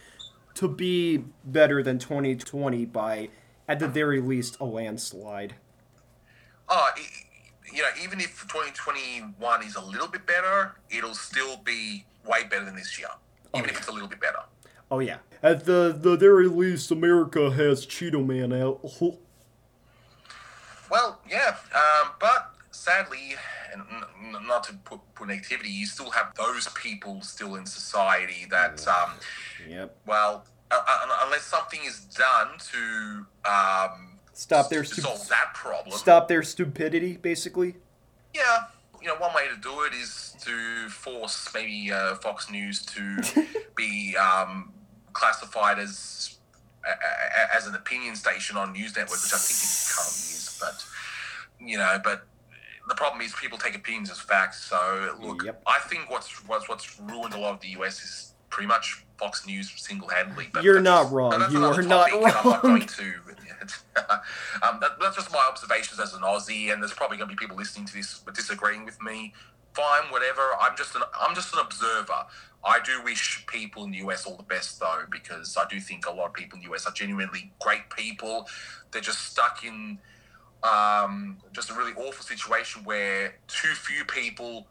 to 0.55 0.69
be 0.69 1.25
better 1.45 1.83
than 1.83 1.99
2020 1.99 2.85
by, 2.87 3.29
at 3.69 3.79
the 3.79 3.89
very 3.89 4.21
least, 4.21 4.59
a 4.61 4.65
landslide. 4.65 5.55
Uh, 6.69 6.87
you 7.73 7.83
know, 7.83 7.89
even 8.03 8.21
if 8.21 8.43
2021 8.43 9.63
is 9.65 9.77
a 9.77 9.85
little 9.85 10.09
bit 10.09 10.27
better, 10.27 10.75
it'll 10.91 11.15
still 11.15 11.59
be 11.59 12.05
way 12.27 12.45
better 12.45 12.65
than 12.65 12.75
this 12.75 12.99
year, 12.99 13.09
even 13.55 13.69
oh, 13.69 13.73
if 13.73 13.79
it's 13.79 13.89
a 13.89 13.93
little 13.93 14.09
bit 14.09 14.21
better. 14.21 14.41
Oh 14.91 14.99
yeah. 15.01 15.19
At 15.43 15.65
the 15.65 15.97
the 15.99 16.17
very 16.17 16.49
least, 16.49 16.91
America 16.91 17.51
has 17.51 17.87
Cheeto 17.87 18.25
Man 18.25 18.53
out. 18.53 18.81
Well, 20.91 21.19
yeah, 21.29 21.57
um, 21.75 22.13
but 22.21 22.55
sadly, 22.71 23.35
and 23.73 23.83
not 24.47 24.63
to 24.65 24.75
put, 24.85 25.01
put 25.15 25.29
negativity, 25.29 25.71
you 25.71 25.87
still 25.87 26.11
have 26.11 26.33
those 26.37 26.69
people 26.69 27.21
still 27.23 27.57
in 27.57 27.67
society 27.67 28.47
that, 28.51 28.87
um, 28.87 29.13
yep. 29.69 29.97
well, 30.07 30.45
uh, 30.71 30.83
unless 31.25 31.43
something 31.43 31.81
is 31.85 32.01
done 32.01 32.49
to 32.59 33.27
um, 33.51 34.19
stop 34.35 34.69
their 34.69 34.85
stu- 34.85 35.03
solve 35.03 35.27
that 35.29 35.53
problem, 35.55 35.97
stop 35.97 36.29
their 36.29 36.43
stupidity, 36.43 37.17
basically. 37.17 37.75
Yeah, 38.35 38.65
you 39.05 39.11
know, 39.11 39.17
one 39.17 39.35
way 39.35 39.47
to 39.55 39.61
do 39.61 39.83
it 39.83 39.93
is 39.93 40.35
to 40.41 40.89
force 40.89 41.51
maybe 41.53 41.93
uh, 41.93 42.15
Fox 42.17 42.51
News 42.51 42.83
to 42.87 43.19
be 43.77 44.17
um, 44.17 44.73
classified 45.13 45.79
as 45.79 46.39
as 47.55 47.67
an 47.67 47.75
opinion 47.75 48.15
station 48.15 48.57
on 48.57 48.73
News 48.73 48.97
Network, 48.97 49.23
which 49.23 49.33
I 49.33 49.39
think 49.39 49.59
it 49.61 49.95
currently 49.95 50.35
is. 50.35 50.59
But 50.59 51.67
you 51.67 51.77
know, 51.77 51.99
but 52.03 52.27
the 52.89 52.95
problem 52.95 53.21
is 53.21 53.35
people 53.35 53.59
take 53.59 53.75
opinions 53.75 54.11
as 54.11 54.19
facts. 54.19 54.65
So 54.65 55.17
look, 55.21 55.45
yep. 55.45 55.63
I 55.67 55.81
think 55.81 56.11
what's 56.11 56.47
what's 56.49 56.67
what's 56.67 56.99
ruined 56.99 57.35
a 57.35 57.39
lot 57.39 57.53
of 57.53 57.61
the 57.61 57.69
US 57.81 58.03
is 58.03 58.34
pretty 58.55 58.69
much 58.69 59.05
Fox 59.19 59.47
News 59.49 59.73
single 59.77 60.09
handedly. 60.09 60.49
You're 60.63 60.81
not 60.81 61.11
wrong. 61.11 61.33
You 61.51 61.65
are 61.65 61.83
not 61.83 62.13
wrong. 62.13 62.25
I'm 62.25 62.51
not 62.51 62.63
going 62.63 62.87
to. 62.87 63.15
um, 64.63 64.79
that, 64.81 64.93
that's 65.01 65.17
just 65.17 65.33
my 65.33 65.45
observations 65.49 65.99
as 65.99 66.15
an 66.15 66.21
Aussie, 66.21 66.73
and 66.73 66.81
there's 66.81 66.93
probably 66.93 67.17
going 67.17 67.29
to 67.29 67.35
be 67.35 67.39
people 67.39 67.57
listening 67.57 67.87
to 67.87 67.95
this 67.95 68.21
disagreeing 68.33 68.85
with 68.85 69.01
me. 69.03 69.35
Fine, 69.73 70.05
whatever. 70.11 70.43
I'm 70.61 70.77
just 70.77 70.95
an 70.95 71.03
I'm 71.21 71.35
just 71.35 71.53
an 71.53 71.61
observer. 71.61 72.27
I 72.65 72.79
do 72.85 73.03
wish 73.03 73.45
people 73.49 73.85
in 73.85 73.91
the 73.91 73.99
US 73.99 74.25
all 74.25 74.37
the 74.37 74.45
best, 74.45 74.79
though, 74.79 75.03
because 75.11 75.57
I 75.57 75.65
do 75.69 75.81
think 75.81 76.07
a 76.07 76.13
lot 76.13 76.27
of 76.27 76.35
people 76.35 76.59
in 76.59 76.65
the 76.65 76.73
US 76.73 76.87
are 76.87 76.93
genuinely 76.93 77.53
great 77.61 77.91
people. 77.91 78.47
They're 78.93 79.03
just 79.03 79.33
stuck 79.33 79.65
in 79.65 79.99
um, 80.63 81.39
just 81.53 81.71
a 81.71 81.75
really 81.75 81.93
awful 81.93 82.25
situation 82.25 82.85
where 82.85 83.35
too 83.49 83.75
few 83.75 84.05
people 84.05 84.69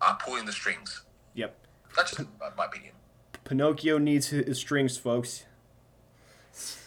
are 0.00 0.18
pulling 0.24 0.46
the 0.46 0.52
strings. 0.52 1.02
Yep. 1.34 1.54
That's 1.94 2.16
just 2.16 2.28
my 2.56 2.64
opinion. 2.64 2.94
Pinocchio 3.50 3.98
needs 3.98 4.28
his 4.28 4.58
strings, 4.58 4.96
folks. 4.96 5.44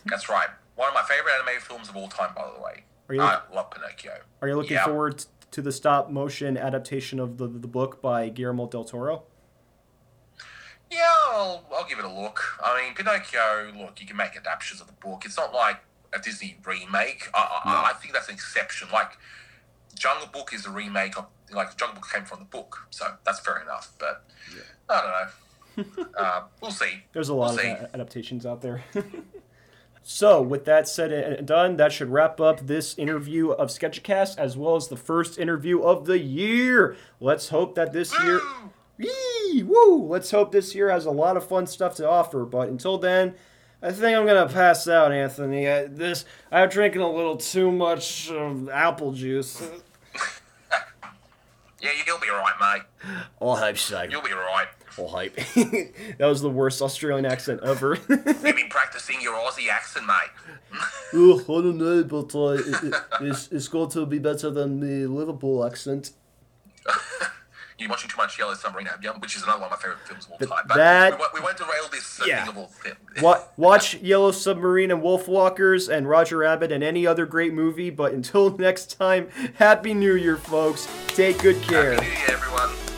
That's 0.05 0.29
right. 0.29 0.47
One 0.77 0.87
of 0.87 0.93
my 0.93 1.01
favorite 1.01 1.33
animated 1.35 1.61
films 1.61 1.89
of 1.89 1.97
all 1.97 2.07
time, 2.07 2.33
by 2.33 2.49
the 2.55 2.63
way. 2.63 2.85
Are 3.09 3.15
you 3.15 3.21
I 3.21 3.41
love 3.53 3.69
Pinocchio. 3.69 4.13
Are 4.41 4.47
you 4.47 4.55
looking 4.55 4.77
forward 4.77 5.25
to 5.51 5.61
the 5.61 5.73
stop 5.73 6.09
motion 6.09 6.57
adaptation 6.57 7.19
of 7.19 7.37
the, 7.37 7.47
the 7.47 7.67
book 7.67 8.01
by 8.01 8.29
Guillermo 8.29 8.67
del 8.67 8.85
Toro? 8.85 9.23
Yeah, 10.89 11.01
I'll, 11.31 11.65
I'll 11.75 11.85
give 11.85 11.99
it 11.99 12.05
a 12.05 12.21
look. 12.21 12.39
I 12.63 12.81
mean, 12.81 12.95
Pinocchio, 12.95 13.73
look, 13.77 13.99
you 13.99 14.07
can 14.07 14.15
make 14.15 14.37
adaptations 14.37 14.79
of 14.79 14.87
the 14.87 14.93
book. 14.93 15.23
It's 15.25 15.35
not 15.35 15.53
like 15.53 15.81
a 16.13 16.19
Disney 16.19 16.55
remake. 16.65 17.27
I, 17.33 17.59
no. 17.65 17.71
I, 17.71 17.89
I 17.89 17.93
think 18.01 18.13
that's 18.13 18.29
an 18.29 18.35
exception. 18.35 18.87
Like, 18.93 19.17
Jungle 19.99 20.27
Book 20.27 20.53
is 20.53 20.65
a 20.65 20.71
remake 20.71 21.17
of, 21.17 21.25
like, 21.51 21.75
Jungle 21.75 21.95
Book 21.95 22.09
came 22.09 22.23
from 22.23 22.39
the 22.39 22.45
book, 22.45 22.87
so 22.89 23.05
that's 23.25 23.41
fair 23.41 23.61
enough. 23.61 23.91
But 23.99 24.23
yeah. 24.55 24.61
I 24.89 25.01
don't 25.01 25.11
know. 25.11 25.27
Uh, 26.17 26.43
we'll 26.61 26.71
see. 26.71 27.03
There's 27.13 27.29
a 27.29 27.33
lot 27.33 27.55
we'll 27.55 27.75
of 27.75 27.93
adaptations 27.93 28.45
out 28.45 28.61
there. 28.61 28.83
so, 30.03 30.41
with 30.41 30.65
that 30.65 30.87
said 30.87 31.11
and 31.11 31.47
done, 31.47 31.77
that 31.77 31.91
should 31.91 32.09
wrap 32.09 32.39
up 32.39 32.67
this 32.67 32.97
interview 32.97 33.51
of 33.51 33.69
Sketchcast 33.69 34.37
as 34.37 34.57
well 34.57 34.75
as 34.75 34.87
the 34.87 34.97
first 34.97 35.37
interview 35.37 35.81
of 35.81 36.05
the 36.05 36.19
year. 36.19 36.95
Let's 37.19 37.49
hope 37.49 37.75
that 37.75 37.93
this 37.93 38.13
year. 38.23 38.41
Yee! 38.97 39.63
Woo! 39.63 40.05
Let's 40.07 40.31
hope 40.31 40.51
this 40.51 40.75
year 40.75 40.89
has 40.89 41.05
a 41.05 41.11
lot 41.11 41.37
of 41.37 41.47
fun 41.47 41.67
stuff 41.67 41.95
to 41.95 42.07
offer. 42.07 42.45
But 42.45 42.69
until 42.69 42.97
then, 42.97 43.33
I 43.81 43.91
think 43.91 44.17
I'm 44.17 44.25
gonna 44.25 44.47
pass 44.47 44.87
out, 44.87 45.11
Anthony. 45.11 45.69
I, 45.69 45.87
this 45.87 46.25
I'm 46.51 46.69
drinking 46.69 47.01
a 47.01 47.11
little 47.11 47.35
too 47.35 47.71
much 47.71 48.29
um, 48.31 48.69
apple 48.71 49.11
juice. 49.11 49.61
yeah, 51.81 51.89
you'll 52.05 52.19
be 52.19 52.29
alright, 52.29 52.53
mate. 52.61 53.15
I 53.41 53.59
hope 53.59 53.77
so 53.77 54.03
You'll 54.03 54.21
be 54.21 54.31
alright. 54.31 54.67
All 54.97 55.07
hype. 55.09 55.35
that 55.55 56.17
was 56.19 56.41
the 56.41 56.49
worst 56.49 56.81
Australian 56.81 57.25
accent 57.25 57.61
ever. 57.63 57.97
You've 58.07 58.43
been 58.43 58.55
practicing 58.69 59.21
your 59.21 59.33
Aussie 59.33 59.69
accent, 59.69 60.05
mate. 60.05 60.79
oh, 61.13 61.39
I 61.41 61.61
don't 61.61 61.77
know, 61.77 62.03
but 62.03 62.35
uh, 62.35 62.49
it, 62.49 62.83
it, 62.83 62.93
it's, 63.21 63.47
it's 63.51 63.67
going 63.67 63.89
to 63.91 64.05
be 64.05 64.19
better 64.19 64.49
than 64.49 64.79
the 64.79 65.07
Liverpool 65.07 65.65
accent 65.65 66.11
you're 67.83 67.89
watching 67.89 68.09
too 68.09 68.17
much 68.17 68.39
Yellow 68.39 68.53
Submarine, 68.53 68.87
which 69.19 69.35
is 69.35 69.43
another 69.43 69.61
one 69.61 69.71
of 69.71 69.77
my 69.77 69.81
favorite 69.81 69.99
films 70.07 70.25
of 70.25 70.31
all 70.31 70.37
time. 70.37 70.65
But 70.67 70.77
that, 70.77 71.19
we, 71.19 71.25
we 71.35 71.41
won't 71.41 71.57
derail 71.57 71.89
this 71.91 72.21
uh, 72.21 72.25
yeah. 72.25 73.45
Watch 73.57 73.95
Yellow 73.95 74.31
Submarine 74.31 74.91
and 74.91 75.01
Wolfwalkers 75.01 75.93
and 75.93 76.07
Roger 76.07 76.37
Rabbit 76.37 76.71
and 76.71 76.83
any 76.83 77.05
other 77.05 77.25
great 77.25 77.53
movie. 77.53 77.89
But 77.89 78.13
until 78.13 78.57
next 78.57 78.97
time, 78.97 79.29
Happy 79.55 79.93
New 79.93 80.15
Year, 80.15 80.37
folks. 80.37 80.87
Take 81.07 81.39
good 81.39 81.61
care. 81.61 81.93
Happy 81.93 82.05
New 82.05 82.11
Year, 82.11 82.29
everyone. 82.29 82.92